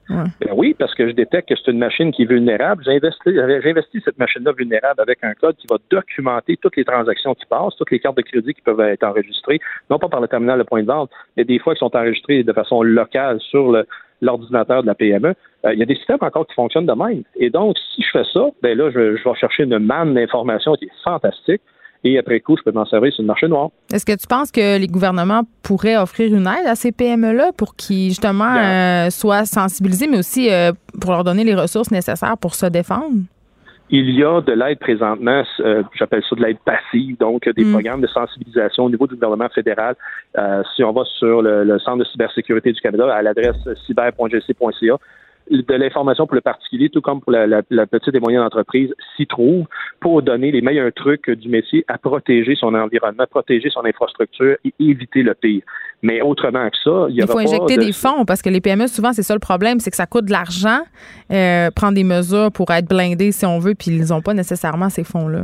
Ouais. 0.10 0.24
Ben 0.42 0.50
oui, 0.54 0.76
parce 0.78 0.94
que 0.94 1.08
je 1.08 1.14
détecte 1.14 1.48
que 1.48 1.56
c'est 1.56 1.72
une 1.72 1.80
machine 1.80 2.12
qui 2.12 2.24
est 2.24 2.26
vulnérable. 2.26 2.84
Investi 2.90 4.02
cette 4.04 4.20
machine-là 4.20 4.52
vulnérable 4.52 5.00
avec 5.00 5.20
un 5.24 5.34
code 5.34 5.56
qui 5.56 5.66
va 5.68 5.78
documenter 5.90 6.58
toutes 6.62 6.76
les 6.76 6.84
transactions 6.84 7.34
qui 7.36 7.46
passent, 7.46 7.76
toutes 7.78 7.90
les 7.92 8.00
cartes 8.00 8.18
de 8.18 8.22
crédit 8.22 8.54
qui 8.54 8.62
peuvent 8.62 8.82
être 8.82 9.04
enregistrées, 9.04 9.62
non 9.90 9.98
pas 9.98 10.10
par 10.10 10.20
le 10.20 10.28
terminal 10.28 10.60
de 10.60 10.64
point 10.64 10.82
de 10.84 10.88
vente, 10.88 11.10
mais 11.38 11.46
des 11.46 11.58
fois 11.58 11.74
qui 11.74 11.80
sont 11.80 11.96
enregistrées 11.96 12.44
de 12.44 12.52
façon 12.54 12.84
locale 12.84 13.40
sur 13.40 13.72
le- 13.72 13.88
l'ordinateur 14.22 14.82
de 14.82 14.88
la 14.88 14.96
PME. 14.96 15.34
Euh, 15.66 15.74
il 15.74 15.80
y 15.80 15.84
a 15.84 15.86
des 15.86 15.96
systèmes 15.96 16.18
encore 16.22 16.46
qui 16.48 16.54
fonctionnent 16.54 16.86
de 16.86 16.94
même. 16.94 17.24
Et 17.38 17.50
donc, 17.50 17.78
si 17.96 18.02
je 18.02 18.10
fais 18.12 18.24
ça, 18.34 18.48
ben 18.62 18.78
là, 18.78 18.90
je, 18.92 19.16
je 19.16 19.24
vais 19.24 19.36
chercher 19.36 19.64
une 19.64 19.80
manne 19.80 20.14
d'informations 20.14 20.76
qui 20.76 20.86
est 20.86 21.04
fantastique. 21.04 21.62
Et 22.08 22.20
après 22.20 22.40
coup, 22.40 22.56
je 22.56 22.62
peux 22.62 22.72
m'en 22.72 22.86
servir 22.86 23.12
sur 23.12 23.24
le 23.24 23.28
marché 23.28 23.48
noir. 23.48 23.70
Est-ce 23.92 24.06
que 24.06 24.16
tu 24.16 24.28
penses 24.28 24.52
que 24.52 24.78
les 24.78 24.86
gouvernements 24.88 25.42
pourraient 25.64 25.98
offrir 25.98 26.34
une 26.34 26.46
aide 26.46 26.68
à 26.68 26.76
ces 26.76 26.92
PME-là 26.92 27.52
pour 27.58 27.76
qu'ils, 27.76 28.10
justement, 28.10 28.56
euh, 28.56 29.10
soient 29.10 29.46
sensibilisés, 29.46 30.08
mais 30.08 30.20
aussi 30.20 30.52
euh, 30.52 30.72
pour 31.02 31.12
leur 31.12 31.24
donner 31.24 31.44
les 31.44 31.56
ressources 31.56 31.90
nécessaires 31.90 32.38
pour 32.38 32.54
se 32.54 32.68
défendre? 32.68 33.24
Il 33.90 34.10
y 34.12 34.24
a 34.24 34.40
de 34.42 34.52
l'aide 34.52 34.80
présentement, 34.80 35.44
euh, 35.62 35.84
j'appelle 35.94 36.22
ça 36.30 36.36
de 36.36 36.42
l'aide 36.44 36.58
passive, 36.64 37.18
donc 37.20 37.48
des 37.50 37.64
Mm. 37.66 37.72
programmes 37.72 38.02
de 38.02 38.08
sensibilisation 38.08 38.86
au 38.86 38.90
niveau 38.90 39.08
du 39.08 39.16
gouvernement 39.16 39.50
fédéral. 39.50 39.96
Euh, 40.38 40.62
si 40.76 40.84
on 40.84 40.92
va 40.92 41.04
sur 41.06 41.42
le, 41.42 41.64
le 41.64 41.80
Centre 41.80 41.98
de 41.98 42.04
cybersécurité 42.06 42.72
du 42.72 42.82
Canada 42.82 43.12
à 43.14 43.22
l'adresse 43.24 43.56
cyber.gc.ca, 43.88 44.98
de 45.52 45.74
l'information 45.76 46.26
pour 46.26 46.36
le 46.36 46.42
particulier, 46.42 46.90
tout 46.90 47.02
comme 47.02 47.22
pour 47.22 47.32
la, 47.32 47.46
la- 47.46 47.62
la 47.70 47.86
petite 47.86 48.16
et 48.16 48.20
moyenne 48.20 48.42
entreprise, 48.42 48.94
s'y 49.16 49.28
trouve 49.28 49.66
pour 50.00 50.22
donner 50.22 50.52
les 50.52 50.62
meilleurs 50.62 50.92
trucs 50.94 51.30
du 51.30 51.50
métier 51.50 51.86
à 51.88 51.98
protéger 51.98 52.56
son 52.56 52.74
environnement, 52.74 53.26
protéger 53.30 53.70
son 53.70 53.86
infrastructure 53.86 54.56
et 54.66 54.74
éviter 54.80 55.22
le 55.24 55.34
pire. 55.36 55.62
Mais 56.02 56.22
autrement 56.22 56.68
que 56.70 56.78
ça, 56.84 57.06
il 57.10 57.16
y 57.16 57.20
Il 57.20 57.28
faut 57.28 57.38
injecter 57.38 57.78
de- 57.78 57.84
des 57.84 57.92
fonds 57.94 58.26
parce 58.26 58.42
que 58.42 58.50
les 58.50 58.62
PME, 58.62 58.88
souvent, 58.88 59.14
c'est 59.14 59.24
ça 59.24 59.34
le 59.34 59.40
problème, 59.40 59.80
c'est 59.80 59.90
que 59.92 59.96
ça 59.98 60.06
coûte 60.08 60.26
de 60.26 60.32
l'argent, 60.32 60.80
euh, 61.32 61.70
prendre 61.72 61.94
des 61.94 62.04
mesures 62.04 62.52
pour 62.52 62.72
être 62.72 62.88
blindés 62.88 63.32
si 63.32 63.46
on 63.46 63.60
veut, 63.60 63.76
puis 63.76 63.92
ils 63.92 64.10
n'ont 64.10 64.22
pas 64.22 64.34
nécessairement 64.34 64.90
ces 64.90 65.04
fonds-là. 65.04 65.44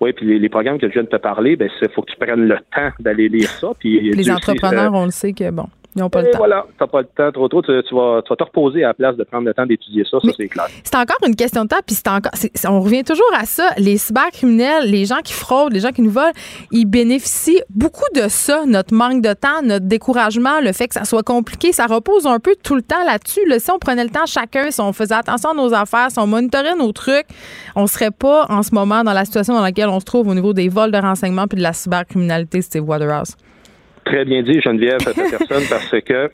Oui, 0.00 0.12
puis 0.12 0.26
les, 0.26 0.38
les 0.38 0.48
programmes 0.48 0.78
que 0.78 0.88
je 0.88 0.92
viens 0.92 1.02
de 1.04 1.08
te 1.08 1.16
parler, 1.16 1.56
ben, 1.56 1.68
il 1.80 1.88
faut 1.90 2.02
que 2.02 2.10
tu 2.10 2.16
prennes 2.18 2.46
le 2.46 2.56
temps 2.74 2.90
d'aller 3.00 3.28
lire 3.28 3.48
ça. 3.48 3.68
Puis 3.78 4.00
Les 4.00 4.10
Dieu 4.12 4.22
sait, 4.24 4.30
entrepreneurs, 4.32 4.92
euh, 4.94 4.98
on 4.98 5.04
le 5.06 5.10
sait 5.10 5.32
que, 5.32 5.50
bon, 5.50 5.66
Ils 5.96 6.00
n'ont 6.00 6.10
pas 6.10 6.22
le 6.22 6.30
temps. 6.30 6.38
voilà, 6.38 6.66
t'as 6.78 6.86
pas 6.88 7.02
le 7.02 7.06
temps 7.06 7.30
trop 7.30 7.48
tôt. 7.48 7.62
Tu, 7.62 7.70
tu 7.88 7.94
vas, 7.94 8.20
tu 8.22 8.28
vas 8.30 8.36
te 8.36 8.42
reposer 8.42 8.82
à 8.82 8.88
la 8.88 8.94
place 8.94 9.16
de 9.16 9.22
prendre 9.24 9.44
le 9.46 9.54
temps 9.54 9.64
d'étudier 9.64 10.04
ça, 10.10 10.18
ça 10.20 10.28
c'est 10.36 10.48
clair. 10.48 10.66
C'est 10.82 10.96
encore 10.96 11.18
une 11.26 11.36
question 11.36 11.62
de 11.64 11.68
temps, 11.68 11.80
puis 11.86 11.94
c'est 11.94 12.08
encore. 12.08 12.32
on 12.68 12.80
revient 12.80 13.04
toujours 13.04 13.30
à 13.38 13.44
ça. 13.44 13.68
Les 13.78 13.96
cybercriminels, 13.96 14.90
les 14.90 15.04
gens 15.04 15.20
qui 15.22 15.32
fraudent, 15.32 15.72
les 15.72 15.80
gens 15.80 15.92
qui 15.92 16.02
nous 16.02 16.10
volent, 16.10 16.32
ils 16.72 16.84
bénéficient 16.86 17.62
beaucoup 17.70 18.08
de 18.14 18.28
ça, 18.28 18.64
notre 18.66 18.92
manque 18.92 19.22
de 19.22 19.32
temps, 19.34 19.62
notre 19.62 19.86
découragement, 19.86 20.60
le 20.60 20.72
fait 20.72 20.88
que 20.88 20.94
ça 20.94 21.04
soit 21.04 21.22
compliqué. 21.22 21.72
Ça 21.72 21.86
repose 21.86 22.26
un 22.26 22.40
peu 22.40 22.56
tout 22.62 22.74
le 22.74 22.82
temps 22.82 23.04
là-dessus. 23.06 23.46
là. 23.46 23.58
Si 23.58 23.70
on 23.70 23.78
prenait 23.78 24.04
le 24.04 24.10
temps 24.10 24.26
chacun, 24.26 24.70
si 24.70 24.80
on 24.80 24.92
faisait 24.92 25.14
attention 25.14 25.50
à 25.50 25.54
nos 25.54 25.72
affaires, 25.72 26.10
si 26.10 26.18
on 26.18 26.26
monitorait 26.26 26.76
nos 26.76 26.92
trucs, 26.92 27.26
on 27.76 27.86
serait 27.86 28.10
pas 28.10 28.46
en 28.48 28.62
ce 28.62 28.74
moment 28.74 29.04
dans 29.04 29.12
la 29.12 29.24
situation 29.24 29.54
dans 29.54 29.62
laquelle 29.62 29.88
on 29.88 30.00
se 30.00 30.04
trouve 30.04 30.28
au 30.28 30.34
niveau 30.34 30.52
des 30.52 30.68
vols 30.68 30.90
de 30.90 30.98
renseignements 30.98 31.46
puis 31.46 31.58
de 31.58 31.62
la 31.62 31.72
cybercriminalité, 31.72 32.62
Steve 32.62 32.88
Waterhouse. 32.88 33.36
Très 34.04 34.24
bien 34.24 34.42
dit, 34.42 34.60
Geneviève 34.60 34.98
Peterson, 35.04 35.62
parce 35.68 36.00
que 36.02 36.30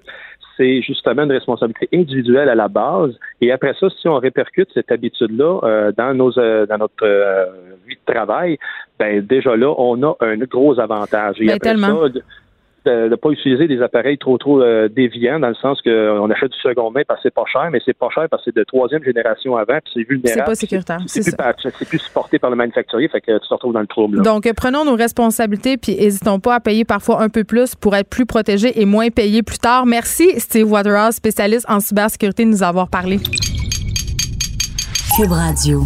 c'est 0.57 0.83
justement 0.83 1.23
une 1.23 1.33
responsabilité 1.33 1.89
individuelle 1.95 2.49
à 2.49 2.55
la 2.55 2.69
base. 2.69 3.13
Et 3.41 3.51
après 3.51 3.75
ça, 3.81 3.89
si 4.01 4.09
on 4.09 4.17
répercute 4.17 4.69
cette 4.75 4.93
habitude-là 4.93 5.61
euh, 5.63 5.93
dans 5.97 6.13
nos 6.13 6.39
euh, 6.39 6.67
dans 6.67 6.77
notre 6.77 7.05
euh, 7.05 7.47
vie 7.87 7.97
de 7.97 8.13
travail, 8.13 8.59
ben 8.99 9.25
déjà 9.25 9.57
là, 9.57 9.75
on 9.79 10.03
a 10.03 10.15
un 10.21 10.37
gros 10.37 10.79
avantage. 10.79 11.37
Et 11.41 11.47
Ben, 11.47 11.55
après 11.55 11.71
tellement. 11.71 12.09
ça, 12.09 12.21
de 12.85 13.09
ne 13.09 13.17
pas 13.17 13.31
utiliser 13.31 13.67
des 13.69 13.83
appareils 13.83 14.19
trop 14.19 14.39
trop 14.39 14.63
euh, 14.63 14.89
déviants 14.89 15.39
dans 15.39 15.49
le 15.49 15.55
sens 15.55 15.81
qu'on 15.83 16.31
achète 16.31 16.53
du 16.53 16.59
second 16.59 16.91
main 16.91 17.03
parce 17.07 17.21
que 17.21 17.29
c'est 17.29 17.35
pas 17.35 17.45
cher, 17.51 17.69
mais 17.71 17.81
c'est 17.85 17.97
pas 17.97 18.09
cher 18.11 18.29
parce 18.31 18.45
que 18.45 18.51
c'est 18.51 18.57
de 18.57 18.65
troisième 18.65 19.03
génération 19.05 19.57
avant, 19.57 19.79
puis 19.85 19.93
c'est 19.95 20.09
vulnérable. 20.09 20.41
C'est 20.41 20.45
pas 20.45 20.55
sécuritaire, 20.55 20.99
C'est 21.07 21.23
c'est 21.23 21.37
plus, 21.37 21.71
c'est 21.79 21.89
plus 21.89 21.99
supporté 21.99 22.39
par 22.39 22.51
le 22.51 22.57
manufacturier, 22.57 23.09
fait 23.09 23.21
que 23.21 23.39
tu 23.39 23.49
te 23.49 23.55
retrouves 23.55 23.73
dans 23.73 23.81
le 23.81 23.87
trouble. 23.87 24.19
là. 24.19 24.23
Donc, 24.23 24.47
euh, 24.47 24.53
prenons 24.57 24.85
nos 24.85 24.97
responsabilités 24.97 25.77
puis 25.77 25.97
n'hésitons 25.97 26.41
pas 26.41 26.57
à 26.57 26.61
payer 26.61 26.85
parfois 26.85 27.23
un 27.23 27.29
peu 27.29 27.45
plus 27.45 27.75
pour 27.75 27.95
être 27.97 28.09
plus 28.09 28.27
protégés 28.27 28.81
et 28.81 28.85
moins 28.85 29.11
payés 29.11 29.43
plus 29.43 29.59
tard. 29.59 29.87
Merci, 29.87 30.39
Steve 30.41 30.71
Waterhouse, 30.71 31.15
spécialiste 31.15 31.67
en 31.69 31.81
cybersécurité, 31.81 32.45
de 32.45 32.51
nous 32.51 32.63
avoir 32.63 32.89
parlé. 32.89 33.19
Cube 35.17 35.33
Radio. 35.33 35.83